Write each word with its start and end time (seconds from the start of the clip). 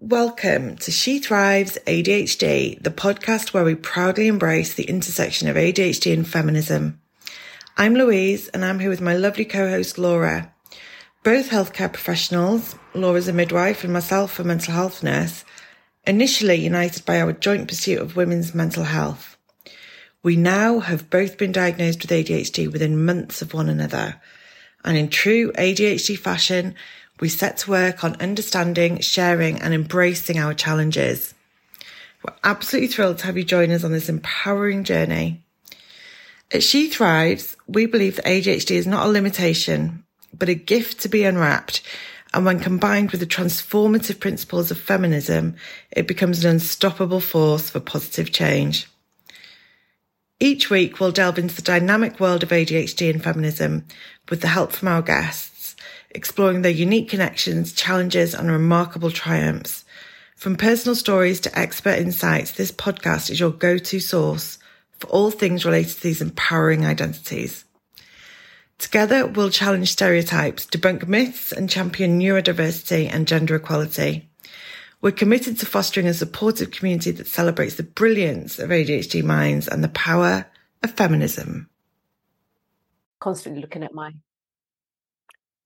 Welcome 0.00 0.76
to 0.76 0.92
She 0.92 1.18
Thrives 1.18 1.76
ADHD, 1.84 2.80
the 2.80 2.92
podcast 2.92 3.52
where 3.52 3.64
we 3.64 3.74
proudly 3.74 4.28
embrace 4.28 4.72
the 4.72 4.84
intersection 4.84 5.48
of 5.48 5.56
ADHD 5.56 6.12
and 6.12 6.26
feminism. 6.26 7.00
I'm 7.76 7.94
Louise 7.94 8.46
and 8.50 8.64
I'm 8.64 8.78
here 8.78 8.90
with 8.90 9.00
my 9.00 9.14
lovely 9.14 9.44
co-host 9.44 9.98
Laura. 9.98 10.54
Both 11.24 11.50
healthcare 11.50 11.92
professionals, 11.92 12.76
Laura's 12.94 13.26
a 13.26 13.32
midwife 13.32 13.82
and 13.82 13.92
myself 13.92 14.38
a 14.38 14.44
mental 14.44 14.72
health 14.72 15.02
nurse, 15.02 15.44
initially 16.06 16.54
united 16.54 17.04
by 17.04 17.20
our 17.20 17.32
joint 17.32 17.66
pursuit 17.66 17.98
of 17.98 18.14
women's 18.14 18.54
mental 18.54 18.84
health. 18.84 19.36
We 20.22 20.36
now 20.36 20.78
have 20.78 21.10
both 21.10 21.36
been 21.36 21.50
diagnosed 21.50 22.02
with 22.02 22.12
ADHD 22.12 22.70
within 22.70 23.04
months 23.04 23.42
of 23.42 23.52
one 23.52 23.68
another. 23.68 24.20
And 24.84 24.96
in 24.96 25.08
true 25.08 25.50
ADHD 25.58 26.16
fashion, 26.16 26.76
we 27.20 27.28
set 27.28 27.58
to 27.58 27.70
work 27.70 28.04
on 28.04 28.20
understanding, 28.20 29.00
sharing, 29.00 29.60
and 29.60 29.74
embracing 29.74 30.38
our 30.38 30.54
challenges. 30.54 31.34
We're 32.22 32.34
absolutely 32.44 32.88
thrilled 32.88 33.18
to 33.18 33.26
have 33.26 33.36
you 33.36 33.44
join 33.44 33.70
us 33.70 33.84
on 33.84 33.92
this 33.92 34.08
empowering 34.08 34.84
journey. 34.84 35.42
At 36.50 36.62
She 36.62 36.88
Thrives, 36.88 37.56
we 37.66 37.86
believe 37.86 38.16
that 38.16 38.24
ADHD 38.24 38.72
is 38.72 38.86
not 38.86 39.06
a 39.06 39.10
limitation, 39.10 40.04
but 40.36 40.48
a 40.48 40.54
gift 40.54 41.00
to 41.02 41.08
be 41.08 41.24
unwrapped. 41.24 41.82
And 42.34 42.44
when 42.44 42.60
combined 42.60 43.10
with 43.10 43.20
the 43.20 43.26
transformative 43.26 44.20
principles 44.20 44.70
of 44.70 44.78
feminism, 44.78 45.56
it 45.90 46.06
becomes 46.06 46.44
an 46.44 46.50
unstoppable 46.50 47.20
force 47.20 47.70
for 47.70 47.80
positive 47.80 48.32
change. 48.32 48.88
Each 50.40 50.70
week, 50.70 51.00
we'll 51.00 51.10
delve 51.10 51.38
into 51.38 51.56
the 51.56 51.62
dynamic 51.62 52.20
world 52.20 52.42
of 52.42 52.50
ADHD 52.50 53.10
and 53.10 53.22
feminism 53.22 53.86
with 54.28 54.40
the 54.40 54.48
help 54.48 54.72
from 54.72 54.88
our 54.88 55.02
guests 55.02 55.47
exploring 56.10 56.62
their 56.62 56.72
unique 56.72 57.08
connections, 57.08 57.72
challenges, 57.72 58.34
and 58.34 58.50
remarkable 58.50 59.10
triumphs. 59.10 59.84
From 60.36 60.56
personal 60.56 60.94
stories 60.94 61.40
to 61.40 61.58
expert 61.58 61.98
insights, 61.98 62.52
this 62.52 62.72
podcast 62.72 63.30
is 63.30 63.40
your 63.40 63.50
go-to 63.50 64.00
source 64.00 64.58
for 64.98 65.08
all 65.08 65.30
things 65.30 65.64
related 65.64 65.96
to 65.96 66.02
these 66.02 66.22
empowering 66.22 66.86
identities. 66.86 67.64
Together, 68.78 69.26
we'll 69.26 69.50
challenge 69.50 69.90
stereotypes, 69.90 70.64
debunk 70.66 71.08
myths, 71.08 71.50
and 71.50 71.68
champion 71.68 72.20
neurodiversity 72.20 73.12
and 73.12 73.26
gender 73.26 73.56
equality. 73.56 74.28
We're 75.00 75.10
committed 75.10 75.58
to 75.58 75.66
fostering 75.66 76.06
a 76.06 76.14
supportive 76.14 76.70
community 76.70 77.10
that 77.12 77.26
celebrates 77.26 77.74
the 77.74 77.82
brilliance 77.82 78.58
of 78.58 78.70
ADHD 78.70 79.22
minds 79.22 79.68
and 79.68 79.82
the 79.82 79.88
power 79.88 80.46
of 80.82 80.92
feminism. 80.92 81.68
Constantly 83.20 83.60
looking 83.60 83.82
at 83.82 83.94
my 83.94 84.12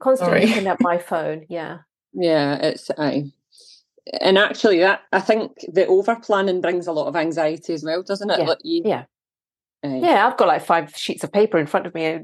constantly 0.03 0.41
Sorry. 0.41 0.49
looking 0.49 0.67
at 0.67 0.81
my 0.81 0.99
phone. 1.11 1.47
Yeah. 1.49 1.79
Yeah, 2.13 2.57
it's 2.57 2.91
I. 2.99 3.33
And 4.21 4.37
actually, 4.37 4.81
that 4.81 5.03
I 5.13 5.21
think 5.21 5.53
the 5.73 5.87
over 5.87 6.17
planning 6.17 6.61
brings 6.61 6.87
a 6.87 6.93
lot 6.93 7.07
of 7.07 7.17
anxiety 7.17 7.73
as 7.73 7.85
well, 7.85 8.03
doesn't 8.03 8.31
it? 8.31 8.41
Yeah. 8.41 8.45
Like 8.45 8.59
you, 8.63 8.83
yeah. 8.85 9.05
yeah, 9.85 10.27
I've 10.27 10.37
got 10.37 10.49
like 10.49 10.65
five 10.65 10.95
sheets 10.97 11.23
of 11.23 11.33
paper 11.33 11.57
in 11.57 11.67
front 11.67 11.87
of 11.87 11.95
me, 11.95 12.19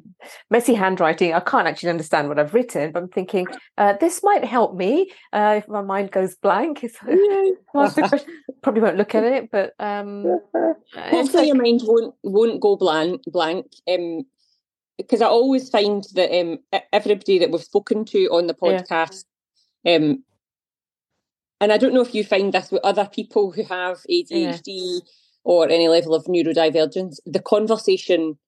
messy 0.50 0.74
handwriting. 0.74 1.32
I 1.34 1.40
can't 1.40 1.68
actually 1.68 1.90
understand 1.90 2.28
what 2.28 2.38
I've 2.38 2.52
written, 2.52 2.90
but 2.90 3.04
I'm 3.04 3.08
thinking 3.08 3.46
uh, 3.78 3.94
this 4.00 4.22
might 4.24 4.44
help 4.44 4.74
me 4.74 5.10
uh, 5.32 5.54
if 5.58 5.68
my 5.68 5.80
mind 5.80 6.10
goes 6.10 6.34
blank. 6.34 6.84
Probably 7.72 8.82
won't 8.82 8.96
look 8.96 9.14
at 9.14 9.24
it, 9.24 9.50
but 9.50 9.72
um, 9.78 10.40
hopefully 10.94 11.32
like, 11.32 11.46
your 11.46 11.56
mind 11.56 11.82
won't 11.84 12.14
won't 12.24 12.60
go 12.60 12.76
blank. 12.76 13.22
Blank. 13.28 13.66
Um, 13.88 14.26
because 14.98 15.22
I 15.22 15.26
always 15.26 15.70
find 15.70 16.04
that 16.14 16.38
um, 16.38 16.58
everybody 16.92 17.38
that 17.38 17.50
we've 17.50 17.62
spoken 17.62 18.04
to 18.06 18.26
on 18.26 18.48
the 18.48 18.54
podcast, 18.54 19.24
yeah. 19.84 19.96
um, 19.96 20.24
and 21.60 21.72
I 21.72 21.78
don't 21.78 21.94
know 21.94 22.02
if 22.02 22.14
you 22.14 22.24
find 22.24 22.52
this 22.52 22.70
with 22.70 22.84
other 22.84 23.08
people 23.10 23.52
who 23.52 23.64
have 23.64 23.98
ADHD 24.10 24.60
yeah. 24.66 24.98
or 25.44 25.68
any 25.68 25.88
level 25.88 26.14
of 26.14 26.24
neurodivergence, 26.24 27.16
the 27.24 27.40
conversation 27.40 28.38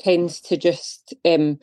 tends 0.00 0.40
to 0.42 0.56
just 0.56 1.14
um, 1.24 1.58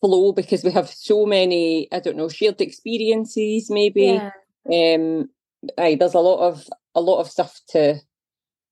flow 0.00 0.32
because 0.32 0.64
we 0.64 0.72
have 0.72 0.88
so 0.88 1.24
many, 1.24 1.88
I 1.92 2.00
don't 2.00 2.16
know, 2.16 2.28
shared 2.28 2.60
experiences. 2.60 3.70
Maybe 3.70 4.20
yeah. 4.68 4.94
um, 4.94 5.30
aye, 5.78 5.96
there's 5.98 6.14
a 6.14 6.20
lot 6.20 6.48
of 6.48 6.66
a 6.96 7.00
lot 7.00 7.20
of 7.20 7.30
stuff 7.30 7.60
to 7.68 8.00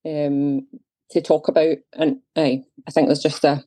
um, 0.05 0.67
to 1.11 1.21
talk 1.21 1.47
about, 1.47 1.77
and 1.93 2.19
aye, 2.35 2.63
I 2.87 2.91
think 2.91 3.07
there's 3.07 3.23
just 3.23 3.43
a 3.43 3.63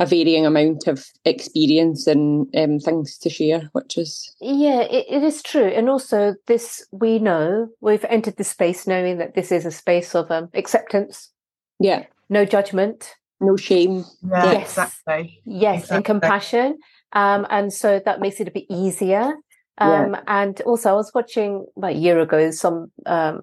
a 0.00 0.06
varying 0.06 0.46
amount 0.46 0.86
of 0.86 1.06
experience 1.26 2.06
and 2.06 2.48
um, 2.56 2.78
things 2.78 3.18
to 3.18 3.28
share, 3.28 3.68
which 3.72 3.98
is 3.98 4.34
yeah, 4.40 4.80
it, 4.80 5.04
it 5.08 5.22
is 5.22 5.42
true. 5.42 5.66
And 5.66 5.90
also, 5.90 6.34
this 6.46 6.84
we 6.90 7.18
know 7.18 7.68
we've 7.80 8.04
entered 8.06 8.38
this 8.38 8.48
space 8.48 8.86
knowing 8.86 9.18
that 9.18 9.34
this 9.34 9.52
is 9.52 9.66
a 9.66 9.70
space 9.70 10.14
of 10.14 10.30
um, 10.30 10.48
acceptance. 10.54 11.30
Yeah, 11.78 12.06
no 12.30 12.46
judgment, 12.46 13.14
no 13.40 13.56
shame. 13.56 14.06
Yeah, 14.26 14.52
yes, 14.52 14.70
exactly. 14.70 15.42
Yes, 15.44 15.82
exactly. 15.82 15.96
and 15.96 16.04
compassion. 16.04 16.78
Um, 17.12 17.46
and 17.50 17.72
so 17.72 18.00
that 18.04 18.20
makes 18.20 18.40
it 18.40 18.48
a 18.48 18.52
bit 18.52 18.64
easier. 18.70 19.34
Um, 19.76 20.12
yeah. 20.12 20.22
And 20.26 20.60
also, 20.62 20.90
I 20.90 20.94
was 20.94 21.12
watching 21.14 21.66
about 21.76 21.92
a 21.92 21.98
year 21.98 22.20
ago 22.20 22.50
some 22.52 22.90
um, 23.04 23.40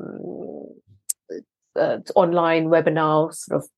uh, 1.76 2.00
online 2.16 2.70
webinar 2.70 3.32
sort 3.34 3.62
of 3.62 3.70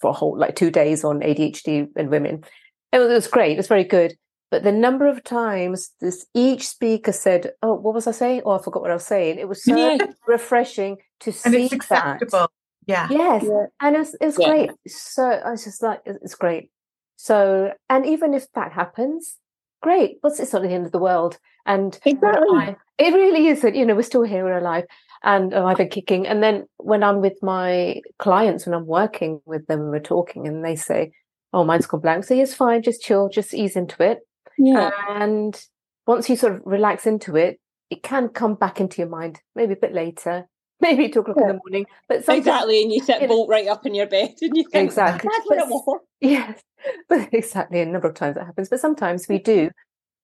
for 0.00 0.10
a 0.10 0.14
whole 0.14 0.36
like 0.38 0.56
two 0.56 0.70
days 0.70 1.04
on 1.04 1.20
ADHD 1.20 1.88
and 1.96 2.10
women. 2.10 2.44
It 2.92 2.98
was, 2.98 3.10
it 3.10 3.14
was 3.14 3.26
great. 3.28 3.52
It 3.52 3.56
was 3.58 3.68
very 3.68 3.84
good. 3.84 4.16
But 4.50 4.64
the 4.64 4.72
number 4.72 5.06
of 5.06 5.22
times 5.22 5.90
this 6.00 6.26
each 6.34 6.66
speaker 6.66 7.12
said, 7.12 7.52
"Oh, 7.62 7.74
what 7.74 7.94
was 7.94 8.06
I 8.06 8.12
saying? 8.12 8.42
Oh, 8.44 8.58
I 8.58 8.62
forgot 8.62 8.82
what 8.82 8.90
I 8.90 8.94
was 8.94 9.06
saying." 9.06 9.38
It 9.38 9.48
was 9.48 9.62
so 9.62 9.76
yeah. 9.76 9.98
refreshing 10.26 10.98
to 11.20 11.32
see 11.32 11.46
and 11.46 11.54
it's 11.54 11.72
acceptable. 11.72 12.30
That. 12.30 12.50
Yeah. 12.86 13.06
Yes, 13.10 13.44
yeah. 13.46 13.66
and 13.80 13.96
it's 13.96 14.16
it's 14.20 14.38
yeah. 14.38 14.48
great. 14.48 14.70
So 14.88 15.24
I 15.24 15.52
was 15.52 15.64
just 15.64 15.82
like, 15.82 16.00
it's 16.04 16.34
great. 16.34 16.70
So, 17.16 17.72
and 17.88 18.04
even 18.06 18.34
if 18.34 18.50
that 18.54 18.72
happens, 18.72 19.36
great. 19.82 20.18
What's 20.22 20.40
it's 20.40 20.52
not 20.52 20.62
the 20.62 20.70
end 20.70 20.86
of 20.86 20.92
the 20.92 20.98
world. 20.98 21.38
And 21.66 21.96
exactly. 22.04 22.76
it 22.98 23.14
really 23.14 23.48
isn't. 23.48 23.76
You 23.76 23.84
know, 23.84 23.94
we're 23.94 24.02
still 24.02 24.22
here, 24.22 24.44
we're 24.44 24.58
alive 24.58 24.86
and 25.22 25.52
oh, 25.54 25.66
I've 25.66 25.76
been 25.76 25.88
kicking. 25.88 26.26
And 26.26 26.42
then 26.42 26.66
when 26.78 27.02
I'm 27.02 27.20
with 27.20 27.42
my 27.42 28.00
clients, 28.18 28.66
when 28.66 28.74
I'm 28.74 28.86
working 28.86 29.40
with 29.44 29.66
them, 29.66 29.90
we're 29.90 30.00
talking, 30.00 30.46
and 30.46 30.64
they 30.64 30.76
say, 30.76 31.12
"Oh, 31.52 31.64
mine's 31.64 31.86
gone 31.86 32.00
blank." 32.00 32.24
So 32.24 32.34
it's 32.34 32.54
fine, 32.54 32.82
just 32.82 33.02
chill, 33.02 33.28
just 33.28 33.54
ease 33.54 33.76
into 33.76 34.02
it. 34.02 34.20
Yeah. 34.58 34.90
And 35.08 35.60
once 36.06 36.28
you 36.28 36.36
sort 36.36 36.54
of 36.54 36.62
relax 36.64 37.06
into 37.06 37.36
it, 37.36 37.60
it 37.90 38.02
can 38.02 38.28
come 38.28 38.54
back 38.54 38.80
into 38.80 39.02
your 39.02 39.08
mind, 39.08 39.40
maybe 39.54 39.74
a 39.74 39.76
bit 39.76 39.92
later, 39.92 40.46
maybe 40.80 41.08
two 41.08 41.20
o'clock 41.20 41.36
yeah. 41.38 41.50
in 41.50 41.56
the 41.56 41.60
morning. 41.64 41.86
But 42.08 42.28
exactly, 42.28 42.82
and 42.82 42.92
you 42.92 43.02
sit 43.02 43.26
bolt 43.28 43.48
right 43.48 43.68
up 43.68 43.84
in 43.86 43.94
your 43.94 44.06
bed, 44.06 44.34
and 44.40 44.56
you 44.56 44.64
think, 44.70 44.88
exactly. 44.88 45.30
That's 45.32 45.48
what 45.48 46.00
it 46.20 46.28
Yes, 46.28 46.60
but 47.08 47.28
exactly. 47.32 47.80
A 47.80 47.86
number 47.86 48.08
of 48.08 48.14
times 48.14 48.36
that 48.36 48.46
happens, 48.46 48.68
but 48.68 48.80
sometimes 48.80 49.28
we 49.28 49.38
do. 49.38 49.70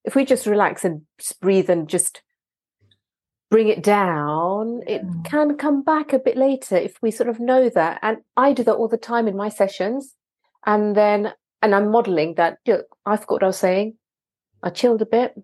If 0.04 0.14
we 0.14 0.24
just 0.24 0.46
relax 0.46 0.84
and 0.84 1.02
breathe 1.40 1.68
and 1.68 1.88
just 1.88 2.22
bring 3.50 3.68
it 3.68 3.82
down, 3.82 4.80
it 4.86 5.02
can 5.24 5.56
come 5.56 5.82
back 5.82 6.12
a 6.12 6.18
bit 6.18 6.36
later 6.36 6.76
if 6.76 7.00
we 7.00 7.10
sort 7.10 7.28
of 7.28 7.40
know 7.40 7.68
that. 7.70 7.98
And 8.02 8.18
I 8.36 8.52
do 8.52 8.64
that 8.64 8.74
all 8.74 8.88
the 8.88 8.96
time 8.96 9.28
in 9.28 9.36
my 9.36 9.48
sessions. 9.48 10.14
And 10.64 10.96
then, 10.96 11.32
and 11.62 11.74
I'm 11.74 11.90
modeling 11.90 12.34
that, 12.34 12.58
look, 12.66 12.86
I 13.04 13.16
forgot 13.16 13.34
what 13.34 13.42
I 13.44 13.46
was 13.46 13.58
saying. 13.58 13.94
I 14.62 14.70
chilled 14.70 15.02
a 15.02 15.06
bit, 15.06 15.34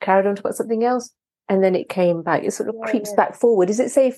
carried 0.00 0.26
on 0.26 0.36
to 0.36 0.40
about 0.40 0.54
something 0.54 0.84
else. 0.84 1.10
And 1.48 1.62
then 1.62 1.74
it 1.74 1.88
came 1.88 2.22
back. 2.22 2.44
It 2.44 2.52
sort 2.52 2.70
of 2.70 2.76
yeah, 2.78 2.90
creeps 2.90 3.10
yeah. 3.10 3.16
back 3.16 3.34
forward. 3.34 3.68
Is 3.68 3.80
it 3.80 3.90
safe 3.90 4.16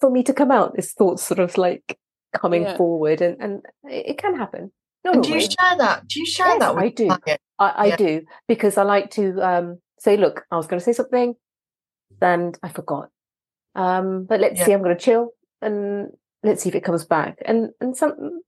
for 0.00 0.10
me 0.10 0.24
to 0.24 0.32
come 0.32 0.50
out? 0.50 0.74
This 0.74 0.92
thought 0.92 1.20
sort 1.20 1.38
of 1.38 1.56
like 1.56 1.98
coming 2.34 2.62
yeah. 2.62 2.76
forward 2.76 3.20
and, 3.20 3.36
and 3.40 3.62
it, 3.84 4.18
can 4.18 4.36
happen. 4.36 4.72
No, 5.04 5.20
do 5.20 5.30
you 5.30 5.40
share 5.40 5.76
that? 5.78 6.08
Do 6.08 6.18
you 6.18 6.26
share 6.26 6.46
yes, 6.48 6.58
that? 6.60 6.76
I 6.76 6.88
do. 6.88 7.10
I, 7.58 7.90
I 7.92 7.96
do 7.96 8.22
because 8.48 8.78
I 8.78 8.82
like 8.82 9.10
to 9.12 9.40
um, 9.40 9.78
say, 9.98 10.16
look, 10.16 10.44
I 10.50 10.56
was 10.56 10.66
going 10.66 10.80
to 10.80 10.84
say 10.84 10.92
something 10.92 11.34
and 12.20 12.58
I 12.62 12.68
forgot. 12.68 13.08
Um, 13.74 14.24
but 14.24 14.40
let's 14.40 14.58
yeah. 14.58 14.66
see, 14.66 14.72
I'm 14.72 14.82
going 14.82 14.96
to 14.96 15.02
chill 15.02 15.30
and 15.60 16.08
let's 16.42 16.62
see 16.62 16.68
if 16.68 16.74
it 16.74 16.84
comes 16.84 17.04
back. 17.04 17.38
And 17.44 17.70
and 17.80 17.96
some 17.96 18.42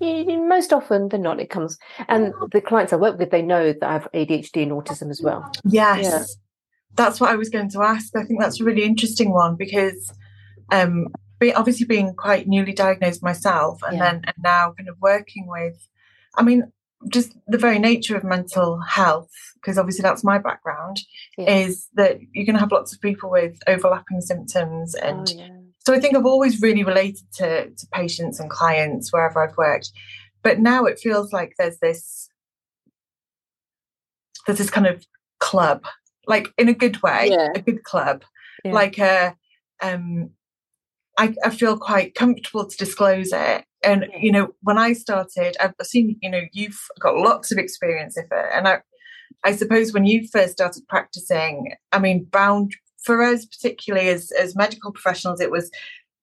most 0.00 0.72
often 0.72 1.08
than 1.08 1.22
not, 1.22 1.40
it 1.40 1.50
comes. 1.50 1.78
And 2.08 2.32
the 2.52 2.60
clients 2.60 2.92
I 2.92 2.96
work 2.96 3.18
with, 3.18 3.30
they 3.30 3.42
know 3.42 3.72
that 3.72 3.82
I 3.82 3.92
have 3.92 4.08
ADHD 4.14 4.62
and 4.62 4.72
autism 4.72 5.10
as 5.10 5.20
well. 5.22 5.50
Yes, 5.64 6.04
yeah. 6.04 6.24
that's 6.94 7.20
what 7.20 7.30
I 7.30 7.36
was 7.36 7.48
going 7.48 7.70
to 7.70 7.82
ask. 7.82 8.16
I 8.16 8.24
think 8.24 8.40
that's 8.40 8.60
a 8.60 8.64
really 8.64 8.84
interesting 8.84 9.32
one 9.32 9.56
because, 9.56 10.12
um, 10.70 11.08
be, 11.38 11.52
obviously 11.52 11.86
being 11.86 12.14
quite 12.14 12.48
newly 12.48 12.72
diagnosed 12.72 13.22
myself, 13.22 13.82
and 13.82 13.98
yeah. 13.98 14.04
then 14.04 14.22
and 14.24 14.36
now 14.42 14.72
kind 14.76 14.88
of 14.88 14.96
working 15.00 15.46
with, 15.46 15.88
I 16.36 16.42
mean, 16.42 16.72
just 17.08 17.34
the 17.46 17.58
very 17.58 17.78
nature 17.78 18.16
of 18.16 18.24
mental 18.24 18.80
health, 18.80 19.30
because 19.54 19.78
obviously 19.78 20.02
that's 20.02 20.24
my 20.24 20.38
background, 20.38 21.00
yeah. 21.36 21.58
is 21.58 21.88
that 21.94 22.18
you're 22.32 22.46
going 22.46 22.54
to 22.54 22.60
have 22.60 22.72
lots 22.72 22.92
of 22.92 23.00
people 23.00 23.30
with 23.30 23.58
overlapping 23.66 24.20
symptoms. 24.20 24.94
Oh, 24.96 25.06
and 25.06 25.28
oh, 25.32 25.36
yeah. 25.36 25.48
so 25.86 25.94
I 25.94 26.00
think 26.00 26.16
I've 26.16 26.26
always 26.26 26.60
really 26.60 26.84
related 26.84 27.24
to, 27.34 27.70
to 27.70 27.86
patients 27.92 28.40
and 28.40 28.50
clients 28.50 29.12
wherever 29.12 29.42
I've 29.42 29.56
worked. 29.56 29.90
But 30.42 30.60
now 30.60 30.84
it 30.84 30.98
feels 30.98 31.32
like 31.32 31.54
there's 31.58 31.78
this 31.78 32.28
there's 34.46 34.58
this 34.58 34.70
kind 34.70 34.86
of 34.86 35.04
club, 35.40 35.86
like 36.26 36.48
in 36.58 36.68
a 36.68 36.74
good 36.74 37.02
way, 37.02 37.28
yeah. 37.30 37.48
a 37.54 37.60
good 37.62 37.82
club, 37.82 38.24
like 38.64 38.98
a 38.98 39.34
um, 39.82 40.30
I, 41.18 41.34
I 41.44 41.50
feel 41.50 41.78
quite 41.78 42.14
comfortable 42.14 42.66
to 42.66 42.76
disclose 42.76 43.32
it. 43.32 43.64
And 43.84 44.06
you 44.18 44.32
know, 44.32 44.54
when 44.62 44.78
I 44.78 44.92
started, 44.92 45.56
I've 45.60 45.74
seen 45.82 46.16
you 46.22 46.30
know 46.30 46.42
you've 46.52 46.80
got 47.00 47.16
lots 47.16 47.52
of 47.52 47.58
experience 47.58 48.16
with 48.16 48.30
it, 48.30 48.46
and 48.52 48.68
I, 48.68 48.80
I 49.44 49.54
suppose 49.54 49.92
when 49.92 50.06
you 50.06 50.26
first 50.28 50.52
started 50.52 50.82
practicing, 50.88 51.74
I 51.92 51.98
mean, 51.98 52.26
bound 52.30 52.72
for 53.02 53.22
us 53.22 53.44
particularly 53.44 54.08
as 54.08 54.30
as 54.32 54.56
medical 54.56 54.92
professionals, 54.92 55.40
it 55.40 55.50
was 55.50 55.70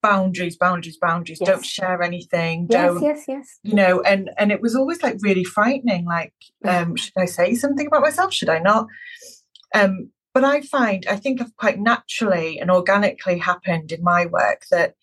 boundaries, 0.01 0.57
boundaries, 0.57 0.97
boundaries. 0.97 1.39
Yes. 1.39 1.47
Don't 1.47 1.65
share 1.65 2.01
anything. 2.01 2.67
Yes, 2.69 2.93
don't, 2.93 3.03
yes, 3.03 3.25
yes. 3.27 3.59
You 3.63 3.75
know, 3.75 4.01
and 4.01 4.31
and 4.37 4.51
it 4.51 4.61
was 4.61 4.75
always 4.75 5.01
like 5.03 5.17
really 5.21 5.43
frightening. 5.43 6.05
Like, 6.05 6.33
um, 6.65 6.95
should 6.95 7.13
I 7.17 7.25
say 7.25 7.55
something 7.55 7.87
about 7.87 8.01
myself? 8.01 8.33
Should 8.33 8.49
I 8.49 8.59
not? 8.59 8.87
Um, 9.73 10.09
but 10.33 10.43
I 10.43 10.61
find 10.61 11.05
I 11.09 11.17
think 11.17 11.41
I've 11.41 11.55
quite 11.57 11.79
naturally 11.79 12.59
and 12.59 12.71
organically 12.71 13.37
happened 13.37 13.91
in 13.91 14.03
my 14.03 14.25
work 14.25 14.63
that 14.71 14.95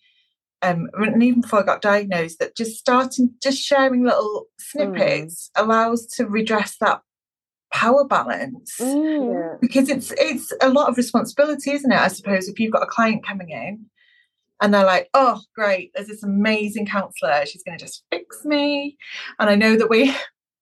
um, 0.61 0.89
and 0.93 1.23
even 1.23 1.41
before 1.41 1.59
I 1.59 1.65
got 1.65 1.81
diagnosed, 1.81 2.39
that 2.39 2.55
just 2.55 2.77
starting, 2.77 3.33
just 3.41 3.61
sharing 3.61 4.03
little 4.03 4.47
snippets 4.59 5.49
mm. 5.55 5.63
allows 5.63 6.05
to 6.17 6.25
redress 6.25 6.75
that 6.81 7.01
power 7.71 8.05
balance 8.05 8.75
mm. 8.79 9.59
because 9.61 9.89
it's 9.89 10.11
it's 10.17 10.51
a 10.61 10.69
lot 10.69 10.89
of 10.89 10.97
responsibility, 10.97 11.71
isn't 11.71 11.91
it? 11.91 11.99
I 11.99 12.09
suppose 12.09 12.47
if 12.47 12.59
you've 12.59 12.73
got 12.73 12.83
a 12.83 12.87
client 12.87 13.25
coming 13.25 13.51
in 13.51 13.85
and 14.61 14.73
they're 14.73 14.85
like, 14.85 15.09
"Oh, 15.13 15.41
great, 15.55 15.91
there's 15.93 16.07
this 16.07 16.23
amazing 16.23 16.87
counselor. 16.87 17.45
She's 17.45 17.63
going 17.63 17.77
to 17.77 17.85
just 17.85 18.03
fix 18.11 18.43
me," 18.43 18.97
and 19.39 19.49
I 19.49 19.55
know 19.55 19.77
that 19.77 19.89
we 19.89 20.13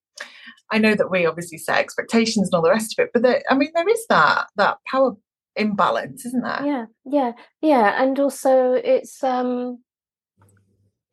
I 0.72 0.78
know 0.78 0.96
that 0.96 1.10
we 1.10 1.26
obviously 1.26 1.58
set 1.58 1.80
expectations 1.80 2.50
and 2.50 2.54
all 2.54 2.62
the 2.62 2.70
rest 2.70 2.98
of 2.98 3.04
it, 3.06 3.12
but 3.14 3.24
there, 3.24 3.42
I 3.50 3.56
mean, 3.56 3.72
there 3.74 3.90
is 3.90 4.06
that 4.10 4.48
that 4.58 4.78
power 4.92 5.16
imbalance, 5.56 6.26
isn't 6.26 6.44
there? 6.44 6.62
Yeah, 6.64 6.86
yeah, 7.06 7.32
yeah, 7.62 8.02
and 8.02 8.20
also 8.20 8.74
it's 8.74 9.24
um, 9.24 9.80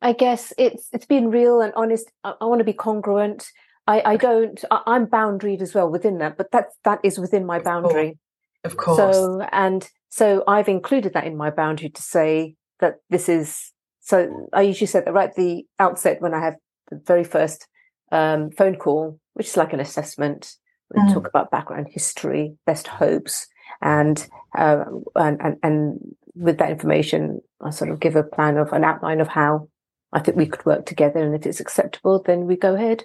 I 0.01 0.13
guess 0.13 0.53
it's 0.57 0.87
it's 0.91 1.05
being 1.05 1.29
real 1.29 1.61
and 1.61 1.73
honest. 1.75 2.11
I, 2.23 2.33
I 2.41 2.45
want 2.45 2.59
to 2.59 2.65
be 2.65 2.73
congruent. 2.73 3.47
I, 3.87 4.01
I 4.05 4.17
don't. 4.17 4.63
I, 4.71 4.95
am 4.95 5.07
boundaried 5.07 5.61
as 5.61 5.73
well 5.73 5.89
within 5.89 6.17
that, 6.19 6.37
but 6.37 6.51
that 6.51 6.67
that 6.83 6.99
is 7.03 7.19
within 7.19 7.45
my 7.45 7.59
boundary. 7.59 8.17
Of 8.63 8.77
course. 8.77 8.97
So 8.97 9.41
and 9.51 9.89
so 10.09 10.43
I've 10.47 10.69
included 10.69 11.13
that 11.13 11.25
in 11.25 11.37
my 11.37 11.49
boundary 11.49 11.89
to 11.89 12.01
say 12.01 12.55
that 12.79 12.95
this 13.09 13.29
is. 13.29 13.71
So 14.01 14.47
I 14.53 14.61
usually 14.61 14.87
said 14.87 15.05
that 15.05 15.13
right 15.13 15.29
at 15.29 15.35
the 15.35 15.65
outset 15.79 16.21
when 16.21 16.33
I 16.33 16.39
have 16.39 16.55
the 16.89 17.01
very 17.05 17.23
first 17.23 17.67
um, 18.11 18.51
phone 18.51 18.75
call, 18.75 19.19
which 19.33 19.47
is 19.47 19.57
like 19.57 19.73
an 19.73 19.79
assessment. 19.79 20.53
We 20.93 21.01
mm. 21.01 21.13
talk 21.13 21.27
about 21.27 21.49
background 21.49 21.87
history, 21.89 22.55
best 22.67 22.85
hopes, 22.85 23.47
and, 23.81 24.27
uh, 24.55 24.85
and, 25.15 25.41
and 25.41 25.57
and 25.63 25.99
with 26.35 26.57
that 26.59 26.69
information, 26.69 27.41
I 27.61 27.69
sort 27.71 27.89
of 27.89 27.99
give 27.99 28.15
a 28.15 28.23
plan 28.23 28.57
of 28.57 28.71
an 28.73 28.83
outline 28.83 29.21
of 29.21 29.27
how 29.27 29.69
I 30.15 30.19
think 30.19 30.37
we 30.37 30.45
could 30.47 30.65
work 30.65 30.85
together, 30.85 31.19
and 31.19 31.35
if 31.35 31.45
it's 31.45 31.59
acceptable, 31.59 32.23
then 32.25 32.45
we 32.45 32.55
go 32.55 32.73
ahead. 32.73 33.03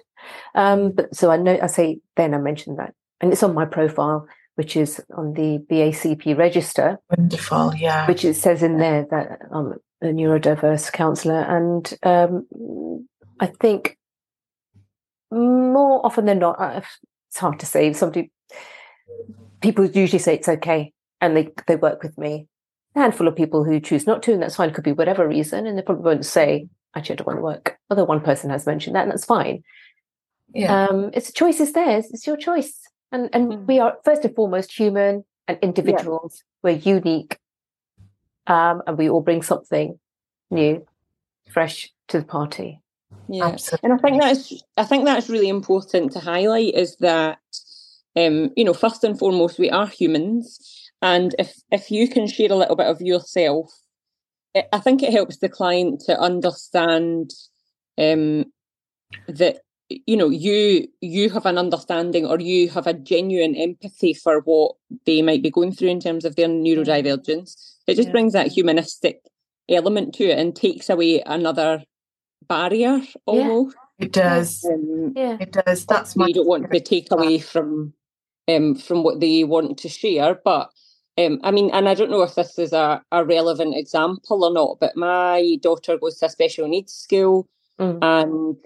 Um, 0.55 0.91
but 0.91 1.13
so 1.13 1.29
I 1.29 1.35
know 1.35 1.59
I 1.61 1.67
say 1.67 1.99
then 2.15 2.33
I 2.33 2.37
mentioned 2.37 2.79
that, 2.79 2.93
and 3.19 3.33
it's 3.33 3.43
on 3.43 3.53
my 3.53 3.65
profile, 3.65 4.27
which 4.55 4.77
is 4.77 5.01
on 5.15 5.33
the 5.33 5.59
BACP 5.69 6.37
register. 6.37 6.99
Wonderful, 7.15 7.75
yeah. 7.75 8.07
Which 8.07 8.23
it 8.23 8.35
says 8.35 8.63
in 8.63 8.77
there 8.77 9.05
that 9.11 9.39
I'm 9.51 9.73
a 10.01 10.05
neurodiverse 10.05 10.91
counsellor, 10.93 11.41
and 11.41 11.93
um, 12.03 13.07
I 13.41 13.47
think 13.47 13.97
more 15.29 16.05
often 16.05 16.25
than 16.25 16.39
not, 16.39 16.57
it's 17.29 17.37
hard 17.37 17.59
to 17.59 17.65
say. 17.65 17.91
Somebody, 17.91 18.31
people 19.61 19.85
usually 19.85 20.19
say 20.19 20.35
it's 20.35 20.47
okay, 20.47 20.93
and 21.19 21.35
they 21.35 21.49
they 21.67 21.75
work 21.75 22.03
with 22.03 22.17
me. 22.17 22.47
A 22.95 23.01
handful 23.01 23.27
of 23.27 23.35
people 23.35 23.65
who 23.65 23.81
choose 23.81 24.07
not 24.07 24.23
to, 24.23 24.31
and 24.31 24.41
that's 24.41 24.55
fine. 24.55 24.69
It 24.69 24.75
could 24.75 24.85
be 24.85 24.93
whatever 24.93 25.27
reason, 25.27 25.67
and 25.67 25.77
they 25.77 25.81
probably 25.81 26.03
won't 26.03 26.25
say, 26.25 26.67
"Actually, 26.95 27.13
I 27.13 27.17
don't 27.17 27.27
want 27.27 27.39
to 27.39 27.43
work." 27.43 27.77
Although 27.89 28.05
one 28.05 28.21
person 28.21 28.49
has 28.49 28.65
mentioned 28.65 28.95
that, 28.95 29.03
and 29.03 29.11
that's 29.11 29.25
fine. 29.25 29.63
Yeah, 30.53 30.87
um, 30.87 31.11
it's 31.13 31.29
a 31.29 31.33
choice 31.33 31.59
is 31.59 31.73
theirs. 31.73 32.07
It's 32.11 32.27
your 32.27 32.37
choice, 32.37 32.79
and 33.11 33.29
and 33.33 33.51
mm. 33.51 33.67
we 33.67 33.79
are 33.79 33.97
first 34.03 34.25
and 34.25 34.35
foremost 34.35 34.71
human 34.71 35.23
and 35.47 35.57
individuals. 35.61 36.43
Yeah. 36.63 36.71
We're 36.71 36.79
unique, 36.79 37.37
um, 38.47 38.81
and 38.85 38.97
we 38.97 39.09
all 39.09 39.21
bring 39.21 39.41
something 39.41 39.99
new, 40.49 40.85
fresh 41.49 41.91
to 42.09 42.19
the 42.19 42.25
party. 42.25 42.81
Yeah, 43.27 43.47
Absolutely. 43.47 43.89
and 43.89 43.93
I 43.93 44.01
think 44.01 44.21
that's 44.21 44.63
I 44.77 44.83
think 44.83 45.05
that's 45.05 45.29
really 45.29 45.49
important 45.49 46.11
to 46.13 46.19
highlight 46.19 46.73
is 46.73 46.97
that 46.97 47.39
um, 48.15 48.51
you 48.55 48.63
know 48.63 48.73
first 48.73 49.03
and 49.03 49.17
foremost 49.17 49.59
we 49.59 49.69
are 49.69 49.87
humans, 49.87 50.91
and 51.01 51.35
if 51.39 51.55
if 51.71 51.91
you 51.91 52.07
can 52.07 52.27
share 52.27 52.51
a 52.51 52.55
little 52.55 52.75
bit 52.75 52.87
of 52.87 53.01
yourself, 53.01 53.71
I 54.55 54.79
think 54.79 55.01
it 55.01 55.13
helps 55.13 55.37
the 55.37 55.49
client 55.49 56.01
to 56.05 56.19
understand 56.19 57.31
um, 57.97 58.45
that 59.27 59.59
you 59.89 60.15
know 60.15 60.29
you 60.29 60.87
you 61.01 61.29
have 61.29 61.45
an 61.45 61.57
understanding 61.57 62.25
or 62.25 62.39
you 62.39 62.69
have 62.69 62.87
a 62.87 62.93
genuine 62.93 63.55
empathy 63.55 64.13
for 64.13 64.41
what 64.41 64.75
they 65.05 65.21
might 65.21 65.43
be 65.43 65.51
going 65.51 65.71
through 65.71 65.89
in 65.89 65.99
terms 65.99 66.25
of 66.25 66.35
their 66.35 66.47
neurodivergence. 66.47 67.75
It 67.87 67.95
just 67.95 68.09
yeah. 68.09 68.11
brings 68.11 68.33
that 68.33 68.47
humanistic 68.47 69.21
element 69.69 70.15
to 70.15 70.25
it 70.25 70.39
and 70.39 70.55
takes 70.55 70.89
away 70.89 71.21
another 71.25 71.83
barrier 72.47 73.01
almost. 73.25 73.75
Yeah, 73.99 74.05
it 74.05 74.11
does. 74.11 74.65
Um, 74.65 75.13
yeah. 75.15 75.37
It 75.39 75.51
does. 75.51 75.85
That's 75.85 76.15
my. 76.15 76.27
You 76.27 76.35
don't 76.35 76.47
want 76.47 76.71
to 76.71 76.79
take 76.79 77.11
away 77.11 77.39
from 77.39 77.93
um, 78.47 78.75
from 78.75 79.03
what 79.03 79.19
they 79.19 79.43
want 79.43 79.77
to 79.79 79.89
share, 79.89 80.39
but 80.43 80.69
um, 81.25 81.39
I 81.43 81.51
mean, 81.51 81.69
and 81.71 81.87
I 81.87 81.93
don't 81.93 82.11
know 82.11 82.21
if 82.21 82.35
this 82.35 82.57
is 82.57 82.73
a, 82.73 83.01
a 83.11 83.25
relevant 83.25 83.75
example 83.75 84.43
or 84.43 84.53
not, 84.53 84.79
but 84.79 84.95
my 84.95 85.57
daughter 85.61 85.97
goes 85.97 86.17
to 86.19 86.25
a 86.25 86.29
special 86.29 86.67
needs 86.67 86.93
school, 86.93 87.47
mm. 87.79 87.97
and 88.01 88.57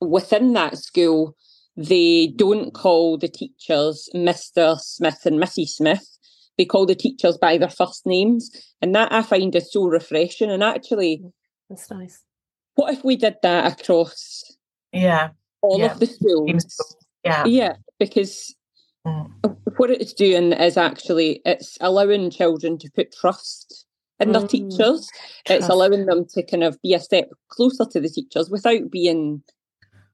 within 0.00 0.52
that 0.54 0.78
school, 0.78 1.36
they 1.76 2.28
don't 2.28 2.72
call 2.72 3.18
the 3.18 3.28
teachers 3.28 4.08
Mr. 4.14 4.78
Smith 4.78 5.26
and 5.26 5.38
Mrs. 5.38 5.68
Smith. 5.68 6.18
They 6.56 6.64
call 6.64 6.86
the 6.86 6.94
teachers 6.94 7.36
by 7.36 7.58
their 7.58 7.68
first 7.68 8.06
names, 8.06 8.50
and 8.80 8.94
that 8.94 9.12
I 9.12 9.22
find 9.22 9.54
is 9.54 9.72
so 9.72 9.86
refreshing. 9.86 10.50
And 10.50 10.62
actually, 10.62 11.22
that's 11.68 11.90
nice. 11.90 12.22
What 12.76 12.94
if 12.94 13.04
we 13.04 13.16
did 13.16 13.36
that 13.42 13.80
across 13.80 14.56
yeah 14.92 15.30
all 15.62 15.80
yeah. 15.80 15.92
of 15.92 16.00
the 16.00 16.06
schools? 16.06 16.96
Yeah. 17.24 17.44
Yeah, 17.46 17.76
because 17.98 18.54
mm. 19.06 19.30
what 19.76 19.90
it's 19.90 20.12
doing 20.12 20.52
is 20.52 20.76
actually 20.76 21.40
it's 21.44 21.78
allowing 21.80 22.30
children 22.30 22.78
to 22.78 22.90
put 22.94 23.12
trust 23.12 23.86
in 24.20 24.32
their 24.32 24.42
mm. 24.42 24.48
teachers. 24.48 25.08
Trust. 25.44 25.50
It's 25.50 25.68
allowing 25.68 26.06
them 26.06 26.24
to 26.34 26.42
kind 26.42 26.64
of 26.64 26.80
be 26.82 26.94
a 26.94 27.00
step 27.00 27.30
closer 27.48 27.84
to 27.84 28.00
the 28.00 28.08
teachers 28.08 28.50
without 28.50 28.90
being 28.90 29.42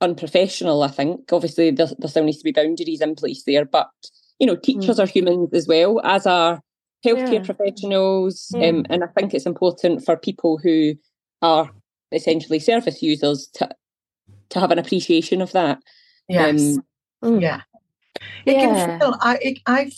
unprofessional, 0.01 0.83
I 0.83 0.89
think. 0.89 1.33
Obviously 1.33 1.71
there, 1.71 1.89
there 1.99 2.09
still 2.09 2.25
needs 2.25 2.39
to 2.39 2.45
be 2.45 2.53
boundaries 2.53 3.01
in 3.01 3.15
place 3.15 3.45
there, 3.45 3.65
but 3.65 3.91
you 4.39 4.47
know, 4.47 4.57
teachers 4.57 4.97
mm. 4.97 5.05
are 5.05 5.07
humans 5.07 5.51
as 5.53 5.69
well, 5.69 6.01
as 6.05 6.27
are 6.27 6.63
healthcare 7.05 7.35
yeah. 7.35 7.45
professionals. 7.45 8.53
Um, 8.55 8.87
and 8.89 9.05
I 9.05 9.07
think 9.09 9.35
it's 9.35 9.47
important 9.47 10.05
for 10.05 10.17
people 10.17 10.59
who 10.59 10.95
are 11.43 11.71
essentially 12.13 12.59
service 12.59 13.03
users 13.03 13.49
to 13.55 13.69
to 14.51 14.61
have 14.61 14.73
an 14.73 14.79
appreciation 14.79 15.41
of 15.41 15.53
that. 15.53 15.79
Yes. 16.29 16.79
Um, 17.23 17.35
mm. 17.35 17.43
Yeah. 17.43 17.61
It 18.47 18.57
yeah. 18.57 18.61
can 18.61 19.01
feel 19.01 19.17
I 19.21 19.39
it, 19.41 19.59
I've 19.67 19.95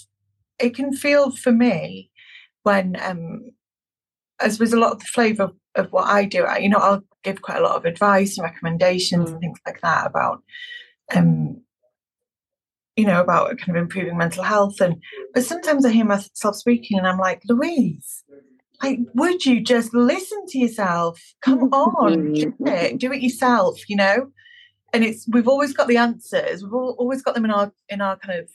it 0.59 0.75
can 0.75 0.93
feel 0.93 1.31
for 1.31 1.53
me 1.53 2.11
when 2.63 2.97
um 3.01 3.51
as 4.41 4.59
was 4.59 4.73
a 4.73 4.79
lot 4.79 4.93
of 4.93 4.99
the 4.99 5.05
flavour 5.07 5.45
of, 5.45 5.55
of 5.77 5.93
what 5.93 6.09
I 6.09 6.25
do, 6.25 6.45
I, 6.45 6.59
you 6.59 6.69
know, 6.69 6.79
I'll 6.79 7.05
give 7.23 7.43
quite 7.43 7.59
a 7.59 7.63
lot 7.63 7.77
of 7.77 7.85
advice 7.85 8.37
and 8.37 8.45
recommendations 8.45 9.29
mm. 9.29 9.33
and 9.33 9.41
things 9.41 9.59
like 9.67 9.81
that 9.83 10.07
about 10.07 10.43
um 11.15 11.61
you 12.97 13.07
know, 13.07 13.23
about 13.23 13.57
kind 13.57 13.71
of 13.71 13.83
improving 13.83 14.19
mental 14.19 14.43
health 14.43 14.81
and 14.81 15.03
but 15.35 15.45
sometimes 15.45 15.87
I 15.87 15.91
hear 15.91 16.05
myself 16.05 16.57
speaking 16.57 16.99
and 16.99 17.07
I'm 17.07 17.19
like, 17.19 17.43
Louise, 17.49 18.23
like, 18.83 18.99
would 19.15 19.47
you 19.47 19.61
just 19.63 19.95
listen 19.95 20.45
to 20.49 20.59
yourself? 20.59 21.21
Come 21.41 21.63
on, 21.73 22.33
do 22.35 22.55
it, 22.61 22.99
do 22.99 23.13
it 23.13 23.23
yourself, 23.23 23.89
you 23.89 23.97
know? 23.97 24.31
And 24.93 25.05
it's 25.05 25.27
we've 25.29 25.49
always 25.49 25.73
got 25.73 25.89
the 25.89 25.97
answers. 25.97 26.63
We've 26.63 26.75
all, 26.75 26.95
always 26.99 27.23
got 27.23 27.35
them 27.35 27.45
in 27.45 27.51
our 27.51 27.73
in 27.89 28.01
our 28.01 28.17
kind 28.17 28.41
of 28.41 28.49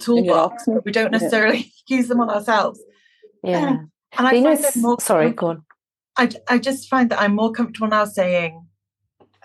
toolbox. 0.00 0.64
But 0.66 0.84
we 0.84 0.92
don't 0.92 1.10
necessarily 1.10 1.58
yeah. 1.58 1.64
use 1.96 2.08
them 2.08 2.20
on 2.20 2.30
ourselves. 2.30 2.80
Yeah. 3.42 3.68
Um, 3.68 3.92
and 4.18 4.26
I 4.26 4.42
find 4.42 4.60
know, 4.60 4.70
more 4.76 5.00
sorry, 5.00 5.30
go 5.30 5.48
on. 5.48 5.64
I, 6.16 6.30
I 6.48 6.58
just 6.58 6.88
find 6.88 7.10
that 7.10 7.20
I'm 7.20 7.34
more 7.34 7.52
comfortable 7.52 7.88
now 7.88 8.04
saying, 8.04 8.66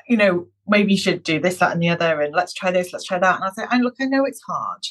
you 0.10 0.18
know, 0.18 0.48
maybe 0.68 0.94
you 0.94 0.98
should 0.98 1.24
do 1.24 1.40
this, 1.40 1.60
that, 1.60 1.72
and 1.72 1.82
the 1.82 1.90
other, 1.90 2.20
and 2.20 2.34
let's 2.34 2.54
try 2.54 2.72
this, 2.72 2.92
let's 2.92 3.06
try 3.06 3.20
that. 3.20 3.36
And 3.36 3.44
I 3.46 3.52
say, 3.52 3.66
I 3.70 3.78
look, 3.78 3.96
I 4.02 4.06
know 4.06 4.26
it's 4.26 4.42
hard. 4.42 4.82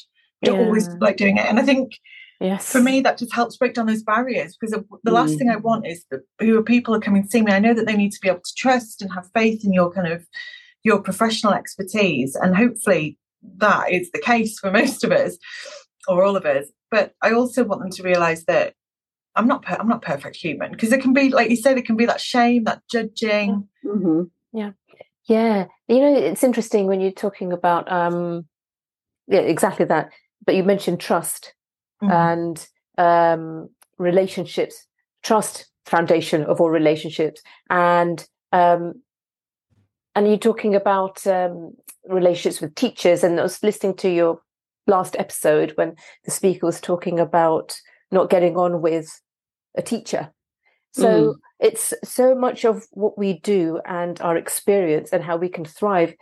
I 0.41 0.47
don't 0.47 0.59
yeah. 0.61 0.65
always 0.65 0.87
like 1.01 1.17
doing 1.17 1.37
it. 1.37 1.45
And 1.45 1.59
I 1.59 1.63
think 1.63 1.99
Yes. 2.39 2.69
For 2.69 2.81
me, 2.81 3.01
that 3.01 3.17
just 3.17 3.33
helps 3.33 3.55
break 3.55 3.73
down 3.73 3.85
those 3.85 4.03
barriers 4.03 4.57
because 4.59 4.77
the 5.03 5.11
last 5.11 5.35
mm. 5.35 5.37
thing 5.37 5.49
I 5.49 5.55
want 5.55 5.87
is 5.87 6.05
that 6.11 6.21
who 6.39 6.57
are 6.57 6.63
people 6.63 6.93
are 6.93 6.99
coming 6.99 7.23
to 7.23 7.29
see 7.29 7.41
me. 7.41 7.51
I 7.51 7.59
know 7.59 7.73
that 7.73 7.85
they 7.85 7.95
need 7.95 8.11
to 8.11 8.19
be 8.21 8.27
able 8.27 8.41
to 8.41 8.53
trust 8.57 9.01
and 9.01 9.11
have 9.13 9.29
faith 9.33 9.63
in 9.63 9.71
your 9.71 9.91
kind 9.91 10.11
of 10.11 10.27
your 10.85 11.01
professional 11.01 11.53
expertise, 11.53 12.35
and 12.35 12.55
hopefully 12.55 13.17
that 13.57 13.91
is 13.91 14.11
the 14.11 14.21
case 14.21 14.57
for 14.59 14.71
most 14.79 15.03
of 15.03 15.11
us 15.11 15.37
or 16.07 16.23
all 16.23 16.37
of 16.37 16.45
us. 16.45 16.67
But 16.91 17.13
I 17.21 17.33
also 17.33 17.65
want 17.65 17.81
them 17.81 17.89
to 17.91 18.03
realise 18.03 18.45
that 18.45 18.75
I'm 19.35 19.47
not 19.47 19.63
per- 19.63 19.75
I'm 19.77 19.89
not 19.89 20.03
perfect 20.03 20.37
human 20.37 20.71
because 20.71 20.93
it 20.93 21.01
can 21.01 21.11
be 21.11 21.29
like 21.29 21.49
you 21.49 21.57
say 21.57 21.73
there 21.73 21.83
can 21.83 21.97
be 21.97 22.05
that 22.05 22.21
shame, 22.21 22.63
that 22.65 22.83
judging. 22.89 23.67
Mm-hmm. 23.83 24.23
Yeah, 24.53 24.71
yeah. 25.25 25.65
You 25.87 25.99
know, 25.99 26.15
it's 26.15 26.43
interesting 26.43 26.87
when 26.87 27.01
you're 27.01 27.11
talking 27.11 27.51
about 27.51 27.91
um, 27.91 28.45
yeah, 29.27 29.39
exactly 29.39 29.85
that. 29.87 30.11
But 30.45 30.55
you 30.55 30.63
mentioned 30.63 30.99
trust 30.99 31.53
mm-hmm. 32.01 32.11
and 32.11 32.67
um, 32.97 33.69
relationships. 33.97 34.85
Trust 35.23 35.65
foundation 35.87 36.43
of 36.43 36.61
all 36.61 36.69
relationships, 36.69 37.41
and 37.71 38.25
um, 38.51 38.93
and 40.15 40.27
you're 40.27 40.37
talking 40.37 40.75
about 40.75 41.25
um, 41.27 41.75
relationships 42.07 42.61
with 42.61 42.75
teachers. 42.75 43.23
And 43.23 43.39
I 43.39 43.43
was 43.43 43.61
listening 43.61 43.95
to 43.97 44.09
your 44.09 44.41
last 44.87 45.15
episode 45.19 45.73
when 45.75 45.95
the 46.23 46.31
speaker 46.31 46.65
was 46.65 46.79
talking 46.79 47.19
about 47.19 47.77
not 48.11 48.29
getting 48.29 48.55
on 48.55 48.81
with 48.81 49.21
a 49.75 49.81
teacher. 49.81 50.31
So 50.93 51.05
mm. 51.05 51.35
it's 51.59 51.93
so 52.03 52.33
much 52.33 52.63
of 52.63 52.85
what 52.91 53.17
we 53.17 53.39
do 53.39 53.81
and 53.85 54.19
our 54.21 54.37
experience 54.37 55.11
and 55.11 55.23
how 55.23 55.35
we 55.35 55.49
can 55.49 55.65
thrive 55.65 56.13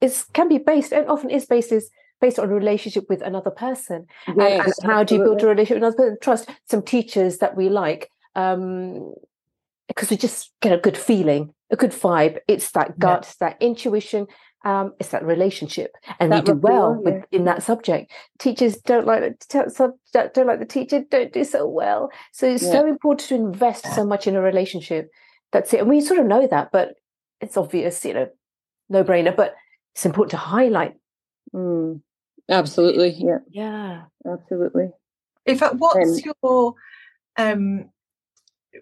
is 0.00 0.24
can 0.34 0.48
be 0.48 0.58
based 0.58 0.92
and 0.92 1.08
often 1.08 1.30
is 1.30 1.46
based 1.46 1.72
is 1.72 1.90
based 2.20 2.38
on 2.38 2.50
a 2.50 2.54
relationship 2.54 3.04
with 3.08 3.22
another 3.22 3.50
person. 3.50 4.04
Yes, 4.36 4.64
and, 4.66 4.74
and 4.82 4.92
how 4.92 5.04
do 5.04 5.14
you 5.14 5.22
build 5.22 5.42
a 5.42 5.46
relationship 5.46 5.82
with 5.82 5.94
another 5.94 5.96
person? 5.96 6.18
Trust 6.20 6.50
some 6.68 6.82
teachers 6.82 7.38
that 7.38 7.56
we 7.56 7.68
like. 7.68 8.10
Um, 8.34 9.14
because 9.86 10.10
we 10.10 10.16
just 10.16 10.52
get 10.60 10.72
a 10.72 10.78
good 10.78 10.96
feeling, 10.96 11.54
a 11.70 11.76
good 11.76 11.92
vibe. 11.92 12.38
It's 12.48 12.70
that 12.72 12.98
gut, 12.98 13.26
yeah. 13.40 13.48
that 13.48 13.62
intuition, 13.62 14.26
um, 14.64 14.94
it's 14.98 15.10
that 15.10 15.24
relationship, 15.24 15.92
and 16.18 16.32
that 16.32 16.46
we 16.46 16.52
do 16.52 16.58
well 16.58 17.00
yeah. 17.04 17.12
with, 17.12 17.24
in 17.30 17.44
that 17.44 17.62
subject. 17.62 18.10
Teachers 18.38 18.76
don't 18.78 19.06
like 19.06 19.20
the 19.20 19.94
don't 20.12 20.46
like 20.46 20.58
the 20.58 20.66
teacher, 20.66 21.04
don't 21.10 21.32
do 21.32 21.44
so 21.44 21.66
well. 21.66 22.10
So 22.32 22.48
it's 22.48 22.64
yeah. 22.64 22.72
so 22.72 22.86
important 22.86 23.28
to 23.28 23.34
invest 23.34 23.86
so 23.94 24.04
much 24.04 24.26
in 24.26 24.36
a 24.36 24.40
relationship. 24.40 25.10
That's 25.52 25.72
it, 25.72 25.80
and 25.80 25.88
we 25.88 26.00
sort 26.00 26.20
of 26.20 26.26
know 26.26 26.46
that, 26.46 26.72
but 26.72 26.94
it's 27.40 27.56
obvious, 27.56 28.04
you 28.04 28.14
know, 28.14 28.28
no 28.88 29.04
brainer. 29.04 29.34
But 29.34 29.54
it's 29.94 30.06
important 30.06 30.32
to 30.32 30.36
highlight. 30.38 30.96
Mm, 31.54 32.02
absolutely, 32.48 33.14
yeah, 33.16 33.38
yeah, 33.50 34.02
absolutely. 34.30 34.90
In 35.46 35.56
fact, 35.56 35.76
what's 35.76 36.24
um, 36.26 36.32
your 36.42 36.74
um 37.36 37.90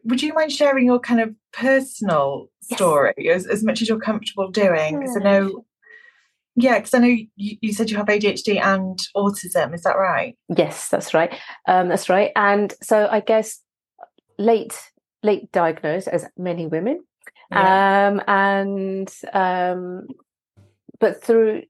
would 0.05 0.23
you 0.23 0.35
mind 0.35 0.53
sharing 0.53 0.87
your 0.87 1.01
kind 1.01 1.21
of 1.21 1.35
personal 1.53 2.51
story 2.63 3.15
yes. 3.17 3.45
as, 3.45 3.47
as 3.47 3.65
much 3.65 3.83
as 3.83 3.89
you're 3.89 3.99
comfortable 3.99 4.51
doing? 4.51 4.99
Because 4.99 5.17
I 5.17 5.21
know, 5.21 5.65
yeah, 6.55 6.79
because 6.79 6.95
I 6.95 6.99
know 6.99 7.17
you, 7.37 7.57
you, 7.61 7.73
said 7.73 7.91
you 7.91 7.97
have 7.97 8.07
ADHD 8.07 8.61
and 8.61 8.99
autism. 9.17 9.75
Is 9.75 9.83
that 9.83 9.97
right? 9.97 10.37
Yes, 10.55 10.89
that's 10.89 11.15
right. 11.15 11.33
Um, 11.69 11.89
that's 11.89 12.09
right. 12.09 12.33
And 12.37 12.75
so 12.83 13.09
I 13.11 13.21
guess 13.21 13.61
late 14.39 14.79
late 15.23 15.51
diagnosed 15.51 16.09
as 16.09 16.27
many 16.37 16.67
women, 16.67 17.03
yeah. 17.51 18.09
um, 18.09 18.23
and 18.27 19.13
um, 19.33 20.07
but 21.01 21.23
through 21.23 21.63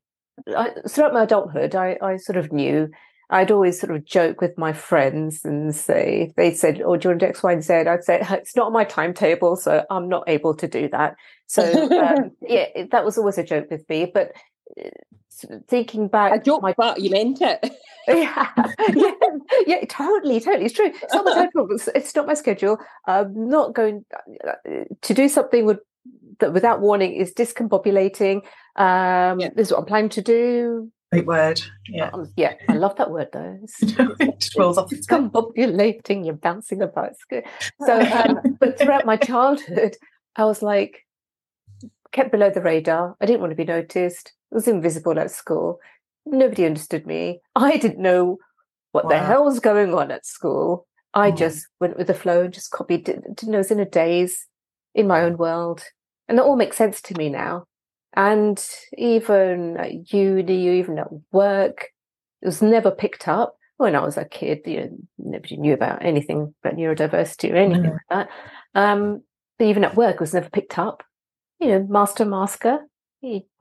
I, 0.49 0.71
throughout 0.89 1.15
my 1.15 1.25
adulthood, 1.25 1.75
I, 1.75 1.99
I 2.03 2.17
sort 2.17 2.37
of 2.37 2.53
knew 2.53 2.91
I'd 3.30 3.50
always 3.50 3.80
sort 3.80 3.95
of 3.95 4.04
joke 4.04 4.40
with 4.40 4.56
my 4.56 4.73
friends 4.73 5.45
and 5.45 5.75
say, 5.75 6.33
they 6.37 6.54
said, 6.54 6.80
Oh, 6.80 6.97
do 6.97 7.09
you 7.09 7.11
want 7.11 7.21
to 7.21 7.26
do 7.26 7.30
X, 7.30 7.42
Y, 7.42 7.52
and 7.52 7.62
Z? 7.62 7.75
I'd 7.75 8.04
say, 8.04 8.21
It's 8.30 8.54
not 8.54 8.66
on 8.66 8.73
my 8.73 8.85
timetable, 8.85 9.56
so 9.56 9.85
I'm 9.90 10.09
not 10.09 10.25
able 10.28 10.54
to 10.54 10.68
do 10.68 10.88
that. 10.90 11.16
So, 11.47 11.90
um, 11.99 12.30
yeah, 12.40 12.85
that 12.90 13.04
was 13.04 13.18
always 13.18 13.38
a 13.38 13.45
joke 13.45 13.68
with 13.71 13.88
me. 13.88 14.11
But 14.12 14.33
uh, 14.80 15.56
thinking 15.68 16.06
back, 16.06 16.40
a 16.40 16.42
joke, 16.42 16.62
my... 16.62 16.75
but 16.76 17.00
you 17.00 17.11
meant 17.11 17.40
it. 17.40 17.73
yeah, 18.09 18.52
yeah, 18.95 19.11
yeah, 19.66 19.85
totally, 19.88 20.38
totally. 20.38 20.66
It's 20.66 20.75
true. 20.75 20.92
It's 21.02 21.12
not 21.12 21.25
my 21.25 21.35
timetable. 21.35 21.76
It's 21.95 22.14
not 22.14 22.28
my 22.28 22.35
schedule. 22.35 22.78
I'm 23.06 23.49
not 23.49 23.75
going 23.75 24.04
uh, 24.47 24.52
to 25.02 25.14
do 25.14 25.28
something 25.28 25.66
with 25.66 25.80
that 26.38 26.52
without 26.52 26.80
warning 26.80 27.14
is 27.14 27.35
discombobulating. 27.35 28.37
Um, 28.76 29.40
yeah. 29.40 29.49
This 29.56 29.68
is 29.68 29.73
what 29.73 29.80
I'm 29.80 29.87
planning 29.87 30.11
to 30.11 30.23
do 30.23 30.92
Great 31.13 31.27
word. 31.27 31.63
Yeah. 31.89 32.11
Um, 32.13 32.33
yeah. 32.37 32.55
I 32.69 32.75
love 32.75 32.97
that 32.97 33.11
word 33.11 33.29
though. 33.33 33.59
It's, 33.63 33.83
it 33.83 34.41
just 34.41 34.57
rolls 34.59 34.77
off. 34.77 34.93
It's 34.93 35.07
confabulating. 35.07 36.25
You're 36.25 36.35
bouncing 36.35 36.83
about. 36.83 37.13
It's 37.13 37.25
good. 37.25 37.45
So, 37.85 38.01
um, 38.01 38.57
but 38.59 38.79
throughout 38.79 39.07
my 39.07 39.17
childhood, 39.17 39.97
I 40.35 40.45
was 40.45 40.63
like, 40.63 41.07
kept 42.13 42.33
below 42.33 42.51
the 42.51 42.63
radar. 42.63 43.17
I 43.21 43.27
didn't 43.27 43.41
want 43.41 43.53
to 43.53 43.57
be 43.57 43.65
noticed. 43.65 44.33
I 44.53 44.57
was 44.57 44.69
invisible 44.69 45.19
at 45.19 45.31
school. 45.31 45.79
Nobody 46.25 46.65
understood 46.65 47.07
me. 47.07 47.41
I 47.55 47.77
didn't 47.77 48.03
know 48.03 48.39
what 48.93 49.05
wow. 49.05 49.11
the 49.11 49.19
hell 49.19 49.45
was 49.45 49.61
going 49.61 49.95
on 49.95 50.11
at 50.11 50.27
school. 50.27 50.87
I 51.15 51.31
mm. 51.31 51.37
just 51.37 51.67
went 51.81 51.97
with 51.97 52.09
the 52.09 52.15
flow 52.15 52.43
and 52.43 52.53
just 52.53 52.73
copied. 52.73 53.05
Didn't 53.05 53.43
know 53.45 53.59
I 53.59 53.59
was 53.59 53.71
in 53.71 53.81
a 53.81 53.85
daze 53.85 54.47
in 54.95 55.07
my 55.07 55.23
own 55.23 55.37
world. 55.37 55.85
And 56.29 56.37
that 56.37 56.45
all 56.45 56.57
makes 56.57 56.77
sense 56.77 57.01
to 57.03 57.15
me 57.17 57.29
now 57.29 57.67
and 58.17 58.65
even 58.97 59.77
at 59.77 60.13
uni, 60.13 60.79
even 60.79 60.99
at 60.99 61.09
work, 61.33 61.91
it 62.41 62.47
was 62.47 62.63
never 62.63 62.91
picked 62.91 63.29
up. 63.29 63.57
When 63.77 63.95
I 63.95 64.01
was 64.01 64.17
a 64.17 64.25
kid, 64.25 64.63
you 64.65 64.81
know, 64.81 64.99
nobody 65.19 65.59
knew 65.59 65.75
about 65.75 66.03
anything 66.03 66.55
about 66.65 66.79
neurodiversity 66.79 67.53
or 67.53 67.57
anything 67.57 67.91
mm. 67.91 67.93
like 67.93 68.01
that. 68.09 68.29
Um, 68.75 69.23
but 69.59 69.67
even 69.67 69.85
at 69.85 69.97
work, 69.97 70.15
it 70.15 70.21
was 70.21 70.33
never 70.33 70.49
picked 70.49 70.79
up. 70.79 71.03
You 71.61 71.69
know, 71.69 71.87
master 71.89 72.25
masker, 72.25 72.81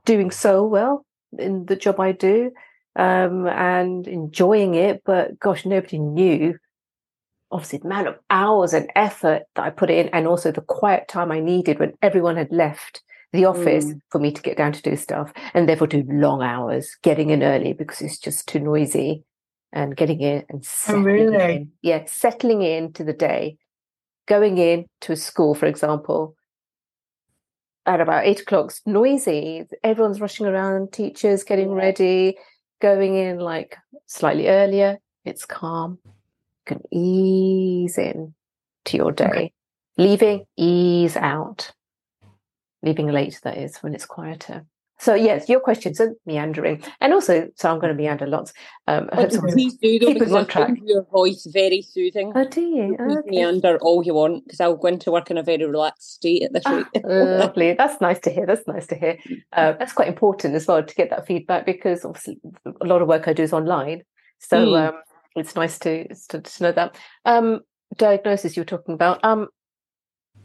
doing 0.06 0.32
so 0.32 0.66
well 0.66 1.06
in 1.38 1.66
the 1.66 1.76
job 1.76 2.00
I 2.00 2.14
do, 2.14 2.52
um, 2.96 3.46
and 3.48 4.08
enjoying 4.08 4.76
it. 4.76 5.02
But 5.06 5.38
gosh, 5.38 5.66
nobody 5.66 6.00
knew 6.00 6.58
obviously 7.52 7.80
the 7.80 7.86
amount 7.86 8.08
of 8.08 8.20
hours 8.30 8.74
and 8.74 8.90
effort 8.96 9.44
that 9.56 9.66
I 9.66 9.70
put 9.70 9.90
in, 9.90 10.08
and 10.10 10.28
also 10.28 10.52
the 10.52 10.62
quiet 10.62 11.10
time 11.10 11.32
I 11.32 11.42
needed 11.42 11.80
when 11.80 11.94
everyone 12.02 12.38
had 12.38 12.54
left 12.54 13.02
the 13.36 13.46
office 13.46 13.86
mm. 13.86 14.00
for 14.10 14.20
me 14.20 14.32
to 14.32 14.42
get 14.42 14.58
down 14.58 14.72
to 14.72 14.82
do 14.82 14.96
stuff 14.96 15.32
and 15.54 15.68
therefore 15.68 15.88
do 15.88 16.04
long 16.08 16.42
hours 16.42 16.96
getting 17.01 17.30
in 17.30 17.44
early 17.44 17.74
because 17.74 18.01
it's 18.01 18.18
just 18.18 18.48
too 18.48 18.60
noisy 18.60 19.24
and 19.72 19.96
getting 19.96 20.22
in 20.22 20.44
and 20.50 20.60
oh, 20.60 20.63
settling 20.63 21.04
oh, 21.04 21.06
really? 21.06 21.56
in. 21.56 21.72
Yeah, 21.82 22.04
settling 22.08 22.62
into 22.62 23.04
the 23.04 23.13
day, 23.13 23.58
going 24.27 24.58
in 24.58 24.86
to 25.01 25.13
a 25.13 25.15
school, 25.15 25.54
for 25.54 25.65
example, 25.65 26.36
at 27.86 28.01
about 28.01 28.25
eight 28.25 28.42
o'clock, 28.42 28.68
it's 28.68 28.82
noisy. 28.86 29.63
Everyone's 29.84 30.22
rushing 30.22 30.48
around, 30.48 30.92
teachers 30.92 31.44
getting 31.44 31.72
ready, 31.72 32.38
going 32.82 33.15
in 33.15 33.39
like 33.39 33.77
slightly 34.08 34.48
earlier. 34.48 34.98
It's 35.24 35.46
calm. 35.46 36.00
You 36.04 36.12
can 36.65 36.82
ease 36.92 37.98
in 37.98 38.34
to 38.86 38.98
your 38.98 39.12
day. 39.12 39.25
Okay. 39.25 39.54
Leaving, 39.98 40.46
ease 40.58 41.15
out 41.15 41.72
leaving 42.86 43.08
late, 43.08 43.39
that 43.44 43.58
is, 43.58 43.77
when 43.77 43.94
it's 43.94 44.06
quieter. 44.06 44.65
So 44.98 45.13
yes, 45.13 45.50
your 45.50 45.60
questions 45.60 46.00
are 46.00 46.13
meandering, 46.25 46.82
and 47.01 47.13
also, 47.13 47.50
so 47.56 47.70
I'm 47.70 47.80
going 47.80 47.96
to 47.96 48.01
meander 48.01 48.27
lots. 48.27 48.54
Um, 48.88 49.10
I 49.12 49.24
hope 49.24 49.32
please 49.50 49.75
do 49.75 50.00
though, 50.00 50.13
because 50.13 50.32
on 50.32 50.48
track. 50.48 50.72
your 50.86 51.04
voice 51.12 51.46
very 51.51 51.82
soothing. 51.82 52.32
Oh, 52.34 52.48
do 52.48 52.62
you? 52.62 52.96
Oh, 52.98 53.18
okay. 53.18 53.30
Meander 53.30 53.77
all 53.82 54.06
you 54.06 54.13
want, 54.13 54.46
because 54.46 54.62
I'll 54.62 54.77
go 54.77 54.88
into 54.88 55.12
work 55.12 55.30
in 55.30 55.38
a 55.38 55.44
very 55.44 55.65
relaxed 55.65 56.13
state 56.13 56.44
at 56.44 56.54
this 56.54 56.63
ah, 56.65 56.86
rate. 56.94 57.04
lovely. 57.06 57.74
That's 57.74 58.00
nice 58.00 58.20
to 58.20 58.30
hear. 58.30 58.46
That's 58.46 58.65
nice 58.68 58.88
to 58.88 58.96
hear. 58.96 59.18
Uh, 59.51 59.74
that's 59.74 59.92
quite 59.92 60.08
important 60.08 60.56
as 60.56 60.65
well 60.65 60.82
to 60.82 60.96
get 60.96 61.10
that 61.10 61.27
feedback 61.27 61.65
because 61.65 62.06
obviously 62.06 62.39
a 62.65 62.86
lot 62.86 63.01
of 63.01 63.10
work 63.10 63.27
I 63.27 63.34
do 63.34 63.44
is 63.44 63.51
online, 63.51 64.04
so 64.39 64.65
mm. 64.65 64.88
um, 64.88 64.96
it's 65.36 65.56
nice 65.56 65.77
to, 65.80 66.08
to, 66.30 66.39
to 66.39 66.63
know 66.63 66.72
that. 66.72 66.96
Um, 67.25 67.60
diagnosis 67.98 68.56
you're 68.56 68.65
talking 68.65 68.94
about. 68.94 69.24
Um, 69.24 69.50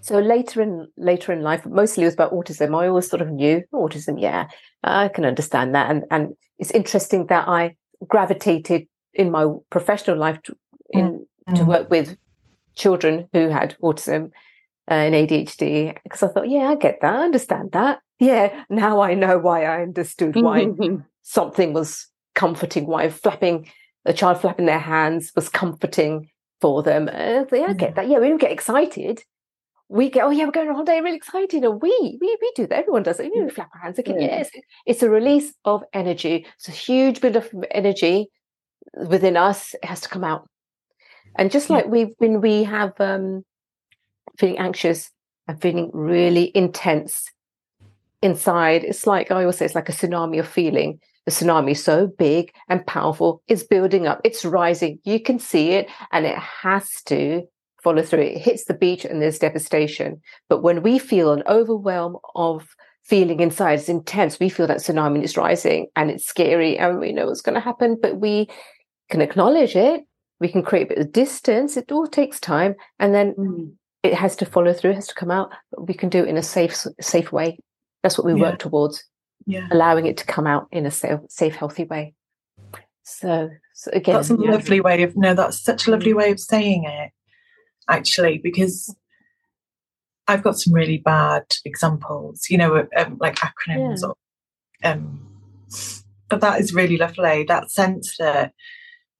so 0.00 0.18
later 0.18 0.62
in 0.62 0.88
later 0.96 1.32
in 1.32 1.42
life, 1.42 1.66
mostly 1.66 2.04
it 2.04 2.06
was 2.06 2.14
about 2.14 2.32
autism. 2.32 2.78
I 2.78 2.88
always 2.88 3.08
sort 3.08 3.22
of 3.22 3.30
knew 3.30 3.62
autism. 3.72 4.20
Yeah, 4.20 4.48
I 4.82 5.08
can 5.08 5.24
understand 5.24 5.74
that, 5.74 5.90
and 5.90 6.04
and 6.10 6.34
it's 6.58 6.70
interesting 6.70 7.26
that 7.26 7.48
I 7.48 7.76
gravitated 8.06 8.86
in 9.12 9.30
my 9.30 9.46
professional 9.70 10.16
life 10.16 10.40
to, 10.44 10.56
in 10.90 11.26
mm. 11.48 11.54
to 11.56 11.64
work 11.64 11.90
with 11.90 12.16
children 12.74 13.28
who 13.32 13.48
had 13.48 13.76
autism 13.82 14.30
uh, 14.90 14.94
and 14.94 15.14
ADHD 15.14 15.96
because 16.02 16.22
I 16.22 16.28
thought, 16.28 16.48
yeah, 16.48 16.68
I 16.70 16.76
get 16.76 17.00
that, 17.02 17.14
I 17.14 17.24
understand 17.24 17.72
that. 17.72 18.00
Yeah, 18.18 18.64
now 18.70 19.00
I 19.00 19.14
know 19.14 19.38
why 19.38 19.64
I 19.64 19.82
understood 19.82 20.36
why 20.36 20.66
something 21.22 21.72
was 21.72 22.08
comforting, 22.34 22.86
why 22.86 23.10
flapping 23.10 23.68
a 24.06 24.12
child 24.14 24.40
flapping 24.40 24.66
their 24.66 24.78
hands 24.78 25.32
was 25.36 25.48
comforting 25.48 26.30
for 26.60 26.82
them. 26.82 27.08
Uh, 27.08 27.44
yeah, 27.52 27.66
I 27.68 27.72
get 27.74 27.92
mm. 27.92 27.94
that. 27.96 28.08
Yeah, 28.08 28.18
we 28.18 28.28
don't 28.28 28.40
get 28.40 28.52
excited 28.52 29.22
we 29.90 30.08
go, 30.08 30.20
oh 30.20 30.30
yeah, 30.30 30.44
we're 30.44 30.52
going 30.52 30.68
on 30.68 30.74
holiday, 30.74 31.00
really 31.00 31.16
excited. 31.16 31.64
And 31.64 31.82
we, 31.82 31.90
we, 32.20 32.38
we 32.40 32.52
do 32.54 32.64
that. 32.68 32.78
Everyone 32.78 33.02
does 33.02 33.18
it. 33.18 33.32
You 33.34 33.42
know, 33.42 33.50
flap 33.50 33.70
our 33.74 33.80
hands 33.80 33.98
again. 33.98 34.20
Yeah. 34.20 34.38
Yes, 34.38 34.50
it's 34.86 35.02
a 35.02 35.10
release 35.10 35.52
of 35.64 35.82
energy. 35.92 36.46
It's 36.54 36.68
a 36.68 36.72
huge 36.72 37.20
bit 37.20 37.34
of 37.34 37.52
energy 37.72 38.28
within 38.94 39.36
us. 39.36 39.74
It 39.74 39.84
has 39.84 40.00
to 40.02 40.08
come 40.08 40.22
out. 40.22 40.48
And 41.36 41.50
just 41.50 41.70
like 41.70 41.86
we, 41.86 42.14
when 42.18 42.40
we 42.40 42.62
have 42.62 42.92
um, 43.00 43.44
feeling 44.38 44.58
anxious 44.58 45.10
and 45.48 45.60
feeling 45.60 45.90
really 45.92 46.52
intense 46.54 47.28
inside, 48.22 48.84
it's 48.84 49.08
like 49.08 49.32
I 49.32 49.40
always 49.40 49.56
say, 49.56 49.64
it's 49.64 49.74
like 49.74 49.88
a 49.88 49.92
tsunami 49.92 50.38
of 50.38 50.46
feeling. 50.46 51.00
The 51.26 51.32
tsunami 51.32 51.72
is 51.72 51.82
so 51.82 52.06
big 52.06 52.52
and 52.68 52.86
powerful. 52.86 53.42
It's 53.48 53.64
building 53.64 54.06
up. 54.06 54.20
It's 54.22 54.44
rising. 54.44 55.00
You 55.02 55.20
can 55.20 55.40
see 55.40 55.70
it, 55.72 55.88
and 56.12 56.26
it 56.26 56.38
has 56.38 57.02
to 57.06 57.42
follow 57.82 58.02
through. 58.02 58.20
It 58.20 58.38
hits 58.38 58.64
the 58.64 58.74
beach 58.74 59.04
and 59.04 59.20
there's 59.20 59.38
devastation. 59.38 60.20
But 60.48 60.62
when 60.62 60.82
we 60.82 60.98
feel 60.98 61.32
an 61.32 61.42
overwhelm 61.46 62.16
of 62.34 62.68
feeling 63.04 63.40
inside 63.40 63.78
is 63.78 63.88
intense, 63.88 64.38
we 64.38 64.48
feel 64.48 64.66
that 64.66 64.78
tsunami 64.78 65.22
is 65.22 65.36
rising 65.36 65.88
and 65.96 66.10
it's 66.10 66.26
scary 66.26 66.78
and 66.78 67.00
we 67.00 67.12
know 67.12 67.26
what's 67.26 67.42
going 67.42 67.54
to 67.54 67.60
happen, 67.60 67.98
but 68.00 68.18
we 68.18 68.48
can 69.10 69.20
acknowledge 69.20 69.76
it. 69.76 70.02
We 70.40 70.48
can 70.48 70.62
create 70.62 70.84
a 70.84 70.94
bit 70.94 70.98
of 70.98 71.12
distance. 71.12 71.76
It 71.76 71.92
all 71.92 72.06
takes 72.06 72.40
time. 72.40 72.74
And 72.98 73.14
then 73.14 73.34
mm. 73.34 73.72
it 74.02 74.14
has 74.14 74.36
to 74.36 74.46
follow 74.46 74.72
through, 74.72 74.92
it 74.92 74.94
has 74.94 75.08
to 75.08 75.14
come 75.14 75.30
out, 75.30 75.50
but 75.70 75.86
we 75.86 75.94
can 75.94 76.08
do 76.08 76.24
it 76.24 76.28
in 76.28 76.36
a 76.36 76.42
safe, 76.42 76.86
safe 77.00 77.32
way. 77.32 77.58
That's 78.02 78.16
what 78.16 78.26
we 78.26 78.34
yeah. 78.34 78.50
work 78.50 78.58
towards. 78.58 79.04
Yeah. 79.46 79.68
Allowing 79.70 80.06
it 80.06 80.18
to 80.18 80.26
come 80.26 80.46
out 80.46 80.68
in 80.70 80.86
a 80.86 80.90
safe, 80.90 81.20
safe 81.28 81.54
healthy 81.54 81.84
way. 81.84 82.14
So, 83.02 83.50
so 83.74 83.90
again, 83.92 84.14
that's 84.14 84.30
a 84.30 84.36
yeah. 84.38 84.52
lovely 84.52 84.80
way 84.80 85.02
of 85.02 85.16
no, 85.16 85.34
that's 85.34 85.62
such 85.62 85.86
a 85.86 85.90
lovely 85.90 86.12
way 86.12 86.30
of 86.30 86.38
saying 86.38 86.84
it, 86.84 87.10
actually, 87.90 88.38
because 88.38 88.94
I've 90.28 90.42
got 90.42 90.58
some 90.58 90.72
really 90.72 90.98
bad 90.98 91.42
examples, 91.64 92.48
you 92.48 92.58
know, 92.58 92.86
um, 92.96 93.18
like 93.20 93.36
acronyms, 93.36 94.00
yeah. 94.02 94.08
or, 94.08 94.14
um, 94.84 95.26
but 96.28 96.40
that 96.40 96.60
is 96.60 96.72
really 96.72 96.96
lovely. 96.96 97.44
That 97.44 97.70
sense 97.70 98.16
that 98.18 98.52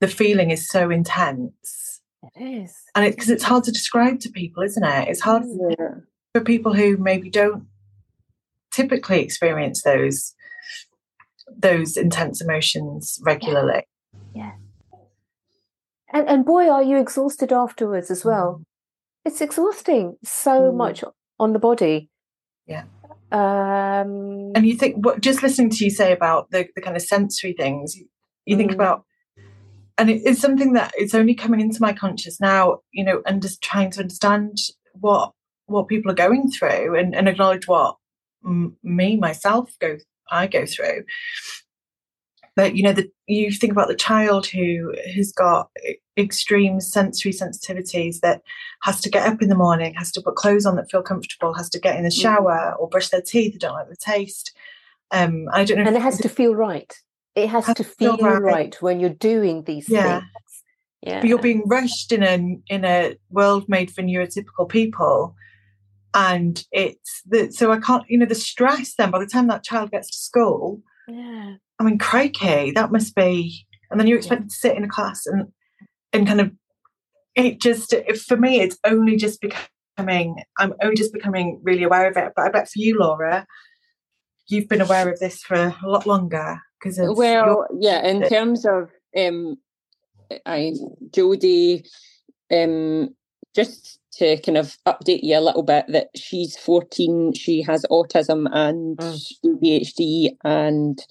the 0.00 0.08
feeling 0.08 0.50
is 0.50 0.68
so 0.68 0.90
intense. 0.90 2.00
It 2.36 2.42
is, 2.42 2.76
and 2.94 3.04
it's 3.04 3.16
because 3.16 3.30
it's 3.30 3.44
hard 3.44 3.64
to 3.64 3.72
describe 3.72 4.20
to 4.20 4.30
people, 4.30 4.62
isn't 4.62 4.84
it? 4.84 5.08
It's 5.08 5.20
hard 5.20 5.42
yeah. 5.78 5.96
for 6.32 6.42
people 6.42 6.74
who 6.74 6.96
maybe 6.96 7.30
don't 7.30 7.66
typically 8.70 9.20
experience 9.20 9.82
those 9.82 10.34
those 11.58 11.96
intense 11.96 12.40
emotions 12.40 13.18
regularly. 13.22 13.82
Yeah. 14.34 14.44
yeah. 14.44 14.52
And 16.12 16.28
and 16.28 16.44
boy, 16.44 16.68
are 16.68 16.82
you 16.82 16.98
exhausted 16.98 17.52
afterwards 17.52 18.10
as 18.10 18.24
well. 18.24 18.60
Mm 18.60 18.64
it's 19.24 19.40
exhausting 19.40 20.16
so 20.24 20.50
mm. 20.50 20.76
much 20.76 21.04
on 21.38 21.52
the 21.52 21.58
body 21.58 22.08
yeah 22.66 22.84
um 23.32 24.52
and 24.54 24.66
you 24.66 24.76
think 24.76 25.04
what 25.04 25.20
just 25.20 25.42
listening 25.42 25.70
to 25.70 25.84
you 25.84 25.90
say 25.90 26.12
about 26.12 26.50
the, 26.50 26.66
the 26.74 26.80
kind 26.80 26.96
of 26.96 27.02
sensory 27.02 27.52
things 27.52 27.94
you, 27.96 28.06
you 28.44 28.56
mm. 28.56 28.58
think 28.58 28.72
about 28.72 29.04
and 29.98 30.10
it 30.10 30.24
is 30.24 30.40
something 30.40 30.72
that 30.72 30.92
it's 30.96 31.14
only 31.14 31.34
coming 31.34 31.60
into 31.60 31.80
my 31.80 31.92
conscious 31.92 32.40
now 32.40 32.78
you 32.92 33.04
know 33.04 33.22
and 33.26 33.42
just 33.42 33.62
trying 33.62 33.90
to 33.90 34.00
understand 34.00 34.58
what 34.94 35.32
what 35.66 35.86
people 35.86 36.10
are 36.10 36.14
going 36.14 36.50
through 36.50 36.98
and, 36.98 37.14
and 37.14 37.28
acknowledge 37.28 37.68
what 37.68 37.96
m- 38.44 38.76
me 38.82 39.16
myself 39.16 39.70
go 39.80 39.96
i 40.30 40.46
go 40.46 40.66
through 40.66 41.04
but 42.60 42.76
you 42.76 42.82
know 42.82 42.92
the, 42.92 43.10
you 43.26 43.50
think 43.50 43.72
about 43.72 43.88
the 43.88 43.94
child 43.94 44.46
who 44.46 44.94
has 45.14 45.32
got 45.32 45.70
extreme 46.18 46.78
sensory 46.78 47.32
sensitivities 47.32 48.20
that 48.20 48.42
has 48.82 49.00
to 49.00 49.08
get 49.08 49.26
up 49.26 49.40
in 49.40 49.48
the 49.48 49.54
morning 49.54 49.94
has 49.94 50.12
to 50.12 50.20
put 50.20 50.34
clothes 50.34 50.66
on 50.66 50.76
that 50.76 50.90
feel 50.90 51.02
comfortable 51.02 51.54
has 51.54 51.70
to 51.70 51.80
get 51.80 51.96
in 51.96 52.04
the 52.04 52.10
mm. 52.10 52.20
shower 52.20 52.74
or 52.78 52.86
brush 52.86 53.08
their 53.08 53.22
teeth 53.22 53.54
they 53.54 53.58
don't 53.58 53.72
like 53.72 53.88
the 53.88 53.96
taste 53.96 54.52
um 55.10 55.46
i 55.52 55.64
don't 55.64 55.78
know 55.78 55.84
and 55.84 55.96
it 55.96 56.02
has 56.02 56.18
to 56.18 56.28
feel 56.28 56.54
right 56.54 56.98
it 57.34 57.48
has, 57.48 57.64
has 57.64 57.76
to 57.76 57.84
feel, 57.84 58.18
feel 58.18 58.26
right. 58.26 58.42
right. 58.42 58.82
when 58.82 59.00
you're 59.00 59.08
doing 59.08 59.64
these 59.64 59.88
yeah. 59.88 60.20
things 60.20 60.62
yeah 61.00 61.20
but 61.20 61.28
you're 61.28 61.38
being 61.38 61.62
rushed 61.66 62.12
in 62.12 62.22
a 62.22 62.58
in 62.68 62.84
a 62.84 63.16
world 63.30 63.66
made 63.68 63.90
for 63.90 64.02
neurotypical 64.02 64.68
people 64.68 65.34
and 66.12 66.66
it's 66.72 67.22
the 67.24 67.50
so 67.50 67.72
i 67.72 67.78
can't 67.78 68.04
you 68.10 68.18
know 68.18 68.26
the 68.26 68.34
stress 68.34 68.96
then 68.96 69.10
by 69.10 69.18
the 69.18 69.26
time 69.26 69.46
that 69.46 69.64
child 69.64 69.90
gets 69.90 70.10
to 70.10 70.18
school 70.18 70.82
yeah 71.08 71.54
I 71.80 71.82
mean, 71.82 71.98
crikey, 71.98 72.72
that 72.72 72.92
must 72.92 73.14
be. 73.14 73.66
And 73.90 73.98
then 73.98 74.06
you're 74.06 74.18
expected 74.18 74.44
yeah. 74.44 74.48
to 74.48 74.54
sit 74.54 74.76
in 74.76 74.84
a 74.84 74.88
class 74.88 75.26
and 75.26 75.48
and 76.12 76.26
kind 76.26 76.40
of 76.40 76.52
it 77.34 77.60
just 77.60 77.94
for 78.26 78.36
me, 78.36 78.60
it's 78.60 78.78
only 78.84 79.16
just 79.16 79.40
becoming. 79.40 80.36
I'm 80.58 80.74
only 80.82 80.96
just 80.96 81.12
becoming 81.12 81.60
really 81.62 81.82
aware 81.82 82.08
of 82.08 82.16
it. 82.16 82.32
But 82.36 82.46
I 82.46 82.50
bet 82.50 82.68
for 82.68 82.78
you, 82.78 82.98
Laura, 82.98 83.46
you've 84.48 84.68
been 84.68 84.80
aware 84.80 85.08
of 85.08 85.18
this 85.18 85.42
for 85.42 85.54
a 85.56 85.76
lot 85.84 86.06
longer 86.06 86.60
because 86.78 86.98
well, 87.00 87.66
yeah. 87.78 88.06
In 88.06 88.28
terms 88.28 88.66
of 88.66 88.90
um, 89.16 89.56
I 90.44 90.74
Jodie, 91.10 91.86
um, 92.52 93.14
just 93.54 93.98
to 94.12 94.40
kind 94.42 94.58
of 94.58 94.76
update 94.86 95.22
you 95.22 95.38
a 95.38 95.40
little 95.40 95.62
bit 95.62 95.86
that 95.88 96.08
she's 96.16 96.56
14 96.56 97.32
she 97.32 97.62
has 97.62 97.86
autism 97.92 98.48
and 98.52 98.98
mm. 98.98 99.36
adhd 99.44 100.36
and 100.42 101.06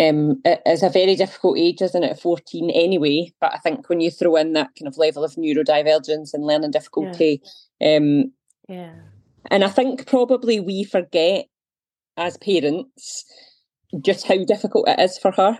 um, 0.00 0.40
it 0.44 0.62
is 0.64 0.82
a 0.82 0.88
very 0.88 1.14
difficult 1.14 1.58
age, 1.58 1.82
isn't 1.82 2.02
it, 2.02 2.18
14 2.18 2.70
anyway? 2.70 3.32
But 3.40 3.52
I 3.54 3.58
think 3.58 3.88
when 3.88 4.00
you 4.00 4.10
throw 4.10 4.36
in 4.36 4.54
that 4.54 4.70
kind 4.78 4.88
of 4.88 4.96
level 4.96 5.24
of 5.24 5.34
neurodivergence 5.34 6.32
and 6.32 6.44
learning 6.44 6.70
difficulty, 6.70 7.42
yeah. 7.80 7.96
Um, 7.96 8.32
yeah. 8.68 8.94
And 9.50 9.62
I 9.64 9.68
think 9.68 10.06
probably 10.06 10.58
we 10.58 10.84
forget 10.84 11.46
as 12.16 12.36
parents 12.38 13.24
just 14.00 14.26
how 14.26 14.44
difficult 14.44 14.88
it 14.88 15.00
is 15.00 15.18
for 15.18 15.32
her. 15.32 15.58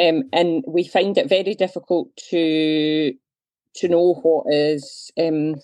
Um, 0.00 0.24
and 0.32 0.64
we 0.66 0.84
find 0.84 1.16
it 1.16 1.28
very 1.28 1.54
difficult 1.54 2.08
to 2.30 3.12
to 3.76 3.88
know 3.88 4.14
what 4.22 4.52
is 4.52 5.10
um, 5.20 5.56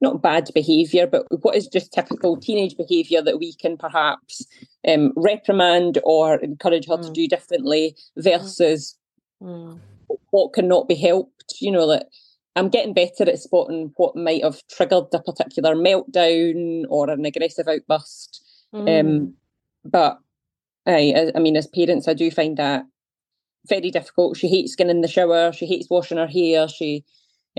not 0.00 0.22
bad 0.22 0.48
behaviour, 0.54 1.06
but 1.06 1.26
what 1.42 1.56
is 1.56 1.66
just 1.66 1.92
typical 1.92 2.36
teenage 2.36 2.76
behaviour 2.76 3.22
that 3.22 3.38
we 3.38 3.54
can 3.54 3.76
perhaps 3.76 4.46
um, 4.86 5.12
reprimand 5.16 5.98
or 6.04 6.36
encourage 6.36 6.86
her 6.86 6.96
mm. 6.96 7.06
to 7.06 7.12
do 7.12 7.26
differently 7.26 7.96
versus 8.16 8.96
mm. 9.42 9.78
what 10.30 10.52
cannot 10.52 10.88
be 10.88 10.94
helped. 10.94 11.54
You 11.60 11.72
know, 11.72 11.86
that 11.88 12.08
I'm 12.54 12.68
getting 12.68 12.94
better 12.94 13.28
at 13.28 13.38
spotting 13.38 13.92
what 13.96 14.16
might 14.16 14.44
have 14.44 14.66
triggered 14.68 15.06
a 15.12 15.20
particular 15.20 15.74
meltdown 15.74 16.84
or 16.88 17.10
an 17.10 17.24
aggressive 17.24 17.68
outburst. 17.68 18.42
Um, 18.72 18.86
mm. 18.86 19.00
Um, 19.00 19.34
but 19.84 20.18
I, 20.86 21.32
I 21.34 21.38
mean, 21.38 21.56
as 21.56 21.66
parents, 21.66 22.06
I 22.06 22.14
do 22.14 22.30
find 22.30 22.56
that 22.58 22.84
very 23.68 23.90
difficult. 23.90 24.36
She 24.36 24.48
hates 24.48 24.76
getting 24.76 24.90
in 24.90 25.00
the 25.00 25.08
shower. 25.08 25.52
She 25.52 25.66
hates 25.66 25.88
washing 25.90 26.18
her 26.18 26.26
hair. 26.26 26.68
She 26.68 27.04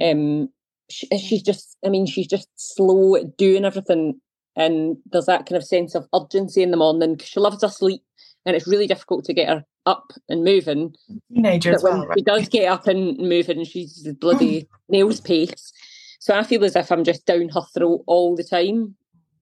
um, 0.01 0.49
she, 0.89 1.07
she's 1.17 1.41
just 1.41 1.77
i 1.85 1.89
mean 1.89 2.05
she's 2.05 2.27
just 2.27 2.47
slow 2.55 3.15
at 3.15 3.37
doing 3.37 3.65
everything 3.65 4.19
and 4.55 4.97
there's 5.11 5.25
that 5.25 5.45
kind 5.45 5.57
of 5.57 5.63
sense 5.63 5.95
of 5.95 6.07
urgency 6.15 6.63
in 6.63 6.71
the 6.71 6.77
morning 6.77 7.13
because 7.13 7.29
she 7.29 7.39
loves 7.39 7.61
her 7.61 7.69
sleep 7.69 8.01
and 8.45 8.55
it's 8.55 8.67
really 8.67 8.87
difficult 8.87 9.25
to 9.25 9.33
get 9.33 9.49
her 9.49 9.63
up 9.85 10.11
and 10.29 10.43
moving 10.43 10.93
teenager 11.33 11.73
as 11.73 11.83
well 11.83 12.05
right? 12.05 12.17
she 12.17 12.23
does 12.23 12.49
get 12.49 12.67
up 12.67 12.87
and 12.87 13.17
moving 13.17 13.63
she's 13.63 14.07
bloody 14.19 14.67
nails 14.89 15.21
pace 15.21 15.71
so 16.19 16.35
i 16.35 16.43
feel 16.43 16.63
as 16.63 16.75
if 16.75 16.91
i'm 16.91 17.03
just 17.03 17.25
down 17.25 17.49
her 17.49 17.61
throat 17.73 18.03
all 18.07 18.35
the 18.35 18.43
time 18.43 18.95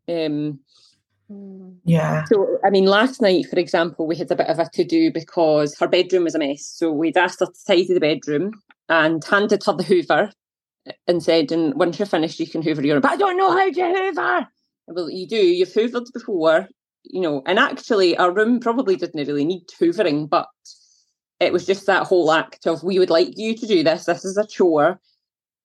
um 0.10 0.60
yeah. 1.86 2.24
So, 2.26 2.60
I 2.64 2.70
mean, 2.70 2.86
last 2.86 3.20
night, 3.20 3.48
for 3.50 3.58
example, 3.58 4.06
we 4.06 4.16
had 4.16 4.30
a 4.30 4.36
bit 4.36 4.48
of 4.48 4.60
a 4.60 4.70
to 4.74 4.84
do 4.84 5.12
because 5.12 5.76
her 5.80 5.88
bedroom 5.88 6.26
was 6.26 6.36
a 6.36 6.40
mess. 6.40 6.64
So, 6.64 6.92
we'd 6.92 7.18
asked 7.18 7.40
her 7.40 7.48
to 7.48 7.66
tidy 7.66 7.94
the 7.94 8.00
bedroom 8.00 8.52
and 8.90 9.24
handed 9.24 9.64
her 9.64 9.74
the 9.74 9.84
Hoover 9.84 10.32
and 11.08 11.24
said, 11.24 11.52
and 11.52 11.74
once 11.76 12.00
you're 12.00 12.06
finished, 12.06 12.40
you 12.40 12.48
can 12.48 12.62
hoover 12.62 12.86
your 12.86 12.98
own. 12.98 13.02
But 13.02 13.12
I 13.12 13.18
don't 13.18 13.38
know 13.38 13.52
how 13.52 13.72
to 13.72 13.94
hoover. 13.94 14.48
Well, 14.88 15.10
you 15.10 15.28
do. 15.28 15.38
You've 15.38 15.74
hoovered 15.74 16.12
before, 16.14 16.68
you 17.04 17.22
know. 17.22 17.42
And 17.46 17.58
actually, 17.58 18.16
our 18.18 18.32
room 18.32 18.60
probably 18.60 18.96
didn't 18.96 19.28
really 19.28 19.46
need 19.46 19.68
hoovering, 19.80 20.30
but 20.30 20.48
it 21.40 21.52
was 21.52 21.66
just 21.66 21.86
that 21.88 22.08
whole 22.08 22.32
act 22.32 22.68
of 22.68 22.84
we 22.84 23.00
would 23.00 23.10
like 23.10 23.34
you 23.36 23.56
to 23.56 23.68
do 23.68 23.84
this. 23.84 24.06
This 24.06 24.26
is 24.26 24.38
a 24.38 24.46
chore. 24.46 25.00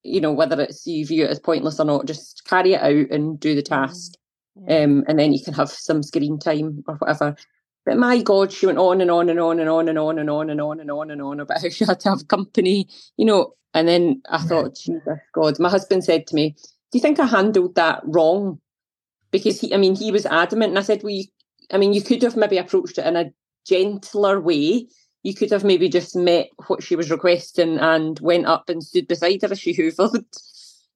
You 0.02 0.20
know, 0.20 0.32
whether 0.32 0.60
it's 0.60 0.86
you 0.86 1.04
view 1.06 1.24
it 1.24 1.30
as 1.30 1.38
pointless 1.38 1.78
or 1.78 1.84
not, 1.84 2.06
just 2.06 2.42
carry 2.46 2.72
it 2.72 2.80
out 2.80 3.10
and 3.10 3.38
do 3.38 3.54
the 3.54 3.62
task. 3.62 4.14
Um, 4.68 5.04
and 5.06 5.18
then 5.18 5.32
you 5.32 5.42
can 5.42 5.54
have 5.54 5.70
some 5.70 6.02
screen 6.02 6.38
time 6.38 6.82
or 6.86 6.96
whatever. 6.96 7.36
But 7.86 7.98
my 7.98 8.20
God, 8.22 8.52
she 8.52 8.66
went 8.66 8.78
on 8.78 9.00
and 9.00 9.10
on 9.10 9.28
and 9.28 9.40
on 9.40 9.58
and 9.58 9.68
on 9.68 9.88
and 9.88 9.98
on 9.98 10.18
and 10.18 10.30
on 10.30 10.50
and 10.50 10.60
on 10.60 10.80
and 10.80 10.90
on 10.90 11.10
and 11.10 11.22
on 11.22 11.40
about 11.40 11.60
how 11.62 11.68
she 11.68 11.84
had 11.84 12.00
to 12.00 12.10
have 12.10 12.28
company. 12.28 12.88
You 13.16 13.26
know, 13.26 13.54
and 13.74 13.86
then 13.86 14.22
I 14.28 14.38
thought, 14.38 14.76
Jesus 14.76 15.18
God, 15.32 15.58
my 15.58 15.68
husband 15.68 16.04
said 16.04 16.26
to 16.26 16.34
me, 16.34 16.50
Do 16.90 16.98
you 16.98 17.00
think 17.00 17.18
I 17.18 17.26
handled 17.26 17.74
that 17.76 18.02
wrong? 18.04 18.60
Because 19.30 19.60
he, 19.60 19.72
I 19.72 19.76
mean, 19.76 19.94
he 19.94 20.10
was 20.10 20.26
adamant. 20.26 20.70
And 20.70 20.78
I 20.78 20.82
said, 20.82 21.02
Well, 21.02 21.12
you, 21.12 21.24
I 21.72 21.78
mean, 21.78 21.92
you 21.92 22.02
could 22.02 22.22
have 22.22 22.36
maybe 22.36 22.58
approached 22.58 22.98
it 22.98 23.06
in 23.06 23.16
a 23.16 23.32
gentler 23.66 24.40
way. 24.40 24.86
You 25.22 25.34
could 25.34 25.50
have 25.50 25.64
maybe 25.64 25.88
just 25.88 26.16
met 26.16 26.48
what 26.66 26.82
she 26.82 26.96
was 26.96 27.10
requesting 27.10 27.78
and 27.78 28.18
went 28.20 28.46
up 28.46 28.68
and 28.68 28.82
stood 28.82 29.06
beside 29.06 29.42
her 29.42 29.52
as 29.52 29.60
she 29.60 29.74
hoovered. 29.76 30.24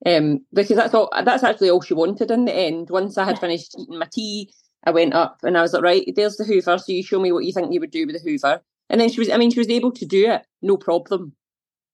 Um, 0.07 0.45
because 0.53 0.77
that's 0.77 0.93
all 0.93 1.11
that's 1.25 1.45
actually 1.45 1.71
all 1.71 1.81
she 1.81 1.95
wanted 1.95 2.31
in 2.31 2.45
the 2.45 2.55
end. 2.55 2.91
Once 2.91 3.17
I 3.17 3.25
had 3.25 3.39
finished 3.39 3.75
eating 3.79 3.99
my 3.99 4.09
tea, 4.13 4.53
I 4.85 4.91
went 4.91 5.15
up 5.15 5.39
and 5.43 5.57
I 5.57 5.63
was 5.63 5.73
like, 5.73 5.83
right, 5.83 6.13
there's 6.15 6.37
the 6.37 6.45
Hoover. 6.45 6.79
So 6.79 6.93
you 6.93 7.03
show 7.03 7.21
me 7.21 7.33
what 7.33 7.45
you 7.45 7.53
think 7.53 7.73
you 7.73 7.81
would 7.81 7.91
do 7.91 8.07
with 8.07 8.17
the 8.17 8.31
Hoover. 8.31 8.61
And 8.91 9.01
then 9.01 9.11
she 9.11 9.21
was, 9.21 9.31
I 9.31 9.39
mean, 9.39 9.51
she 9.51 9.61
was 9.61 9.71
able 9.71 9.93
to 9.93 10.05
do 10.05 10.31
it, 10.31 10.43
no 10.61 10.77
problem. 10.77 11.35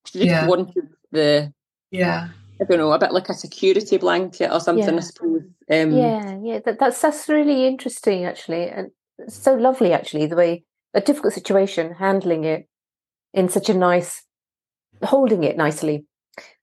She 0.07 0.21
just 0.21 0.27
yeah. 0.27 0.47
wanted 0.47 0.89
the 1.13 1.53
yeah. 1.91 2.29
I 2.61 2.65
don't 2.65 2.77
know, 2.77 2.93
a 2.93 2.99
bit 2.99 3.13
like 3.13 3.31
a 3.31 3.35
security 3.35 3.97
blanket 3.97 4.53
or 4.53 4.61
something, 4.61 4.85
yeah. 4.85 4.97
I 4.97 5.01
suppose. 5.01 5.43
Um, 5.71 5.93
yeah, 5.93 6.39
yeah, 6.43 6.59
that, 6.67 6.79
that's 6.79 7.01
that's 7.01 7.29
really 7.29 7.67
interesting, 7.67 8.25
actually, 8.27 8.69
and 8.69 8.91
so 9.29 9.55
lovely, 9.55 9.93
actually, 9.93 10.27
the 10.27 10.37
way 10.37 10.65
a 10.93 11.01
difficult 11.01 11.33
situation, 11.33 11.95
handling 11.95 12.45
it 12.45 12.69
in 13.33 13.49
such 13.49 13.69
a 13.69 13.75
nice, 13.75 14.25
holding 15.03 15.45
it 15.45 15.57
nicely. 15.57 16.05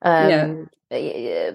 Um, 0.01 0.69
yeah. 0.91 1.51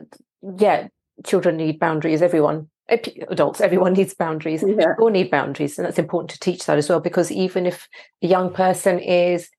yeah, 0.59 0.89
children 1.25 1.57
need 1.57 1.79
boundaries. 1.79 2.23
Everyone, 2.23 2.69
adults, 2.89 3.61
everyone 3.61 3.93
needs 3.97 4.15
boundaries. 4.15 4.65
Yeah. 4.67 4.95
All 4.99 5.11
need 5.11 5.31
boundaries, 5.31 5.79
and 5.79 5.87
that's 5.87 5.99
important 5.99 6.31
to 6.31 6.41
teach 6.41 6.67
that 6.67 6.79
as 6.79 6.89
well. 6.89 7.01
Because 7.01 7.31
even 7.31 7.65
if 7.65 7.87
a 8.23 8.27
young 8.27 8.53
person 8.53 8.99
is 8.99 9.51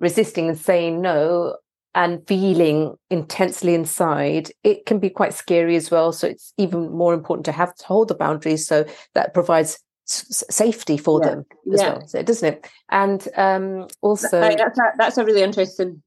resisting 0.00 0.48
and 0.48 0.58
saying 0.58 1.00
no 1.00 1.56
and 1.94 2.26
feeling 2.26 2.96
intensely 3.10 3.74
inside, 3.74 4.50
it 4.64 4.86
can 4.86 4.98
be 4.98 5.10
quite 5.10 5.34
scary 5.34 5.76
as 5.76 5.90
well. 5.90 6.12
So 6.12 6.26
it's 6.26 6.52
even 6.58 6.90
more 6.90 7.14
important 7.14 7.44
to 7.46 7.52
have 7.52 7.74
to 7.76 7.86
hold 7.86 8.08
the 8.08 8.14
boundaries 8.14 8.66
so 8.66 8.84
that 9.14 9.32
provides 9.32 9.78
s- 10.08 10.42
safety 10.50 10.96
for 10.96 11.20
yeah. 11.22 11.30
them 11.30 11.46
as 11.72 11.80
yeah. 11.80 11.92
well, 11.92 12.06
so, 12.06 12.22
doesn't 12.22 12.54
it? 12.54 12.70
And 12.90 13.28
um, 13.36 13.86
also, 14.02 14.40
that's 14.40 14.78
a, 14.78 14.92
that's 14.98 15.18
a 15.18 15.24
really 15.24 15.42
interesting 15.42 16.02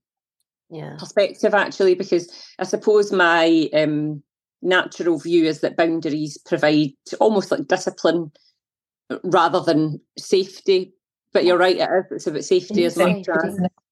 yeah. 0.69 0.97
perspective, 0.99 1.53
actually, 1.53 1.95
because 1.95 2.31
I 2.59 2.63
suppose 2.63 3.11
my 3.11 3.69
um, 3.73 4.21
natural 4.61 5.19
view 5.19 5.45
is 5.45 5.61
that 5.61 5.77
boundaries 5.77 6.37
provide 6.45 6.91
almost 7.19 7.51
like 7.51 7.67
discipline 7.67 8.31
rather 9.23 9.61
than 9.61 10.01
safety. 10.17 10.93
But 11.33 11.45
you're 11.45 11.57
right, 11.57 11.77
it 11.77 11.89
is. 11.89 12.05
It's 12.11 12.27
about 12.27 12.43
safety 12.43 12.83
as 12.85 12.97
well. 12.97 13.21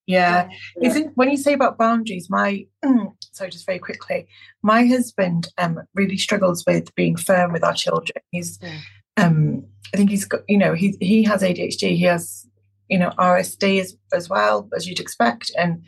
Yeah. 0.08 0.50
yeah. 0.78 0.90
Isn't 0.90 1.12
when 1.16 1.32
you 1.32 1.38
say 1.38 1.54
about 1.54 1.78
boundaries, 1.78 2.30
my 2.30 2.66
sorry, 3.32 3.50
just 3.50 3.66
very 3.66 3.80
quickly, 3.80 4.28
my 4.62 4.86
husband 4.86 5.48
um 5.58 5.80
really 5.94 6.18
struggles 6.18 6.64
with 6.68 6.94
being 6.96 7.16
firm 7.16 7.52
with 7.52 7.64
our 7.64 7.74
children. 7.74 8.22
He's 8.32 8.60
yeah. 8.62 8.80
um 9.18 9.66
I 9.94 9.98
think 9.98 10.10
he's 10.10 10.26
got 10.26 10.42
you 10.48 10.58
know, 10.58 10.74
he 10.74 10.96
he 11.00 11.24
has 11.24 11.42
ADHD, 11.42 11.96
he 11.96 12.04
has, 12.04 12.48
you 12.90 12.98
know, 12.98 13.12
RSD 13.18 13.82
as 13.82 13.98
as 14.14 14.30
well, 14.30 14.70
as 14.76 14.88
you'd 14.88 15.00
expect. 15.00 15.52
And 15.58 15.84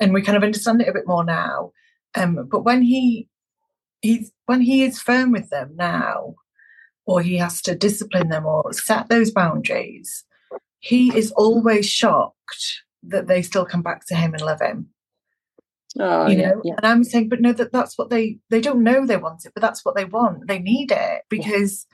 and 0.00 0.12
we 0.12 0.22
kind 0.22 0.36
of 0.36 0.42
understand 0.42 0.80
it 0.80 0.88
a 0.88 0.94
bit 0.94 1.06
more 1.06 1.24
now. 1.24 1.72
Um, 2.16 2.48
but 2.50 2.64
when 2.64 2.82
he 2.82 3.28
he's 4.00 4.32
when 4.46 4.60
he 4.60 4.82
is 4.82 5.00
firm 5.00 5.30
with 5.30 5.50
them 5.50 5.72
now, 5.76 6.34
or 7.06 7.22
he 7.22 7.36
has 7.36 7.62
to 7.62 7.74
discipline 7.74 8.30
them 8.30 8.46
or 8.46 8.72
set 8.72 9.08
those 9.08 9.30
boundaries, 9.30 10.24
he 10.80 11.16
is 11.16 11.30
always 11.32 11.88
shocked 11.88 12.82
that 13.04 13.26
they 13.26 13.42
still 13.42 13.64
come 13.64 13.82
back 13.82 14.06
to 14.06 14.14
him 14.14 14.32
and 14.34 14.42
love 14.42 14.60
him. 14.60 14.88
Oh, 15.98 16.28
you 16.28 16.36
know, 16.36 16.60
yeah, 16.64 16.72
yeah. 16.72 16.74
and 16.76 16.86
I'm 16.86 17.04
saying, 17.04 17.28
but 17.28 17.40
no, 17.40 17.52
that 17.52 17.72
that's 17.72 17.98
what 17.98 18.10
they 18.10 18.38
they 18.48 18.60
don't 18.60 18.84
know 18.84 19.04
they 19.04 19.16
want 19.16 19.44
it, 19.44 19.52
but 19.54 19.60
that's 19.60 19.84
what 19.84 19.96
they 19.96 20.04
want. 20.04 20.46
They 20.46 20.60
need 20.60 20.92
it 20.92 21.22
because 21.28 21.84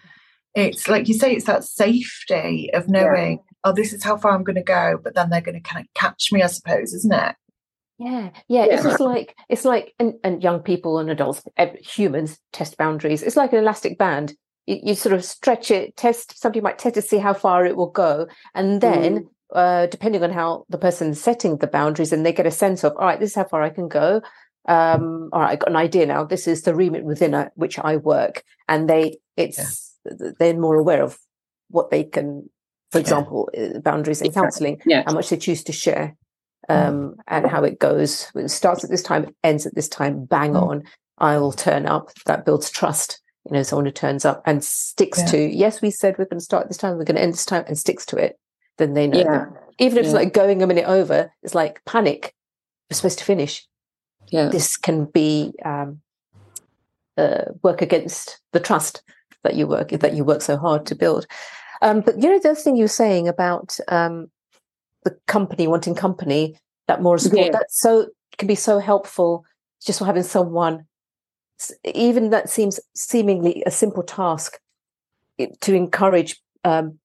yeah. 0.55 0.65
it's 0.65 0.87
like 0.87 1.09
you 1.09 1.15
say, 1.15 1.35
it's 1.35 1.47
that 1.47 1.65
safety 1.65 2.71
of 2.75 2.89
knowing, 2.89 3.41
oh, 3.65 3.73
this 3.73 3.95
is 3.95 4.05
how 4.05 4.19
far 4.19 4.33
I'm 4.33 4.45
going 4.45 4.57
to 4.57 4.63
go, 4.63 4.99
but 5.03 5.15
then 5.15 5.31
they're 5.31 5.41
going 5.41 5.61
to 5.61 5.67
kind 5.67 5.87
of 5.87 5.95
catch 5.95 6.31
me, 6.31 6.43
I 6.43 6.49
suppose, 6.49 6.93
isn't 6.93 7.15
it? 7.15 7.37
Yeah, 7.99 8.31
yeah, 8.49 8.65
It's 8.65 8.83
just 8.83 9.01
like 9.01 9.35
it's 9.49 9.65
like 9.65 9.95
and, 9.99 10.15
and 10.23 10.43
young 10.43 10.61
people 10.61 10.99
and 10.99 11.09
adults, 11.09 11.43
humans 11.81 12.39
test 12.53 12.77
boundaries. 12.77 13.23
It's 13.23 13.37
like 13.37 13.55
an 13.55 13.61
elastic 13.61 13.97
band. 13.97 14.35
You, 14.67 14.81
you, 14.83 14.95
sort 14.95 15.15
of 15.15 15.25
stretch 15.25 15.71
it, 15.71 15.97
test. 15.97 16.39
Somebody 16.39 16.61
might 16.61 16.79
test 16.79 16.97
to 16.97 17.03
see 17.03 17.19
how 17.19 17.33
far 17.33 17.65
it 17.65 17.77
will 17.77 17.91
go, 17.91 18.27
and 18.55 18.83
then 18.83 19.15
mm 19.15 19.29
uh, 19.53 19.87
depending 19.87 20.23
on 20.23 20.31
how 20.31 20.65
the 20.69 20.79
person's 20.79 21.21
setting 21.21 21.57
the 21.59 21.67
boundaries 21.67 22.13
and 22.13 22.25
they 22.25 22.33
get 22.33 22.47
a 22.47 22.51
sense 22.51 22.85
of, 22.85 22.93
all 22.97 23.07
right, 23.07 23.21
this 23.21 23.31
is 23.31 23.37
how 23.37 23.45
far 23.45 23.63
I 23.63 23.71
can 23.71 23.89
go. 23.89 24.21
Um, 24.69 25.31
all 25.33 25.41
right, 25.41 25.53
I 25.53 25.57
got 25.57 25.71
an 25.71 25.77
idea 25.77 26.07
now. 26.07 26.25
This 26.25 26.49
is 26.49 26.63
the 26.63 26.75
remit 26.75 27.05
within 27.05 27.35
a, 27.35 27.51
which 27.55 27.79
I 27.79 27.97
work. 27.97 28.43
And 28.69 28.91
they, 28.91 29.19
it's, 29.37 29.97
yeah. 30.05 30.31
they're 30.39 30.59
more 30.59 30.77
aware 30.77 31.03
of 31.03 31.19
what 31.69 31.91
they 31.91 32.05
can, 32.05 32.51
for 32.91 32.99
example, 32.99 33.49
yeah. 33.55 33.75
Uh, 33.77 33.79
boundaries 33.81 34.23
in 34.23 34.33
counseling, 34.33 34.81
yeah. 34.85 35.05
how 35.07 35.13
much 35.13 35.29
they 35.31 35.37
choose 35.37 35.63
to 35.65 35.73
share. 35.73 36.17
Mm. 36.69 36.87
Um, 36.89 37.15
and 37.29 37.47
how 37.47 37.63
it 37.63 37.79
goes. 37.79 38.29
It 38.35 38.49
starts 38.49 38.83
at 38.83 38.91
this 38.91 39.03
time, 39.03 39.33
ends 39.45 39.67
at 39.67 39.77
this 39.77 39.89
time, 39.89 40.25
bang 40.25 40.55
mm. 40.55 40.63
on. 40.63 40.83
I 41.19 41.39
will 41.39 41.53
turn 41.53 41.87
up. 41.87 42.11
That 42.25 42.45
builds 42.45 42.71
trust. 42.71 43.23
You 43.49 43.53
know, 43.53 43.63
someone 43.63 43.87
who 43.87 43.93
turns 43.93 44.25
up 44.25 44.43
and 44.45 44.65
sticks 44.65 45.23
to, 45.31 45.39
yes, 45.39 45.81
we 45.81 45.93
said 45.93 46.19
we're 46.19 46.25
going 46.25 46.41
to 46.41 46.45
start 46.45 46.67
this 46.67 46.77
time, 46.77 46.97
we're 46.97 47.05
going 47.05 47.15
to 47.15 47.23
end 47.23 47.35
this 47.35 47.45
time, 47.45 47.65
and 47.69 47.79
sticks 47.79 48.05
to 48.07 48.17
it 48.17 48.37
then 48.79 48.95
they 48.95 49.07
know. 49.07 49.21
Yeah. 49.21 49.47
Even 49.79 49.99
if 49.99 50.05
yeah. 50.05 50.09
it's 50.09 50.15
like 50.15 50.33
going 50.33 50.63
a 50.63 50.67
minute 50.67 50.87
over, 50.87 51.33
it's 51.43 51.55
like 51.55 51.85
panic. 51.85 52.35
We're 52.91 52.97
supposed 52.97 53.19
to 53.19 53.25
finish. 53.25 53.67
Yeah. 54.29 54.49
This 54.49 54.77
can 54.77 55.07
be 55.07 55.53
um, 55.65 56.01
uh, 57.17 57.45
work 57.63 57.83
against 57.83 58.41
the 58.53 58.61
trust 58.61 59.03
that 59.43 59.55
you 59.55 59.67
work 59.67 59.91
that 59.91 60.15
you 60.15 60.25
work 60.25 60.43
so 60.43 60.57
hard 60.57 60.87
to 60.87 60.95
build. 60.95 61.27
Um, 61.83 62.01
but 62.01 62.21
you 62.21 62.31
know 62.31 62.39
the 62.39 62.51
other 62.51 62.61
thing 62.61 62.77
you 62.77 62.85
were 62.85 62.89
saying 62.89 63.29
about 63.29 63.79
um, 63.89 64.31
the 65.05 65.17
company 65.27 65.67
wanting 65.67 65.95
company 65.95 66.59
that 66.89 67.03
more 67.03 67.19
support 67.19 67.47
yeah. 67.47 67.53
that 67.53 67.71
so 67.71 68.09
can 68.39 68.49
be 68.49 68.55
so 68.55 68.79
helpful 68.79 69.45
just 69.85 69.99
for 69.99 70.05
having 70.05 70.23
someone 70.23 70.87
even 71.95 72.31
that 72.31 72.51
seems 72.51 72.81
seemingly 72.95 73.63
a 73.67 73.71
simple 73.71 74.03
task 74.03 74.59
to 75.61 75.75
encourage 75.75 76.41
um, 76.65 76.99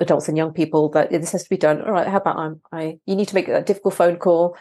adults 0.00 0.28
and 0.28 0.36
young 0.36 0.52
people 0.52 0.88
that 0.90 1.10
this 1.10 1.32
has 1.32 1.44
to 1.44 1.50
be 1.50 1.56
done. 1.56 1.82
All 1.82 1.92
right, 1.92 2.06
how 2.06 2.18
about 2.18 2.38
I'm, 2.38 2.60
I, 2.72 2.98
you 3.06 3.16
need 3.16 3.28
to 3.28 3.34
make 3.34 3.48
a 3.48 3.62
difficult 3.62 3.94
phone 3.94 4.16
call. 4.16 4.56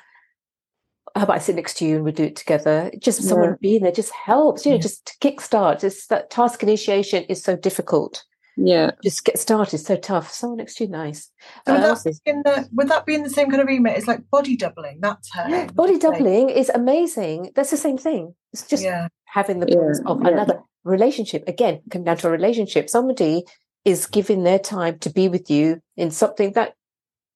How 1.15 1.23
about 1.23 1.37
I 1.37 1.39
sit 1.39 1.55
next 1.55 1.77
to 1.77 1.85
you 1.85 1.95
and 1.95 2.05
we 2.05 2.11
do 2.11 2.23
it 2.23 2.35
together? 2.35 2.91
Just 2.99 3.21
yeah. 3.21 3.29
someone 3.29 3.57
being 3.61 3.81
there 3.81 3.91
just 3.91 4.13
helps, 4.13 4.65
you 4.65 4.71
know, 4.71 4.75
yeah. 4.77 4.81
just 4.81 5.05
to 5.07 5.13
kickstart. 5.19 5.81
Just 5.81 6.09
that 6.09 6.29
task 6.29 6.61
initiation 6.63 7.23
is 7.23 7.41
so 7.41 7.55
difficult. 7.55 8.23
Yeah. 8.55 8.91
Just 9.03 9.23
get 9.23 9.37
started, 9.37 9.77
so 9.77 9.95
tough. 9.95 10.31
Someone 10.31 10.57
next 10.57 10.75
to 10.75 10.85
you, 10.85 10.89
nice. 10.89 11.31
So 11.67 11.73
would, 11.73 11.83
uh, 11.83 11.93
that 11.93 12.19
in 12.25 12.41
the, 12.43 12.67
would 12.73 12.89
that 12.89 13.05
be 13.05 13.13
in 13.13 13.23
the 13.23 13.29
same 13.29 13.49
kind 13.49 13.61
of 13.61 13.67
remit? 13.67 13.97
It's 13.97 14.07
like 14.07 14.27
body 14.31 14.55
doubling. 14.55 14.99
That's 14.99 15.31
her. 15.33 15.67
Body 15.73 15.99
doubling 15.99 16.49
is 16.49 16.69
amazing. 16.69 17.51
That's 17.55 17.69
the 17.69 17.77
same 17.77 17.97
thing. 17.97 18.33
It's 18.53 18.67
just 18.67 18.83
yeah. 18.83 19.07
having 19.25 19.59
the 19.59 19.67
yeah. 19.69 20.11
of 20.11 20.21
another 20.21 20.61
relationship. 20.83 21.43
Again, 21.47 21.81
come 21.91 22.03
down 22.03 22.17
to 22.17 22.27
a 22.27 22.31
relationship. 22.31 22.89
Somebody 22.89 23.45
is 23.87 24.05
giving 24.05 24.43
their 24.43 24.59
time 24.59 24.99
to 24.99 25.09
be 25.09 25.29
with 25.29 25.49
you 25.49 25.81
in 25.95 26.11
something 26.11 26.51
that 26.51 26.73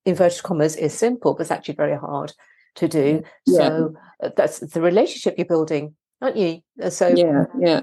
inverted 0.06 0.44
commas 0.44 0.76
is 0.76 0.94
simple 0.94 1.34
but 1.34 1.44
it's 1.44 1.52
actually 1.52 1.76
very 1.76 1.98
hard 1.98 2.34
to 2.76 2.90
do 2.90 3.24
yeah. 3.46 3.58
so 3.58 3.96
uh, 4.22 4.30
that's 4.36 4.60
the 4.60 4.82
relationship 4.82 5.36
you're 5.38 5.46
building 5.46 5.96
aren't 6.22 6.36
you 6.36 6.60
uh, 6.84 6.90
so 6.90 7.08
yeah 7.08 7.46
yeah 7.58 7.80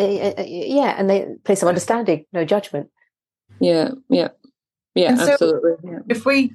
uh, 0.00 0.34
yeah 0.44 0.96
and 0.98 1.08
they 1.08 1.26
place 1.44 1.62
of 1.62 1.68
understanding 1.68 2.24
no 2.32 2.44
judgment 2.44 2.90
yeah 3.60 3.90
yeah 4.08 4.28
yeah 4.96 5.14
so 5.14 5.32
absolutely 5.32 5.72
yeah. 5.84 5.98
if 6.08 6.26
we 6.26 6.52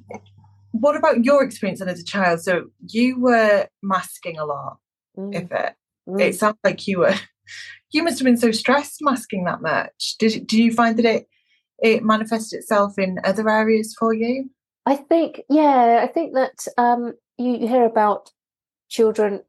what 0.72 0.96
about 0.96 1.24
your 1.24 1.42
experience 1.42 1.80
as 1.80 1.98
a 1.98 2.04
child 2.04 2.40
so 2.40 2.64
you 2.88 3.18
were 3.18 3.66
masking 3.82 4.38
a 4.38 4.44
lot 4.44 4.76
mm. 5.16 5.34
if 5.34 5.50
it 5.50 5.74
mm. 6.06 6.20
it 6.20 6.34
sounds 6.34 6.58
like 6.62 6.86
you 6.86 6.98
were 6.98 7.14
you 7.90 8.02
must 8.02 8.18
have 8.18 8.26
been 8.26 8.36
so 8.36 8.50
stressed 8.50 8.98
masking 9.00 9.44
that 9.44 9.62
much 9.62 10.16
did 10.18 10.46
do 10.46 10.62
you 10.62 10.70
find 10.70 10.98
that 10.98 11.06
it 11.06 11.26
it 11.78 12.02
manifests 12.02 12.52
itself 12.52 12.98
in 12.98 13.18
other 13.24 13.48
areas 13.48 13.94
for 13.98 14.12
you? 14.12 14.50
I 14.86 14.96
think, 14.96 15.42
yeah, 15.48 16.00
I 16.02 16.06
think 16.06 16.34
that 16.34 16.66
um, 16.78 17.12
you 17.36 17.58
hear 17.68 17.84
about 17.84 18.32
children, 18.88 19.42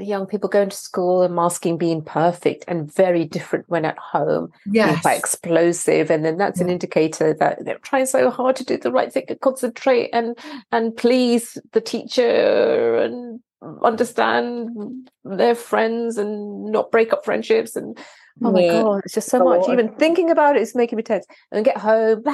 young 0.00 0.26
people 0.26 0.48
going 0.48 0.70
to 0.70 0.76
school 0.76 1.22
and 1.22 1.34
masking 1.34 1.76
being 1.76 2.02
perfect 2.02 2.64
and 2.66 2.92
very 2.92 3.24
different 3.24 3.68
when 3.68 3.84
at 3.84 3.98
home. 3.98 4.50
Yes. 4.66 5.02
Quite 5.02 5.18
explosive. 5.18 6.10
And 6.10 6.24
then 6.24 6.38
that's 6.38 6.60
yeah. 6.60 6.64
an 6.64 6.70
indicator 6.70 7.34
that 7.34 7.64
they're 7.64 7.78
trying 7.78 8.06
so 8.06 8.30
hard 8.30 8.56
to 8.56 8.64
do 8.64 8.76
the 8.76 8.90
right 8.90 9.12
thing 9.12 9.26
and 9.28 9.40
concentrate 9.40 10.10
and 10.12 10.36
and 10.72 10.96
please 10.96 11.58
the 11.72 11.80
teacher 11.80 12.96
and 12.96 13.40
understand 13.82 15.10
their 15.24 15.54
friends 15.54 16.18
and 16.18 16.72
not 16.72 16.90
break 16.90 17.12
up 17.12 17.24
friendships 17.24 17.76
and 17.76 17.98
Oh 18.42 18.50
my 18.50 18.60
yeah. 18.62 18.82
god, 18.82 19.02
it's 19.04 19.14
just 19.14 19.30
so 19.30 19.44
much. 19.44 19.68
Even 19.68 19.94
thinking 19.94 20.30
about 20.30 20.56
it 20.56 20.62
is 20.62 20.74
making 20.74 20.96
me 20.96 21.02
tense. 21.02 21.26
And 21.52 21.64
get 21.64 21.78
home, 21.78 22.24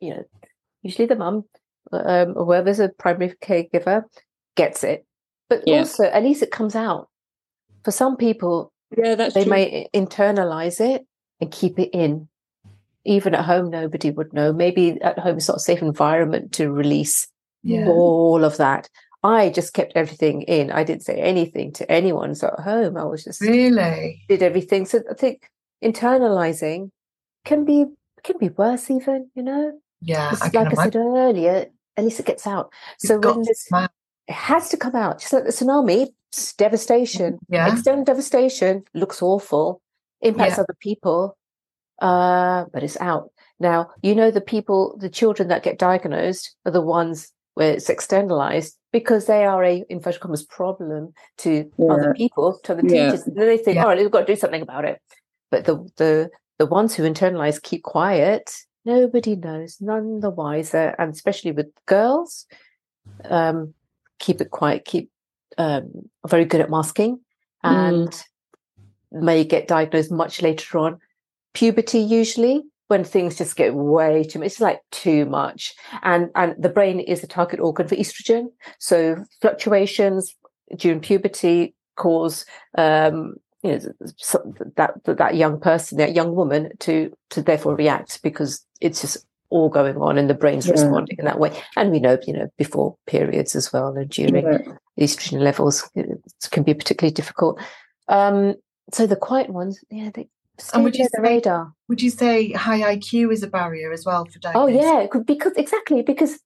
you 0.00 0.14
know, 0.14 0.24
usually 0.82 1.06
the 1.06 1.16
mum, 1.16 1.44
um, 1.92 2.34
or 2.36 2.44
whoever's 2.44 2.78
a 2.78 2.90
primary 2.90 3.34
caregiver, 3.42 4.04
gets 4.56 4.84
it. 4.84 5.04
But 5.48 5.64
yeah. 5.66 5.78
also, 5.78 6.04
at 6.04 6.22
least 6.22 6.42
it 6.42 6.52
comes 6.52 6.76
out. 6.76 7.08
For 7.84 7.90
some 7.90 8.16
people, 8.16 8.72
yeah, 8.96 9.16
that's 9.16 9.34
they 9.34 9.44
true. 9.44 9.50
may 9.50 9.88
internalize 9.92 10.80
it 10.80 11.06
and 11.40 11.50
keep 11.50 11.78
it 11.78 11.90
in. 11.92 12.28
Even 13.04 13.34
at 13.34 13.44
home, 13.44 13.70
nobody 13.70 14.10
would 14.10 14.32
know. 14.32 14.52
Maybe 14.52 15.00
at 15.00 15.18
home, 15.18 15.38
it's 15.38 15.48
not 15.48 15.56
a 15.56 15.60
safe 15.60 15.82
environment 15.82 16.52
to 16.52 16.70
release 16.70 17.26
yeah. 17.62 17.88
all 17.88 18.44
of 18.44 18.58
that. 18.58 18.88
I 19.22 19.50
just 19.50 19.74
kept 19.74 19.92
everything 19.94 20.42
in. 20.42 20.70
I 20.70 20.84
didn't 20.84 21.02
say 21.02 21.20
anything 21.20 21.72
to 21.74 21.90
anyone. 21.90 22.34
So 22.34 22.48
at 22.48 22.64
home, 22.64 22.96
I 22.96 23.04
was 23.04 23.24
just 23.24 23.40
really 23.40 24.24
did 24.28 24.42
everything. 24.42 24.86
So 24.86 25.00
I 25.10 25.14
think 25.14 25.50
internalizing 25.84 26.90
can 27.44 27.64
be 27.64 27.86
can 28.22 28.38
be 28.38 28.48
worse, 28.48 28.90
even 28.90 29.30
you 29.34 29.42
know. 29.42 29.78
Yeah, 30.00 30.34
I 30.40 30.50
like 30.54 30.78
I 30.78 30.84
said 30.84 30.96
earlier, 30.96 31.66
at 31.96 32.04
least 32.04 32.20
it 32.20 32.26
gets 32.26 32.46
out. 32.46 32.72
so 32.98 33.18
when 33.18 33.42
this, 33.42 33.68
it 33.70 34.34
has 34.34 34.70
to 34.70 34.76
come 34.78 34.96
out, 34.96 35.20
just 35.20 35.32
like 35.32 35.44
the 35.44 35.50
tsunami, 35.50 36.08
it's 36.30 36.54
devastation, 36.54 37.38
yeah. 37.48 37.70
external 37.70 38.04
devastation 38.04 38.84
looks 38.94 39.20
awful, 39.20 39.82
impacts 40.22 40.56
yeah. 40.56 40.62
other 40.62 40.76
people, 40.80 41.36
uh, 42.00 42.64
but 42.72 42.82
it's 42.82 42.96
out. 43.00 43.30
Now, 43.58 43.90
you 44.02 44.14
know, 44.14 44.30
the 44.30 44.40
people, 44.40 44.96
the 44.98 45.10
children 45.10 45.48
that 45.48 45.62
get 45.62 45.78
diagnosed 45.78 46.56
are 46.64 46.72
the 46.72 46.80
ones 46.80 47.30
where 47.54 47.72
it's 47.72 47.90
externalized 47.90 48.76
because 48.92 49.26
they 49.26 49.44
are 49.44 49.64
a 49.64 49.84
inverted 49.88 50.20
commas 50.20 50.44
problem 50.44 51.12
to 51.38 51.70
yeah. 51.78 51.92
other 51.92 52.14
people, 52.14 52.58
to 52.64 52.72
other 52.72 52.82
teachers. 52.82 53.24
Yeah. 53.26 53.44
they 53.44 53.58
think, 53.58 53.76
yeah. 53.76 53.82
all 53.82 53.88
right, 53.88 53.98
we've 53.98 54.10
got 54.10 54.26
to 54.26 54.32
do 54.32 54.36
something 54.38 54.62
about 54.62 54.84
it. 54.84 55.00
But 55.50 55.64
the 55.64 55.76
the 55.96 56.30
the 56.58 56.66
ones 56.66 56.94
who 56.94 57.02
internalize 57.02 57.60
keep 57.60 57.82
quiet, 57.82 58.52
nobody 58.84 59.36
knows, 59.36 59.78
none 59.80 60.20
the 60.20 60.30
wiser, 60.30 60.94
and 60.98 61.12
especially 61.12 61.52
with 61.52 61.66
girls, 61.86 62.46
um, 63.24 63.74
keep 64.18 64.40
it 64.40 64.50
quiet, 64.50 64.84
keep 64.84 65.10
um, 65.58 66.08
very 66.26 66.44
good 66.44 66.60
at 66.60 66.70
masking, 66.70 67.20
and 67.62 68.08
mm. 68.08 68.22
may 69.10 69.44
get 69.44 69.68
diagnosed 69.68 70.12
much 70.12 70.42
later 70.42 70.78
on. 70.78 70.98
Puberty 71.52 71.98
usually 71.98 72.62
when 72.90 73.04
things 73.04 73.38
just 73.38 73.54
get 73.54 73.74
way 73.74 74.24
too 74.24 74.40
much. 74.40 74.46
It's 74.46 74.60
like 74.60 74.80
too 74.90 75.24
much. 75.26 75.72
And 76.02 76.28
and 76.34 76.60
the 76.60 76.68
brain 76.68 76.98
is 76.98 77.20
the 77.20 77.28
target 77.28 77.60
organ 77.60 77.86
for 77.86 77.94
estrogen. 77.94 78.48
So 78.80 79.24
fluctuations 79.40 80.34
during 80.76 81.00
puberty 81.00 81.74
cause 81.94 82.44
um, 82.76 83.34
you 83.62 83.72
know 83.72 83.78
that 84.76 84.94
that 85.04 85.36
young 85.36 85.60
person, 85.60 85.98
that 85.98 86.16
young 86.16 86.34
woman 86.34 86.72
to 86.80 87.12
to 87.30 87.42
therefore 87.42 87.76
react 87.76 88.22
because 88.24 88.66
it's 88.80 89.00
just 89.00 89.24
all 89.50 89.68
going 89.68 89.96
on 89.96 90.18
and 90.18 90.28
the 90.28 90.34
brain's 90.34 90.66
yeah. 90.66 90.72
responding 90.72 91.16
in 91.18 91.24
that 91.24 91.38
way. 91.38 91.56
And 91.76 91.90
we 91.92 92.00
know, 92.00 92.18
you 92.26 92.32
know, 92.32 92.48
before 92.56 92.96
periods 93.06 93.54
as 93.54 93.72
well 93.72 93.96
and 93.96 94.08
during 94.08 94.44
yeah. 94.44 94.58
estrogen 94.98 95.40
levels 95.40 95.88
can 96.50 96.62
be 96.62 96.74
particularly 96.74 97.12
difficult. 97.12 97.60
Um, 98.08 98.54
so 98.92 99.06
the 99.06 99.16
quiet 99.16 99.50
ones, 99.50 99.82
yeah, 99.90 100.10
they 100.12 100.28
and 100.72 100.84
would 100.84 100.96
you 100.96 101.04
say, 101.04 101.20
radar. 101.20 101.72
Would 101.88 102.02
you 102.02 102.10
say 102.10 102.52
high 102.52 102.96
IQ 102.96 103.32
is 103.32 103.42
a 103.42 103.48
barrier 103.48 103.92
as 103.92 104.04
well 104.04 104.24
for 104.26 104.38
diagnosis? 104.38 104.84
Oh 104.84 105.02
yeah, 105.02 105.06
because 105.26 105.52
exactly 105.56 106.02
because 106.02 106.40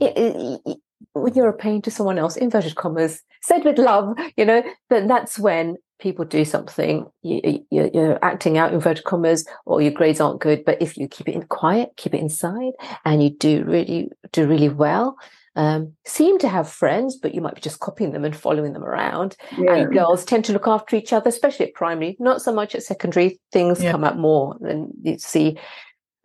it, 0.00 0.16
it, 0.16 0.60
it, 0.66 0.78
when 1.12 1.34
you're 1.34 1.48
a 1.48 1.56
pain 1.56 1.82
to 1.82 1.90
someone 1.90 2.18
else, 2.18 2.36
inverted 2.36 2.76
commas, 2.76 3.22
said 3.42 3.64
with 3.64 3.78
love, 3.78 4.16
you 4.36 4.44
know, 4.44 4.62
then 4.90 5.06
that's 5.06 5.38
when 5.38 5.76
people 6.00 6.24
do 6.24 6.44
something. 6.44 7.06
You, 7.22 7.64
are 7.72 8.18
acting 8.22 8.58
out 8.58 8.72
inverted 8.72 9.04
commas, 9.04 9.46
or 9.66 9.80
your 9.80 9.92
grades 9.92 10.20
aren't 10.20 10.40
good. 10.40 10.64
But 10.64 10.80
if 10.80 10.96
you 10.96 11.08
keep 11.08 11.28
it 11.28 11.34
in 11.34 11.44
quiet, 11.44 11.90
keep 11.96 12.14
it 12.14 12.20
inside, 12.20 12.72
and 13.04 13.22
you 13.22 13.30
do 13.30 13.64
really 13.64 14.10
do 14.32 14.46
really 14.46 14.68
well, 14.68 15.16
um, 15.56 15.92
seem 16.04 16.38
to 16.40 16.48
have 16.48 16.68
friends, 16.68 17.16
but 17.16 17.34
you 17.34 17.40
might 17.40 17.54
be 17.54 17.60
just 17.60 17.80
copying 17.80 18.12
them 18.12 18.24
and 18.24 18.34
following 18.34 18.72
them 18.72 18.84
around. 18.84 19.36
Yeah. 19.56 19.74
And 19.74 19.92
girls 19.92 20.24
tend 20.24 20.44
to 20.46 20.52
look 20.52 20.66
after 20.66 20.96
each 20.96 21.12
other, 21.12 21.28
especially 21.28 21.66
at 21.66 21.74
primary, 21.74 22.16
not 22.18 22.42
so 22.42 22.52
much 22.52 22.74
at 22.74 22.82
secondary. 22.82 23.40
Things 23.52 23.82
yeah. 23.82 23.92
come 23.92 24.04
up 24.04 24.16
more 24.16 24.56
than 24.60 24.90
you 25.02 25.18
see, 25.18 25.58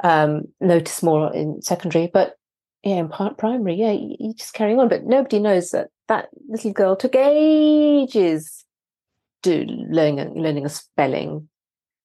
um, 0.03 0.43
notice 0.59 1.03
more 1.03 1.33
in 1.33 1.61
secondary. 1.61 2.09
But 2.11 2.33
yeah, 2.83 2.95
in 2.95 3.09
part 3.09 3.37
primary, 3.37 3.75
yeah, 3.75 3.91
you're 3.91 4.33
just 4.33 4.53
carrying 4.53 4.79
on. 4.79 4.89
But 4.89 5.05
nobody 5.05 5.39
knows 5.39 5.71
that 5.71 5.89
that 6.07 6.29
little 6.47 6.73
girl 6.73 6.95
took 6.95 7.15
ages 7.15 8.65
to 9.43 9.65
learning 9.89 10.41
learning 10.41 10.65
a 10.65 10.69
spelling. 10.69 11.49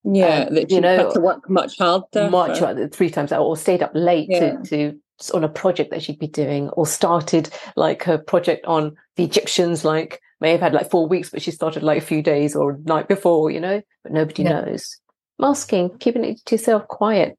Yeah, 0.06 0.44
um, 0.48 0.54
that 0.56 0.70
you 0.70 0.82
know, 0.82 0.98
had 0.98 1.14
to 1.14 1.20
work 1.20 1.48
much 1.48 1.78
harder. 1.78 2.28
Much 2.28 2.58
harder, 2.58 2.86
three 2.88 3.08
times 3.08 3.32
out, 3.32 3.40
or 3.40 3.56
stayed 3.56 3.82
up 3.82 3.92
late 3.94 4.28
yeah. 4.28 4.56
to 4.56 4.62
to 4.64 5.00
on 5.32 5.44
a 5.44 5.48
project 5.48 5.90
that 5.90 6.02
she'd 6.02 6.18
be 6.18 6.26
doing 6.26 6.68
or 6.70 6.86
started 6.86 7.48
like 7.76 8.02
her 8.04 8.18
project 8.18 8.66
on 8.66 8.96
the 9.16 9.24
Egyptians, 9.24 9.84
like 9.84 10.20
may 10.40 10.50
have 10.52 10.60
had 10.60 10.74
like 10.74 10.90
four 10.90 11.06
weeks, 11.06 11.30
but 11.30 11.42
she 11.42 11.50
started 11.50 11.82
like 11.82 11.98
a 11.98 12.06
few 12.06 12.22
days 12.22 12.56
or 12.56 12.78
night 12.84 13.08
before, 13.08 13.50
you 13.50 13.60
know, 13.60 13.80
but 14.02 14.12
nobody 14.12 14.42
yeah. 14.42 14.60
knows. 14.60 14.98
Masking, 15.38 15.96
keeping 15.98 16.24
it 16.24 16.44
to 16.46 16.54
yourself 16.54 16.86
quiet, 16.88 17.38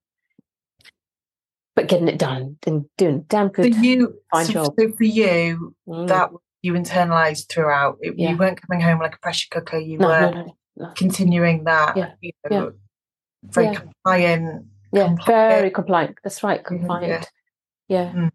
but 1.75 1.87
getting 1.87 2.07
it 2.07 2.17
done 2.17 2.57
and 2.65 2.85
doing 2.97 3.25
damn 3.27 3.49
good. 3.49 3.73
For 3.73 3.81
you, 3.81 4.19
fine 4.31 4.45
so, 4.45 4.53
job. 4.53 4.73
So 4.79 4.91
for 4.91 5.03
you, 5.03 5.75
mm. 5.87 6.07
that 6.07 6.31
you 6.61 6.73
internalized 6.73 7.47
throughout. 7.47 7.97
It, 8.01 8.17
yeah. 8.17 8.31
You 8.31 8.37
weren't 8.37 8.61
coming 8.61 8.81
home 8.81 8.99
like 8.99 9.15
a 9.15 9.19
pressure 9.19 9.47
cooker. 9.51 9.77
You 9.77 9.99
no, 9.99 10.07
were 10.07 10.31
no, 10.31 10.57
no, 10.77 10.91
continuing 10.95 11.65
that. 11.65 11.95
Yeah. 11.95 12.11
You 12.21 12.31
know, 12.49 12.73
very 13.43 13.75
compliant. 13.75 14.65
Yeah, 14.91 15.07
compliant. 15.07 15.55
very 15.55 15.71
compliant. 15.71 16.17
That's 16.23 16.43
right, 16.43 16.63
compliant. 16.63 17.29
Yeah. 17.87 18.11
Mm. 18.11 18.31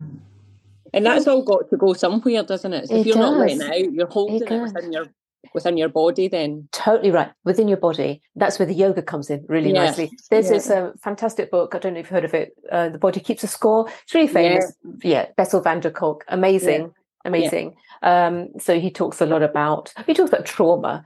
And 0.92 1.06
that's 1.06 1.26
all 1.26 1.42
got 1.42 1.70
to 1.70 1.76
go 1.76 1.92
somewhere, 1.92 2.42
doesn't 2.42 2.72
it? 2.72 2.88
So 2.88 2.96
it 2.96 3.00
if 3.00 3.06
you're 3.06 3.16
does. 3.16 3.30
not 3.30 3.38
letting 3.38 3.60
it 3.60 3.86
out, 3.86 3.92
you're 3.92 4.06
holding 4.08 4.42
it, 4.42 4.50
it 4.50 4.62
within 4.62 4.92
your 4.92 5.06
within 5.54 5.76
your 5.76 5.88
body 5.88 6.28
then 6.28 6.68
totally 6.70 7.10
right 7.10 7.30
within 7.44 7.66
your 7.66 7.78
body 7.78 8.20
that's 8.36 8.58
where 8.58 8.66
the 8.66 8.74
yoga 8.74 9.02
comes 9.02 9.30
in 9.30 9.44
really 9.48 9.72
yes. 9.72 9.96
nicely 9.96 10.18
there's 10.30 10.46
yeah. 10.46 10.52
this 10.52 10.70
uh, 10.70 10.92
fantastic 11.02 11.50
book 11.50 11.74
i 11.74 11.78
don't 11.78 11.94
know 11.94 12.00
if 12.00 12.06
you've 12.06 12.10
heard 12.10 12.24
of 12.24 12.34
it 12.34 12.52
uh, 12.70 12.88
the 12.90 12.98
body 12.98 13.20
keeps 13.20 13.42
a 13.42 13.46
score 13.46 13.88
it's 14.02 14.14
really 14.14 14.28
famous 14.28 14.72
yeah, 15.02 15.22
yeah. 15.22 15.26
bessel 15.36 15.60
van 15.60 15.80
der 15.80 15.90
kolk 15.90 16.24
amazing 16.28 16.82
yeah. 16.82 16.88
amazing 17.24 17.74
um, 18.02 18.48
so 18.58 18.78
he 18.78 18.90
talks 18.90 19.20
a 19.20 19.26
lot 19.26 19.42
about 19.42 19.92
he 20.06 20.14
talks 20.14 20.30
about 20.30 20.44
trauma 20.44 21.04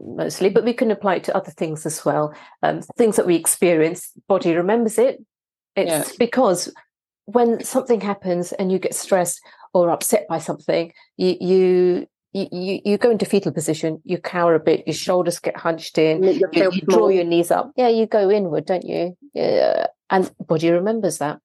mostly 0.00 0.48
but 0.48 0.64
we 0.64 0.72
can 0.72 0.90
apply 0.90 1.16
it 1.16 1.24
to 1.24 1.36
other 1.36 1.50
things 1.50 1.84
as 1.84 2.04
well 2.04 2.32
um, 2.62 2.80
things 2.96 3.16
that 3.16 3.26
we 3.26 3.34
experience 3.34 4.12
body 4.28 4.54
remembers 4.54 4.96
it 4.96 5.22
it's 5.74 6.16
because 6.16 6.72
when 7.26 7.62
something 7.62 8.00
happens 8.00 8.52
and 8.52 8.72
you 8.72 8.78
get 8.78 8.94
stressed 8.94 9.40
or 9.74 9.90
upset 9.90 10.26
by 10.28 10.38
something, 10.38 10.92
you 11.16 11.36
you 11.40 12.06
you, 12.32 12.80
you 12.84 12.98
go 12.98 13.10
into 13.10 13.24
fetal 13.24 13.52
position, 13.52 14.00
you 14.04 14.18
cower 14.18 14.54
a 14.54 14.60
bit, 14.60 14.86
your 14.86 14.94
shoulders 14.94 15.38
get 15.38 15.56
hunched 15.56 15.96
in, 15.96 16.22
you, 16.22 16.46
you, 16.52 16.70
draw 16.82 17.08
your 17.08 17.24
knees 17.24 17.50
up. 17.50 17.72
Yeah, 17.76 17.88
you 17.88 18.06
go 18.06 18.30
inward, 18.30 18.66
don't 18.66 18.84
you? 18.84 19.16
Yeah. 19.32 19.86
And 20.10 20.30
body 20.46 20.70
remembers 20.70 21.16
that. 21.18 21.40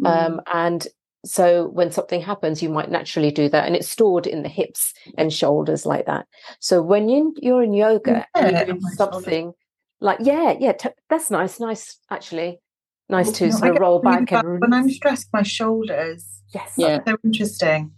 Mm. 0.00 0.06
Um, 0.06 0.40
and 0.52 0.86
so 1.24 1.66
when 1.66 1.90
something 1.90 2.20
happens, 2.20 2.62
you 2.62 2.68
might 2.68 2.92
naturally 2.92 3.32
do 3.32 3.48
that. 3.48 3.66
And 3.66 3.74
it's 3.74 3.88
stored 3.88 4.28
in 4.28 4.44
the 4.44 4.48
hips 4.48 4.94
and 5.18 5.32
shoulders 5.32 5.84
like 5.84 6.06
that. 6.06 6.26
So 6.60 6.80
when 6.80 7.08
you, 7.08 7.34
you're 7.38 7.64
in 7.64 7.72
yoga 7.72 8.24
yeah, 8.36 8.46
and 8.46 8.68
you 8.68 8.74
do 8.74 8.80
something 8.94 9.52
like, 10.00 10.18
yeah, 10.20 10.54
yeah, 10.60 10.74
t- 10.74 10.90
that's 11.10 11.28
nice, 11.28 11.58
nice, 11.58 11.98
actually 12.08 12.60
nice 13.08 13.32
to 13.32 13.52
sort 13.52 13.72
of 13.72 13.78
roll 13.78 14.00
back 14.00 14.32
and 14.32 14.60
when 14.60 14.72
I'm 14.72 14.90
stressed, 14.90 15.28
my 15.32 15.42
shoulders. 15.42 16.42
Yes, 16.54 16.74
yeah, 16.76 17.00
so 17.06 17.16
interesting. 17.24 17.92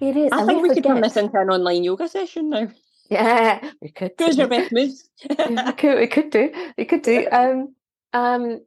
It 0.00 0.16
is. 0.16 0.32
I 0.32 0.44
think 0.46 0.62
we, 0.62 0.68
we 0.68 0.74
could 0.74 0.84
turn 0.84 1.00
this 1.00 1.16
into 1.16 1.38
an 1.38 1.50
online 1.50 1.84
yoga 1.84 2.08
session 2.08 2.50
now. 2.50 2.68
Yeah, 3.10 3.70
we 3.80 3.90
could. 3.90 4.12
Who's 4.18 4.36
your 4.36 4.48
best 4.48 4.72
moves? 4.72 5.08
yeah, 5.28 5.66
we 5.66 5.72
could. 5.76 5.98
We 5.98 6.06
could 6.06 6.30
do. 6.30 6.72
We 6.76 6.84
could 6.84 7.02
do. 7.02 7.26
Um, 7.32 7.74
um. 8.12 8.60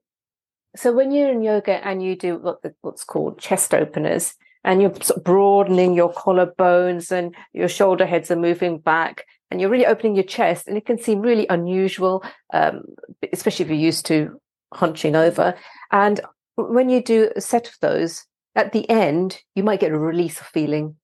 So 0.75 0.91
when 0.93 1.11
you're 1.11 1.31
in 1.31 1.43
yoga 1.43 1.85
and 1.85 2.01
you 2.01 2.15
do 2.15 2.37
what 2.37 2.61
the, 2.61 2.73
what's 2.81 3.03
called 3.03 3.39
chest 3.39 3.73
openers, 3.73 4.35
and 4.63 4.81
you're 4.81 4.93
sort 4.95 5.17
of 5.17 5.23
broadening 5.23 5.93
your 5.93 6.13
collarbones 6.13 7.11
and 7.11 7.35
your 7.53 7.67
shoulder 7.67 8.05
heads 8.05 8.31
are 8.31 8.35
moving 8.35 8.79
back, 8.79 9.25
and 9.51 9.61
you're 9.61 9.69
really 9.69 9.85
opening 9.85 10.15
your 10.15 10.23
chest, 10.23 10.67
and 10.67 10.77
it 10.77 10.85
can 10.85 10.97
seem 10.97 11.21
really 11.21 11.45
unusual, 11.49 12.23
um, 12.53 12.83
especially 13.31 13.65
if 13.65 13.69
you're 13.69 13.77
used 13.77 14.05
to 14.07 14.40
hunching 14.73 15.15
over. 15.15 15.55
And 15.91 16.21
when 16.55 16.89
you 16.89 17.03
do 17.03 17.31
a 17.35 17.41
set 17.41 17.67
of 17.67 17.75
those, 17.81 18.25
at 18.55 18.71
the 18.73 18.89
end, 18.89 19.39
you 19.55 19.63
might 19.63 19.79
get 19.79 19.91
a 19.91 19.99
release 19.99 20.39
of 20.39 20.47
feeling, 20.47 20.95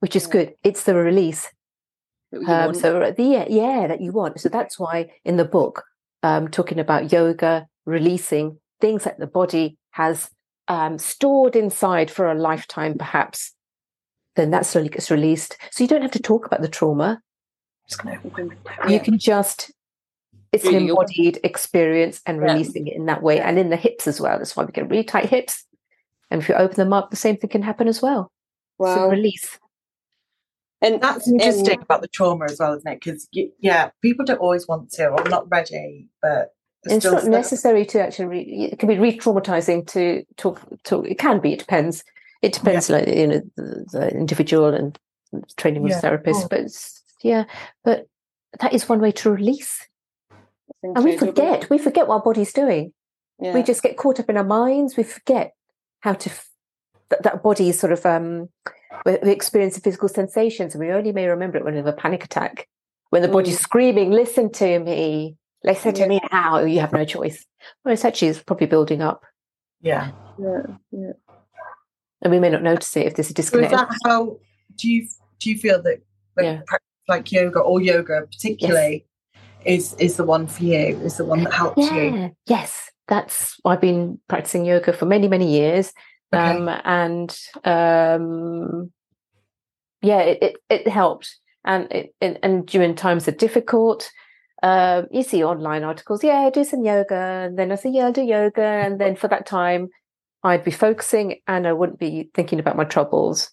which 0.00 0.16
is 0.16 0.26
good. 0.26 0.54
It's 0.62 0.84
the 0.84 0.94
release. 0.94 1.50
Um, 2.46 2.74
so 2.74 3.12
the 3.16 3.46
yeah 3.48 3.86
that 3.86 4.00
you 4.00 4.12
want. 4.12 4.40
So 4.40 4.48
that's 4.48 4.78
why 4.78 5.10
in 5.24 5.36
the 5.36 5.44
book, 5.44 5.84
um, 6.22 6.48
talking 6.48 6.78
about 6.78 7.12
yoga, 7.12 7.66
releasing 7.84 8.58
things 8.80 9.04
that 9.04 9.18
the 9.18 9.26
body 9.26 9.78
has 9.90 10.28
um, 10.68 10.98
stored 10.98 11.56
inside 11.56 12.10
for 12.10 12.30
a 12.30 12.34
lifetime, 12.34 12.98
perhaps, 12.98 13.52
then 14.34 14.50
that 14.50 14.66
slowly 14.66 14.88
gets 14.88 15.10
released. 15.10 15.56
So 15.70 15.84
you 15.84 15.88
don't 15.88 16.02
have 16.02 16.10
to 16.12 16.22
talk 16.22 16.46
about 16.46 16.62
the 16.62 16.68
trauma. 16.68 17.22
You 18.88 19.00
can 19.00 19.18
just 19.18 19.70
it's 20.56 20.64
an 20.64 20.74
embodied 20.74 21.38
experience 21.44 22.20
and 22.26 22.40
releasing 22.40 22.86
yeah. 22.86 22.94
it 22.94 22.96
in 22.96 23.06
that 23.06 23.22
way 23.22 23.40
and 23.40 23.58
in 23.58 23.70
the 23.70 23.76
hips 23.76 24.06
as 24.06 24.20
well 24.20 24.38
that's 24.38 24.56
why 24.56 24.64
we 24.64 24.72
get 24.72 24.88
really 24.88 25.04
tight 25.04 25.26
hips 25.26 25.64
and 26.30 26.42
if 26.42 26.48
you 26.48 26.54
open 26.54 26.76
them 26.76 26.92
up 26.92 27.10
the 27.10 27.16
same 27.16 27.36
thing 27.36 27.50
can 27.50 27.62
happen 27.62 27.88
as 27.88 28.02
well 28.02 28.30
wow. 28.78 28.94
so 28.94 29.08
release 29.08 29.58
and 30.82 31.00
that's 31.00 31.28
interesting 31.28 31.80
about 31.80 32.02
the 32.02 32.08
trauma 32.08 32.44
as 32.44 32.58
well 32.58 32.74
isn't 32.74 32.90
it 32.90 33.00
because 33.00 33.28
yeah 33.58 33.90
people 34.02 34.24
don't 34.24 34.40
always 34.40 34.66
want 34.68 34.90
to 34.90 35.08
or 35.08 35.24
not 35.24 35.48
ready 35.50 36.08
but 36.20 36.52
it's 36.84 37.04
not 37.04 37.20
stuff. 37.20 37.30
necessary 37.30 37.84
to 37.84 38.00
actually 38.00 38.26
re- 38.26 38.68
it 38.72 38.78
can 38.78 38.88
be 38.88 38.98
re-traumatizing 38.98 39.86
to 39.86 40.24
talk 40.36 40.60
to 40.84 41.02
it 41.04 41.18
can 41.18 41.40
be 41.40 41.52
it 41.52 41.58
depends 41.58 42.04
it 42.42 42.52
depends 42.52 42.88
yeah. 42.88 42.96
like 42.96 43.08
you 43.08 43.26
know 43.26 43.40
the, 43.56 43.86
the, 43.92 44.10
individual 44.10 44.72
and 44.72 44.98
training 45.56 45.82
with 45.82 45.92
yeah. 45.92 46.00
therapist 46.00 46.44
oh. 46.44 46.48
but 46.48 46.60
yeah 47.22 47.44
but 47.84 48.06
that 48.60 48.72
is 48.72 48.88
one 48.88 49.00
way 49.00 49.10
to 49.10 49.30
release 49.30 49.86
and 50.94 51.04
we 51.04 51.16
forget 51.16 51.68
we 51.70 51.78
forget 51.78 52.06
what 52.06 52.16
our 52.16 52.22
body's 52.22 52.52
doing 52.52 52.92
yeah. 53.40 53.52
we 53.52 53.62
just 53.62 53.82
get 53.82 53.96
caught 53.96 54.20
up 54.20 54.28
in 54.28 54.36
our 54.36 54.44
minds 54.44 54.96
we 54.96 55.02
forget 55.02 55.54
how 56.00 56.12
to 56.12 56.30
that, 57.10 57.22
that 57.22 57.42
body 57.42 57.68
is 57.68 57.78
sort 57.78 57.92
of 57.92 58.04
um 58.06 58.48
we 59.04 59.30
experience 59.30 59.74
the 59.74 59.80
physical 59.80 60.08
sensations 60.08 60.74
and 60.74 60.84
we 60.84 60.92
only 60.92 61.12
may 61.12 61.26
remember 61.26 61.58
it 61.58 61.64
when 61.64 61.74
we 61.74 61.78
have 61.78 61.86
a 61.86 61.92
panic 61.92 62.24
attack 62.24 62.68
when 63.10 63.22
the 63.22 63.28
body's 63.28 63.58
mm. 63.58 63.62
screaming 63.62 64.10
listen 64.10 64.50
to 64.50 64.78
me 64.78 65.36
listen 65.64 65.94
yeah. 65.94 66.02
to 66.02 66.08
me 66.08 66.20
now 66.32 66.58
you 66.60 66.80
have 66.80 66.92
no 66.92 67.04
choice 67.04 67.44
well 67.84 67.92
it's 67.92 68.04
actually 68.04 68.28
it's 68.28 68.42
probably 68.42 68.66
building 68.66 69.02
up 69.02 69.24
yeah 69.80 70.10
yeah 70.38 70.62
yeah 70.92 71.12
and 72.22 72.32
we 72.32 72.40
may 72.40 72.50
not 72.50 72.62
notice 72.62 72.96
it 72.96 73.06
if 73.06 73.14
there's 73.14 73.30
a 73.30 73.34
disconnect. 73.34 73.70
So 73.70 73.76
is 73.76 73.88
that 73.88 73.96
how 74.04 74.38
do 74.76 74.90
you 74.90 75.06
do 75.38 75.50
you 75.50 75.58
feel 75.58 75.82
that 75.82 76.00
like, 76.36 76.44
yeah. 76.44 76.60
like 77.08 77.30
yoga 77.30 77.60
or 77.60 77.80
yoga 77.80 78.26
particularly 78.30 78.92
yes. 78.92 79.02
Is 79.66 79.94
is 79.94 80.16
the 80.16 80.24
one 80.24 80.46
for 80.46 80.62
you? 80.62 80.98
Is 81.00 81.16
the 81.16 81.24
one 81.24 81.44
that 81.44 81.52
helps 81.52 81.78
yeah. 81.78 81.96
you? 81.96 82.36
Yes, 82.46 82.90
that's 83.08 83.58
I've 83.64 83.80
been 83.80 84.20
practicing 84.28 84.64
yoga 84.64 84.92
for 84.92 85.06
many 85.06 85.28
many 85.28 85.50
years, 85.50 85.92
okay. 86.32 86.42
um, 86.42 86.68
and 86.84 87.38
um, 87.64 88.92
yeah, 90.02 90.20
it, 90.20 90.42
it, 90.42 90.56
it 90.70 90.88
helped, 90.88 91.36
and 91.64 91.90
it, 91.92 92.14
it, 92.20 92.38
and 92.42 92.66
during 92.66 92.94
times 92.94 93.28
are 93.28 93.32
difficult. 93.32 94.10
Uh, 94.62 95.02
you 95.10 95.22
see 95.22 95.44
online 95.44 95.84
articles, 95.84 96.24
yeah, 96.24 96.48
do 96.50 96.64
some 96.64 96.84
yoga, 96.84 97.14
and 97.14 97.58
then 97.58 97.70
I 97.70 97.74
say, 97.74 97.90
yeah, 97.90 98.06
I'll 98.06 98.12
do 98.12 98.22
yoga, 98.22 98.62
and 98.62 98.98
then 98.98 99.14
for 99.14 99.28
that 99.28 99.46
time, 99.46 99.90
I'd 100.42 100.64
be 100.64 100.70
focusing 100.70 101.40
and 101.46 101.66
I 101.66 101.72
wouldn't 101.72 101.98
be 101.98 102.30
thinking 102.34 102.58
about 102.58 102.76
my 102.76 102.84
troubles. 102.84 103.50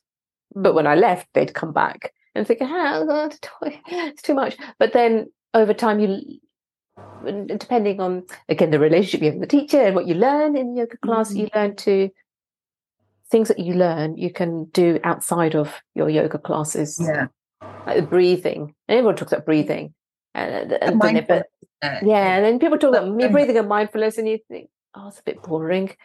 But 0.55 0.75
when 0.75 0.87
I 0.87 0.95
left, 0.95 1.27
they'd 1.33 1.53
come 1.53 1.73
back 1.73 2.13
and 2.35 2.45
thinking, 2.45 2.67
oh, 2.69 3.05
God, 3.05 3.35
it's 3.87 4.21
too 4.21 4.35
much. 4.35 4.57
But 4.79 4.93
then 4.93 5.27
over 5.53 5.73
time, 5.73 5.99
you, 5.99 6.39
depending 7.45 7.99
on, 7.99 8.23
again, 8.49 8.71
the 8.71 8.79
relationship 8.79 9.21
you 9.21 9.31
have 9.31 9.39
with 9.39 9.49
the 9.49 9.57
teacher 9.57 9.81
and 9.81 9.95
what 9.95 10.07
you 10.07 10.15
learn 10.15 10.55
in 10.57 10.75
yoga 10.75 10.97
class, 10.97 11.29
mm-hmm. 11.29 11.39
you 11.39 11.49
learn 11.55 11.75
to, 11.77 12.09
things 13.29 13.47
that 13.47 13.59
you 13.59 13.73
learn, 13.73 14.15
you 14.15 14.31
can 14.31 14.65
do 14.65 14.99
outside 15.03 15.55
of 15.55 15.81
your 15.95 16.09
yoga 16.09 16.37
classes. 16.37 16.99
Yeah. 17.01 17.27
Like 17.87 18.09
breathing. 18.09 18.75
And 18.87 18.97
everyone 18.97 19.15
talks 19.15 19.31
about 19.31 19.45
breathing. 19.45 19.93
And, 20.35 20.71
and, 20.73 21.01
and 21.01 21.27
but, 21.27 21.47
yeah, 21.81 22.35
and 22.35 22.45
then 22.45 22.59
people 22.59 22.77
talk 22.77 22.89
about 22.89 23.09
me 23.09 23.27
breathing 23.27 23.57
and 23.57 23.67
mindfulness, 23.67 24.17
and 24.17 24.27
you 24.27 24.39
think, 24.47 24.69
oh, 24.95 25.07
it's 25.07 25.19
a 25.19 25.23
bit 25.23 25.41
boring. 25.41 25.95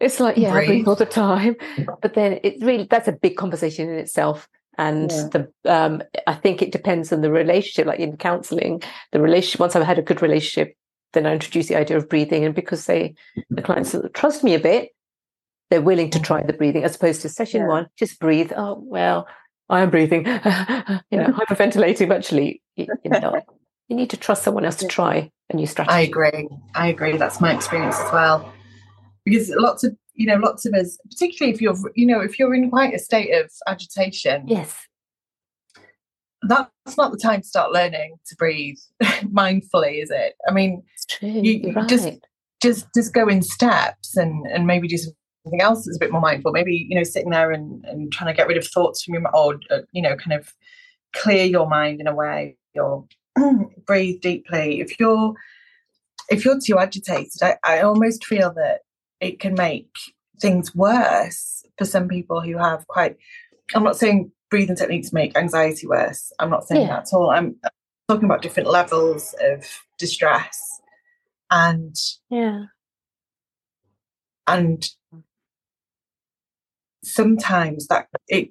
It's 0.00 0.20
like, 0.20 0.36
yeah, 0.36 0.52
breathe. 0.52 0.64
I 0.64 0.66
breathe 0.66 0.88
all 0.88 0.96
the 0.96 1.06
time. 1.06 1.56
But 2.00 2.14
then 2.14 2.40
it 2.42 2.56
really, 2.60 2.86
that's 2.90 3.08
a 3.08 3.12
big 3.12 3.36
conversation 3.36 3.88
in 3.88 3.98
itself. 3.98 4.48
And 4.78 5.10
yeah. 5.10 5.28
the, 5.28 5.52
um, 5.66 6.02
I 6.26 6.34
think 6.34 6.62
it 6.62 6.72
depends 6.72 7.12
on 7.12 7.20
the 7.20 7.30
relationship, 7.30 7.86
like 7.86 8.00
in 8.00 8.16
counseling, 8.16 8.82
the 9.12 9.20
relationship, 9.20 9.60
once 9.60 9.76
I've 9.76 9.84
had 9.84 9.98
a 9.98 10.02
good 10.02 10.22
relationship, 10.22 10.74
then 11.12 11.26
I 11.26 11.32
introduce 11.32 11.68
the 11.68 11.76
idea 11.76 11.98
of 11.98 12.08
breathing. 12.08 12.44
And 12.44 12.54
because 12.54 12.86
they, 12.86 13.14
the 13.50 13.62
clients 13.62 13.94
trust 14.14 14.42
me 14.42 14.54
a 14.54 14.58
bit, 14.58 14.90
they're 15.70 15.82
willing 15.82 16.10
to 16.10 16.20
try 16.20 16.42
the 16.42 16.52
breathing 16.52 16.84
as 16.84 16.96
opposed 16.96 17.22
to 17.22 17.28
session 17.28 17.62
yeah. 17.62 17.68
one, 17.68 17.86
just 17.96 18.18
breathe. 18.18 18.52
Oh, 18.56 18.82
well, 18.82 19.28
I 19.68 19.80
am 19.80 19.90
breathing, 19.90 20.26
you 20.26 21.18
know, 21.18 21.32
hyperventilating, 21.32 22.08
but 22.08 22.18
actually, 22.18 22.62
you, 22.76 22.86
you 23.04 23.10
know, 23.10 23.40
you 23.88 23.96
need 23.96 24.10
to 24.10 24.16
trust 24.16 24.42
someone 24.42 24.64
else 24.64 24.76
to 24.76 24.86
try 24.86 25.30
a 25.50 25.56
new 25.56 25.66
strategy. 25.66 25.94
I 25.94 26.00
agree. 26.00 26.48
I 26.74 26.88
agree. 26.88 27.16
That's 27.16 27.40
my 27.40 27.54
experience 27.54 27.98
as 27.98 28.12
well 28.12 28.52
because 29.24 29.50
lots 29.56 29.84
of 29.84 29.96
you 30.14 30.26
know 30.26 30.36
lots 30.36 30.66
of 30.66 30.74
us 30.74 30.98
particularly 31.10 31.54
if 31.54 31.60
you're 31.60 31.76
you 31.94 32.06
know 32.06 32.20
if 32.20 32.38
you're 32.38 32.54
in 32.54 32.70
quite 32.70 32.94
a 32.94 32.98
state 32.98 33.32
of 33.32 33.50
agitation. 33.66 34.46
Yes. 34.46 34.74
That's 36.44 36.96
not 36.96 37.12
the 37.12 37.18
time 37.18 37.42
to 37.42 37.46
start 37.46 37.70
learning 37.70 38.16
to 38.26 38.36
breathe 38.36 38.78
mindfully 39.02 40.02
is 40.02 40.10
it? 40.10 40.34
I 40.48 40.52
mean 40.52 40.82
you 41.20 41.72
right. 41.72 41.88
just 41.88 42.08
just 42.62 42.86
just 42.94 43.12
go 43.12 43.28
in 43.28 43.42
steps 43.42 44.16
and 44.16 44.46
and 44.46 44.66
maybe 44.66 44.88
do 44.88 44.96
something 44.96 45.60
else 45.60 45.84
that's 45.84 45.96
a 45.96 46.00
bit 46.00 46.12
more 46.12 46.20
mindful. 46.20 46.52
Maybe 46.52 46.86
you 46.88 46.96
know 46.96 47.04
sitting 47.04 47.30
there 47.30 47.50
and, 47.50 47.84
and 47.84 48.12
trying 48.12 48.32
to 48.32 48.36
get 48.36 48.48
rid 48.48 48.56
of 48.56 48.66
thoughts 48.66 49.02
from 49.02 49.14
your 49.14 49.36
or 49.36 49.60
uh, 49.70 49.80
you 49.92 50.02
know 50.02 50.16
kind 50.16 50.38
of 50.38 50.52
clear 51.12 51.44
your 51.44 51.68
mind 51.68 52.00
in 52.00 52.06
a 52.06 52.14
way 52.14 52.56
or 52.74 53.06
breathe 53.86 54.20
deeply. 54.20 54.80
If 54.80 54.98
you're 54.98 55.34
if 56.30 56.44
you're 56.44 56.60
too 56.64 56.78
agitated 56.78 57.42
I, 57.42 57.56
I 57.64 57.80
almost 57.80 58.24
feel 58.24 58.52
that 58.54 58.80
it 59.22 59.40
can 59.40 59.54
make 59.54 59.88
things 60.40 60.74
worse 60.74 61.64
for 61.78 61.86
some 61.86 62.08
people 62.08 62.40
who 62.40 62.58
have 62.58 62.86
quite 62.88 63.16
i'm 63.74 63.84
not 63.84 63.96
saying 63.96 64.30
breathing 64.52 64.76
techniques 64.76 65.14
make 65.14 65.34
anxiety 65.34 65.86
worse. 65.86 66.30
I'm 66.38 66.50
not 66.50 66.68
saying 66.68 66.82
yeah. 66.82 66.88
that 66.88 67.08
at 67.08 67.12
all. 67.14 67.30
I'm 67.30 67.56
talking 68.06 68.26
about 68.26 68.42
different 68.42 68.68
levels 68.68 69.34
of 69.40 69.66
distress 69.98 70.60
and 71.50 71.96
yeah. 72.28 72.64
and 74.46 74.86
sometimes 77.02 77.86
that 77.86 78.08
it 78.28 78.50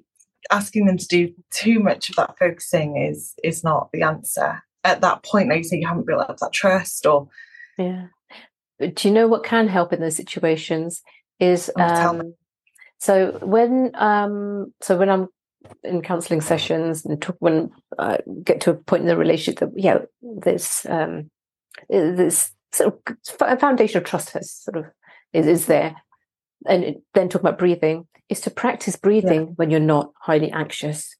asking 0.50 0.86
them 0.86 0.98
to 0.98 1.06
do 1.06 1.32
too 1.52 1.78
much 1.78 2.10
of 2.10 2.16
that 2.16 2.36
focusing 2.36 2.96
is 2.96 3.34
is 3.44 3.62
not 3.62 3.88
the 3.92 4.02
answer. 4.02 4.60
At 4.82 5.02
that 5.02 5.22
point 5.22 5.50
like 5.50 5.58
you 5.58 5.64
say 5.64 5.78
you 5.78 5.86
haven't 5.86 6.06
built 6.06 6.28
up 6.28 6.38
that 6.38 6.52
trust 6.52 7.06
or 7.06 7.28
yeah 7.78 8.06
do 8.78 9.08
you 9.08 9.14
know 9.14 9.28
what 9.28 9.44
can 9.44 9.68
help 9.68 9.92
in 9.92 10.00
those 10.00 10.16
situations 10.16 11.02
is 11.38 11.70
oh, 11.76 11.82
um, 11.82 12.34
so 12.98 13.38
when 13.42 13.90
um, 13.94 14.72
so 14.80 14.96
when 14.96 15.10
i'm 15.10 15.28
in 15.84 16.02
counseling 16.02 16.40
sessions 16.40 17.04
and 17.04 17.20
talk, 17.20 17.36
when 17.38 17.70
i 17.98 18.18
get 18.42 18.60
to 18.60 18.70
a 18.70 18.74
point 18.74 19.02
in 19.02 19.08
the 19.08 19.16
relationship 19.16 19.60
that 19.60 19.70
yeah 19.80 19.98
this 20.20 20.86
um 20.86 21.30
this 21.88 22.52
sort 22.72 22.98
of 23.40 23.60
foundation 23.60 23.98
of 23.98 24.04
trust 24.04 24.30
has 24.30 24.50
sort 24.50 24.76
of 24.76 24.86
is, 25.32 25.46
is 25.46 25.66
there. 25.66 25.96
And 26.66 26.96
then 27.14 27.28
talk 27.28 27.42
about 27.42 27.58
breathing 27.58 28.06
is 28.28 28.40
to 28.42 28.50
practice 28.50 28.96
breathing 28.96 29.40
yeah. 29.40 29.52
when 29.56 29.70
you're 29.70 29.80
not 29.80 30.12
highly 30.20 30.50
anxious 30.52 31.16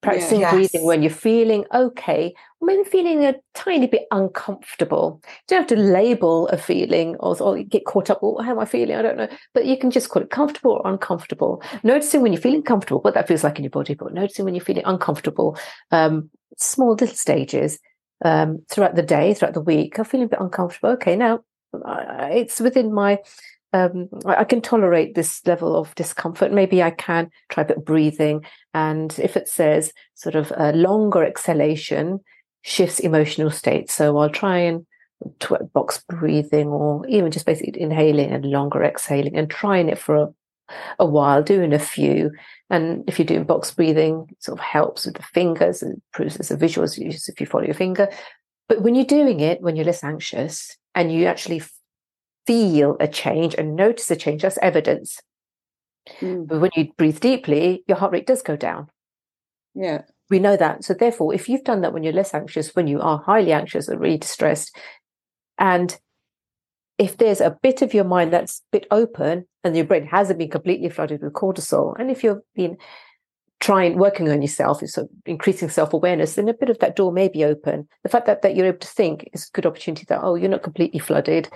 practicing 0.00 0.40
yes. 0.40 0.52
breathing 0.52 0.84
when 0.84 1.02
you're 1.02 1.10
feeling 1.10 1.64
okay, 1.74 2.34
or 2.60 2.66
maybe 2.66 2.84
feeling 2.84 3.24
a 3.24 3.34
tiny 3.54 3.86
bit 3.86 4.06
uncomfortable. 4.10 5.20
You 5.24 5.30
don't 5.48 5.60
have 5.68 5.78
to 5.78 5.82
label 5.82 6.48
a 6.48 6.56
feeling 6.56 7.16
or, 7.16 7.40
or 7.42 7.62
get 7.62 7.84
caught 7.84 8.10
up, 8.10 8.22
well, 8.22 8.38
how 8.42 8.52
am 8.52 8.60
I 8.60 8.64
feeling? 8.64 8.96
I 8.96 9.02
don't 9.02 9.16
know. 9.16 9.28
But 9.54 9.66
you 9.66 9.76
can 9.76 9.90
just 9.90 10.08
call 10.08 10.22
it 10.22 10.30
comfortable 10.30 10.72
or 10.72 10.90
uncomfortable. 10.90 11.62
Noticing 11.82 12.22
when 12.22 12.32
you're 12.32 12.42
feeling 12.42 12.62
comfortable, 12.62 13.00
what 13.00 13.14
that 13.14 13.28
feels 13.28 13.42
like 13.42 13.58
in 13.58 13.64
your 13.64 13.70
body, 13.70 13.94
but 13.94 14.14
noticing 14.14 14.44
when 14.44 14.54
you're 14.54 14.64
feeling 14.64 14.84
uncomfortable, 14.86 15.58
um, 15.90 16.30
small 16.56 16.92
little 16.92 17.08
stages 17.08 17.78
um, 18.24 18.64
throughout 18.70 18.94
the 18.94 19.02
day, 19.02 19.34
throughout 19.34 19.54
the 19.54 19.60
week. 19.60 19.98
I'm 19.98 20.04
feeling 20.04 20.26
a 20.26 20.30
bit 20.30 20.40
uncomfortable. 20.40 20.90
Okay, 20.90 21.16
now 21.16 21.40
it's 22.30 22.60
within 22.60 22.92
my 22.92 23.18
um, 23.72 24.08
I 24.24 24.44
can 24.44 24.60
tolerate 24.60 25.14
this 25.14 25.46
level 25.46 25.76
of 25.76 25.94
discomfort. 25.94 26.52
Maybe 26.52 26.82
I 26.82 26.90
can 26.90 27.30
try 27.50 27.62
a 27.62 27.66
bit 27.66 27.76
of 27.78 27.84
breathing. 27.84 28.44
And 28.72 29.16
if 29.18 29.36
it 29.36 29.48
says 29.48 29.92
sort 30.14 30.34
of 30.34 30.52
a 30.56 30.72
longer 30.72 31.22
exhalation 31.22 32.20
shifts 32.62 32.98
emotional 32.98 33.50
state, 33.50 33.90
so 33.90 34.16
I'll 34.16 34.30
try 34.30 34.58
and 34.58 34.86
box 35.72 36.02
breathing 36.08 36.68
or 36.68 37.06
even 37.08 37.30
just 37.30 37.44
basically 37.44 37.80
inhaling 37.80 38.30
and 38.30 38.44
longer 38.44 38.82
exhaling 38.82 39.36
and 39.36 39.50
trying 39.50 39.88
it 39.88 39.98
for 39.98 40.16
a, 40.16 40.28
a 41.00 41.06
while, 41.06 41.42
doing 41.42 41.72
a 41.72 41.78
few. 41.78 42.30
And 42.70 43.04
if 43.06 43.18
you're 43.18 43.26
doing 43.26 43.44
box 43.44 43.70
breathing, 43.70 44.26
it 44.30 44.42
sort 44.42 44.58
of 44.58 44.64
helps 44.64 45.04
with 45.04 45.16
the 45.16 45.22
fingers 45.22 45.82
and 45.82 46.00
improves 46.12 46.36
as 46.36 46.50
a 46.50 46.56
visual 46.56 46.84
as 46.84 46.96
if 46.98 47.40
you 47.40 47.46
follow 47.46 47.64
your 47.64 47.74
finger. 47.74 48.08
But 48.68 48.82
when 48.82 48.94
you're 48.94 49.04
doing 49.04 49.40
it, 49.40 49.60
when 49.60 49.76
you're 49.76 49.84
less 49.84 50.04
anxious 50.04 50.76
and 50.94 51.12
you 51.12 51.26
actually 51.26 51.62
feel 52.48 52.96
a 52.98 53.06
change 53.06 53.54
and 53.58 53.76
notice 53.76 54.10
a 54.10 54.16
change, 54.16 54.40
that's 54.40 54.58
evidence. 54.62 55.20
Mm. 56.20 56.48
But 56.48 56.60
when 56.60 56.70
you 56.74 56.90
breathe 56.96 57.20
deeply, 57.20 57.84
your 57.86 57.98
heart 57.98 58.12
rate 58.12 58.26
does 58.26 58.40
go 58.40 58.56
down. 58.56 58.88
Yeah. 59.74 60.02
We 60.30 60.38
know 60.38 60.56
that. 60.56 60.82
So 60.82 60.94
therefore, 60.94 61.34
if 61.34 61.48
you've 61.48 61.64
done 61.64 61.82
that 61.82 61.92
when 61.92 62.02
you're 62.02 62.14
less 62.14 62.32
anxious, 62.32 62.74
when 62.74 62.86
you 62.86 63.00
are 63.00 63.18
highly 63.18 63.52
anxious 63.52 63.90
or 63.90 63.98
really 63.98 64.16
distressed, 64.16 64.74
and 65.58 65.98
if 66.96 67.18
there's 67.18 67.42
a 67.42 67.58
bit 67.62 67.82
of 67.82 67.92
your 67.92 68.04
mind 68.04 68.32
that's 68.32 68.60
a 68.60 68.78
bit 68.78 68.86
open 68.90 69.46
and 69.62 69.76
your 69.76 69.84
brain 69.84 70.06
hasn't 70.06 70.38
been 70.38 70.50
completely 70.50 70.88
flooded 70.88 71.20
with 71.22 71.34
cortisol, 71.34 71.94
and 71.98 72.10
if 72.10 72.24
you've 72.24 72.40
been 72.54 72.78
trying 73.60 73.98
working 73.98 74.30
on 74.30 74.40
yourself, 74.40 74.80
so 74.86 75.08
increasing 75.26 75.68
self-awareness, 75.68 76.34
then 76.34 76.48
a 76.48 76.54
bit 76.54 76.70
of 76.70 76.78
that 76.78 76.96
door 76.96 77.12
may 77.12 77.28
be 77.28 77.44
open. 77.44 77.86
The 78.04 78.08
fact 78.08 78.26
that, 78.26 78.40
that 78.40 78.56
you're 78.56 78.72
able 78.72 78.78
to 78.78 78.88
think 78.88 79.28
is 79.34 79.44
a 79.48 79.52
good 79.54 79.66
opportunity 79.66 80.06
that, 80.08 80.20
oh, 80.22 80.36
you're 80.36 80.48
not 80.48 80.62
completely 80.62 81.00
flooded 81.00 81.50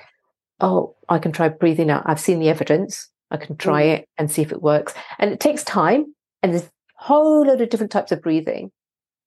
oh, 0.63 0.97
I 1.09 1.19
can 1.19 1.33
try 1.33 1.49
breathing 1.49 1.91
out. 1.91 2.05
I've 2.07 2.21
seen 2.21 2.39
the 2.39 2.49
evidence. 2.49 3.09
I 3.31 3.37
can 3.37 3.57
try 3.57 3.83
mm. 3.83 3.99
it 3.99 4.09
and 4.17 4.31
see 4.31 4.43
if 4.43 4.53
it 4.53 4.63
works. 4.63 4.95
And 5.19 5.31
it 5.31 5.41
takes 5.41 5.65
time. 5.65 6.15
And 6.43 6.53
there's 6.53 6.65
a 6.65 6.71
whole 6.97 7.45
load 7.47 7.61
of 7.61 7.69
different 7.69 7.93
types 7.93 8.13
of 8.13 8.23
breathing. 8.23 8.71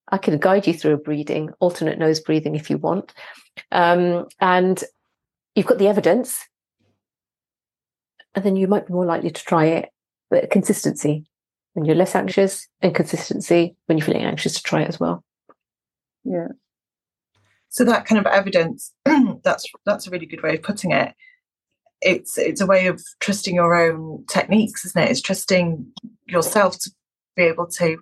I 0.10 0.18
can 0.18 0.38
guide 0.38 0.66
you 0.66 0.74
through 0.74 0.94
a 0.94 0.98
breathing, 0.98 1.50
alternate 1.60 2.00
nose 2.00 2.20
breathing 2.20 2.56
if 2.56 2.70
you 2.70 2.78
want. 2.78 3.14
Um, 3.72 4.28
and 4.40 4.84
you've 5.56 5.66
got 5.66 5.78
the 5.78 5.88
evidence. 5.88 6.40
And 8.34 8.44
then 8.44 8.56
you 8.56 8.68
might 8.68 8.88
be 8.88 8.94
more 8.94 9.06
likely 9.06 9.32
to 9.32 9.44
try 9.44 9.66
it. 9.66 9.90
But 10.30 10.50
consistency 10.50 11.26
when 11.74 11.86
you're 11.86 11.96
less 11.96 12.16
anxious 12.16 12.68
and 12.82 12.96
consistency 12.96 13.76
when 13.86 13.98
you're 13.98 14.06
feeling 14.06 14.24
anxious 14.24 14.56
to 14.56 14.64
try 14.64 14.82
it 14.82 14.88
as 14.88 15.00
well. 15.00 15.24
Yeah. 16.24 16.48
So 17.76 17.84
that 17.84 18.06
kind 18.06 18.20
of 18.20 18.26
evidence, 18.26 18.94
that's 19.44 19.66
that's 19.86 20.08
a 20.08 20.10
really 20.10 20.26
good 20.26 20.42
way 20.42 20.56
of 20.56 20.64
putting 20.64 20.92
it. 20.92 21.14
It's 22.02 22.38
it's 22.38 22.62
a 22.62 22.66
way 22.66 22.88
of 22.88 23.02
trusting 23.20 23.54
your 23.54 23.76
own 23.76 24.24
techniques, 24.30 24.86
isn't 24.86 25.02
it? 25.02 25.12
It's 25.12 25.22
trusting 25.22 25.86
yourself 26.26 26.80
to 26.80 26.92
be 27.36 27.44
able 27.44 27.68
to 27.68 27.98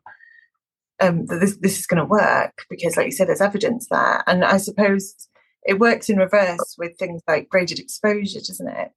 um, 0.99 1.25
that 1.25 1.39
this 1.39 1.57
this 1.57 1.79
is 1.79 1.87
going 1.87 1.97
to 1.97 2.05
work 2.05 2.65
because, 2.69 2.97
like 2.97 3.07
you 3.07 3.11
said, 3.11 3.29
there's 3.29 3.41
evidence 3.41 3.87
there. 3.89 4.23
And 4.27 4.45
I 4.45 4.57
suppose 4.57 5.15
it 5.63 5.79
works 5.79 6.07
in 6.07 6.17
reverse 6.17 6.75
with 6.77 6.95
things 6.99 7.23
like 7.27 7.49
graded 7.49 7.79
exposure, 7.79 8.39
doesn't 8.39 8.67
it? 8.67 8.91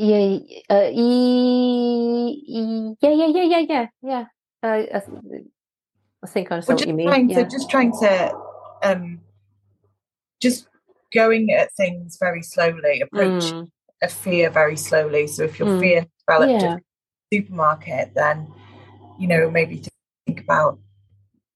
yeah, 0.00 0.38
uh, 0.70 0.88
e- 0.90 2.96
yeah, 3.02 3.10
yeah, 3.10 3.26
yeah, 3.26 3.42
yeah, 3.42 3.64
yeah, 3.68 3.86
yeah. 4.02 4.24
Uh, 4.62 4.66
I, 4.66 5.02
I 6.22 6.26
think 6.26 6.50
I 6.50 6.54
understand 6.54 6.80
what 6.80 6.88
you 6.88 6.94
mean. 6.94 7.08
Trying 7.08 7.28
yeah. 7.28 7.44
to, 7.44 7.50
just 7.50 7.68
trying 7.68 7.92
to, 8.00 8.32
um, 8.82 9.20
just 10.40 10.66
going 11.12 11.52
at 11.52 11.72
things 11.74 12.16
very 12.18 12.42
slowly, 12.42 13.00
approach 13.00 13.52
Mm, 13.52 13.70
a 14.02 14.08
fear 14.08 14.50
very 14.50 14.76
slowly. 14.76 15.26
So 15.26 15.44
if 15.44 15.58
your 15.58 15.68
Mm. 15.68 15.80
fear 15.80 16.06
developed 16.26 16.62
yeah. 16.62 16.72
at 16.74 16.80
the 17.30 17.38
supermarket, 17.38 18.14
then 18.14 18.46
you 19.18 19.28
know 19.28 19.50
maybe 19.50 19.82
think 20.26 20.40
about 20.40 20.78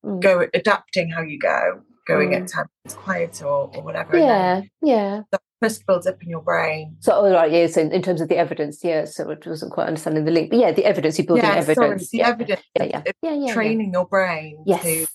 Mm. 0.04 0.20
go 0.20 0.46
adapting 0.52 1.08
how 1.10 1.22
you 1.22 1.38
go, 1.38 1.80
going 2.06 2.30
Mm. 2.30 2.42
at 2.42 2.48
times 2.48 2.94
quieter 2.94 3.46
or, 3.46 3.70
or 3.74 3.82
whatever. 3.82 4.18
Yeah, 4.18 4.62
yeah. 4.82 5.22
that 5.30 5.40
first 5.62 5.86
builds 5.86 6.06
up 6.06 6.22
in 6.22 6.28
your 6.28 6.42
brain. 6.42 6.96
So, 7.00 7.12
all 7.12 7.30
right, 7.30 7.50
yeah. 7.50 7.66
So, 7.68 7.80
in 7.80 8.02
terms 8.02 8.20
of 8.20 8.28
the 8.28 8.36
evidence, 8.36 8.84
yeah. 8.84 9.06
So, 9.06 9.30
it 9.30 9.46
wasn't 9.46 9.72
quite 9.72 9.86
understanding 9.86 10.26
the 10.26 10.30
link, 10.30 10.50
but 10.50 10.58
yeah, 10.58 10.72
the 10.72 10.84
evidence 10.84 11.16
you're 11.18 11.26
building 11.26 11.44
yeah, 11.44 11.54
evidence. 11.54 11.76
sorry, 11.76 11.96
the 12.12 12.18
yeah. 12.18 12.28
evidence. 12.28 12.62
yeah, 12.76 12.84
yeah, 12.84 13.02
yeah, 13.06 13.12
yeah, 13.22 13.46
yeah. 13.46 13.54
training 13.54 13.92
your 13.94 14.06
brain 14.06 14.62
Yes. 14.66 14.82
to 14.82 15.06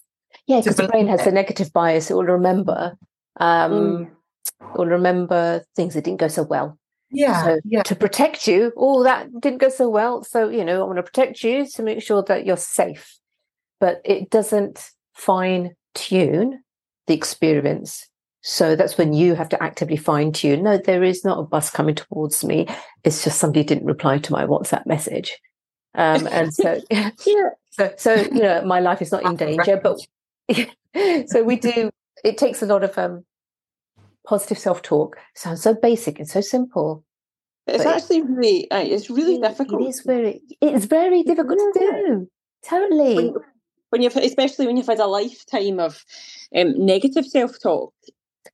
Yeah, 0.47 0.61
because 0.61 0.77
the 0.77 0.87
brain 0.87 1.07
has 1.07 1.27
a 1.27 1.31
negative 1.31 1.71
bias. 1.71 2.09
It 2.09 2.15
will 2.15 2.23
remember. 2.23 2.97
Um, 3.39 4.11
it 4.61 4.77
will 4.77 4.85
remember 4.85 5.63
things 5.75 5.93
that 5.93 6.03
didn't 6.03 6.19
go 6.19 6.27
so 6.27 6.43
well. 6.43 6.77
yeah 7.11 7.43
So 7.43 7.59
yeah 7.63 7.83
to 7.83 7.95
protect 7.95 8.47
you, 8.47 8.71
oh, 8.77 9.03
that 9.03 9.27
didn't 9.39 9.59
go 9.59 9.69
so 9.69 9.89
well. 9.89 10.23
So 10.23 10.49
you 10.49 10.63
know, 10.63 10.81
I 10.81 10.85
want 10.85 10.97
to 10.97 11.03
protect 11.03 11.43
you 11.43 11.67
to 11.67 11.83
make 11.83 12.01
sure 12.01 12.23
that 12.23 12.45
you're 12.45 12.57
safe. 12.57 13.17
But 13.79 14.01
it 14.03 14.29
doesn't 14.29 14.91
fine 15.13 15.75
tune 15.95 16.61
the 17.07 17.13
experience. 17.13 18.07
So 18.41 18.75
that's 18.75 18.97
when 18.97 19.13
you 19.13 19.35
have 19.35 19.49
to 19.49 19.61
actively 19.61 19.97
fine 19.97 20.31
tune. 20.31 20.63
No, 20.63 20.77
there 20.77 21.03
is 21.03 21.25
not 21.25 21.39
a 21.39 21.43
bus 21.43 21.69
coming 21.69 21.95
towards 21.95 22.43
me. 22.43 22.67
It's 23.03 23.23
just 23.23 23.39
somebody 23.39 23.63
didn't 23.63 23.85
reply 23.85 24.19
to 24.19 24.31
my 24.31 24.45
WhatsApp 24.45 24.85
message. 24.85 25.37
Um, 25.95 26.27
and 26.31 26.53
so, 26.53 26.79
Yeah. 26.89 27.11
so, 27.71 27.93
so 27.97 28.13
you 28.15 28.41
know, 28.41 28.63
my 28.63 28.79
life 28.79 29.01
is 29.01 29.11
not 29.11 29.25
in 29.25 29.35
danger. 29.35 29.81
But 29.81 29.99
so 31.29 31.43
we 31.43 31.57
do. 31.57 31.89
It 32.23 32.37
takes 32.37 32.61
a 32.61 32.65
lot 32.65 32.83
of 32.83 32.97
um, 32.97 33.25
positive 34.29 34.59
self-talk. 34.59 35.17
Sounds 35.35 35.63
so 35.63 35.73
basic 35.73 36.19
and 36.19 36.29
so 36.29 36.39
simple. 36.41 37.03
It's 37.65 37.85
actually 37.85 38.21
really, 38.21 38.69
uh, 38.71 38.77
it's 38.95 39.09
really 39.09 39.35
It- 39.35 39.41
difficult. 39.41 39.81
It 39.81 39.89
is 39.89 40.01
very, 40.01 40.41
it's 40.61 40.85
very 40.85 41.23
difficult 41.23 41.57
to 41.59 41.79
do. 41.79 42.29
Totally. 42.67 43.15
when, 43.15 43.33
when 43.89 44.01
you've 44.01 44.15
especially 44.17 44.67
when 44.67 44.77
you've 44.77 44.85
had 44.93 44.99
a 44.99 45.07
lifetime 45.07 45.79
of 45.79 46.03
um, 46.55 46.73
negative 46.85 47.25
self-talk 47.25 47.93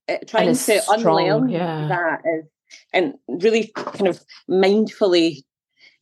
uh, 0.07 0.17
trying 0.27 0.47
to 0.49 0.55
strong, 0.55 0.99
unlearn 0.99 1.49
yeah. 1.49 1.87
that 1.89 2.19
is, 2.37 2.45
and 2.93 3.13
really 3.27 3.71
kind 3.75 4.07
of 4.07 4.19
mindfully 4.49 5.41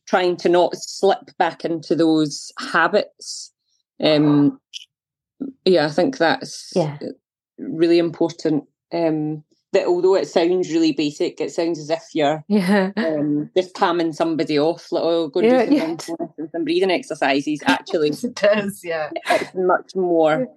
trying 0.06 0.36
to 0.36 0.48
not 0.48 0.76
slip 0.76 1.30
back 1.38 1.64
into 1.64 1.96
those 1.96 2.52
habits 2.58 3.52
um 4.02 4.58
yeah 5.64 5.86
i 5.86 5.88
think 5.88 6.18
that's 6.18 6.72
Yeah. 6.76 6.98
really 7.58 7.98
important 7.98 8.64
um 8.92 9.42
that 9.74 9.86
although 9.86 10.14
it 10.14 10.26
sounds 10.26 10.70
really 10.72 10.92
basic 10.92 11.40
it 11.40 11.52
sounds 11.52 11.78
as 11.78 11.90
if 11.90 12.02
you're 12.14 12.42
yeah. 12.48 12.90
um, 12.96 13.50
just 13.56 13.74
calming 13.74 14.12
somebody 14.12 14.58
off 14.58 14.90
like 14.90 15.02
oh 15.04 15.28
go 15.28 15.40
and 15.40 15.48
Yeah, 15.50 15.66
do 15.66 15.66
some 15.66 15.76
yeah. 15.76 15.86
mindfulness 15.86 16.30
and 16.38 16.50
some 16.50 16.64
breathing 16.64 16.90
exercises 16.90 17.60
actually 17.66 18.08
it 18.22 18.34
does 18.34 18.80
yeah 18.82 19.10
it's 19.30 19.54
much 19.54 19.94
more 19.94 20.48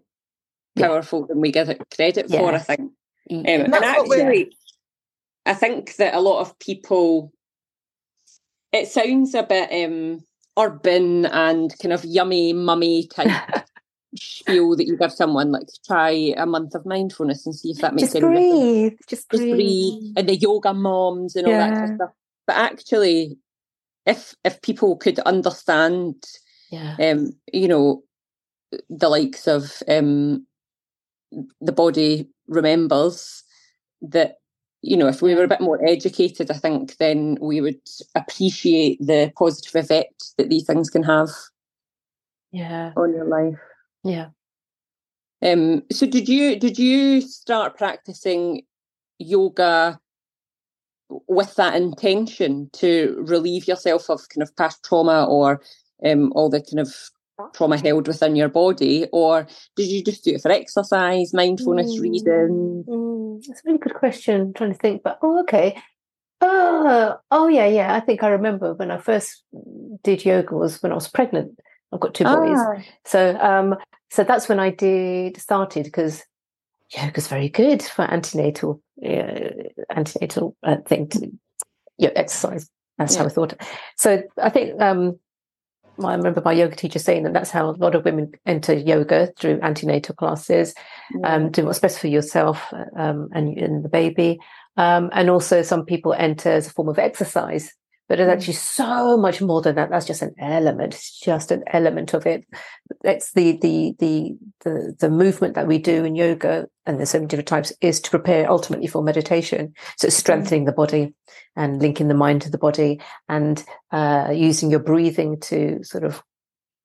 Yeah. 0.76 0.88
powerful 0.88 1.26
than 1.28 1.42
we 1.42 1.52
give 1.52 1.70
it 1.70 1.82
credit 1.96 2.30
for. 2.30 2.54
I 2.54 2.60
think, 2.60 2.80
um, 2.82 2.92
Yeah. 3.30 3.52
and 3.66 3.74
that's 3.74 4.08
what 4.08 4.20
actually, 4.20 4.56
I 5.46 5.54
think 5.56 5.96
that 5.98 6.14
a 6.14 6.20
lot 6.22 6.42
of 6.42 6.58
people. 6.60 7.32
It 8.72 8.88
sounds 8.88 9.34
a 9.34 9.44
bit 9.44 9.72
um, 9.86 10.20
urban 10.60 11.26
and 11.26 11.74
kind 11.80 11.94
of 11.94 12.04
yummy, 12.06 12.54
mummy 12.54 13.08
type 13.08 13.28
spiel 14.16 14.76
that 14.76 14.86
you 14.88 14.98
give 14.98 15.12
someone. 15.12 15.52
Like, 15.52 15.68
try 15.86 16.34
a 16.38 16.46
month 16.46 16.76
of 16.76 16.86
mindfulness 16.86 17.46
and 17.46 17.56
see 17.56 17.72
if 17.72 17.78
that 17.82 17.94
makes 17.94 18.14
just 18.14 18.16
any 18.16 18.34
difference. 18.34 18.50
breathe. 18.50 18.94
Just 19.08 19.30
Just 19.30 19.44
breathe. 19.44 19.52
breathe, 19.52 20.14
and 20.18 20.30
the 20.30 20.36
yoga 20.36 20.74
moms 20.74 21.36
and 21.36 21.48
all 21.48 21.58
that 21.58 21.74
kind 21.76 21.90
of 21.92 21.96
stuff. 21.96 22.12
But 22.46 22.56
actually, 22.58 23.38
if 24.06 24.36
if 24.44 24.62
people 24.62 24.96
could 24.98 25.20
understand 25.20 26.16
Yeah. 26.72 26.96
um, 27.00 27.32
you 27.54 27.68
know, 27.68 28.04
the 28.90 29.10
likes 29.10 29.48
of 29.48 29.82
um, 29.88 30.46
the 31.62 31.72
body 31.72 32.28
remembers 32.48 33.44
that, 34.02 34.36
you 34.82 34.96
know, 34.96 35.08
if 35.08 35.22
we 35.22 35.36
were 35.36 35.44
a 35.44 35.48
bit 35.48 35.62
more 35.62 35.84
educated, 35.86 36.52
I 36.52 36.56
think 36.56 36.98
then 36.98 37.38
we 37.42 37.62
would 37.62 37.82
appreciate 38.16 39.00
the 39.02 39.32
positive 39.36 39.76
effect 39.76 40.36
that 40.38 40.50
these 40.50 40.66
things 40.66 40.90
can 40.90 41.04
have 41.04 41.30
Yeah. 42.52 42.94
on 42.96 43.14
your 43.14 43.26
life. 43.26 43.60
Yeah. 44.08 44.30
Um, 45.42 45.84
so 45.92 46.08
did 46.08 46.28
you 46.28 46.60
did 46.60 46.80
you 46.80 47.22
start 47.22 47.78
practicing 47.78 48.64
yoga 49.20 50.00
with 51.28 51.56
that 51.56 51.76
intention 51.76 52.70
to 52.74 53.24
relieve 53.28 53.68
yourself 53.68 54.10
of 54.10 54.28
kind 54.30 54.42
of 54.42 54.56
past 54.56 54.84
trauma 54.84 55.26
or 55.26 55.62
um, 56.06 56.32
all 56.36 56.50
the 56.50 56.60
kind 56.62 56.80
of 56.80 56.94
trauma 57.54 57.78
held 57.78 58.08
within 58.08 58.36
your 58.36 58.50
body, 58.50 59.08
or 59.12 59.48
did 59.76 59.88
you 59.88 60.04
just 60.04 60.24
do 60.24 60.34
it 60.36 60.42
for 60.42 60.52
exercise, 60.52 61.34
mindfulness 61.34 61.96
Mm. 61.96 62.02
reasons? 62.02 62.86
Mm, 62.88 63.46
that's 63.46 63.60
a 63.60 63.64
really 63.66 63.78
good 63.78 63.94
question. 63.94 64.42
I'm 64.42 64.54
trying 64.54 64.74
to 64.74 64.80
think, 64.80 65.04
but 65.04 65.20
oh, 65.22 65.42
okay. 65.42 65.80
Oh, 66.42 67.18
oh, 67.32 67.48
yeah, 67.48 67.68
yeah. 67.68 67.96
I 67.96 68.00
think 68.00 68.24
I 68.24 68.30
remember 68.30 68.74
when 68.74 68.92
I 68.92 68.98
first 68.98 69.44
did 70.04 70.24
yoga 70.26 70.56
was 70.56 70.82
when 70.84 70.92
I 70.92 70.96
was 70.96 71.08
pregnant. 71.08 71.60
I've 71.92 72.00
got 72.00 72.14
two 72.14 72.26
boys, 72.26 72.58
Ah, 72.58 72.82
so 73.06 73.38
um, 73.40 73.76
so 74.10 74.24
that's 74.24 74.50
when 74.50 74.60
I 74.60 74.72
did 74.72 75.38
started 75.38 75.86
because 75.86 76.24
yoga's 76.96 77.28
very 77.28 77.50
good 77.50 77.82
for 77.82 78.04
antenatal, 78.04 78.82
uh, 79.06 79.50
antenatal 79.90 80.56
uh, 80.64 80.78
thing 80.86 81.08
to 81.10 81.32
yeah, 81.98 82.12
exercise. 82.16 82.70
That's 82.98 83.16
how 83.16 83.26
I 83.26 83.30
thought. 83.30 83.54
So 83.96 84.24
I 84.42 84.50
think 84.50 84.82
um, 84.82 85.20
I 86.04 86.16
remember 86.16 86.42
my 86.44 86.54
yoga 86.54 86.76
teacher 86.76 87.00
saying 87.00 87.24
that 87.24 87.34
that's 87.34 87.50
how 87.50 87.70
a 87.70 87.72
lot 87.72 87.96
of 87.96 88.06
women 88.06 88.32
enter 88.46 88.74
yoga 88.74 89.32
through 89.38 89.60
antenatal 89.62 90.16
classes 90.16 90.74
um, 91.24 91.52
doing 91.52 91.68
what's 91.68 91.80
best 91.80 92.00
for 92.00 92.08
yourself 92.08 92.74
um, 92.96 93.30
and, 93.34 93.58
and 93.58 93.84
the 93.84 93.90
baby. 93.90 94.40
Um, 94.78 95.10
and 95.14 95.30
also, 95.30 95.64
some 95.64 95.86
people 95.86 96.14
enter 96.14 96.50
as 96.52 96.68
a 96.68 96.72
form 96.72 96.88
of 96.88 97.00
exercise, 97.00 97.74
but 98.08 98.20
it's 98.20 98.30
Mm. 98.30 98.34
actually 98.34 98.54
so 98.54 99.18
much 99.18 99.42
more 99.42 99.62
than 99.62 99.76
that. 99.76 99.90
That's 99.90 100.06
just 100.06 100.22
an 100.22 100.34
element. 100.40 100.94
It's 100.94 101.20
just 101.20 101.52
an 101.52 101.64
element 101.74 102.14
of 102.14 102.26
it. 102.26 102.46
It's 103.04 103.34
the 103.34 103.58
the 103.58 103.96
the 104.00 104.38
the, 104.64 104.96
the 105.00 105.10
movement 105.10 105.56
that 105.56 105.68
we 105.68 105.78
do 105.78 106.06
in 106.06 106.16
yoga, 106.16 106.68
and 106.86 106.98
there's 106.98 107.10
so 107.10 107.18
many 107.20 107.28
different 107.28 107.48
types, 107.48 107.74
is 107.82 108.00
to 108.02 108.10
prepare 108.10 108.50
ultimately 108.50 108.88
for 108.88 109.04
meditation. 109.04 109.74
So 109.98 110.10
strengthening 110.10 110.66
the 110.66 110.72
body 110.72 111.14
and 111.56 111.82
linking 111.82 112.08
the 112.08 112.14
mind 112.14 112.42
to 112.44 112.52
the 112.52 112.58
body, 112.58 113.02
and 113.28 113.64
uh, 113.92 114.30
using 114.34 114.72
your 114.72 114.80
breathing 114.80 115.40
to 115.42 115.84
sort 115.84 116.04
of 116.04 116.24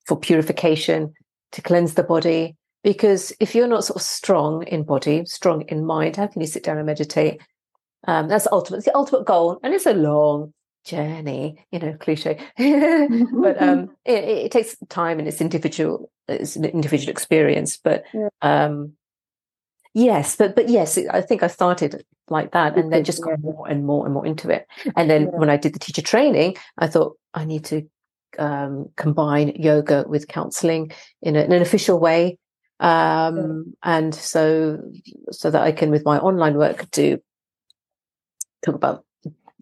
for 0.06 0.18
purification, 0.18 1.12
to 1.52 1.62
cleanse 1.62 1.94
the 1.94 2.02
body, 2.02 2.56
because 2.82 3.32
if 3.38 3.54
you're 3.54 3.68
not 3.68 3.84
sort 3.84 3.96
of 3.96 4.02
strong 4.02 4.64
in 4.64 4.82
body, 4.82 5.24
strong 5.26 5.62
in 5.68 5.86
mind, 5.86 6.16
how 6.16 6.26
can 6.26 6.40
you 6.40 6.46
sit 6.48 6.64
down 6.64 6.78
and 6.78 6.86
meditate? 6.86 7.40
Um, 8.08 8.26
that's 8.26 8.48
ultimate, 8.50 8.78
it's 8.78 8.86
the 8.86 8.96
ultimate 8.96 9.26
goal, 9.26 9.60
and 9.62 9.72
it's 9.72 9.86
a 9.86 9.94
long 9.94 10.52
journey, 10.85 11.64
you 11.70 11.78
know, 11.78 11.97
cliche. 11.99 12.39
but 12.57 13.62
um, 13.62 13.91
it, 14.05 14.24
it 14.24 14.53
takes 14.53 14.76
time, 14.89 15.18
and 15.18 15.28
it's 15.28 15.41
individual. 15.41 16.11
It's 16.28 16.57
an 16.57 16.64
individual 16.64 17.11
experience, 17.11 17.76
but 17.76 18.05
Yeah. 18.12 18.28
um, 18.43 18.93
yes, 19.95 20.37
but 20.37 20.55
but 20.57 20.68
yes, 20.68 20.99
I 20.99 21.20
think 21.20 21.43
I 21.43 21.49
started 21.49 22.05
like 22.28 22.53
that, 22.53 22.76
and 22.76 22.93
then 22.93 23.05
just 23.05 23.22
got 23.22 23.30
yeah. 23.30 23.37
more 23.41 23.68
and 23.68 23.85
more 23.85 24.05
and 24.05 24.14
more 24.14 24.26
into 24.26 24.51
it. 24.51 24.66
And 24.97 25.11
then 25.11 25.22
Yeah. 25.22 25.39
when 25.39 25.51
I 25.51 25.57
did 25.57 25.74
the 25.74 25.78
teacher 25.78 26.03
training, 26.03 26.57
I 26.78 26.87
thought 26.87 27.16
I 27.35 27.45
need 27.45 27.64
to 27.66 27.89
um, 28.39 28.89
combine 28.97 29.49
yoga 29.57 30.05
with 30.07 30.28
counseling 30.28 30.93
in, 31.20 31.37
a, 31.37 31.43
in 31.43 31.53
an 31.53 31.62
official 31.62 31.99
way. 31.99 32.39
Um, 32.80 33.74
and 33.83 34.14
so, 34.14 34.78
so 35.30 35.51
that 35.51 35.62
I 35.62 35.70
can, 35.72 35.91
with 35.91 36.05
my 36.05 36.18
online 36.18 36.55
work, 36.55 36.91
do 36.91 37.18
talk 38.64 38.74
about 38.74 39.05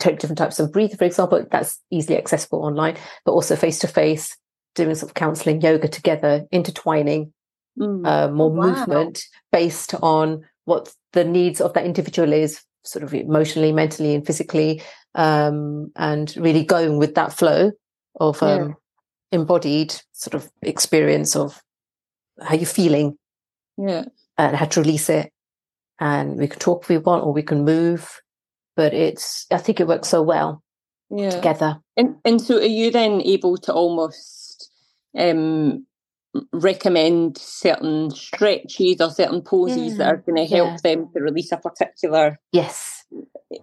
different 0.00 0.38
types 0.38 0.58
of 0.58 0.72
breathing, 0.72 0.96
for 0.96 1.04
example, 1.04 1.46
that's 1.50 1.78
easily 1.90 2.18
accessible 2.18 2.64
online, 2.64 2.96
but 3.24 3.32
also 3.32 3.56
face 3.56 3.78
to 3.80 3.88
face, 3.88 4.36
doing 4.74 4.94
sort 4.94 5.10
of 5.10 5.14
counseling, 5.14 5.60
yoga 5.60 5.88
together, 5.88 6.46
intertwining 6.50 7.32
Mm. 7.78 8.04
uh, 8.04 8.28
more 8.32 8.50
wow. 8.50 8.66
movement 8.66 9.22
based 9.52 9.94
on 10.02 10.44
what 10.64 10.92
the 11.12 11.24
needs 11.24 11.60
of 11.60 11.72
that 11.74 11.86
individual 11.86 12.32
is, 12.32 12.60
sort 12.82 13.04
of 13.04 13.14
emotionally, 13.14 13.72
mentally, 13.72 14.14
and 14.14 14.26
physically, 14.26 14.82
um, 15.14 15.90
and 15.94 16.36
really 16.36 16.64
going 16.64 16.98
with 16.98 17.14
that 17.14 17.32
flow 17.32 17.70
of 18.18 18.42
Yeah. 18.42 18.54
um, 18.54 18.76
embodied 19.30 19.94
sort 20.12 20.34
of 20.34 20.50
experience 20.62 21.36
of 21.36 21.62
how 22.42 22.56
you're 22.56 22.66
feeling 22.66 23.16
yeah. 23.78 24.06
and 24.36 24.56
how 24.56 24.66
to 24.66 24.80
release 24.80 25.08
it. 25.08 25.32
And 26.00 26.38
we 26.38 26.48
can 26.48 26.58
talk 26.58 26.82
if 26.82 26.88
we 26.88 26.98
want, 26.98 27.24
or 27.24 27.32
we 27.32 27.42
can 27.42 27.64
move. 27.64 28.20
But 28.76 28.94
it's, 28.94 29.46
I 29.50 29.58
think 29.58 29.80
it 29.80 29.88
works 29.88 30.08
so 30.08 30.22
well 30.22 30.62
yeah. 31.10 31.30
together. 31.30 31.80
And 31.96 32.16
and 32.24 32.40
so 32.40 32.58
are 32.58 32.62
you 32.62 32.90
then 32.90 33.20
able 33.22 33.56
to 33.58 33.72
almost 33.72 34.70
um, 35.18 35.86
recommend 36.52 37.36
certain 37.38 38.10
stretches 38.10 39.00
or 39.00 39.10
certain 39.10 39.42
poses 39.42 39.92
yeah. 39.92 39.98
that 39.98 40.14
are 40.14 40.16
going 40.18 40.36
to 40.36 40.54
help 40.54 40.70
yeah. 40.70 40.94
them 40.94 41.08
to 41.12 41.20
release 41.20 41.50
a 41.50 41.56
particular 41.56 42.38
yes 42.52 43.04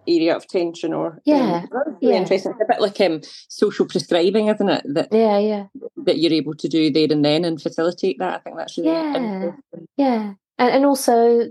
area 0.06 0.36
of 0.36 0.46
tension 0.48 0.94
or 0.94 1.14
um, 1.14 1.20
yeah 1.24 1.66
um, 1.72 1.96
really 2.02 2.14
yeah. 2.14 2.20
interesting 2.20 2.52
it's 2.52 2.62
a 2.62 2.68
bit 2.68 2.82
like 2.82 3.00
um 3.00 3.22
social 3.48 3.86
prescribing 3.86 4.48
isn't 4.48 4.68
it 4.68 4.84
that 4.86 5.08
yeah 5.14 5.38
yeah 5.38 5.66
that 5.96 6.18
you're 6.18 6.34
able 6.34 6.54
to 6.54 6.68
do 6.68 6.92
there 6.92 7.08
and 7.10 7.24
then 7.24 7.46
and 7.46 7.62
facilitate 7.62 8.20
that 8.20 8.34
i 8.34 8.38
think 8.40 8.58
that's 8.58 8.78
really 8.78 8.90
yeah 8.90 9.52
yeah 9.96 10.34
and, 10.58 10.70
and 10.70 10.86
also 10.86 11.50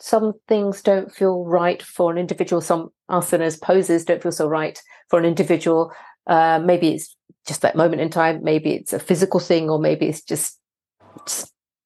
some 0.00 0.32
things 0.48 0.82
don't 0.82 1.12
feel 1.12 1.44
right 1.44 1.82
for 1.82 2.10
an 2.10 2.18
individual 2.18 2.60
some 2.60 2.88
asanas 3.10 3.60
poses 3.60 4.04
don't 4.04 4.22
feel 4.22 4.32
so 4.32 4.46
right 4.46 4.82
for 5.08 5.18
an 5.18 5.24
individual 5.24 5.92
uh, 6.26 6.60
maybe 6.64 6.94
it's 6.94 7.16
just 7.46 7.62
that 7.62 7.76
moment 7.76 8.00
in 8.00 8.10
time. 8.10 8.42
Maybe 8.42 8.72
it's 8.72 8.92
a 8.92 8.98
physical 8.98 9.40
thing, 9.40 9.70
or 9.70 9.78
maybe 9.78 10.06
it's 10.06 10.22
just 10.22 10.58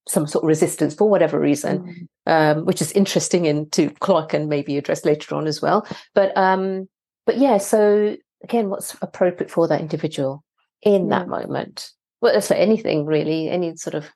some 0.07 0.27
sort 0.27 0.45
of 0.45 0.49
resistance 0.49 0.95
for 0.95 1.09
whatever 1.09 1.41
reason, 1.41 2.09
mm. 2.29 2.31
um, 2.31 2.67
which 2.67 2.83
is 2.83 2.93
interesting 2.93 3.47
and 3.47 3.71
to 3.73 3.91
clock 4.01 4.35
and 4.35 4.49
maybe 4.49 4.77
address 4.77 5.05
later 5.05 5.35
on 5.35 5.47
as 5.47 5.63
well. 5.63 5.87
But 6.15 6.37
um, 6.37 6.89
but 7.27 7.39
yeah, 7.39 7.59
so 7.59 8.17
again, 8.43 8.69
what's 8.69 8.95
appropriate 9.01 9.51
for 9.51 9.67
that 9.69 9.81
individual 9.81 10.45
in 10.83 11.09
that 11.09 11.29
moment? 11.29 11.91
Well, 12.21 12.33
that's 12.33 12.49
for 12.49 12.55
anything 12.55 13.07
really, 13.07 13.49
any 13.49 13.77
sort 13.77 13.95
of 13.95 14.11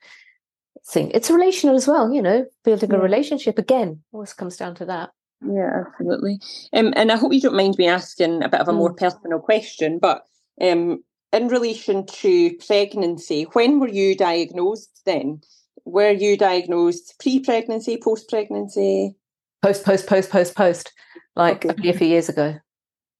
thing. 0.89 1.11
It's 1.15 1.31
relational 1.31 1.77
as 1.77 1.87
well, 1.87 2.13
you 2.13 2.23
know, 2.23 2.47
building 2.65 2.93
a 2.93 2.99
relationship 2.99 3.59
again 3.59 4.03
always 4.13 4.35
comes 4.35 4.57
down 4.57 4.75
to 4.77 4.85
that. 4.87 5.11
Yeah, 5.47 5.85
absolutely. 5.87 6.41
Um, 6.73 6.93
and 6.97 7.13
I 7.13 7.17
hope 7.17 7.33
you 7.33 7.41
don't 7.41 7.57
mind 7.57 7.77
me 7.79 7.87
asking 7.87 8.43
a 8.43 8.49
bit 8.49 8.61
of 8.61 8.69
a 8.69 8.73
more 8.73 8.93
mm. 8.93 8.97
personal 8.97 9.39
question, 9.39 9.99
but 9.99 10.25
um, 10.61 11.05
in 11.33 11.49
relation 11.49 12.07
to 12.07 12.55
pregnancy, 12.67 13.45
when 13.53 13.79
were 13.79 13.89
you 13.89 14.17
diagnosed 14.17 15.03
then? 15.05 15.43
Were 15.85 16.11
you 16.11 16.37
diagnosed 16.37 17.15
pre 17.21 17.41
pregnancy, 17.41 17.99
post 18.03 18.29
pregnancy? 18.29 19.15
Post, 19.63 19.85
post, 19.85 20.07
post, 20.07 20.31
post, 20.31 20.55
post, 20.55 20.93
like 21.37 21.65
okay. 21.65 21.89
a 21.89 21.93
few 21.93 22.09
years 22.09 22.29
ago. 22.29 22.57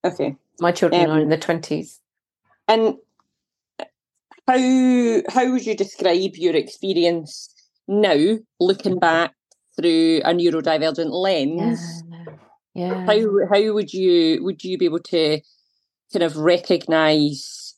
Okay. 0.05 0.37
My 0.61 0.73
children 0.73 1.05
um, 1.05 1.11
are 1.11 1.21
in 1.21 1.29
their 1.29 1.39
20s. 1.39 1.99
And 2.67 2.97
how 4.47 5.23
how 5.33 5.51
would 5.51 5.67
you 5.67 5.77
describe 5.77 6.37
your 6.37 6.57
experience 6.57 7.51
now, 7.89 8.39
looking 8.61 8.99
back 8.99 9.35
through 9.77 10.21
a 10.25 10.33
neurodivergent 10.33 11.11
lens? 11.11 12.05
Yeah. 12.75 13.05
yeah. 13.05 13.07
How 13.07 13.47
how 13.51 13.73
would 13.73 13.93
you 13.93 14.45
would 14.45 14.63
you 14.63 14.79
be 14.79 14.85
able 14.85 15.01
to 15.01 15.41
kind 16.13 16.23
of 16.23 16.37
recognise 16.37 17.75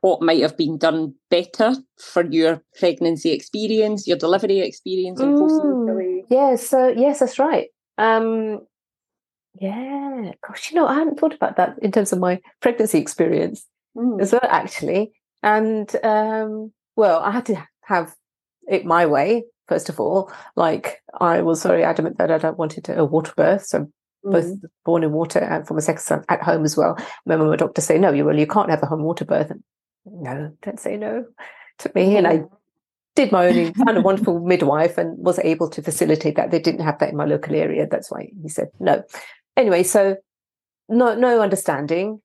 what 0.00 0.22
might 0.22 0.40
have 0.40 0.56
been 0.56 0.78
done 0.78 1.14
better 1.30 1.74
for 1.98 2.24
your 2.26 2.62
pregnancy 2.78 3.32
experience, 3.32 4.06
your 4.06 4.16
delivery 4.16 4.60
experience, 4.60 5.20
and 5.20 5.36
mm, 5.36 6.22
Yeah, 6.28 6.56
so 6.56 6.88
yes, 6.88 7.18
that's 7.18 7.38
right. 7.38 7.68
Um, 7.98 8.60
yeah, 9.54 10.32
gosh, 10.46 10.70
you 10.70 10.76
know, 10.76 10.86
I 10.86 10.94
hadn't 10.94 11.18
thought 11.18 11.34
about 11.34 11.56
that 11.56 11.76
in 11.82 11.92
terms 11.92 12.12
of 12.12 12.20
my 12.20 12.40
pregnancy 12.60 12.98
experience 12.98 13.66
mm. 13.96 14.20
as 14.20 14.32
well, 14.32 14.40
actually. 14.48 15.12
And 15.42 15.94
um, 16.04 16.72
well, 16.96 17.20
I 17.20 17.32
had 17.32 17.46
to 17.46 17.66
have 17.82 18.14
it 18.68 18.84
my 18.84 19.06
way 19.06 19.44
first 19.68 19.88
of 19.88 20.00
all. 20.00 20.30
Like 20.56 21.02
I 21.20 21.42
was 21.42 21.62
very 21.62 21.84
adamant 21.84 22.18
that 22.18 22.44
I 22.44 22.50
wanted 22.50 22.88
a 22.90 23.04
water 23.04 23.32
birth, 23.36 23.64
so 23.66 23.88
both 24.22 24.44
mm. 24.44 24.60
born 24.84 25.02
in 25.02 25.12
water 25.12 25.40
and 25.40 25.66
from 25.66 25.78
a 25.78 25.80
second 25.80 26.02
son 26.02 26.24
at 26.28 26.42
home 26.42 26.64
as 26.64 26.76
well. 26.76 26.94
I 26.98 27.04
remember 27.26 27.50
my 27.50 27.56
doctor 27.56 27.80
say, 27.80 27.98
no, 27.98 28.12
you 28.12 28.24
well, 28.24 28.38
you 28.38 28.46
can't 28.46 28.70
have 28.70 28.82
a 28.82 28.86
home 28.86 29.02
water 29.02 29.24
birth. 29.24 29.50
And 29.50 29.62
no, 30.04 30.52
don't 30.62 30.80
say 30.80 30.96
no 30.96 31.24
to 31.78 31.92
me. 31.94 32.16
And 32.16 32.26
I 32.26 32.44
did 33.16 33.32
my 33.32 33.46
own, 33.46 33.74
found 33.74 33.98
a 33.98 34.00
wonderful 34.10 34.40
midwife 34.40 34.98
and 34.98 35.18
was 35.18 35.38
able 35.40 35.68
to 35.70 35.82
facilitate 35.82 36.36
that. 36.36 36.50
They 36.50 36.60
didn't 36.60 36.84
have 36.84 36.98
that 36.98 37.10
in 37.10 37.16
my 37.16 37.24
local 37.24 37.54
area. 37.54 37.86
That's 37.90 38.10
why 38.10 38.28
he 38.42 38.48
said 38.48 38.68
no. 38.78 39.02
Anyway, 39.56 39.82
so 39.82 40.16
no, 40.88 41.14
no 41.14 41.40
understanding. 41.40 42.20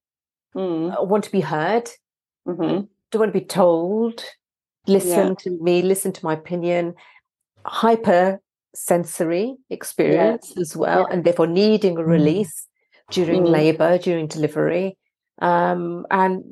Mm. 0.55 0.95
I 0.95 1.01
want 1.01 1.23
to 1.25 1.31
be 1.31 1.41
heard. 1.41 1.89
Mm-hmm. 2.47 2.85
Do 3.11 3.19
want 3.19 3.33
to 3.33 3.39
be 3.39 3.45
told. 3.45 4.23
Listen 4.87 5.29
yeah. 5.29 5.33
to 5.39 5.49
me. 5.61 5.81
Listen 5.81 6.11
to 6.13 6.25
my 6.25 6.33
opinion. 6.33 6.93
Hyper 7.65 8.39
sensory 8.73 9.55
experience 9.69 10.53
yeah. 10.55 10.61
as 10.61 10.75
well, 10.75 11.05
yeah. 11.07 11.13
and 11.13 11.23
therefore 11.23 11.47
needing 11.47 11.97
a 11.97 12.01
mm. 12.01 12.07
release 12.07 12.67
mm. 13.09 13.13
during 13.13 13.43
mm. 13.43 13.49
labor, 13.49 13.97
during 13.97 14.27
delivery. 14.27 14.97
Um, 15.39 16.05
and 16.09 16.43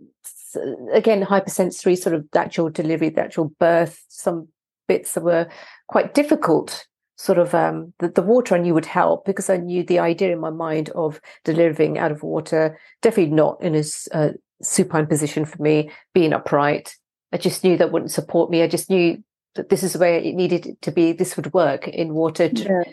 again, 0.93 1.21
hypersensory 1.21 1.95
sort 1.95 2.15
of 2.15 2.29
the 2.31 2.39
actual 2.39 2.69
delivery, 2.69 3.09
the 3.09 3.21
actual 3.21 3.51
birth, 3.59 4.03
some 4.09 4.47
bits 4.87 5.13
that 5.13 5.23
were 5.23 5.47
quite 5.87 6.13
difficult. 6.13 6.85
Sort 7.17 7.37
of 7.37 7.55
um, 7.55 7.93
the, 7.99 8.09
the 8.09 8.21
water 8.21 8.55
I 8.55 8.57
knew 8.57 8.73
would 8.73 8.85
help 8.85 9.25
because 9.25 9.49
I 9.49 9.55
knew 9.55 9.83
the 9.83 9.99
idea 9.99 10.33
in 10.33 10.39
my 10.39 10.49
mind 10.49 10.89
of 10.89 11.21
delivering 11.45 11.97
out 11.97 12.11
of 12.11 12.23
water, 12.23 12.77
definitely 13.01 13.33
not 13.33 13.61
in 13.61 13.73
a 13.73 13.83
uh, 14.11 14.31
supine 14.61 15.07
position 15.07 15.45
for 15.45 15.61
me, 15.61 15.91
being 16.13 16.33
upright. 16.33 16.93
I 17.31 17.37
just 17.37 17.63
knew 17.63 17.77
that 17.77 17.91
wouldn't 17.91 18.11
support 18.11 18.49
me. 18.49 18.61
I 18.61 18.67
just 18.67 18.89
knew 18.89 19.23
that 19.55 19.69
this 19.69 19.83
is 19.83 19.97
where 19.97 20.19
it 20.19 20.35
needed 20.35 20.77
to 20.81 20.91
be. 20.91 21.11
This 21.11 21.35
would 21.35 21.53
work 21.53 21.87
in 21.87 22.13
water 22.13 22.49
to, 22.49 22.63
yeah. 22.63 22.83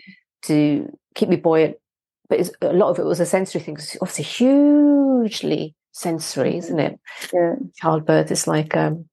to 0.43 0.99
keep 1.15 1.29
me 1.29 1.37
buoyant. 1.37 1.77
But 2.29 2.51
a 2.63 2.73
lot 2.73 2.89
of 2.89 2.99
it 2.99 3.05
was 3.05 3.21
a 3.21 3.27
sensory 3.27 3.61
thing. 3.61 3.75
It's 3.75 3.97
obviously 4.01 4.25
hugely 4.25 5.75
sensory, 5.93 6.57
isn't 6.57 6.79
it? 6.79 6.99
Yeah. 7.33 7.57
Childbirth 7.77 8.31
is 8.31 8.47
like 8.47 8.75
um, 8.77 9.07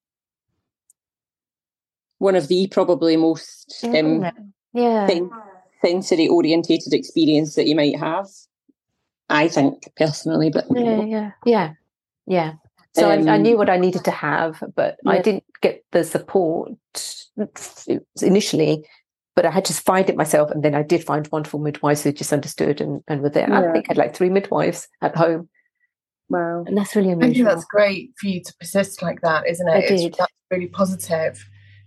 one 2.19 2.35
of 2.35 2.47
the 2.47 2.67
probably 2.67 3.17
most 3.17 3.83
um, 3.83 4.25
yeah 4.73 5.07
sen- 5.07 5.31
sensory 5.81 6.27
orientated 6.27 6.93
experience 6.93 7.55
that 7.55 7.67
you 7.67 7.75
might 7.75 7.97
have. 7.97 8.27
I 9.29 9.47
think 9.47 9.89
personally, 9.95 10.49
but 10.49 10.65
yeah, 10.71 11.01
yeah, 11.03 11.31
yeah, 11.45 11.73
yeah. 12.25 12.53
So 12.99 13.11
um, 13.11 13.27
I, 13.27 13.33
I, 13.33 13.37
knew 13.37 13.57
what 13.57 13.69
I 13.69 13.77
needed 13.77 14.03
to 14.05 14.11
have, 14.11 14.63
but 14.75 14.97
yeah. 15.03 15.11
I 15.11 15.21
didn't 15.21 15.43
get 15.61 15.83
the 15.91 16.03
support 16.03 16.71
initially. 18.21 18.85
But 19.35 19.45
I 19.45 19.51
had 19.51 19.65
to 19.65 19.73
find 19.73 20.09
it 20.09 20.17
myself, 20.17 20.51
and 20.51 20.63
then 20.63 20.75
I 20.75 20.81
did 20.81 21.03
find 21.03 21.25
wonderful 21.31 21.59
midwives 21.59 22.03
who 22.03 22.11
just 22.11 22.33
understood 22.33 22.81
and, 22.81 23.01
and 23.07 23.21
were 23.21 23.29
there. 23.29 23.49
Yeah. 23.49 23.69
I 23.69 23.71
think 23.71 23.85
I 23.85 23.91
had 23.91 23.97
like 23.97 24.13
three 24.13 24.29
midwives 24.29 24.87
at 25.01 25.15
home 25.15 25.47
Wow. 26.29 26.63
And 26.67 26.77
that's 26.77 26.95
really 26.95 27.11
amazing. 27.11 27.45
I 27.47 27.53
that's 27.53 27.65
great 27.65 28.11
for 28.19 28.27
you 28.27 28.41
to 28.41 28.53
persist 28.59 29.01
like 29.01 29.21
that, 29.21 29.47
isn't 29.47 29.67
it? 29.67 29.71
I 29.71 29.77
it's, 29.79 30.01
did. 30.01 30.15
That's 30.17 30.33
really 30.51 30.67
positive 30.67 31.43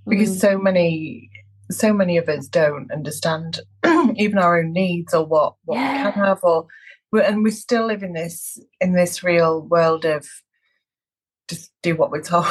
because 0.07 0.37
mm. 0.37 0.41
so 0.41 0.59
many 0.59 1.31
so 1.71 1.93
many 1.93 2.19
of 2.19 2.29
us 2.29 2.49
don't 2.49 2.91
understand 2.93 3.61
even 4.17 4.39
our 4.39 4.59
own 4.59 4.73
needs 4.73 5.15
or 5.15 5.25
what 5.25 5.55
what 5.65 5.77
yeah. 5.77 6.07
we 6.07 6.13
can 6.13 6.25
have 6.25 6.41
or 6.43 6.67
and 7.13 7.45
we 7.45 7.51
still 7.51 7.87
live 7.87 8.03
in 8.03 8.15
this 8.15 8.59
in 8.81 8.95
this 8.95 9.23
real 9.23 9.63
world 9.63 10.05
of 10.05 10.29
just 11.55 11.73
do 11.83 11.97
what 11.97 12.11
we're 12.11 12.23
told. 12.23 12.47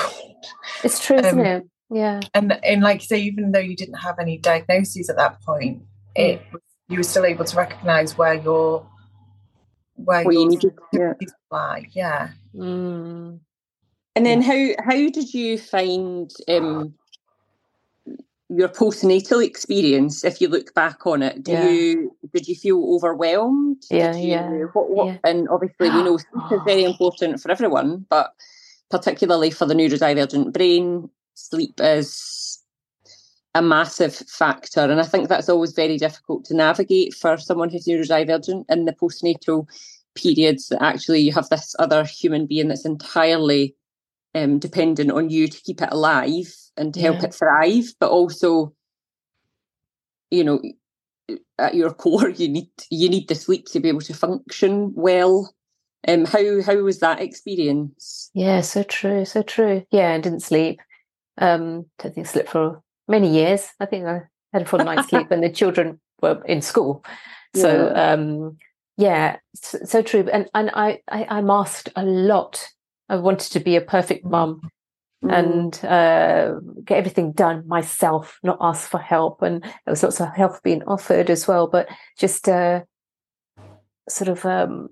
It's 0.83 1.03
true, 1.05 1.17
um, 1.17 1.25
isn't 1.25 1.45
it? 1.45 1.63
Yeah. 1.91 2.21
And 2.33 2.57
and 2.63 2.81
like 2.81 3.01
you 3.01 3.07
say, 3.07 3.21
even 3.21 3.51
though 3.51 3.59
you 3.59 3.75
didn't 3.75 3.95
have 3.95 4.17
any 4.17 4.37
diagnoses 4.37 5.09
at 5.09 5.17
that 5.17 5.41
point, 5.41 5.83
it 6.15 6.41
you 6.87 6.97
were 6.97 7.03
still 7.03 7.25
able 7.25 7.45
to 7.45 7.57
recognise 7.57 8.17
where 8.17 8.35
your 8.35 8.85
where 9.95 10.23
well, 10.23 10.33
you 10.33 10.49
need 10.49 10.61
to 10.61 10.73
yeah. 10.93 11.13
lie. 11.51 11.87
Yeah. 11.91 12.29
Mm. 12.55 13.39
And 14.15 14.25
then 14.25 14.41
yeah. 14.41 14.75
how 14.77 14.83
how 14.91 15.09
did 15.09 15.33
you 15.33 15.57
find 15.57 16.31
um, 16.47 16.93
your 18.49 18.69
postnatal 18.69 19.43
experience? 19.43 20.23
If 20.23 20.41
you 20.41 20.47
look 20.47 20.73
back 20.73 21.05
on 21.05 21.21
it, 21.21 21.43
do 21.43 21.51
yeah. 21.51 21.69
you 21.69 22.15
did 22.33 22.47
you 22.47 22.55
feel 22.55 22.95
overwhelmed? 22.95 23.83
Yeah, 23.89 24.15
you, 24.15 24.29
yeah. 24.29 24.49
What, 24.73 24.89
what, 24.89 25.07
yeah. 25.07 25.17
And 25.23 25.49
obviously, 25.49 25.89
we 25.89 26.03
know 26.03 26.17
sleep 26.17 26.51
is 26.51 26.59
very 26.65 26.83
important 26.83 27.41
for 27.41 27.51
everyone, 27.51 28.05
but 28.09 28.33
particularly 28.91 29.49
for 29.49 29.65
the 29.65 29.73
neurodivergent 29.73 30.53
brain, 30.53 31.09
sleep 31.33 31.79
is 31.79 32.59
a 33.55 33.61
massive 33.61 34.15
factor. 34.15 34.81
And 34.81 34.99
I 34.99 35.03
think 35.03 35.27
that's 35.27 35.49
always 35.49 35.73
very 35.73 35.97
difficult 35.97 36.45
to 36.45 36.55
navigate 36.55 37.13
for 37.13 37.37
someone 37.37 37.69
who's 37.69 37.85
neurodivergent 37.85 38.65
in 38.69 38.85
the 38.85 38.93
postnatal 38.93 39.67
periods 40.15 40.69
that 40.69 40.81
actually 40.81 41.21
you 41.21 41.31
have 41.33 41.49
this 41.49 41.75
other 41.79 42.03
human 42.03 42.45
being 42.45 42.67
that's 42.67 42.85
entirely 42.85 43.75
um, 44.35 44.59
dependent 44.59 45.11
on 45.11 45.29
you 45.29 45.47
to 45.47 45.61
keep 45.61 45.81
it 45.81 45.89
alive 45.91 46.53
and 46.77 46.93
to 46.93 46.99
yeah. 46.99 47.11
help 47.11 47.23
it 47.23 47.33
thrive, 47.33 47.93
but 47.99 48.09
also, 48.09 48.73
you 50.29 50.43
know, 50.43 50.61
at 51.57 51.75
your 51.75 51.93
core, 51.93 52.29
you 52.29 52.47
need 52.47 52.69
you 52.89 53.09
need 53.09 53.27
the 53.27 53.35
sleep 53.35 53.65
to 53.67 53.79
be 53.79 53.89
able 53.89 54.01
to 54.01 54.13
function 54.13 54.93
well. 54.95 55.53
Um, 56.07 56.25
how 56.25 56.61
how 56.63 56.77
was 56.77 56.99
that 56.99 57.21
experience? 57.21 58.31
Yeah, 58.33 58.61
so 58.61 58.83
true, 58.83 59.25
so 59.25 59.43
true. 59.43 59.85
Yeah, 59.91 60.13
I 60.13 60.19
didn't 60.19 60.41
sleep. 60.41 60.81
Um, 61.37 61.85
I 61.99 62.03
don't 62.03 62.15
think 62.15 62.27
I 62.27 62.29
slept 62.29 62.49
for 62.49 62.81
many 63.07 63.29
years. 63.29 63.67
I 63.79 63.85
think 63.85 64.05
I 64.05 64.21
had 64.53 64.63
a 64.63 64.65
full 64.65 64.79
night's 64.79 65.09
sleep, 65.09 65.27
and 65.31 65.43
the 65.43 65.49
children 65.49 65.99
were 66.21 66.41
in 66.45 66.61
school. 66.61 67.05
So, 67.55 67.91
yeah. 67.93 68.13
um, 68.13 68.57
yeah, 68.97 69.37
so, 69.55 69.79
so, 69.83 70.01
true. 70.01 70.27
And 70.31 70.49
and 70.53 70.71
I, 70.73 71.01
I 71.07 71.25
I'm 71.29 71.49
asked 71.49 71.89
a 71.95 72.03
lot. 72.03 72.67
I 73.09 73.17
wanted 73.17 73.51
to 73.53 73.59
be 73.59 73.75
a 73.75 73.81
perfect 73.81 74.25
mum 74.25 74.61
mm. 75.23 75.31
and 75.31 75.85
uh, 75.85 76.59
get 76.83 76.97
everything 76.97 77.33
done 77.33 77.67
myself, 77.67 78.39
not 78.41 78.57
ask 78.61 78.89
for 78.89 78.99
help. 78.99 79.41
And 79.41 79.61
there 79.63 79.71
was 79.87 80.03
lots 80.03 80.21
of 80.21 80.33
help 80.35 80.63
being 80.63 80.83
offered 80.83 81.29
as 81.29 81.47
well, 81.47 81.67
but 81.67 81.89
just 82.17 82.47
uh, 82.47 82.81
sort 84.07 84.29
of 84.29 84.45
um, 84.45 84.89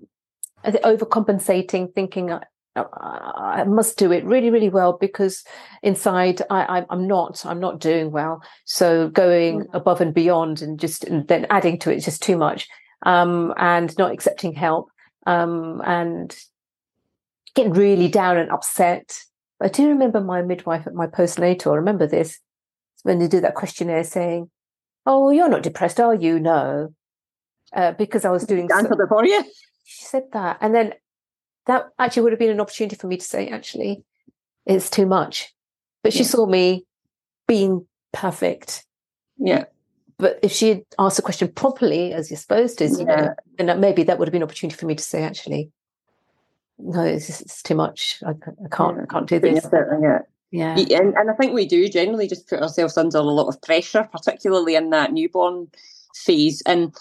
overcompensating, 0.64 1.94
thinking 1.94 2.32
I, 2.32 2.42
I 2.76 3.64
must 3.64 3.98
do 3.98 4.12
it 4.12 4.24
really, 4.24 4.50
really 4.50 4.68
well 4.68 4.96
because 4.98 5.44
inside 5.82 6.42
I, 6.50 6.84
am 6.90 7.06
not, 7.06 7.44
I'm 7.44 7.60
not 7.60 7.80
doing 7.80 8.10
well. 8.10 8.42
So 8.64 9.08
going 9.08 9.62
mm. 9.62 9.74
above 9.74 10.00
and 10.00 10.14
beyond 10.14 10.62
and 10.62 10.78
just 10.78 11.04
and 11.04 11.26
then 11.28 11.46
adding 11.50 11.78
to 11.80 11.92
it 11.92 11.96
is 11.96 12.04
just 12.04 12.22
too 12.22 12.36
much 12.36 12.68
um, 13.04 13.52
and 13.56 13.96
not 13.98 14.12
accepting 14.12 14.52
help 14.52 14.90
um, 15.26 15.82
and 15.84 16.36
getting 17.54 17.72
really 17.72 18.08
down 18.08 18.36
and 18.36 18.50
upset. 18.50 19.18
I 19.60 19.68
do 19.68 19.88
remember 19.88 20.20
my 20.20 20.42
midwife 20.42 20.86
at 20.86 20.94
my 20.94 21.06
postnatal. 21.06 21.72
I 21.72 21.76
remember 21.76 22.06
this 22.06 22.38
when 23.02 23.18
they 23.18 23.28
did 23.28 23.44
that 23.44 23.54
questionnaire 23.54 24.04
saying, 24.04 24.50
"Oh, 25.04 25.30
you're 25.30 25.48
not 25.48 25.62
depressed, 25.62 26.00
are 26.00 26.14
you?" 26.14 26.40
No, 26.40 26.94
uh, 27.74 27.92
because 27.92 28.24
I 28.24 28.30
was 28.30 28.44
doing. 28.44 28.70
Answer 28.72 28.96
so- 28.98 29.06
for 29.06 29.24
you. 29.26 29.44
She 29.90 30.04
said 30.04 30.24
that, 30.32 30.58
and 30.60 30.74
then 30.74 30.94
that 31.66 31.88
actually 31.98 32.22
would 32.22 32.32
have 32.32 32.38
been 32.38 32.50
an 32.50 32.60
opportunity 32.60 32.96
for 32.96 33.06
me 33.06 33.16
to 33.16 33.24
say, 33.24 33.48
"Actually, 33.48 34.04
it's 34.66 34.88
too 34.88 35.06
much." 35.06 35.52
But 36.02 36.12
she 36.12 36.20
yeah. 36.20 36.26
saw 36.26 36.46
me 36.46 36.86
being 37.46 37.86
perfect. 38.12 38.86
Yeah 39.38 39.64
but 40.20 40.38
if 40.42 40.52
she 40.52 40.68
had 40.68 40.82
asked 40.98 41.16
the 41.16 41.22
question 41.22 41.48
properly, 41.48 42.12
as 42.12 42.30
you're 42.30 42.38
supposed 42.38 42.78
to, 42.78 42.84
yeah. 42.84 43.34
you 43.58 43.66
then 43.66 43.80
maybe 43.80 44.02
that 44.04 44.18
would 44.18 44.28
have 44.28 44.32
been 44.32 44.42
an 44.42 44.46
opportunity 44.48 44.76
for 44.76 44.86
me 44.86 44.94
to 44.94 45.02
say, 45.02 45.22
actually, 45.22 45.70
no, 46.78 47.02
it's, 47.02 47.40
it's 47.40 47.62
too 47.62 47.74
much. 47.74 48.22
I, 48.24 48.30
I 48.30 48.68
can't, 48.70 48.98
yeah. 48.98 49.02
I 49.02 49.06
can't 49.06 49.26
do 49.26 49.40
this. 49.40 49.66
Yeah. 49.72 50.18
Yeah. 50.52 50.76
And, 50.98 51.14
and 51.14 51.30
I 51.30 51.34
think 51.34 51.54
we 51.54 51.66
do 51.66 51.88
generally 51.88 52.28
just 52.28 52.48
put 52.48 52.60
ourselves 52.60 52.96
under 52.96 53.18
a 53.18 53.22
lot 53.22 53.48
of 53.48 53.60
pressure, 53.62 54.08
particularly 54.12 54.74
in 54.74 54.90
that 54.90 55.12
newborn 55.12 55.68
phase. 56.14 56.62
And 56.66 56.94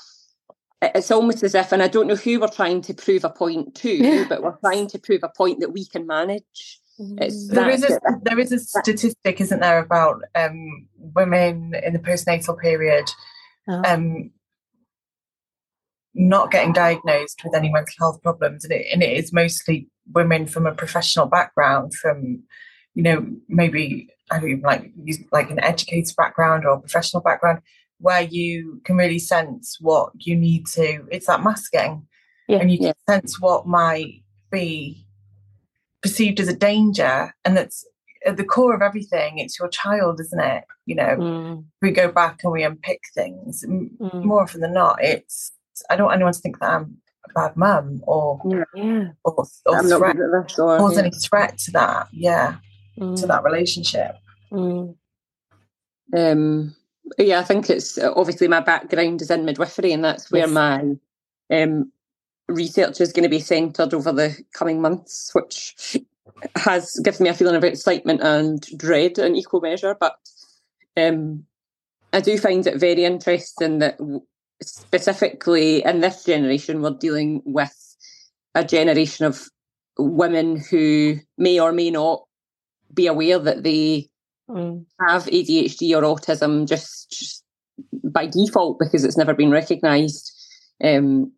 it's 0.82 1.12
almost 1.12 1.44
as 1.44 1.56
if, 1.56 1.72
and 1.72 1.84
I 1.84 1.88
don't 1.88 2.08
know 2.08 2.16
who 2.16 2.40
we're 2.40 2.48
trying 2.48 2.82
to 2.84 2.94
prove 2.94 3.24
a 3.24 3.30
point 3.30 3.76
to, 3.76 4.26
but 4.30 4.42
we're 4.42 4.58
trying 4.58 4.88
to 4.88 5.00
prove 5.00 5.22
a 5.24 5.32
point 5.36 5.60
that 5.60 5.74
we 5.74 5.86
can 5.86 6.08
manage. 6.08 6.80
It's 7.18 7.48
there 7.48 7.70
is 7.70 7.84
a 7.84 8.00
there 8.24 8.40
is 8.40 8.52
a 8.52 8.60
statistic, 8.60 9.40
isn't 9.40 9.62
there, 9.62 9.80
about 9.80 10.22
um, 10.36 10.88
women 10.98 11.74
in 11.82 11.94
the 11.94 12.00
postnatal 12.00 12.60
period 12.60 13.10
oh. 13.70 13.82
um, 13.86 14.32
not 16.14 16.52
getting 16.52 16.74
diagnosed 16.74 17.42
with 17.44 17.56
any 17.56 17.72
mental 17.72 17.94
health 18.00 18.22
problems, 18.22 18.66
and 18.66 18.74
it, 18.74 18.88
and 18.92 19.02
it 19.02 19.18
is 19.18 19.32
mostly 19.32 19.88
women 20.12 20.46
from 20.46 20.66
a 20.66 20.76
professional 20.76 21.28
background, 21.28 21.94
from 21.94 22.44
you 22.96 23.04
know 23.04 23.26
maybe 23.48 24.10
I 24.30 24.40
don't 24.40 24.50
even 24.50 24.64
like 24.64 24.92
like 25.32 25.50
an 25.52 25.64
educated 25.64 26.14
background 26.18 26.66
or 26.66 26.72
a 26.72 26.82
professional 26.82 27.24
background, 27.24 27.62
where 28.00 28.22
you 28.22 28.82
can 28.86 28.95
really 28.97 29.20
sense 29.20 29.78
what 29.80 30.12
you 30.16 30.36
need 30.36 30.68
to. 30.68 31.06
It's 31.12 31.28
that 31.28 31.43
masking, 31.43 32.08
yeah. 32.47 32.58
and 32.58 32.72
you 32.72 32.78
can 32.78 32.88
yeah. 32.88 33.14
sense 33.14 33.39
what 33.39 33.68
might 33.68 34.24
be 34.52 35.06
perceived 36.02 36.39
as 36.39 36.47
a 36.47 36.56
danger 36.56 37.34
and 37.45 37.58
that's 37.58 37.86
at 38.26 38.38
the 38.38 38.43
core 38.43 38.74
of 38.74 38.82
everything 38.82 39.38
it's 39.38 39.60
your 39.60 39.70
child 39.70 40.20
isn't 40.20 40.41
it 40.41 40.64
you 40.86 40.95
know 40.95 41.16
mm. 41.18 41.64
we 41.82 41.91
go 41.91 42.12
back 42.12 42.39
and 42.43 42.52
we 42.52 42.64
unpick 42.64 43.02
things 43.14 43.66
mm. 43.68 43.89
more 44.26 44.41
often 44.41 44.62
than 44.62 44.74
not 44.74 44.97
it's 45.02 45.52
i 45.89 45.95
don't 45.95 46.08
want 46.08 46.16
anyone 46.16 46.34
to 46.34 46.39
think 46.39 46.60
that 46.60 46.72
i'm 46.72 46.97
a 47.30 47.34
bad 47.34 47.56
mum 47.56 48.02
or 48.08 48.41
yeah. 48.76 49.10
or, 49.24 49.45
or 49.66 49.84
threat, 49.84 50.16
cause 50.56 50.95
yeah. 50.95 51.00
any 51.02 51.12
threat 51.12 51.58
to 51.58 51.72
that 51.72 52.08
yeah 52.12 52.56
mm. 52.97 53.20
to 53.20 53.28
that 53.28 53.43
relationship 53.43 54.16
mm. 54.52 54.93
um 56.16 56.76
yeah 57.18 57.39
i 57.39 57.43
think 57.43 57.70
it's 57.70 57.97
obviously 57.97 58.47
my 58.47 58.60
background 58.60 59.22
is 59.22 59.32
in 59.32 59.45
midwifery 59.45 59.93
and 59.93 60.03
that's 60.03 60.32
where 60.32 60.47
yes. 60.47 60.51
my 60.51 60.95
um 61.51 61.91
research 62.49 62.99
is 62.99 63.14
going 63.14 63.24
to 63.24 63.30
be 63.30 63.39
centred 63.39 63.93
over 63.93 64.12
the 64.12 64.38
coming 64.53 64.82
months, 64.82 65.32
which 65.34 65.97
has 66.55 66.99
given 67.03 67.24
me 67.24 67.30
a 67.30 67.34
feeling 67.34 67.55
of 67.55 67.64
excitement 67.64 68.22
and 68.22 68.62
dread 68.78 69.18
in 69.18 69.36
equal 69.36 69.62
measure. 69.62 69.95
But 69.99 70.18
um, 70.97 71.45
I 72.12 72.22
do 72.22 72.38
find 72.38 72.66
it 72.66 72.80
very 72.80 73.05
interesting 73.05 73.80
that 73.80 73.99
specifically 74.62 75.84
in 75.86 76.01
this 76.01 76.26
generation, 76.26 76.82
we're 76.82 76.91
dealing 76.91 77.41
with 77.45 77.76
a 78.55 78.64
generation 78.64 79.26
of 79.26 79.47
women 79.97 80.57
who 80.57 81.18
may 81.38 81.60
or 81.60 81.72
may 81.72 81.91
not 81.91 82.24
be 82.93 83.07
aware 83.07 83.38
that 83.38 83.64
they 83.64 84.10
mm. 84.50 84.86
have 85.08 85.26
ADHD 85.26 85.95
or 85.95 86.02
autism 86.02 86.68
just, 86.68 87.12
just, 87.12 87.43
by 88.04 88.26
default 88.26 88.80
because 88.80 89.06
it's 89.06 89.18
never 89.18 89.34
been 89.34 89.52
recognised. 89.52 90.32
Um, 90.84 91.32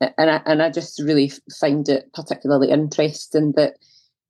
and 0.00 0.30
I, 0.30 0.42
and 0.44 0.62
I 0.62 0.70
just 0.70 1.00
really 1.00 1.32
find 1.60 1.88
it 1.88 2.12
particularly 2.12 2.70
interesting 2.70 3.52
that 3.56 3.74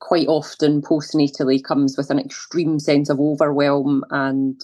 quite 0.00 0.28
often 0.28 0.82
postnatally 0.82 1.62
comes 1.62 1.96
with 1.96 2.10
an 2.10 2.18
extreme 2.18 2.78
sense 2.78 3.08
of 3.08 3.18
overwhelm 3.20 4.04
and 4.10 4.60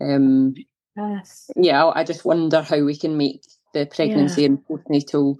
um, 0.00 0.54
yes. 0.96 1.50
yeah 1.56 1.86
I 1.86 2.04
just 2.04 2.24
wonder 2.24 2.60
how 2.60 2.82
we 2.84 2.96
can 2.96 3.16
make 3.16 3.42
the 3.72 3.86
pregnancy 3.86 4.42
yeah. 4.42 4.48
and 4.48 4.58
postnatal 4.66 5.36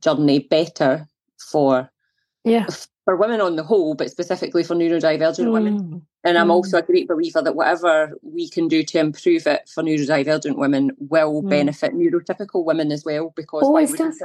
journey 0.00 0.40
better 0.40 1.08
for 1.38 1.90
yeah 2.44 2.66
for 3.06 3.16
women 3.16 3.40
on 3.40 3.56
the 3.56 3.62
whole 3.62 3.94
but 3.94 4.10
specifically 4.10 4.62
for 4.62 4.74
neurodivergent 4.74 5.46
mm. 5.46 5.52
women 5.52 6.06
and 6.26 6.36
I'm 6.36 6.48
mm. 6.48 6.54
also 6.54 6.78
a 6.78 6.82
great 6.82 7.06
believer 7.06 7.40
that 7.40 7.54
whatever 7.54 8.18
we 8.22 8.50
can 8.50 8.66
do 8.66 8.82
to 8.82 8.98
improve 8.98 9.46
it 9.46 9.68
for 9.72 9.84
neurodivergent 9.84 10.56
women 10.56 10.90
will 10.98 11.40
mm. 11.40 11.48
benefit 11.48 11.94
neurotypical 11.94 12.64
women 12.64 12.90
as 12.90 13.04
well. 13.04 13.32
Because 13.36 13.62
always 13.62 13.92
does. 13.92 14.20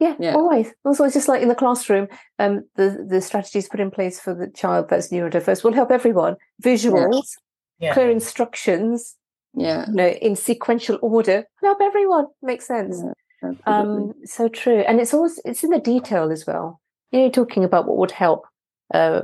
Yeah, 0.00 0.16
yeah, 0.18 0.34
always. 0.34 0.72
Also, 0.84 1.04
it's 1.04 1.14
just 1.14 1.28
like 1.28 1.42
in 1.42 1.48
the 1.48 1.54
classroom, 1.54 2.08
um, 2.40 2.64
the 2.74 3.06
the 3.08 3.20
strategies 3.20 3.68
put 3.68 3.78
in 3.78 3.92
place 3.92 4.18
for 4.18 4.34
the 4.34 4.48
child 4.48 4.88
that's 4.88 5.08
neurodiverse 5.08 5.62
will 5.62 5.72
help 5.72 5.92
everyone. 5.92 6.34
Visuals, 6.60 7.36
yeah. 7.78 7.94
clear 7.94 8.10
instructions, 8.10 9.14
yeah, 9.54 9.86
you 9.86 9.94
know, 9.94 10.08
in 10.08 10.34
sequential 10.34 10.98
order, 11.00 11.44
help 11.62 11.78
everyone. 11.80 12.26
Makes 12.42 12.66
sense. 12.66 13.00
Yeah, 13.40 13.52
um, 13.66 14.14
so 14.24 14.48
true, 14.48 14.80
and 14.80 15.00
it's 15.00 15.14
always 15.14 15.40
it's 15.44 15.62
in 15.62 15.70
the 15.70 15.78
detail 15.78 16.32
as 16.32 16.44
well. 16.44 16.80
You 17.14 17.20
know, 17.20 17.30
talking 17.30 17.62
about 17.62 17.86
what 17.86 17.96
would 17.96 18.10
help 18.10 18.44
uh, 18.92 19.20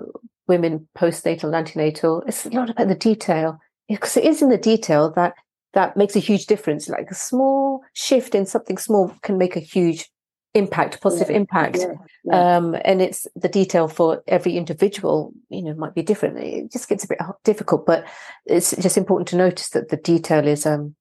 women 0.46 0.86
postnatal, 0.96 1.44
and 1.44 1.56
antenatal. 1.56 2.22
It's 2.24 2.46
a 2.46 2.50
lot 2.50 2.70
about 2.70 2.86
the 2.86 2.94
detail 2.94 3.58
because 3.88 4.16
it 4.16 4.24
is 4.24 4.42
in 4.42 4.48
the 4.48 4.56
detail 4.58 5.10
that 5.16 5.34
that 5.72 5.96
makes 5.96 6.14
a 6.14 6.20
huge 6.20 6.46
difference. 6.46 6.88
Like 6.88 7.10
a 7.10 7.16
small 7.16 7.82
shift 7.94 8.36
in 8.36 8.46
something 8.46 8.78
small 8.78 9.12
can 9.22 9.38
make 9.38 9.56
a 9.56 9.60
huge 9.60 10.08
impact, 10.54 11.00
positive 11.00 11.30
yeah, 11.30 11.36
impact. 11.36 11.78
Yeah, 11.78 11.94
yeah. 12.24 12.56
Um, 12.56 12.76
and 12.84 13.02
it's 13.02 13.26
the 13.34 13.48
detail 13.48 13.88
for 13.88 14.22
every 14.28 14.56
individual, 14.56 15.32
you 15.48 15.62
know, 15.62 15.74
might 15.74 15.94
be 15.94 16.02
different. 16.02 16.38
It 16.38 16.70
just 16.70 16.88
gets 16.88 17.04
a 17.04 17.08
bit 17.08 17.18
difficult, 17.42 17.86
but 17.86 18.06
it's 18.46 18.70
just 18.76 18.98
important 18.98 19.26
to 19.28 19.36
notice 19.36 19.70
that 19.70 19.88
the 19.88 19.96
detail 19.96 20.46
is, 20.46 20.64
um, 20.64 20.94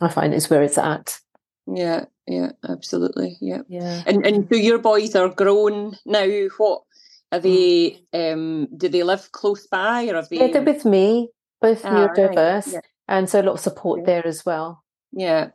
I 0.00 0.08
find 0.08 0.32
is 0.32 0.48
where 0.48 0.62
it's 0.62 0.78
at. 0.78 1.18
Yeah, 1.66 2.04
yeah, 2.26 2.52
absolutely. 2.68 3.36
Yeah. 3.40 3.62
Yeah. 3.68 4.02
And 4.06 4.26
and 4.26 4.48
so 4.48 4.56
your 4.56 4.78
boys 4.78 5.14
are 5.14 5.28
grown 5.28 5.96
now. 6.04 6.26
What 6.58 6.82
are 7.32 7.40
they? 7.40 8.00
Mm. 8.14 8.32
Um, 8.32 8.68
do 8.76 8.88
they 8.88 9.02
live 9.02 9.32
close 9.32 9.66
by, 9.66 10.06
or 10.08 10.16
have 10.16 10.28
they? 10.28 10.38
Yeah, 10.38 10.48
they're 10.48 10.62
with 10.62 10.84
me, 10.84 11.30
both 11.60 11.84
ah, 11.84 11.90
neurodiverse, 11.90 12.66
right. 12.66 12.74
yeah. 12.74 12.80
and 13.08 13.28
so 13.28 13.40
a 13.40 13.42
lot 13.42 13.54
of 13.54 13.60
support 13.60 14.00
yeah. 14.00 14.06
there 14.06 14.26
as 14.26 14.44
well. 14.44 14.84
Yeah, 15.12 15.48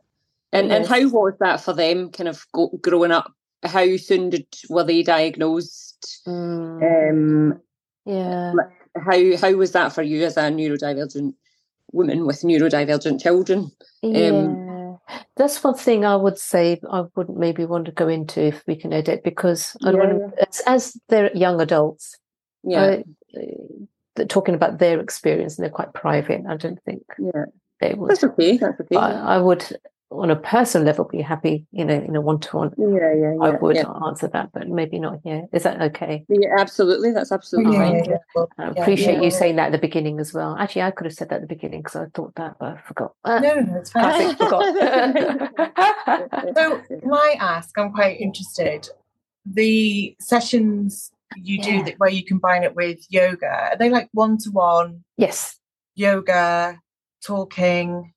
and 0.52 0.68
yes. 0.68 0.76
and 0.76 0.86
how 0.86 1.08
was 1.08 1.34
that 1.40 1.60
for 1.60 1.72
them? 1.72 2.10
Kind 2.10 2.28
of 2.28 2.44
go, 2.52 2.68
growing 2.80 3.12
up. 3.12 3.32
How 3.62 3.96
soon 3.96 4.30
did 4.30 4.46
were 4.68 4.84
they 4.84 5.02
diagnosed? 5.02 6.22
Mm. 6.26 7.10
Um, 7.10 7.60
yeah. 8.04 8.52
How 8.96 9.36
how 9.36 9.52
was 9.52 9.72
that 9.72 9.92
for 9.92 10.02
you 10.02 10.24
as 10.24 10.36
a 10.36 10.42
neurodivergent 10.42 11.34
woman 11.92 12.26
with 12.26 12.40
neurodivergent 12.40 13.22
children? 13.22 13.70
Um, 14.02 14.14
yeah. 14.14 14.28
Um, 14.28 14.69
that's 15.36 15.62
one 15.62 15.74
thing 15.74 16.04
I 16.04 16.16
would 16.16 16.38
say 16.38 16.80
I 16.90 17.04
wouldn't 17.14 17.38
maybe 17.38 17.64
want 17.64 17.86
to 17.86 17.92
go 17.92 18.08
into 18.08 18.40
if 18.42 18.62
we 18.66 18.76
can 18.76 18.92
edit 18.92 19.22
because 19.24 19.76
I 19.84 19.92
don't 19.92 20.00
yeah. 20.00 20.12
want 20.14 20.36
to, 20.36 20.48
as, 20.48 20.62
as 20.66 21.00
they're 21.08 21.36
young 21.36 21.60
adults. 21.60 22.16
Yeah. 22.62 22.98
Uh, 23.36 24.24
talking 24.28 24.54
about 24.54 24.78
their 24.78 25.00
experience 25.00 25.56
and 25.56 25.64
they're 25.64 25.72
quite 25.72 25.94
private. 25.94 26.42
I 26.48 26.56
don't 26.56 26.82
think 26.82 27.02
yeah. 27.18 27.44
they 27.80 27.94
would. 27.94 28.10
That's 28.10 28.24
okay. 28.24 28.58
That's 28.58 28.80
okay. 28.80 28.96
I, 28.96 29.36
I 29.36 29.38
would 29.38 29.64
on 30.10 30.30
a 30.30 30.36
personal 30.36 30.84
level 30.86 31.04
be 31.04 31.20
happy, 31.22 31.66
you 31.70 31.84
know, 31.84 31.94
in 31.94 32.16
a 32.16 32.20
one 32.20 32.40
to 32.40 32.56
one. 32.56 32.74
Yeah, 32.76 32.88
yeah, 32.88 33.14
yeah 33.14 33.36
I 33.40 33.50
would 33.50 33.76
yeah. 33.76 33.88
answer 34.06 34.26
that, 34.28 34.50
but 34.52 34.68
maybe 34.68 34.98
not 34.98 35.20
here. 35.22 35.46
Is 35.52 35.62
that 35.62 35.80
okay? 35.80 36.24
Yeah, 36.28 36.56
absolutely. 36.58 37.12
That's 37.12 37.30
absolutely 37.30 37.74
Yeah, 37.74 37.84
fine. 37.84 38.04
yeah, 38.04 38.16
yeah. 38.36 38.44
I 38.58 38.68
appreciate 38.70 39.16
yeah. 39.16 39.22
you 39.22 39.30
saying 39.30 39.56
that 39.56 39.66
at 39.66 39.72
the 39.72 39.78
beginning 39.78 40.18
as 40.18 40.34
well. 40.34 40.56
Actually, 40.58 40.82
I 40.82 40.90
could 40.90 41.06
have 41.06 41.14
said 41.14 41.28
that 41.28 41.36
at 41.36 41.40
the 41.42 41.46
beginning 41.46 41.82
because 41.82 41.96
I 41.96 42.06
thought 42.12 42.34
that, 42.34 42.56
but 42.58 42.76
I 42.76 42.80
forgot. 42.80 43.14
Uh, 43.24 43.38
No, 43.38 43.54
no, 43.54 43.60
no, 43.60 43.78
it's 43.78 43.90
fine. 43.92 44.34
forgot. 44.36 44.64
So, 46.56 46.82
my 47.04 47.36
ask? 47.38 47.78
I'm 47.78 47.92
quite 47.92 48.20
interested. 48.20 48.88
The 49.46 50.16
sessions 50.20 51.12
you 51.36 51.58
Yeah. 51.58 51.78
do 51.78 51.84
that 51.84 51.98
where 51.98 52.10
you 52.10 52.24
combine 52.24 52.64
it 52.64 52.74
with 52.74 52.98
yoga, 53.08 53.70
are 53.72 53.76
they 53.76 53.90
like 53.90 54.08
one 54.12 54.38
to 54.38 54.50
one 54.50 55.04
yes. 55.16 55.56
yoga, 55.94 56.80
talking, 57.22 58.12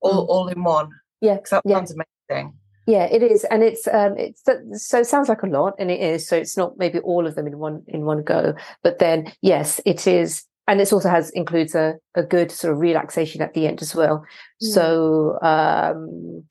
all, 0.00 0.26
Mm. 0.26 0.28
all 0.28 0.48
in 0.48 0.64
one? 0.64 0.88
Yeah. 1.20 1.38
that 1.50 1.62
Yeah. 1.64 1.76
sounds 1.76 1.94
amazing. 2.28 2.54
Yeah, 2.86 3.04
it 3.06 3.20
is, 3.22 3.42
and 3.44 3.64
it's 3.64 3.88
um, 3.88 4.16
it's 4.16 4.42
so 4.88 5.00
it 5.00 5.06
sounds 5.06 5.28
like 5.28 5.42
a 5.42 5.46
lot, 5.48 5.74
and 5.78 5.90
it 5.90 5.98
is. 6.00 6.28
So 6.28 6.36
it's 6.36 6.56
not 6.56 6.78
maybe 6.78 7.00
all 7.00 7.26
of 7.26 7.34
them 7.34 7.48
in 7.48 7.58
one 7.58 7.82
in 7.88 8.04
one 8.04 8.22
go, 8.22 8.54
but 8.84 9.00
then 9.00 9.32
yes, 9.42 9.80
it 9.84 10.06
is, 10.06 10.44
and 10.68 10.80
it 10.80 10.92
also 10.92 11.08
has 11.08 11.30
includes 11.30 11.74
a 11.74 11.94
a 12.14 12.22
good 12.22 12.52
sort 12.52 12.72
of 12.72 12.78
relaxation 12.78 13.42
at 13.42 13.54
the 13.54 13.66
end 13.66 13.82
as 13.82 13.92
well. 13.96 14.24
Mm. 14.62 14.72
So 14.72 15.38
um, 15.42 16.44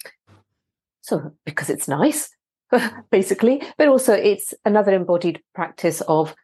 so 1.01 1.31
because 1.45 1.69
it's 1.69 1.87
nice, 1.87 2.27
basically, 3.11 3.61
but 3.77 3.87
also 3.87 4.13
it's 4.13 4.53
another 4.65 4.93
embodied 4.93 5.41
practice 5.53 6.01
of 6.01 6.35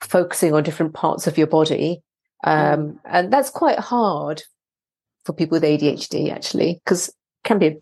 focusing 0.00 0.54
on 0.54 0.62
different 0.62 0.94
parts 0.94 1.26
of 1.26 1.36
your 1.36 1.46
body, 1.46 2.00
um, 2.44 2.98
and 3.04 3.30
that's 3.30 3.50
quite 3.50 3.78
hard 3.78 4.42
for 5.26 5.32
people 5.32 5.56
with 5.56 5.64
ADHD 5.64 6.30
actually, 6.32 6.80
because 6.84 7.12
can 7.44 7.58
be 7.58 7.76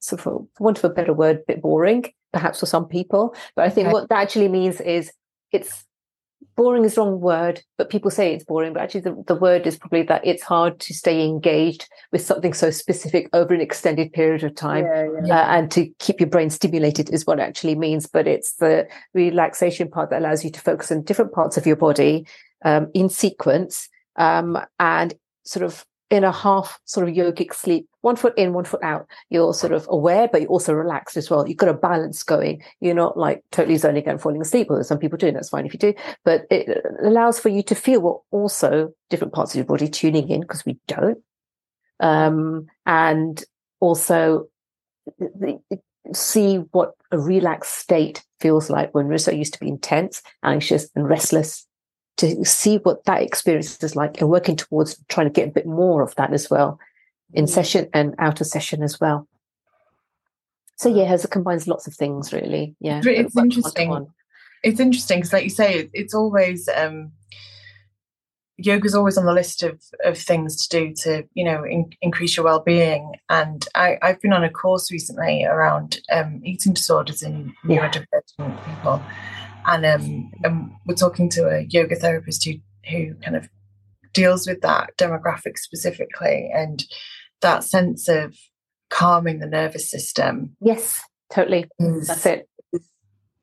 so 0.00 0.16
for, 0.16 0.46
for 0.54 0.64
want 0.64 0.78
of 0.78 0.84
a 0.84 0.94
better 0.94 1.12
word, 1.12 1.38
a 1.38 1.44
bit 1.46 1.62
boring, 1.62 2.04
perhaps 2.32 2.60
for 2.60 2.66
some 2.66 2.86
people. 2.86 3.34
But 3.56 3.66
I 3.66 3.70
think 3.70 3.88
Okay. 3.88 3.92
what 3.92 4.08
that 4.08 4.22
actually 4.22 4.48
means 4.48 4.80
is 4.80 5.12
it's 5.52 5.84
boring 6.56 6.84
is 6.84 6.94
the 6.94 7.02
wrong 7.02 7.20
word, 7.20 7.62
but 7.76 7.90
people 7.90 8.10
say 8.10 8.34
it's 8.34 8.44
boring. 8.44 8.72
But 8.72 8.82
actually, 8.82 9.02
the, 9.02 9.24
the 9.26 9.34
word 9.34 9.66
is 9.66 9.76
probably 9.76 10.02
that 10.04 10.26
it's 10.26 10.42
hard 10.42 10.78
to 10.80 10.94
stay 10.94 11.24
engaged 11.24 11.88
with 12.12 12.22
something 12.22 12.52
so 12.52 12.70
specific 12.70 13.28
over 13.32 13.52
an 13.54 13.60
extended 13.60 14.12
period 14.12 14.42
of 14.42 14.54
time. 14.54 14.84
Yeah, 14.84 15.08
yeah. 15.24 15.40
Uh, 15.40 15.46
and 15.46 15.70
to 15.72 15.86
keep 15.98 16.20
your 16.20 16.28
brain 16.28 16.50
stimulated 16.50 17.10
is 17.10 17.26
what 17.26 17.38
it 17.38 17.42
actually 17.42 17.74
means. 17.74 18.06
But 18.06 18.26
it's 18.26 18.54
the 18.54 18.88
relaxation 19.14 19.90
part 19.90 20.10
that 20.10 20.20
allows 20.20 20.44
you 20.44 20.50
to 20.50 20.60
focus 20.60 20.90
on 20.90 21.02
different 21.02 21.32
parts 21.32 21.56
of 21.56 21.66
your 21.66 21.76
body 21.76 22.26
um, 22.64 22.88
in 22.94 23.08
sequence 23.08 23.88
um, 24.16 24.58
and 24.78 25.14
sort 25.44 25.64
of 25.64 25.84
in 26.10 26.24
a 26.24 26.32
half 26.32 26.78
sort 26.84 27.08
of 27.08 27.14
yogic 27.14 27.54
sleep, 27.54 27.88
one 28.00 28.16
foot 28.16 28.36
in, 28.36 28.52
one 28.52 28.64
foot 28.64 28.82
out. 28.82 29.06
You're 29.28 29.54
sort 29.54 29.72
of 29.72 29.86
aware, 29.88 30.28
but 30.28 30.40
you're 30.40 30.50
also 30.50 30.72
relaxed 30.72 31.16
as 31.16 31.30
well. 31.30 31.46
You've 31.46 31.56
got 31.56 31.68
a 31.68 31.74
balance 31.74 32.22
going. 32.24 32.62
You're 32.80 32.94
not 32.94 33.16
like 33.16 33.44
totally 33.52 33.76
zoning 33.76 34.06
out 34.06 34.12
and 34.12 34.20
falling 34.20 34.40
asleep, 34.40 34.66
although 34.68 34.82
some 34.82 34.98
people 34.98 35.18
do, 35.18 35.28
and 35.28 35.36
that's 35.36 35.50
fine 35.50 35.66
if 35.66 35.72
you 35.72 35.78
do. 35.78 35.94
But 36.24 36.46
it 36.50 36.84
allows 37.02 37.38
for 37.38 37.48
you 37.48 37.62
to 37.62 37.74
feel 37.74 38.00
what 38.00 38.20
also 38.32 38.92
different 39.08 39.32
parts 39.32 39.52
of 39.52 39.56
your 39.56 39.64
body 39.64 39.88
tuning 39.88 40.28
in 40.28 40.40
because 40.40 40.64
we 40.64 40.78
don't. 40.88 41.18
Um, 42.00 42.66
and 42.86 43.42
also 43.78 44.48
see 46.12 46.56
what 46.72 46.94
a 47.12 47.18
relaxed 47.18 47.74
state 47.74 48.24
feels 48.40 48.70
like 48.70 48.94
when 48.94 49.06
we're 49.06 49.18
so 49.18 49.30
used 49.30 49.54
to 49.54 49.60
being 49.60 49.78
tense, 49.78 50.22
anxious, 50.42 50.88
and 50.94 51.08
restless. 51.08 51.66
To 52.18 52.44
see 52.44 52.76
what 52.78 53.04
that 53.04 53.22
experience 53.22 53.82
is 53.82 53.96
like 53.96 54.20
and 54.20 54.28
working 54.28 54.56
towards 54.56 55.02
trying 55.08 55.26
to 55.26 55.32
get 55.32 55.48
a 55.48 55.52
bit 55.52 55.66
more 55.66 56.02
of 56.02 56.14
that 56.16 56.32
as 56.32 56.50
well 56.50 56.78
in 57.32 57.44
Mm. 57.46 57.48
session 57.48 57.88
and 57.94 58.14
out 58.18 58.40
of 58.40 58.46
session 58.46 58.82
as 58.82 59.00
well. 59.00 59.26
So 60.76 60.88
yeah, 60.88 61.12
it 61.14 61.26
combines 61.30 61.66
lots 61.68 61.86
of 61.86 61.94
things 61.94 62.32
really. 62.32 62.74
Yeah, 62.80 63.00
It's 63.04 63.36
interesting. 63.36 63.88
one-to-one. 63.88 64.12
It's 64.62 64.80
interesting 64.80 65.18
because, 65.18 65.32
like 65.32 65.44
you 65.44 65.50
say, 65.50 65.88
it's 65.94 66.12
always 66.14 66.68
um, 66.74 67.12
yoga's 68.58 68.94
always 68.94 69.16
on 69.16 69.24
the 69.24 69.32
list 69.32 69.62
of 69.62 69.80
of 70.04 70.18
things 70.18 70.66
to 70.66 70.78
do 70.78 70.94
to 70.94 71.24
you 71.32 71.44
know 71.44 71.64
in, 71.64 71.90
increase 72.02 72.36
your 72.36 72.44
well-being. 72.44 73.14
And 73.30 73.66
I, 73.74 73.98
I've 74.02 74.20
been 74.20 74.32
on 74.34 74.44
a 74.44 74.50
course 74.50 74.90
recently 74.92 75.44
around 75.44 76.00
um, 76.12 76.42
eating 76.44 76.74
disorders 76.74 77.22
in 77.22 77.54
Yeah. 77.66 77.88
neurodivergent 77.88 78.66
people, 78.66 79.02
and 79.66 79.84
um, 79.86 80.30
and 80.44 80.72
we're 80.86 80.94
talking 80.94 81.28
to 81.30 81.48
a 81.48 81.66
yoga 81.68 81.96
therapist 81.96 82.44
who 82.44 82.54
who 82.90 83.14
kind 83.16 83.36
of 83.36 83.48
deals 84.12 84.46
with 84.46 84.60
that 84.62 84.90
demographic 84.98 85.56
specifically 85.56 86.50
and 86.52 86.84
that 87.42 87.62
sense 87.64 88.08
of 88.08 88.36
calming 88.90 89.38
the 89.38 89.46
nervous 89.46 89.88
system 89.90 90.56
Yes, 90.60 91.00
totally. 91.32 91.66
is 91.78 92.08
That's 92.08 92.26
it. 92.26 92.48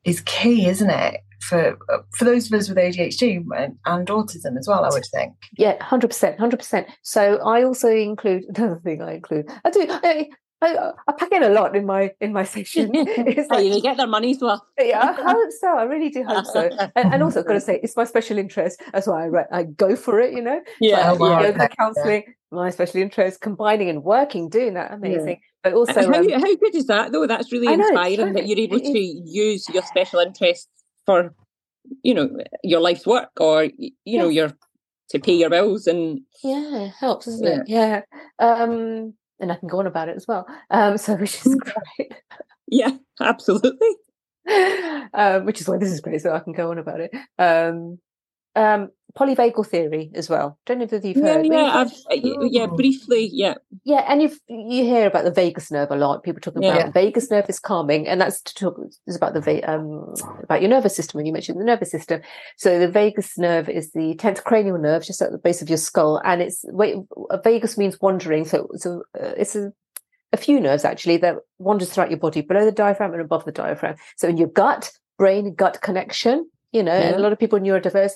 is 0.03 0.21
key, 0.21 0.67
isn't 0.67 0.89
it? 0.89 1.21
For 1.41 1.77
for 2.15 2.25
those 2.25 2.47
of 2.51 2.59
us 2.59 2.67
with 2.67 2.77
ADHD 2.77 3.45
and, 3.55 3.77
and 3.85 4.07
autism 4.07 4.57
as 4.57 4.67
well, 4.67 4.83
I 4.83 4.89
would 4.89 5.05
think. 5.13 5.33
Yeah, 5.57 5.81
hundred 5.83 6.07
percent, 6.09 6.39
hundred 6.39 6.57
percent. 6.57 6.87
So 7.03 7.37
I 7.37 7.63
also 7.63 7.89
include 7.89 8.43
another 8.55 8.79
thing. 8.83 9.01
I 9.01 9.13
include. 9.13 9.49
I 9.63 9.69
do. 9.69 9.85
I, 9.87 10.29
I, 10.61 10.91
I 11.07 11.11
pack 11.13 11.31
in 11.31 11.43
a 11.43 11.49
lot 11.49 11.75
in 11.75 11.85
my 11.85 12.11
in 12.19 12.33
my 12.33 12.43
session. 12.43 12.91
It's 12.95 13.47
Hey, 13.51 13.63
like- 13.63 13.71
they 13.71 13.81
get 13.81 13.97
their 13.97 14.07
money's 14.07 14.41
worth. 14.41 14.61
yeah, 14.79 15.01
I 15.01 15.13
hope 15.33 15.51
so. 15.59 15.77
I 15.77 15.83
really 15.83 16.09
do 16.09 16.23
hope 16.23 16.45
so. 16.45 16.69
And, 16.95 17.13
and 17.13 17.23
also, 17.23 17.41
I've 17.41 17.47
got 17.47 17.53
to 17.53 17.61
say, 17.61 17.79
it's 17.83 17.95
my 17.95 18.05
special 18.05 18.37
interest. 18.37 18.81
That's 18.91 19.07
why 19.07 19.27
I, 19.27 19.59
I 19.59 19.63
go 19.63 19.95
for 19.95 20.19
it. 20.19 20.33
You 20.33 20.41
know, 20.41 20.61
Yeah, 20.79 21.13
wow. 21.13 21.41
yeah. 21.41 21.47
yoga 21.47 21.63
okay, 21.65 21.75
counselling, 21.77 22.23
my 22.51 22.69
special 22.71 23.01
interest, 23.01 23.41
combining 23.41 23.89
and 23.89 24.03
working, 24.03 24.49
doing 24.49 24.73
that, 24.73 24.91
amazing. 24.93 25.41
But 25.63 25.73
also, 25.73 25.93
how, 25.93 26.19
um, 26.19 26.29
how 26.29 26.55
good 26.55 26.75
is 26.75 26.87
that 26.87 27.11
though? 27.11 27.27
That's 27.27 27.51
really 27.51 27.67
know, 27.75 27.87
inspiring 27.87 28.33
that 28.33 28.47
you're 28.47 28.57
able 28.59 28.79
to 28.79 28.99
use 28.99 29.67
your 29.69 29.83
special 29.83 30.19
interests 30.21 30.69
for, 31.05 31.35
you 32.01 32.13
know, 32.15 32.29
your 32.63 32.79
life's 32.79 33.05
work 33.05 33.29
or 33.39 33.69
y- 33.77 33.91
you 34.05 34.17
know 34.17 34.29
your 34.29 34.53
to 35.09 35.19
pay 35.19 35.33
your 35.35 35.49
bills 35.49 35.87
and 35.87 36.21
yeah, 36.43 36.77
it 36.85 36.93
helps, 36.99 37.25
doesn't 37.27 37.45
it? 37.47 37.63
Yeah. 37.69 38.01
Um, 38.39 39.13
and 39.39 39.51
I 39.51 39.55
can 39.55 39.67
go 39.67 39.79
on 39.79 39.87
about 39.87 40.09
it 40.09 40.15
as 40.15 40.25
well. 40.27 40.45
Um, 40.69 40.97
so 40.97 41.15
which 41.15 41.45
is 41.45 41.55
great. 41.55 42.13
yeah, 42.67 42.91
absolutely. 43.19 43.89
um, 45.13 45.45
which 45.45 45.61
is 45.61 45.67
why 45.67 45.77
this 45.77 45.91
is 45.91 46.01
great, 46.01 46.21
so 46.21 46.33
I 46.33 46.39
can 46.39 46.53
go 46.53 46.71
on 46.71 46.77
about 46.77 47.01
it. 47.01 47.11
Um, 47.37 47.99
um, 48.55 48.89
polyvagal 49.17 49.65
theory 49.67 50.11
as 50.13 50.29
well. 50.29 50.59
Don't 50.65 50.77
know 50.79 50.87
if 50.89 51.03
you've 51.03 51.17
heard. 51.17 51.45
yeah, 51.45 51.71
heard- 51.71 51.91
uh, 52.11 52.45
yeah, 52.45 52.67
briefly, 52.67 53.29
yeah, 53.33 53.55
yeah, 53.83 54.05
and 54.07 54.21
you 54.21 54.29
you 54.47 54.83
hear 54.83 55.07
about 55.07 55.23
the 55.23 55.31
vagus 55.31 55.71
nerve 55.71 55.89
a 55.91 55.95
lot. 55.95 56.23
People 56.23 56.39
talking 56.39 56.61
Yeah. 56.61 56.75
about 56.77 56.93
vagus 56.93 57.31
nerve 57.31 57.49
is 57.49 57.59
calming, 57.59 58.07
and 58.07 58.21
that's 58.21 58.41
to 58.43 58.53
talk 58.53 58.79
is 59.07 59.15
about 59.15 59.33
the 59.33 59.63
um 59.63 60.13
about 60.43 60.61
your 60.61 60.69
nervous 60.69 60.95
system. 60.95 61.19
And 61.19 61.27
you 61.27 61.33
mentioned 61.33 61.59
the 61.59 61.65
nervous 61.65 61.89
system, 61.91 62.21
so 62.57 62.77
the 62.77 62.87
vagus 62.87 63.37
nerve 63.37 63.67
is 63.69 63.91
the 63.91 64.13
tenth 64.15 64.43
cranial 64.43 64.77
nerve, 64.77 65.03
just 65.03 65.21
at 65.21 65.31
the 65.31 65.37
base 65.39 65.61
of 65.61 65.69
your 65.69 65.77
skull, 65.79 66.21
and 66.23 66.41
it's 66.41 66.63
wait, 66.67 66.97
vagus 67.43 67.77
means 67.77 67.99
wandering. 67.99 68.45
So 68.45 68.67
so 68.75 69.03
uh, 69.19 69.33
it's 69.37 69.55
a 69.55 69.73
a 70.33 70.37
few 70.37 70.59
nerves 70.59 70.83
actually 70.85 71.17
that 71.17 71.37
wanders 71.57 71.89
throughout 71.89 72.11
your 72.11 72.19
body, 72.19 72.41
below 72.41 72.65
the 72.65 72.71
diaphragm 72.71 73.13
and 73.13 73.21
above 73.21 73.45
the 73.45 73.51
diaphragm. 73.51 73.95
So 74.17 74.27
in 74.27 74.37
your 74.37 74.49
gut, 74.49 74.91
brain 75.17 75.55
gut 75.55 75.81
connection, 75.81 76.49
you 76.73 76.83
know, 76.83 76.91
and 76.91 77.15
a 77.15 77.19
lot 77.19 77.31
of 77.31 77.39
people 77.39 77.57
neurodiverse 77.59 78.11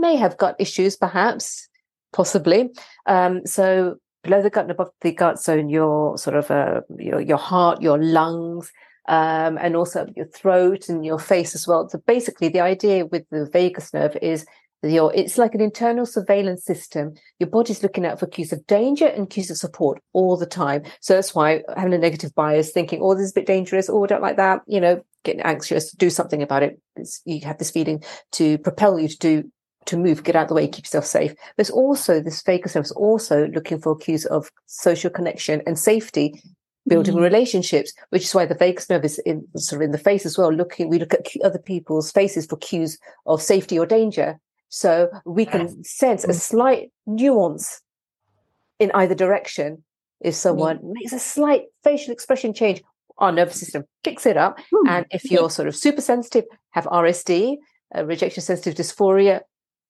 may 0.00 0.16
have 0.16 0.38
gut 0.38 0.56
issues, 0.58 0.96
perhaps, 0.96 1.68
possibly. 2.12 2.70
Um, 3.06 3.46
so 3.46 3.96
below 4.22 4.42
the 4.42 4.50
gut 4.50 4.64
and 4.64 4.70
above 4.72 4.90
the 5.02 5.12
gut, 5.12 5.46
in 5.48 5.68
your 5.68 6.18
sort 6.18 6.36
of 6.36 6.50
uh, 6.50 6.80
your 6.98 7.20
your 7.20 7.38
heart, 7.38 7.82
your 7.82 7.98
lungs, 7.98 8.72
um, 9.08 9.58
and 9.58 9.76
also 9.76 10.06
your 10.16 10.26
throat 10.26 10.88
and 10.88 11.04
your 11.04 11.18
face 11.18 11.54
as 11.54 11.68
well. 11.68 11.88
So 11.88 11.98
basically, 12.06 12.48
the 12.48 12.60
idea 12.60 13.06
with 13.06 13.24
the 13.30 13.48
vagus 13.52 13.92
nerve 13.92 14.16
is 14.22 14.46
your 14.82 15.14
it's 15.14 15.38
like 15.38 15.54
an 15.54 15.60
internal 15.60 16.06
surveillance 16.06 16.64
system. 16.64 17.14
Your 17.38 17.48
body's 17.48 17.82
looking 17.82 18.04
out 18.04 18.18
for 18.18 18.26
cues 18.26 18.52
of 18.52 18.66
danger 18.66 19.06
and 19.06 19.30
cues 19.30 19.50
of 19.50 19.56
support 19.56 20.00
all 20.12 20.36
the 20.36 20.46
time. 20.46 20.82
So 21.00 21.14
that's 21.14 21.34
why 21.34 21.62
having 21.76 21.94
a 21.94 21.98
negative 21.98 22.34
bias, 22.34 22.72
thinking, 22.72 23.00
"Oh, 23.02 23.14
this 23.14 23.24
is 23.24 23.30
a 23.30 23.40
bit 23.40 23.46
dangerous," 23.46 23.88
"Oh, 23.88 24.06
don't 24.06 24.22
like 24.22 24.36
that," 24.36 24.62
you 24.66 24.80
know, 24.80 25.02
getting 25.24 25.42
anxious, 25.42 25.92
do 25.92 26.10
something 26.10 26.42
about 26.42 26.62
it. 26.62 26.78
It's, 26.96 27.22
you 27.24 27.40
have 27.42 27.58
this 27.58 27.70
feeling 27.70 28.02
to 28.32 28.58
propel 28.58 28.98
you 28.98 29.08
to 29.08 29.18
do 29.18 29.50
to 29.86 29.96
move, 29.96 30.24
get 30.24 30.36
out 30.36 30.44
of 30.44 30.48
the 30.48 30.54
way, 30.54 30.66
keep 30.68 30.84
yourself 30.84 31.04
safe. 31.06 31.34
There's 31.56 31.70
also 31.70 32.20
this 32.20 32.42
vagus 32.42 32.74
nerve 32.74 32.84
is 32.84 32.92
also 32.92 33.48
looking 33.48 33.78
for 33.78 33.96
cues 33.96 34.24
of 34.26 34.50
social 34.66 35.10
connection 35.10 35.62
and 35.66 35.78
safety, 35.78 36.42
building 36.86 37.14
Mm. 37.14 37.22
relationships, 37.22 37.92
which 38.10 38.22
is 38.24 38.34
why 38.34 38.44
the 38.46 38.54
vagus 38.54 38.88
nerve 38.90 39.04
is 39.04 39.18
in 39.20 39.46
sort 39.56 39.80
of 39.80 39.86
in 39.86 39.92
the 39.92 39.98
face 39.98 40.26
as 40.26 40.36
well. 40.36 40.52
Looking, 40.52 40.88
we 40.88 40.98
look 40.98 41.14
at 41.14 41.26
other 41.42 41.58
people's 41.58 42.10
faces 42.10 42.46
for 42.46 42.56
cues 42.56 42.98
of 43.26 43.40
safety 43.42 43.78
or 43.78 43.86
danger, 43.86 44.38
so 44.68 45.08
we 45.24 45.46
can 45.46 45.82
sense 45.84 46.24
a 46.24 46.34
slight 46.34 46.92
nuance 47.06 47.80
in 48.78 48.90
either 48.94 49.14
direction. 49.14 49.82
If 50.20 50.34
someone 50.34 50.80
makes 50.82 51.12
a 51.12 51.18
slight 51.18 51.64
facial 51.82 52.12
expression 52.12 52.54
change, 52.54 52.82
our 53.18 53.30
nervous 53.32 53.60
system 53.60 53.84
kicks 54.02 54.26
it 54.26 54.36
up, 54.36 54.58
Hmm. 54.72 54.88
and 54.88 55.06
if 55.10 55.30
you're 55.30 55.50
sort 55.50 55.68
of 55.68 55.76
super 55.76 56.00
sensitive, 56.00 56.44
have 56.70 56.86
RSD, 56.86 57.58
uh, 57.96 58.04
rejection 58.04 58.42
sensitive 58.42 58.74
dysphoria, 58.74 59.40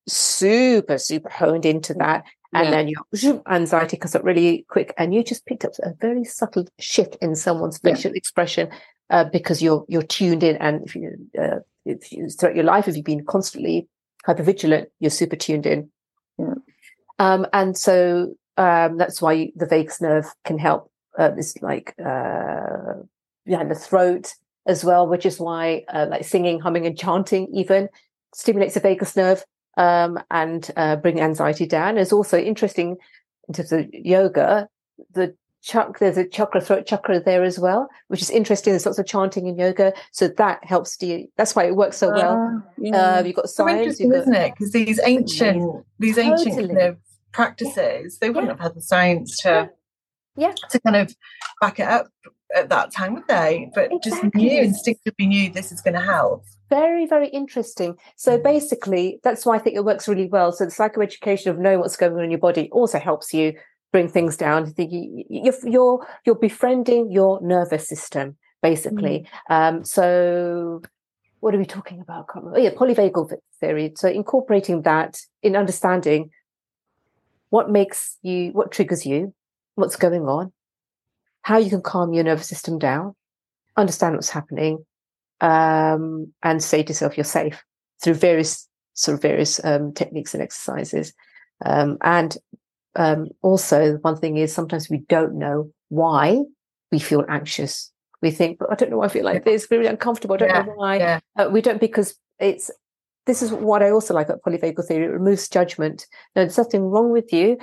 super, 0.09 0.99
super 0.99 1.31
honed 1.31 1.67
into 1.67 1.95
that. 1.95 2.25
And 2.53 2.67
yeah. 2.67 2.71
then 2.71 2.89
your 2.89 3.43
anxiety 3.49 3.97
comes 3.97 4.15
up 4.15 4.23
really 4.23 4.65
quick, 4.69 4.95
and 4.97 5.13
you 5.13 5.25
just 5.25 5.45
picked 5.45 5.65
up 5.65 5.73
a 5.83 5.93
very 6.01 6.25
subtle 6.25 6.69
shift 6.79 7.17
in 7.21 7.35
someone's 7.35 7.79
facial 7.79 8.13
yeah. 8.13 8.17
expression 8.17 8.69
uh, 9.11 9.25
because 9.25 9.61
you're 9.61 9.85
you're 9.89 10.03
tuned 10.03 10.45
in. 10.45 10.57
And 10.59 10.87
if 10.87 10.95
you, 10.95 11.17
uh, 11.37 11.59
if 11.85 12.13
you 12.13 12.29
throughout 12.29 12.55
your 12.55 12.65
life, 12.65 12.87
if 12.87 12.95
you've 12.95 13.05
been 13.05 13.25
constantly 13.25 13.89
hypervigilant, 14.25 14.87
you're 15.01 15.11
super 15.11 15.35
tuned 15.35 15.67
in. 15.67 15.91
Yeah. 16.39 16.55
Um, 17.19 17.47
and 17.53 17.77
so 17.77 18.35
um, 18.57 18.99
that's 18.99 19.21
why 19.21 19.51
the 19.57 19.67
vagus 19.67 20.01
nerve 20.01 20.27
can 20.45 20.59
help. 20.59 20.91
Uh, 21.19 21.31
this 21.31 21.61
like 21.61 21.95
uh, 22.05 22.95
behind 23.47 23.71
the 23.71 23.75
throat 23.75 24.33
as 24.67 24.85
well, 24.85 25.09
which 25.09 25.27
is 25.27 25.41
why 25.41 25.85
uh, 25.89 26.07
like 26.09 26.25
singing, 26.25 26.61
humming, 26.61 26.87
and 26.87 26.97
chanting 26.97 27.49
even 27.53 27.89
stimulates 28.33 28.75
the 28.75 28.81
vagus 28.81 29.17
nerve 29.17 29.45
um, 29.77 30.19
and 30.31 30.71
uh, 30.77 30.97
bring 30.97 31.21
anxiety 31.21 31.67
down. 31.67 31.99
It's 31.99 32.13
also 32.13 32.39
interesting 32.39 32.97
in 33.49 33.55
terms 33.55 33.73
of 33.73 33.87
yoga. 33.93 34.69
The 35.13 35.35
chakra, 35.63 35.95
there's 35.99 36.19
a 36.19 36.29
chakra, 36.29 36.61
throat 36.61 36.87
chakra 36.87 37.21
there 37.21 37.43
as 37.43 37.59
well, 37.59 37.89
which 38.09 38.23
is 38.23 38.31
interesting. 38.31 38.73
There's 38.73 38.87
lots 38.87 38.99
of 38.99 39.07
chanting 39.07 39.47
in 39.47 39.59
yoga, 39.59 39.93
so 40.13 40.29
that 40.29 40.65
helps 40.65 41.01
you. 41.01 41.29
That's 41.37 41.57
why 41.57 41.65
it 41.65 41.77
works 41.77 41.97
so 41.97 42.11
well. 42.11 42.35
Uh, 42.37 42.61
yeah. 42.79 43.21
you've 43.21 43.37
got 43.37 43.49
science, 43.49 43.99
so 43.99 44.13
isn't 44.13 44.35
it? 44.35 44.53
Because 44.53 44.73
these 44.73 45.01
ancient, 45.05 45.85
these 45.99 46.19
ancient 46.19 46.69
kind 46.69 46.79
of 46.79 46.99
practices, 47.33 48.19
they 48.19 48.29
wouldn't 48.29 48.47
yeah. 48.47 48.53
have 48.53 48.61
had 48.61 48.75
the 48.75 48.83
science 48.83 49.39
to, 49.39 49.71
yeah, 50.37 50.53
to 50.71 50.81
kind 50.81 50.97
of 50.97 51.15
back 51.61 51.81
it 51.81 51.89
up 51.89 52.09
at 52.55 52.69
that 52.69 52.93
time, 52.93 53.15
would 53.15 53.27
they? 53.27 53.71
But 53.75 53.91
exactly. 53.93 54.11
just 54.11 54.35
knew 54.35 54.61
instinctively 54.61 55.27
knew 55.27 55.51
this 55.51 55.73
is 55.73 55.81
going 55.81 55.95
to 55.95 56.01
help. 56.01 56.45
Very, 56.75 57.07
very 57.07 57.29
interesting. 57.29 57.97
So 58.17 58.37
mm. 58.37 58.43
basically, 58.43 59.21
that's 59.23 59.47
why 59.47 59.55
I 59.57 59.59
think 59.61 59.77
it 59.77 59.85
works 59.85 60.09
really 60.09 60.27
well. 60.27 60.51
So 60.51 60.65
the 60.65 60.73
psychoeducation 60.73 61.47
of 61.47 61.59
knowing 61.59 61.81
what's 61.81 61.97
going 61.97 62.15
on 62.15 62.25
in 62.25 62.31
your 62.31 62.41
body 62.49 62.69
also 62.73 62.99
helps 62.99 63.33
you 63.33 63.55
bring 63.93 64.09
things 64.09 64.37
down. 64.37 64.75
You're 64.77 65.55
you're 65.65 66.07
you're 66.25 66.35
befriending 66.49 67.13
your 67.13 67.41
nervous 67.43 67.87
system 67.89 68.37
basically. 68.61 69.27
Mm. 69.51 69.55
Um, 69.55 69.85
so 69.85 70.83
what 71.41 71.55
are 71.55 71.59
we 71.59 71.67
talking 71.67 72.01
about? 72.01 72.27
Oh, 72.35 72.57
yeah, 72.57 72.71
polyvagal 72.71 73.35
theory. 73.61 73.93
So 73.95 74.09
incorporating 74.09 74.83
that 74.83 75.21
in 75.43 75.55
understanding 75.55 76.31
what 77.51 77.71
makes 77.71 78.17
you, 78.23 78.51
what 78.53 78.73
triggers 78.73 79.05
you, 79.05 79.35
what's 79.75 79.97
going 79.97 80.23
on, 80.23 80.53
how 81.43 81.59
you 81.59 81.69
can 81.69 81.83
calm 81.83 82.15
your 82.15 82.25
nervous 82.25 82.49
system 82.49 82.79
down, 82.79 83.15
understand 83.77 84.15
what's 84.15 84.31
happening, 84.31 84.87
um, 85.41 86.33
and 86.43 86.63
say 86.63 86.83
to 86.83 86.91
yourself 86.91 87.17
you're 87.17 87.25
safe 87.25 87.63
through 88.03 88.15
various 88.15 88.69
sort 88.95 89.17
of 89.17 89.23
various 89.23 89.63
um, 89.65 89.93
techniques 89.93 90.35
and 90.35 90.43
exercises. 90.43 91.13
Um, 91.65 91.99
and 92.03 92.37
um, 92.97 93.29
also, 93.43 93.97
one 93.99 94.17
thing 94.17 94.37
is 94.37 94.53
sometimes 94.53 94.89
we 94.89 94.99
don't 95.09 95.35
know 95.35 95.71
why 95.89 96.41
we 96.91 96.99
feel 96.99 97.25
anxious. 97.29 97.91
We 98.23 98.31
think, 98.31 98.59
but 98.59 98.71
I 98.71 98.75
don't 98.75 98.91
know 98.91 98.99
why 98.99 99.07
I 99.07 99.09
feel 99.09 99.25
like 99.25 99.45
this. 99.45 99.67
Really 99.71 99.87
uncomfortable. 99.87 100.35
I 100.35 100.39
don't 100.39 100.49
yeah, 100.49 100.63
know 100.63 100.73
why. 100.75 100.97
Yeah. 100.97 101.21
Uh, 101.37 101.49
we 101.51 101.61
don't 101.61 101.81
because 101.81 102.15
it's. 102.39 102.71
This 103.27 103.41
is 103.41 103.53
what 103.53 103.83
I 103.83 103.91
also 103.91 104.13
like 104.13 104.29
about 104.29 104.43
polyvagal 104.43 104.87
theory. 104.87 105.07
It 105.07 105.09
removes 105.09 105.49
judgment. 105.49 106.07
No, 106.37 106.43
there's 106.43 106.59
nothing 106.59 106.83
wrong 106.83 107.11
with 107.11 107.33
you. 107.33 107.57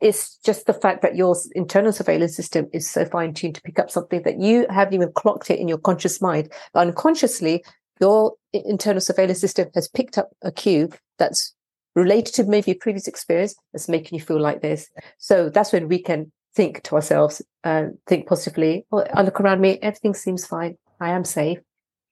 It's 0.00 0.36
just 0.38 0.66
the 0.66 0.74
fact 0.74 1.02
that 1.02 1.16
your 1.16 1.36
internal 1.54 1.92
surveillance 1.92 2.34
system 2.34 2.68
is 2.72 2.90
so 2.90 3.04
fine 3.04 3.34
tuned 3.34 3.54
to 3.56 3.62
pick 3.62 3.78
up 3.78 3.90
something 3.90 4.22
that 4.22 4.40
you 4.40 4.66
haven't 4.68 4.94
even 4.94 5.12
clocked 5.12 5.50
it 5.50 5.58
in 5.58 5.68
your 5.68 5.78
conscious 5.78 6.20
mind. 6.20 6.52
But 6.72 6.88
unconsciously, 6.88 7.64
your 8.00 8.34
internal 8.52 9.00
surveillance 9.00 9.40
system 9.40 9.68
has 9.74 9.88
picked 9.88 10.18
up 10.18 10.30
a 10.42 10.50
cue 10.50 10.90
that's 11.18 11.54
related 11.94 12.34
to 12.34 12.44
maybe 12.44 12.72
a 12.72 12.76
previous 12.76 13.06
experience 13.06 13.54
that's 13.72 13.88
making 13.88 14.18
you 14.18 14.24
feel 14.24 14.40
like 14.40 14.62
this. 14.62 14.88
So 15.18 15.50
that's 15.50 15.72
when 15.72 15.88
we 15.88 16.02
can 16.02 16.32
think 16.54 16.82
to 16.84 16.96
ourselves, 16.96 17.42
uh, 17.64 17.86
think 18.06 18.26
positively. 18.26 18.86
Well, 18.90 19.06
I 19.14 19.22
look 19.22 19.40
around 19.40 19.60
me, 19.60 19.78
everything 19.82 20.14
seems 20.14 20.46
fine. 20.46 20.76
I 21.00 21.10
am 21.10 21.24
safe. 21.24 21.58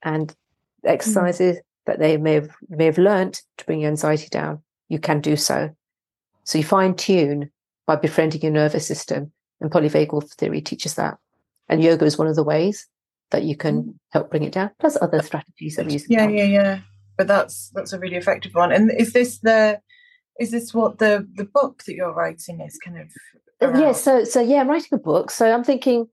And 0.03 0.35
exercises 0.85 1.57
mm. 1.57 1.61
that 1.87 1.99
they 1.99 2.17
may 2.17 2.35
have 2.35 2.51
may 2.69 2.87
have 2.87 2.99
learned 2.99 3.41
to 3.59 3.67
bring 3.67 3.81
your 3.81 3.91
anxiety 3.91 4.29
down, 4.31 4.63
you 4.89 4.99
can 4.99 5.21
do 5.21 5.37
so. 5.37 5.71
So 6.49 6.57
you 6.57 6.65
fine 6.65 6.95
tune 6.95 7.51
by 7.87 7.97
befriending 7.97 8.41
your 8.41 8.53
nervous 8.53 8.87
system. 8.87 9.31
And 9.61 9.71
polyvagal 9.71 10.33
theory 10.33 10.63
teaches 10.63 10.95
that. 10.95 11.19
And 11.69 11.83
yoga 11.83 12.07
is 12.07 12.17
one 12.17 12.27
of 12.27 12.37
the 12.37 12.43
ways 12.43 12.87
that 13.33 13.43
you 13.43 13.55
can 13.55 13.83
mm. 13.83 13.95
help 14.13 14.31
bring 14.31 14.45
it 14.45 14.53
down, 14.53 14.71
plus 14.81 14.97
other 15.03 15.21
strategies 15.21 15.77
that 15.77 15.85
we 15.85 15.93
use. 15.93 16.07
Yeah, 16.09 16.27
yeah, 16.27 16.45
yeah. 16.45 16.81
But 17.19 17.27
that's 17.27 17.69
that's 17.75 17.93
a 17.93 17.99
really 17.99 18.17
effective 18.17 18.55
one. 18.55 18.73
And 18.73 18.91
is 18.91 19.13
this 19.13 19.41
the 19.41 19.79
is 20.41 20.51
this 20.51 20.73
what 20.73 20.99
the 20.99 21.29
the 21.35 21.45
book 21.45 21.83
that 21.85 21.95
you're 21.95 22.15
writing 22.15 22.63
is 22.63 22.79
kind 22.79 22.99
of 22.99 23.09
uh, 23.61 23.69
around? 23.69 23.81
yeah 23.81 23.93
so 23.93 24.25
so 24.25 24.41
yeah 24.41 24.61
i'm 24.61 24.69
writing 24.69 24.91
a 24.93 24.99
book 24.99 25.33
so 25.33 25.53
i'm 25.53 25.65
thinking 25.65 26.07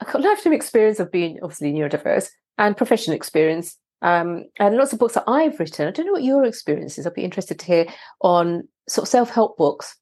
i've 0.00 0.12
got 0.12 0.22
lifetime 0.22 0.52
experience 0.52 1.00
of 1.00 1.10
being 1.10 1.38
obviously 1.42 1.72
neurodiverse 1.72 2.28
and 2.58 2.76
professional 2.76 3.16
experience 3.16 3.78
um, 4.02 4.44
and 4.58 4.76
lots 4.76 4.92
of 4.92 4.98
books 4.98 5.14
that 5.14 5.24
i've 5.26 5.58
written 5.58 5.88
i 5.88 5.90
don't 5.90 6.06
know 6.06 6.12
what 6.12 6.22
your 6.22 6.44
experience 6.44 6.98
is 6.98 7.06
i'd 7.06 7.14
be 7.14 7.24
interested 7.24 7.58
to 7.58 7.66
hear 7.66 7.86
on 8.20 8.68
sort 8.88 9.04
of 9.04 9.08
self-help 9.08 9.56
books 9.56 9.96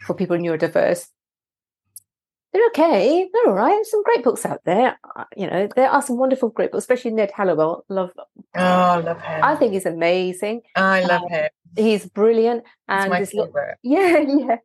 for 0.00 0.14
people 0.14 0.36
neurodiverse. 0.36 1.06
They're 2.52 2.66
okay. 2.68 3.28
They're 3.32 3.46
all 3.46 3.54
right. 3.54 3.84
Some 3.86 4.02
great 4.02 4.24
books 4.24 4.44
out 4.44 4.60
there. 4.64 4.98
Uh, 5.14 5.24
you 5.36 5.46
know, 5.46 5.68
there 5.76 5.88
are 5.88 6.02
some 6.02 6.18
wonderful 6.18 6.48
great 6.48 6.72
books, 6.72 6.82
especially 6.82 7.12
Ned 7.12 7.30
Hallowell. 7.34 7.84
Love. 7.88 8.10
Oh, 8.16 8.24
I 8.56 8.96
love 8.96 9.20
him. 9.20 9.44
I 9.44 9.54
think 9.54 9.72
he's 9.72 9.86
amazing. 9.86 10.62
I 10.74 11.02
love 11.04 11.22
um, 11.22 11.28
him. 11.28 11.48
He's 11.76 12.06
brilliant. 12.06 12.64
And 12.88 13.10
my 13.10 13.24
favorite. 13.24 13.78
yeah, 13.84 14.18
yeah. 14.18 14.56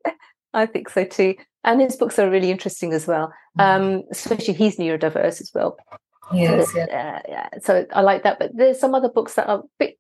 I 0.54 0.66
think 0.66 0.90
so 0.90 1.06
too. 1.06 1.36
And 1.64 1.80
his 1.80 1.96
books 1.96 2.18
are 2.18 2.30
really 2.30 2.50
interesting 2.50 2.92
as 2.92 3.06
well. 3.06 3.32
Mm. 3.60 3.64
Um, 3.64 4.04
especially 4.12 4.56
he's 4.56 4.78
neurodiverse 4.78 5.42
as 5.42 5.52
well. 5.54 5.78
Yes, 6.34 6.72
so, 6.72 6.78
yeah. 6.78 6.86
Uh, 6.86 7.22
yeah. 7.30 7.50
So 7.62 7.86
I 7.94 8.02
like 8.02 8.24
that. 8.24 8.40
But 8.40 8.52
there's 8.56 8.80
some 8.80 8.96
other 8.96 9.10
books 9.10 9.36
that 9.36 9.48
are 9.48 9.60
a 9.60 9.64
bit 9.80 10.00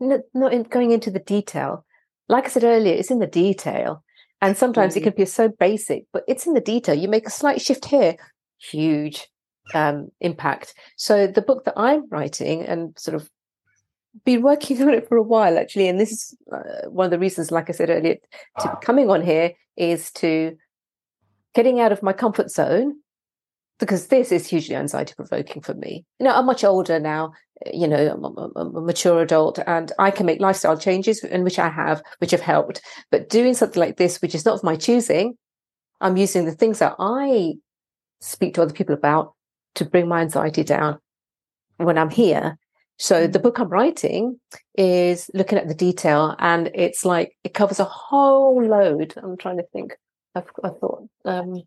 not 0.00 0.52
in, 0.52 0.64
going 0.64 0.90
into 0.90 1.10
the 1.10 1.20
detail 1.20 1.86
like 2.28 2.46
I 2.46 2.48
said 2.48 2.64
earlier, 2.64 2.94
it's 2.94 3.10
in 3.10 3.18
the 3.18 3.26
detail. 3.26 4.02
And 4.42 4.56
sometimes 4.56 4.94
mm. 4.94 4.98
it 4.98 5.02
can 5.04 5.14
be 5.16 5.24
so 5.24 5.48
basic, 5.48 6.04
but 6.12 6.24
it's 6.28 6.46
in 6.46 6.54
the 6.54 6.60
detail. 6.60 6.94
You 6.94 7.08
make 7.08 7.26
a 7.26 7.30
slight 7.30 7.60
shift 7.60 7.86
here, 7.86 8.16
huge 8.58 9.26
um, 9.74 10.08
impact. 10.20 10.74
So 10.96 11.26
the 11.26 11.42
book 11.42 11.64
that 11.64 11.74
I'm 11.76 12.08
writing 12.10 12.62
and 12.62 12.98
sort 12.98 13.14
of 13.14 13.30
been 14.24 14.42
working 14.42 14.80
on 14.86 14.94
it 14.94 15.08
for 15.08 15.16
a 15.16 15.22
while 15.22 15.58
actually, 15.58 15.88
and 15.88 15.98
this 15.98 16.12
is 16.12 16.36
uh, 16.52 16.88
one 16.88 17.06
of 17.06 17.10
the 17.10 17.18
reasons, 17.18 17.50
like 17.50 17.70
I 17.70 17.72
said 17.72 17.90
earlier, 17.90 18.16
to 18.60 18.78
coming 18.82 19.08
on 19.08 19.22
here 19.22 19.52
is 19.76 20.10
to 20.12 20.56
getting 21.54 21.80
out 21.80 21.92
of 21.92 22.02
my 22.02 22.12
comfort 22.12 22.50
zone 22.50 22.96
because 23.78 24.06
this 24.08 24.32
is 24.32 24.46
hugely 24.46 24.74
anxiety 24.74 25.14
provoking 25.14 25.62
for 25.62 25.74
me. 25.74 26.04
You 26.18 26.24
know, 26.24 26.34
I'm 26.34 26.46
much 26.46 26.64
older 26.64 26.98
now 26.98 27.32
you 27.72 27.88
know 27.88 28.12
I'm 28.12 28.24
a, 28.24 28.78
a, 28.78 28.80
mature 28.80 29.22
adult 29.22 29.58
and 29.66 29.90
i 29.98 30.10
can 30.10 30.26
make 30.26 30.40
lifestyle 30.40 30.78
changes 30.78 31.22
and 31.24 31.44
which 31.44 31.58
i 31.58 31.68
have 31.68 32.02
which 32.18 32.30
have 32.32 32.40
helped 32.40 32.82
but 33.10 33.28
doing 33.28 33.54
something 33.54 33.80
like 33.80 33.96
this 33.96 34.20
which 34.20 34.34
is 34.34 34.44
not 34.44 34.56
of 34.56 34.64
my 34.64 34.76
choosing 34.76 35.36
i'm 36.00 36.16
using 36.16 36.44
the 36.44 36.52
things 36.52 36.78
that 36.80 36.94
i 36.98 37.54
speak 38.20 38.54
to 38.54 38.62
other 38.62 38.74
people 38.74 38.94
about 38.94 39.34
to 39.74 39.84
bring 39.84 40.08
my 40.08 40.20
anxiety 40.20 40.64
down 40.64 40.98
when 41.78 41.96
i'm 41.96 42.10
here 42.10 42.58
so 42.98 43.26
the 43.26 43.38
mm. 43.38 43.42
book 43.42 43.58
i'm 43.58 43.68
writing 43.68 44.38
is 44.76 45.30
looking 45.32 45.58
at 45.58 45.68
the 45.68 45.74
detail 45.74 46.36
and 46.38 46.70
it's 46.74 47.04
like 47.04 47.36
it 47.42 47.54
covers 47.54 47.80
a 47.80 47.84
whole 47.84 48.62
load 48.62 49.14
i'm 49.22 49.36
trying 49.36 49.56
to 49.56 49.66
think 49.72 49.96
i, 50.34 50.42
I 50.62 50.68
thought 50.68 51.08
um, 51.24 51.62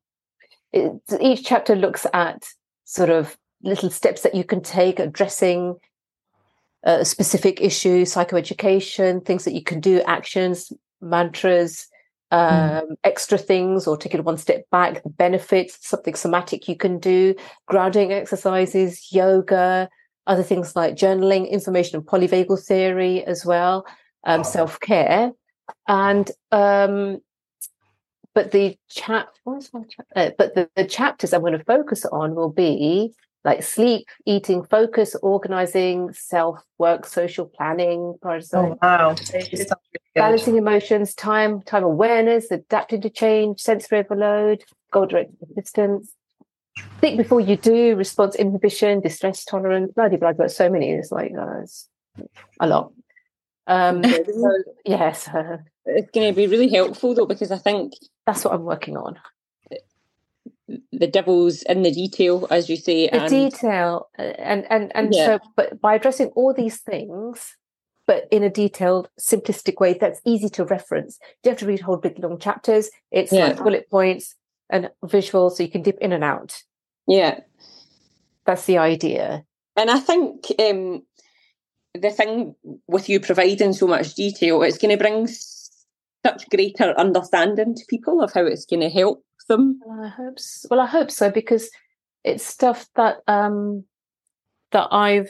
it, 0.72 1.02
each 1.20 1.44
chapter 1.46 1.76
looks 1.76 2.06
at 2.14 2.46
sort 2.86 3.10
of 3.10 3.38
little 3.64 3.90
steps 3.90 4.22
that 4.22 4.36
you 4.36 4.44
can 4.44 4.62
take 4.62 5.00
addressing 5.00 5.76
a 6.84 7.04
specific 7.04 7.62
issue, 7.62 8.04
psychoeducation, 8.04 9.26
things 9.26 9.44
that 9.46 9.54
you 9.54 9.64
can 9.64 9.80
do, 9.80 10.02
actions, 10.02 10.72
mantras, 11.02 11.88
hmm. 12.32 12.38
um, 12.38 12.48
mm. 12.48 12.96
extra 13.04 13.38
things, 13.38 13.86
or 13.86 13.98
take 13.98 14.14
it 14.14 14.24
one 14.24 14.38
step 14.38 14.70
back, 14.72 15.04
the 15.04 15.10
benefits, 15.10 15.78
something 15.88 16.16
somatic 16.16 16.68
you 16.68 16.78
can 16.78 17.00
do, 17.00 17.36
grounding 17.66 18.14
exercises, 18.14 19.12
yoga, 19.12 19.90
other 20.28 20.44
things 20.44 20.76
like 20.76 20.96
journaling, 20.96 21.50
information 21.50 21.98
and 21.98 22.06
polyvagal 22.06 22.64
theory 22.66 23.26
as 23.26 23.46
well, 23.46 23.86
um, 24.26 24.44
self 24.44 24.80
care. 24.80 25.32
And 25.88 26.32
um, 26.52 27.20
but 28.40 28.52
the 28.52 28.78
chat, 28.90 29.28
uh, 30.16 30.30
but 30.38 30.56
the, 30.56 30.70
the 30.78 30.86
chapters 30.86 31.34
I'm 31.34 31.42
going 31.42 31.58
to 31.58 31.64
focus 31.66 32.06
on 32.06 32.36
will 32.36 32.50
be 32.50 33.14
like 33.44 33.64
sleep, 33.64 34.08
eating, 34.26 34.64
focus, 34.64 35.14
organizing, 35.22 36.14
self 36.14 36.64
work, 36.78 37.06
social 37.06 37.46
planning, 37.48 38.16
oh, 38.24 38.78
wow. 38.82 39.14
balancing 40.16 40.56
emotions, 40.56 41.14
time, 41.16 41.62
time 41.64 41.84
awareness, 41.84 42.50
adapting 42.50 43.02
to 43.02 43.10
change, 43.10 43.60
sensory 43.60 44.00
overload, 44.00 44.64
goal 44.94 45.06
directed 45.06 45.36
persistence. 45.42 46.14
Think 47.02 47.18
before 47.18 47.42
you 47.42 47.58
do, 47.58 47.98
response 47.98 48.36
inhibition, 48.36 49.02
distress 49.02 49.44
tolerance, 49.44 49.92
bloody 49.92 50.16
blood, 50.16 50.38
but 50.38 50.50
so 50.50 50.70
many. 50.70 50.92
It's 50.92 51.12
like 51.12 51.34
uh, 51.38 51.60
it's 51.64 51.90
a 52.62 52.68
lot. 52.68 52.94
Um, 53.68 54.02
so, 54.04 54.64
yes, 54.86 55.28
it's 55.86 56.12
going 56.12 56.28
to 56.28 56.36
be 56.36 56.48
really 56.48 56.70
helpful 56.70 57.14
though 57.14 57.26
because 57.26 57.52
I 57.52 57.58
think 57.58 57.94
that's 58.26 58.46
what 58.46 58.54
I'm 58.54 58.64
working 58.64 58.98
on. 58.98 59.18
The 60.92 61.08
devil's 61.08 61.64
in 61.64 61.82
the 61.82 61.92
detail, 61.92 62.46
as 62.52 62.70
you 62.70 62.76
say. 62.76 63.08
The 63.08 63.22
and, 63.22 63.30
detail, 63.30 64.10
uh, 64.20 64.22
and 64.22 64.68
and 64.70 64.92
and 64.96 65.14
yeah. 65.14 65.26
so, 65.26 65.40
but 65.56 65.82
by 65.82 65.96
addressing 65.96 66.28
all 66.36 66.54
these 66.54 66.78
things, 66.78 67.56
but 68.06 68.28
in 68.30 68.44
a 68.44 68.52
detailed, 68.52 69.10
simplistic 69.20 69.80
way 69.80 69.94
that's 69.94 70.22
easy 70.26 70.50
to 70.50 70.66
reference. 70.66 71.18
You 71.22 71.36
don't 71.44 71.52
have 71.54 71.60
to 71.60 71.66
read 71.66 71.80
whole 71.80 71.98
big 71.98 72.20
long 72.20 72.38
chapters. 72.38 72.92
It's 73.10 73.32
yeah. 73.32 73.48
like 73.48 73.58
bullet 73.58 73.90
points 73.90 74.36
and 74.70 74.92
visual, 75.04 75.50
so 75.50 75.64
you 75.64 75.70
can 75.70 75.82
dip 75.82 75.98
in 76.02 76.12
and 76.12 76.24
out. 76.24 76.62
Yeah, 77.08 77.40
that's 78.46 78.66
the 78.66 78.78
idea. 78.78 79.44
And 79.76 79.90
I 79.90 80.00
think 80.00 80.46
um, 80.60 81.04
the 81.94 82.12
thing 82.12 82.56
with 82.88 83.10
you 83.10 83.20
providing 83.20 83.74
so 83.74 83.88
much 83.88 84.14
detail, 84.14 84.62
it's 84.62 84.78
going 84.78 84.96
to 84.96 85.02
bring 85.02 85.28
such 86.26 86.50
greater 86.50 86.98
understanding 86.98 87.76
to 87.76 87.86
people 87.88 88.22
of 88.22 88.34
how 88.34 88.46
it's 88.46 88.66
going 88.66 88.82
to 88.82 88.90
help 88.90 89.24
them. 89.48 89.80
Well, 89.86 90.06
I 90.06 90.10
hope 90.10 90.40
so. 90.40 90.68
Well, 90.72 90.80
I 90.80 90.86
hope 90.86 91.12
so 91.12 91.30
because 91.30 91.70
it's 92.24 92.46
stuff 92.46 92.88
that 92.96 93.18
um, 93.28 93.86
that 94.72 94.88
I've 94.92 95.30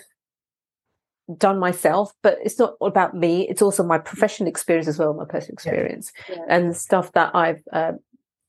done 1.37 1.59
myself, 1.59 2.11
but 2.23 2.37
it's 2.43 2.59
not 2.59 2.75
about 2.81 3.15
me. 3.15 3.47
It's 3.47 3.61
also 3.61 3.83
my 3.83 3.97
professional 3.97 4.49
experience 4.49 4.87
as 4.87 4.97
well, 4.97 5.13
my 5.13 5.25
personal 5.25 5.53
experience, 5.53 6.11
yeah. 6.27 6.35
Yeah. 6.35 6.41
and 6.49 6.75
stuff 6.75 7.11
that 7.13 7.35
I've 7.35 7.61
uh, 7.71 7.93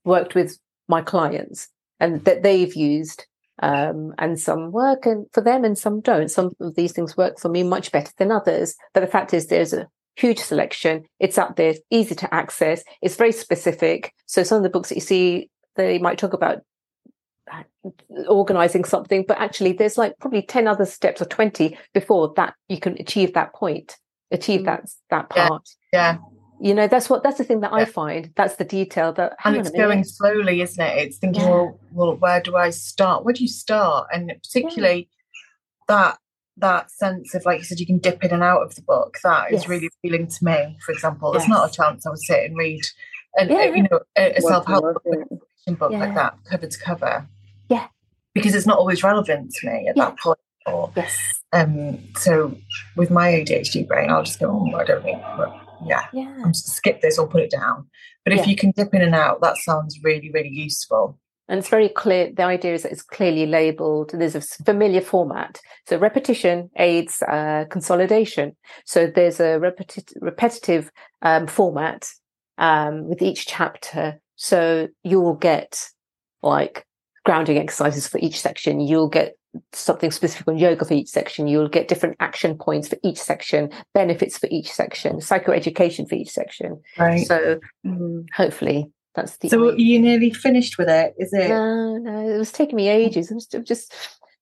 worked 0.05 0.35
with 0.35 0.59
my 0.89 1.03
clients 1.03 1.69
and 2.01 2.25
that 2.25 2.43
they've 2.43 2.75
used 2.75 3.27
um, 3.63 4.15
and 4.19 4.41
some 4.41 4.73
work 4.73 5.05
and 5.05 5.27
for 5.33 5.43
them 5.43 5.65
and 5.65 5.79
some 5.79 6.01
don't. 6.01 6.31
Some 6.31 6.53
of 6.61 6.75
these 6.75 6.93
things 6.93 7.17
work 7.17 7.39
for 7.39 7.51
me 7.51 7.63
much 7.63 7.93
better 7.93 8.13
than 8.17 8.33
others. 8.33 8.75
But 8.95 9.01
the 9.01 9.07
fact 9.07 9.35
is, 9.35 9.47
there's 9.47 9.75
a 9.75 9.87
huge 10.21 10.39
selection. 10.39 11.05
It's 11.19 11.39
up 11.39 11.57
there, 11.57 11.75
easy 11.91 12.15
to 12.17 12.35
access. 12.35 12.83
It's 13.03 13.17
very 13.17 13.33
specific. 13.33 14.13
So 14.27 14.43
some 14.43 14.59
of 14.59 14.63
the 14.63 14.71
books 14.71 14.91
that 14.91 14.97
you 14.97 15.01
see, 15.01 15.51
they 15.77 15.99
might 15.99 16.19
talk 16.19 16.33
about 16.33 16.63
uh, 17.53 17.63
organizing 18.29 18.85
something, 18.85 19.25
but 19.27 19.39
actually 19.39 19.73
there's 19.73 19.99
like 19.99 20.15
probably 20.21 20.43
10 20.43 20.69
other 20.69 20.87
steps 20.87 21.21
or 21.21 21.25
20 21.25 21.77
before 21.95 22.33
that 22.37 22.55
you 22.69 22.79
can 22.79 22.97
achieve 23.01 23.35
that 23.35 23.55
point, 23.55 23.97
achieve 24.31 24.61
mm. 24.61 24.67
that, 24.67 24.91
that 25.11 25.31
part. 25.31 25.69
Yeah. 25.93 26.13
yeah 26.13 26.19
you 26.63 26.75
know 26.75 26.87
that's 26.87 27.09
what 27.09 27.23
that's 27.23 27.39
the 27.39 27.45
thing 27.45 27.61
that 27.61 27.73
yeah. 27.73 27.79
i 27.79 27.85
find 27.85 28.31
that's 28.37 28.57
the 28.57 28.65
detail 28.65 29.13
that 29.13 29.35
and 29.45 29.57
it's 29.57 29.71
going 29.71 30.05
slowly 30.05 30.61
isn't 30.61 30.85
it 30.85 30.99
it's 30.99 31.17
thinking 31.17 31.43
yeah. 31.43 31.49
well 31.49 31.81
well 31.93 32.17
where 32.17 32.41
do 32.41 32.55
i 32.55 32.69
start 32.69 33.25
where 33.25 33.33
do 33.33 33.43
you 33.43 33.49
start 33.49 34.07
and 34.13 34.31
particularly 34.43 35.09
yeah. 35.89 35.97
that 35.97 36.19
that 36.61 36.91
sense 36.91 37.35
of 37.35 37.45
like 37.45 37.59
you 37.59 37.65
said 37.65 37.81
you 37.81 37.87
can 37.87 37.99
dip 37.99 38.23
in 38.25 38.33
and 38.33 38.43
out 38.43 38.63
of 38.63 38.75
the 38.75 38.83
book 38.83 39.19
That 39.23 39.53
is 39.53 39.63
yes. 39.63 39.69
really 39.69 39.87
appealing 39.87 40.29
to 40.29 40.45
me 40.45 40.79
for 40.85 40.93
example 40.93 41.33
yes. 41.33 41.43
there's 41.43 41.49
not 41.51 41.71
a 41.71 41.73
chance 41.73 42.07
i 42.07 42.11
would 42.11 42.19
sit 42.19 42.45
and 42.45 42.57
read 42.57 42.83
and 43.37 43.51
uh, 43.51 43.59
you 43.59 43.83
know 43.85 44.01
a, 44.17 44.33
a 44.33 44.41
self-help 44.41 45.03
book, 45.05 45.79
book 45.79 45.93
like 45.93 46.15
that 46.15 46.37
cover 46.49 46.67
to 46.67 46.79
cover 46.79 47.29
yeah 47.69 47.87
because 48.35 48.55
it's 48.55 48.67
not 48.67 48.79
always 48.79 49.03
relevant 49.03 49.53
to 49.53 49.67
me 49.67 49.89
at 49.89 49.97
that 49.97 50.19
point 50.19 50.39
or 50.67 50.93
yes 50.97 51.17
um 51.53 51.99
so 52.17 52.57
with 52.97 53.11
my 53.11 53.29
adhd 53.29 53.87
brain 53.87 54.11
i'll 54.11 54.23
just 54.23 54.41
go 54.41 54.51
oh, 54.51 54.77
i 54.77 54.85
don't 54.85 55.05
need 55.05 55.21
yeah, 55.87 56.07
yeah. 56.13 56.35
I'm 56.45 56.53
just 56.53 56.69
skip 56.69 57.01
this 57.01 57.19
or 57.19 57.27
put 57.27 57.43
it 57.43 57.51
down. 57.51 57.89
But 58.25 58.35
if 58.35 58.41
yeah. 58.41 58.47
you 58.47 58.57
can 58.57 58.73
dip 58.73 58.95
in 58.95 59.03
and 59.03 59.15
out, 59.15 59.41
that 59.41 59.57
sounds 59.59 59.99
really, 60.03 60.31
really 60.31 60.51
useful. 60.51 61.19
And 61.51 61.59
it's 61.59 61.69
very 61.69 61.89
clear. 61.89 62.31
The 62.33 62.45
idea 62.45 62.75
is 62.75 62.85
that 62.85 62.93
it's 62.93 63.03
clearly 63.03 63.45
labeled. 63.45 64.13
There's 64.15 64.37
a 64.37 64.41
familiar 64.41 65.01
format. 65.01 65.61
So 65.89 65.99
repetition 65.99 66.71
aids 66.77 67.23
uh, 67.23 67.65
consolidation. 67.69 68.57
So 68.87 69.09
there's 69.09 69.41
a 69.41 69.59
repeti- 69.59 70.15
repetitive 70.21 70.93
um, 71.23 71.49
format 71.49 72.09
um, 72.57 73.09
with 73.09 73.21
each 73.21 73.47
chapter. 73.47 74.21
So 74.37 74.87
you'll 75.03 75.35
get 75.35 75.85
like 76.41 76.87
grounding 77.25 77.59
exercises 77.59 78.07
for 78.07 78.19
each 78.19 78.41
section. 78.41 78.79
You'll 78.79 79.09
get 79.09 79.35
something 79.73 80.13
specific 80.13 80.47
on 80.47 80.57
yoga 80.57 80.85
for 80.85 80.95
each 80.95 81.09
section. 81.09 81.49
You'll 81.49 81.69
get 81.69 81.89
different 81.89 82.17
action 82.21 82.57
points 82.57 82.87
for 82.87 82.97
each 83.03 83.19
section, 83.19 83.71
benefits 83.93 84.39
for 84.39 84.49
each 84.53 84.71
section, 84.71 85.17
psychoeducation 85.17 86.09
for 86.09 86.15
each 86.15 86.31
section. 86.31 86.81
Right. 86.97 87.27
So 87.27 87.59
um, 87.85 88.27
hopefully 88.33 88.93
that's 89.15 89.37
the. 89.39 89.49
So 89.49 89.73
you 89.73 90.01
nearly 90.01 90.33
finished 90.33 90.79
with 90.79 90.89
it? 90.89 91.15
Is 91.19 91.33
it? 91.33 91.49
No, 91.49 91.97
no. 91.97 92.29
It 92.29 92.39
was 92.39 92.53
taking 92.53 92.77
me 92.77 92.89
ages. 92.89 93.31
I'm 93.31 93.65
just 93.65 93.93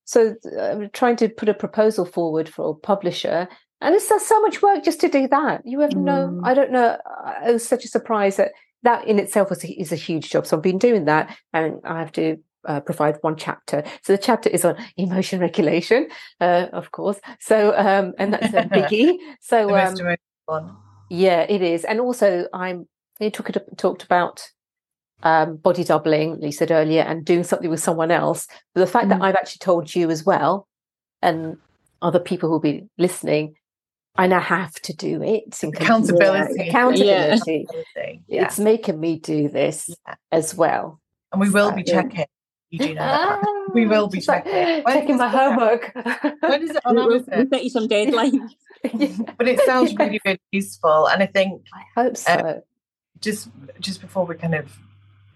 so 0.04 0.34
I'm 0.58 0.88
trying 0.90 1.16
to 1.16 1.28
put 1.28 1.48
a 1.48 1.54
proposal 1.54 2.06
forward 2.06 2.48
for 2.48 2.70
a 2.70 2.74
publisher. 2.74 3.46
And 3.80 3.94
it's 3.94 4.08
so 4.08 4.40
much 4.40 4.62
work 4.62 4.82
just 4.82 5.00
to 5.02 5.08
do 5.08 5.28
that. 5.28 5.62
You 5.64 5.80
have 5.80 5.90
mm. 5.90 6.02
no, 6.02 6.40
I 6.44 6.54
don't 6.54 6.72
know. 6.72 6.96
It 7.46 7.52
was 7.52 7.66
such 7.66 7.84
a 7.84 7.88
surprise 7.88 8.36
that 8.36 8.52
that 8.82 9.06
in 9.06 9.18
itself 9.18 9.50
was, 9.50 9.64
is 9.64 9.92
a 9.92 9.96
huge 9.96 10.30
job. 10.30 10.46
So 10.46 10.56
I've 10.56 10.62
been 10.62 10.78
doing 10.78 11.04
that 11.04 11.36
and 11.52 11.80
I 11.84 11.98
have 11.98 12.12
to 12.12 12.38
uh, 12.66 12.80
provide 12.80 13.18
one 13.20 13.36
chapter. 13.36 13.84
So 14.02 14.14
the 14.14 14.22
chapter 14.22 14.48
is 14.48 14.64
on 14.64 14.76
emotion 14.96 15.40
regulation, 15.40 16.08
uh, 16.40 16.66
of 16.72 16.90
course. 16.90 17.20
So 17.40 17.74
um, 17.76 18.14
and 18.18 18.32
that's 18.32 18.54
a 18.54 18.62
biggie. 18.72 19.16
So 19.40 19.76
um, 19.76 20.78
yeah, 21.10 21.42
it 21.42 21.62
is. 21.62 21.84
And 21.84 22.00
also, 22.00 22.46
I'm 22.52 22.88
you 23.20 23.30
talked 23.30 23.58
talked 23.76 24.04
about 24.04 24.48
um, 25.22 25.56
body 25.56 25.84
doubling, 25.84 26.42
you 26.42 26.52
said 26.52 26.70
earlier, 26.70 27.02
and 27.02 27.24
doing 27.24 27.44
something 27.44 27.70
with 27.70 27.80
someone 27.80 28.10
else. 28.10 28.46
But 28.74 28.80
the 28.80 28.86
fact 28.86 29.06
mm. 29.06 29.10
that 29.10 29.22
I've 29.22 29.34
actually 29.34 29.60
told 29.60 29.94
you 29.94 30.10
as 30.10 30.24
well, 30.24 30.68
and 31.22 31.56
other 32.00 32.20
people 32.20 32.48
who'll 32.48 32.60
be 32.60 32.84
listening, 32.98 33.54
I 34.16 34.26
now 34.26 34.40
have 34.40 34.74
to 34.82 34.94
do 34.94 35.22
it. 35.22 35.56
Accountability. 35.62 36.68
Accountability. 36.68 37.66
Yeah. 38.26 38.44
It's 38.44 38.58
making 38.58 39.00
me 39.00 39.18
do 39.18 39.48
this 39.48 39.90
yeah. 40.06 40.14
as 40.32 40.54
well. 40.54 41.00
And 41.32 41.40
we 41.40 41.50
will 41.50 41.70
so, 41.70 41.76
be 41.76 41.82
checking 41.84 42.26
you 42.70 42.78
do 42.78 42.94
know 42.94 43.00
that. 43.00 43.70
we 43.72 43.86
will 43.86 44.08
be 44.08 44.20
checking. 44.20 44.82
checking 44.84 45.16
my 45.16 45.28
homework. 45.28 45.90
when 46.40 46.62
is 46.62 46.70
it 46.70 46.84
on 46.84 46.98
Amazon? 46.98 47.24
We'll 47.30 47.48
set 47.48 47.64
you 47.64 47.70
some 47.70 47.88
deadlines. 47.88 48.50
yeah. 48.92 49.32
But 49.38 49.48
it 49.48 49.60
sounds 49.60 49.94
really, 49.96 50.20
really 50.24 50.40
useful. 50.52 51.08
And 51.08 51.22
I 51.22 51.26
think 51.26 51.62
I 51.72 52.00
hope 52.00 52.16
so. 52.16 52.32
Uh, 52.32 52.60
just 53.20 53.48
just 53.80 54.00
before 54.00 54.26
we 54.26 54.34
kind 54.34 54.54
of 54.54 54.78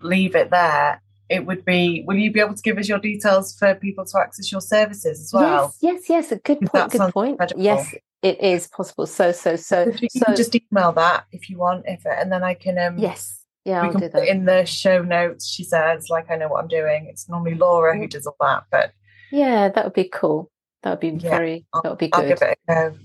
leave 0.03 0.35
it 0.35 0.51
there, 0.51 1.03
it 1.29 1.47
would 1.47 1.65
be 1.65 2.05
will 2.07 2.17
you 2.17 2.31
be 2.31 2.41
able 2.41 2.55
to 2.55 2.63
give 2.63 2.79
us 2.79 2.89
your 2.89 2.99
details 2.99 3.57
for 3.59 3.75
people 3.75 4.05
to 4.05 4.19
access 4.19 4.53
your 4.53 4.61
services 4.61 5.21
as 5.21 5.33
well? 5.33 5.75
Yes, 5.81 6.09
yes, 6.09 6.11
yes. 6.11 6.33
A 6.33 6.37
good 6.37 6.61
point. 6.61 6.93
Good 6.93 7.13
point. 7.13 7.31
Incredible. 7.33 7.63
Yes, 7.63 7.95
it 8.23 8.41
is 8.41 8.69
possible. 8.69 9.07
So, 9.07 9.33
so, 9.33 9.57
so. 9.57 9.91
so 9.91 9.99
you 10.01 10.09
so, 10.11 10.25
can 10.27 10.37
just 10.37 10.55
email 10.55 10.93
that 10.93 11.25
if 11.33 11.49
you 11.49 11.59
want, 11.59 11.85
if 11.87 12.05
it, 12.05 12.17
and 12.19 12.31
then 12.31 12.43
I 12.43 12.55
can. 12.55 12.79
um 12.79 12.99
Yes, 12.99 13.45
yeah, 13.65 13.83
we 13.83 13.89
I'll 13.89 13.95
can 13.95 14.11
put 14.11 14.29
in 14.29 14.45
the 14.45 14.65
show 14.67 15.03
notes. 15.03 15.49
She 15.49 15.65
says, 15.65 16.09
like, 16.11 16.31
I 16.31 16.37
know 16.37 16.49
what 16.49 16.63
I'm 16.63 16.69
doing. 16.69 17.07
It's 17.09 17.29
normally 17.29 17.55
Laura 17.55 17.97
who 17.97 18.07
does 18.07 18.27
all 18.27 18.37
that, 18.41 18.65
but 18.71 18.93
yeah, 19.31 19.69
that 19.69 19.85
would 19.85 19.95
be 19.95 20.09
cool. 20.13 20.51
That 20.83 20.91
would 20.91 21.01
be 21.01 21.11
yeah, 21.11 21.31
very. 21.31 21.67
I'll, 21.73 21.83
that 21.83 21.89
would 21.91 21.99
be 21.99 22.09
good. 22.09 22.23
I'll 22.23 22.29
give 22.29 22.43
it 22.43 22.59
a 22.69 22.75
go. 22.75 22.99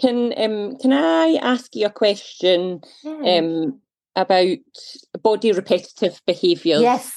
Can 0.00 0.32
um 0.36 0.76
can 0.76 0.92
I 0.92 1.38
ask 1.42 1.74
you 1.74 1.86
a 1.86 1.90
question 1.90 2.82
yeah. 3.02 3.38
um 3.38 3.80
about 4.16 4.58
body 5.22 5.52
repetitive 5.52 6.20
behaviours? 6.26 6.82
Yes. 6.82 7.12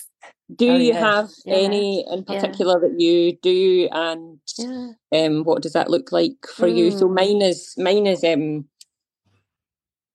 Do 0.54 0.70
oh, 0.70 0.76
you 0.76 0.94
yes. 0.94 1.02
have 1.02 1.30
yeah. 1.46 1.56
any 1.56 2.06
in 2.12 2.26
particular 2.26 2.74
yeah. 2.74 2.90
that 2.90 3.00
you 3.00 3.38
do, 3.42 3.88
and 3.92 4.40
um, 5.14 5.44
what 5.46 5.62
does 5.62 5.74
that 5.74 5.90
look 5.90 6.12
like 6.12 6.46
for 6.46 6.68
mm. 6.68 6.76
you? 6.76 6.92
So 6.92 7.08
mm. 7.08 7.16
mine 7.16 7.42
is 7.42 7.74
mine 7.78 8.06
is 8.06 8.24
um 8.24 8.66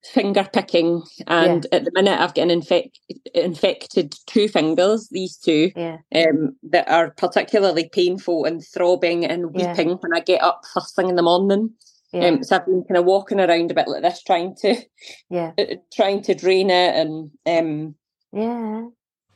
finger 0.06 0.48
picking 0.52 1.02
and 1.26 1.66
yeah. 1.70 1.78
at 1.78 1.84
the 1.84 1.90
minute 1.94 2.20
I've 2.20 2.34
got 2.34 2.42
an 2.42 2.50
infect, 2.50 2.98
infected 3.34 4.14
two 4.26 4.48
fingers, 4.48 5.08
these 5.10 5.36
two, 5.36 5.72
yeah. 5.74 5.98
um, 6.14 6.56
that 6.70 6.88
are 6.88 7.10
particularly 7.10 7.88
painful 7.92 8.44
and 8.44 8.64
throbbing 8.64 9.24
and 9.24 9.52
weeping 9.52 9.90
yeah. 9.90 9.94
when 9.96 10.14
I 10.14 10.20
get 10.20 10.42
up 10.42 10.62
first 10.72 10.96
thing 10.96 11.08
in 11.08 11.16
the 11.16 11.22
morning. 11.22 11.70
Um, 12.24 12.42
so 12.42 12.56
I've 12.56 12.66
been 12.66 12.84
kind 12.84 12.98
of 12.98 13.04
walking 13.04 13.40
around 13.40 13.70
a 13.70 13.74
bit 13.74 13.88
like 13.88 14.02
this, 14.02 14.22
trying 14.22 14.54
to, 14.56 14.76
yeah, 15.30 15.52
uh, 15.58 15.64
trying 15.92 16.22
to 16.22 16.34
drain 16.34 16.70
it, 16.70 16.94
and 16.94 17.30
um, 17.46 17.94
yeah, 18.32 18.82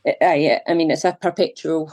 uh, 0.07 0.33
yeah. 0.33 0.59
I 0.67 0.73
mean, 0.73 0.91
it's 0.91 1.05
a 1.05 1.17
perpetual 1.21 1.91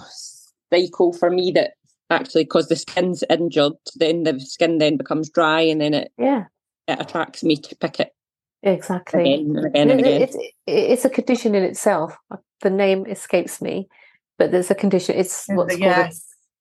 cycle 0.70 1.12
for 1.12 1.30
me 1.30 1.50
that 1.52 1.72
actually, 2.10 2.44
because 2.44 2.68
the 2.68 2.76
skin's 2.76 3.24
injured, 3.28 3.74
then 3.96 4.24
the 4.24 4.40
skin 4.40 4.78
then 4.78 4.96
becomes 4.96 5.30
dry, 5.30 5.60
and 5.60 5.80
then 5.80 5.94
it 5.94 6.12
yeah 6.18 6.44
it 6.86 7.00
attracts 7.00 7.42
me 7.44 7.56
to 7.56 7.76
pick 7.76 8.00
it 8.00 8.12
Exactly. 8.62 9.34
Again 9.34 9.56
and 9.56 9.66
again 9.66 9.90
and 9.90 10.00
again. 10.00 10.22
It's, 10.22 10.36
it's 10.66 11.04
a 11.04 11.10
condition 11.10 11.54
in 11.54 11.62
itself. 11.62 12.16
The 12.60 12.70
name 12.70 13.06
escapes 13.06 13.62
me, 13.62 13.88
but 14.36 14.50
there's 14.50 14.70
a 14.70 14.74
condition. 14.74 15.16
It's 15.16 15.46
what's 15.48 15.78
yes. 15.78 15.96
called. 15.96 16.12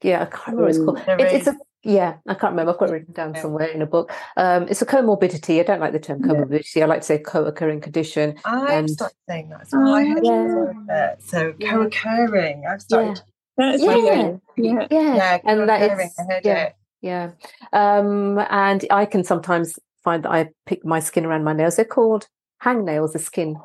A, 0.04 0.08
yeah, 0.08 0.22
I 0.22 0.26
can't 0.26 0.58
remember 0.58 0.62
what 0.62 0.70
it's 0.70 1.08
called. 1.08 1.20
It, 1.20 1.34
it's 1.34 1.48
a 1.48 1.58
yeah, 1.84 2.16
I 2.28 2.34
can't 2.34 2.52
remember. 2.52 2.74
I've 2.74 2.80
got 2.80 2.90
it 2.90 2.94
written 2.94 3.14
down 3.14 3.36
somewhere 3.36 3.68
in 3.68 3.82
a 3.82 3.86
book. 3.86 4.12
Um, 4.36 4.64
it's 4.64 4.82
a 4.82 4.86
comorbidity. 4.86 5.60
I 5.60 5.64
don't 5.64 5.80
like 5.80 5.94
the 5.94 6.00
term 6.00 6.22
comorbidity. 6.22 6.82
I 6.82 6.86
like 6.86 7.02
to 7.02 7.06
say 7.06 7.20
co-occurring 7.20 7.82
condition. 7.82 8.36
I've 8.46 8.70
and... 8.70 8.90
started 8.90 9.16
saying 9.30 9.50
that 9.50 9.62
as 9.62 9.70
well. 9.72 9.94
I 9.94 10.04
had 10.04 10.26
yeah. 10.26 11.16
So 11.20 11.54
co-occurring. 11.54 12.66
I've 12.70 12.82
started. 12.82 13.18
Yeah. 13.18 13.24
That's 13.58 13.82
yeah. 13.82 13.96
yeah. 13.96 14.38
yeah, 14.58 14.88
yeah, 14.92 15.38
and 15.46 15.68
that 15.68 15.82
is 15.82 16.16
yeah, 16.44 16.70
yeah. 17.02 17.32
Um, 17.74 18.38
and 18.52 18.86
I 18.92 19.06
can 19.06 19.24
sometimes 19.24 19.80
find 20.04 20.24
that 20.24 20.32
I 20.32 20.50
pick 20.68 20.86
my 20.86 21.00
skin 21.00 21.26
around 21.26 21.44
my 21.44 21.54
nails. 21.54 21.76
They're 21.76 21.86
called 21.86 22.28
hang 22.60 22.86
nails, 22.86 23.14
the 23.14 23.20
skin 23.20 23.58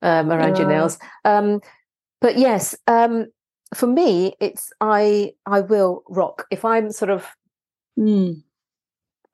um, 0.00 0.30
around 0.30 0.56
your 0.56 0.68
nails. 0.68 0.98
Um, 1.24 1.60
but 2.20 2.38
yes, 2.38 2.74
um, 2.86 3.26
for 3.74 3.86
me, 3.86 4.34
it's 4.40 4.70
I 4.80 5.32
I 5.46 5.60
will 5.60 6.02
rock 6.08 6.46
if 6.50 6.64
I'm 6.64 6.90
sort 6.90 7.10
of 7.10 7.26
Mm. 7.98 8.42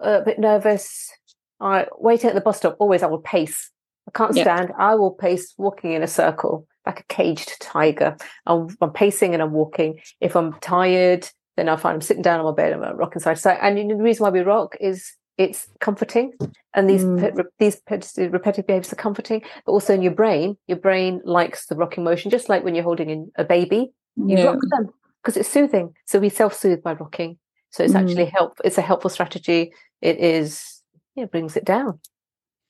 a 0.00 0.20
bit 0.22 0.38
nervous. 0.38 1.12
I 1.60 1.86
wait 1.98 2.24
at 2.24 2.34
the 2.34 2.40
bus 2.40 2.58
stop. 2.58 2.76
Always, 2.80 3.02
I 3.02 3.06
will 3.06 3.20
pace. 3.20 3.70
I 4.08 4.10
can't 4.12 4.34
stand. 4.34 4.72
I 4.78 4.94
will 4.94 5.10
pace, 5.12 5.54
walking 5.58 5.92
in 5.92 6.02
a 6.02 6.06
circle 6.08 6.66
like 6.86 7.00
a 7.00 7.04
caged 7.04 7.60
tiger. 7.60 8.16
I'm, 8.46 8.68
I'm 8.80 8.90
pacing 8.92 9.34
and 9.34 9.42
I'm 9.42 9.52
walking. 9.52 10.00
If 10.20 10.34
I'm 10.34 10.54
tired, 10.60 11.28
then 11.56 11.68
I 11.68 11.76
find 11.76 11.94
I'm 11.94 12.00
sitting 12.00 12.22
down 12.22 12.40
on 12.40 12.46
my 12.46 12.52
bed 12.52 12.72
and 12.72 12.84
I'm 12.84 12.96
rocking 12.96 13.20
side 13.20 13.36
to 13.36 13.40
side. 13.42 13.58
And 13.60 13.90
the 13.90 13.94
reason 13.96 14.24
why 14.24 14.30
we 14.30 14.40
rock 14.40 14.76
is 14.80 15.12
it's 15.36 15.68
comforting, 15.78 16.32
and 16.74 16.88
these 16.90 17.04
Mm. 17.04 17.20
pe- 17.20 17.30
re- 17.30 17.44
these 17.60 17.76
pe- 17.82 18.28
repetitive 18.28 18.66
behaviors 18.66 18.92
are 18.92 18.96
comforting. 18.96 19.42
But 19.64 19.72
also 19.72 19.94
in 19.94 20.02
your 20.02 20.14
brain, 20.14 20.56
your 20.66 20.78
brain 20.78 21.20
likes 21.24 21.66
the 21.66 21.76
rocking 21.76 22.02
motion, 22.02 22.30
just 22.30 22.48
like 22.48 22.64
when 22.64 22.74
you're 22.74 22.82
holding 22.82 23.10
in 23.10 23.30
a 23.36 23.44
baby 23.44 23.92
you 24.18 24.36
Yeah. 24.38 24.44
rock 24.44 24.60
them 24.70 24.90
because 25.22 25.36
it's 25.36 25.48
soothing. 25.48 25.94
So 26.06 26.18
we 26.18 26.28
self-soothe 26.28 26.82
by 26.82 26.94
rocking. 26.94 27.38
So 27.70 27.82
it's 27.84 27.94
Mhm. 27.94 28.00
actually 28.00 28.24
help. 28.26 28.58
It's 28.64 28.78
a 28.78 28.82
helpful 28.82 29.10
strategy. 29.10 29.72
It 30.00 30.18
is, 30.18 30.82
yeah, 31.14 31.24
it 31.24 31.30
brings 31.30 31.56
it 31.56 31.64
down. 31.64 32.00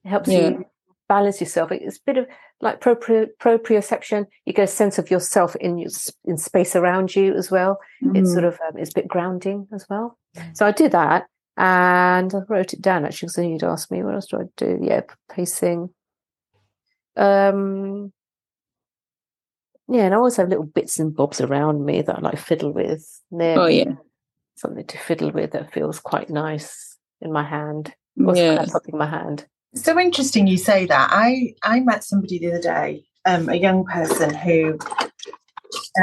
It 0.04 0.08
helps 0.08 0.28
Yeah. 0.28 0.48
you 0.48 0.64
balance 1.08 1.40
yourself. 1.40 1.72
It's 1.72 1.96
a 1.98 2.00
bit 2.04 2.16
of 2.18 2.26
like 2.60 2.80
proprio, 2.80 3.26
proprioception. 3.40 4.26
You 4.44 4.52
get 4.52 4.64
a 4.64 4.66
sense 4.66 4.98
of 4.98 5.10
yourself 5.10 5.54
in 5.56 5.78
your, 5.78 5.90
in 6.24 6.36
space 6.36 6.74
around 6.74 7.14
you 7.14 7.34
as 7.34 7.50
well. 7.50 7.78
It's 8.14 8.32
sort 8.32 8.44
of 8.44 8.58
um, 8.66 8.76
it's 8.76 8.90
a 8.90 8.94
bit 8.94 9.08
grounding 9.08 9.68
as 9.72 9.86
well. 9.88 10.18
So 10.54 10.66
I 10.66 10.72
did 10.72 10.92
that, 10.92 11.26
and 11.56 12.34
I 12.34 12.38
wrote 12.48 12.72
it 12.72 12.82
down 12.82 13.04
actually 13.04 13.26
because 13.26 13.36
then 13.36 13.50
you'd 13.50 13.64
ask 13.64 13.90
me 13.90 14.02
what 14.02 14.14
else 14.14 14.26
do 14.26 14.38
I 14.38 14.44
do? 14.56 14.78
Yeah, 14.82 15.02
pacing. 15.30 15.90
Um, 17.16 18.12
yeah, 19.88 20.02
and 20.04 20.14
I 20.14 20.16
always 20.18 20.36
have 20.36 20.48
little 20.48 20.64
bits 20.66 20.98
and 20.98 21.14
bobs 21.14 21.40
around 21.40 21.84
me 21.84 22.02
that 22.02 22.16
I 22.16 22.20
like 22.20 22.38
fiddle 22.38 22.72
with. 22.72 23.04
There, 23.30 23.58
Oh, 23.58 23.66
yeah. 23.66 23.92
something 24.56 24.86
to 24.86 24.98
fiddle 24.98 25.30
with 25.30 25.52
that 25.52 25.72
feels 25.72 25.98
quite 26.00 26.30
nice 26.30 26.96
in 27.20 27.32
my 27.32 27.42
hand. 27.42 27.94
Or 28.24 28.36
Yeah. 28.36 28.64
something 28.64 28.92
in 28.94 28.98
my 28.98 29.06
hand. 29.06 29.46
So 29.74 29.98
interesting 29.98 30.46
you 30.46 30.56
say 30.56 30.86
that. 30.86 31.10
I 31.12 31.54
I 31.62 31.80
met 31.80 32.02
somebody 32.02 32.38
the 32.38 32.48
other 32.48 32.62
day, 32.62 33.04
um, 33.26 33.48
a 33.48 33.54
young 33.54 33.84
person 33.84 34.34
who 34.34 34.78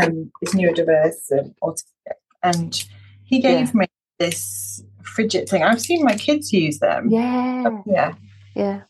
um, 0.01 0.31
is 0.41 0.53
neurodiverse 0.53 1.31
and 1.31 1.53
autistic, 1.61 2.17
and 2.43 2.85
he 3.23 3.39
gave 3.41 3.73
me 3.73 3.85
this 4.19 4.83
fidget 5.03 5.49
thing. 5.49 5.63
I've 5.63 5.81
seen 5.81 6.03
my 6.03 6.15
kids 6.15 6.53
use 6.53 6.79
them. 6.79 7.09
Yeah, 7.09 7.81
Yeah. 7.85 8.13
yeah, 8.55 8.81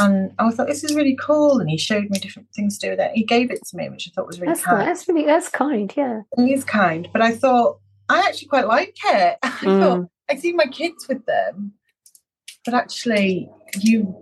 And 0.00 0.32
I 0.38 0.50
thought 0.50 0.66
this 0.66 0.82
is 0.84 0.94
really 0.94 1.16
cool. 1.16 1.58
And 1.60 1.68
he 1.70 1.76
showed 1.76 2.08
me 2.10 2.18
different 2.18 2.48
things 2.54 2.78
to 2.78 2.86
do 2.86 2.90
with 2.92 3.00
it. 3.00 3.12
He 3.14 3.24
gave 3.24 3.50
it 3.50 3.60
to 3.68 3.76
me, 3.76 3.88
which 3.88 4.08
I 4.08 4.10
thought 4.14 4.26
was 4.26 4.40
really 4.40 4.52
that's 4.52 4.64
kind. 4.64 4.86
That's 4.88 5.06
really 5.08 5.26
that's 5.26 5.48
kind. 5.48 5.92
Yeah, 5.96 6.20
He 6.36 6.52
is 6.52 6.64
kind, 6.64 7.08
but 7.12 7.22
I 7.22 7.32
thought 7.32 7.78
I 8.08 8.20
actually 8.20 8.48
quite 8.48 8.66
like 8.66 8.96
it. 9.04 9.38
I 9.42 9.48
thought 9.50 10.00
Mm. 10.00 10.08
I 10.30 10.36
see 10.36 10.52
my 10.52 10.66
kids 10.66 11.06
with 11.08 11.24
them, 11.26 11.72
but 12.64 12.74
actually, 12.74 13.48
you 13.80 14.14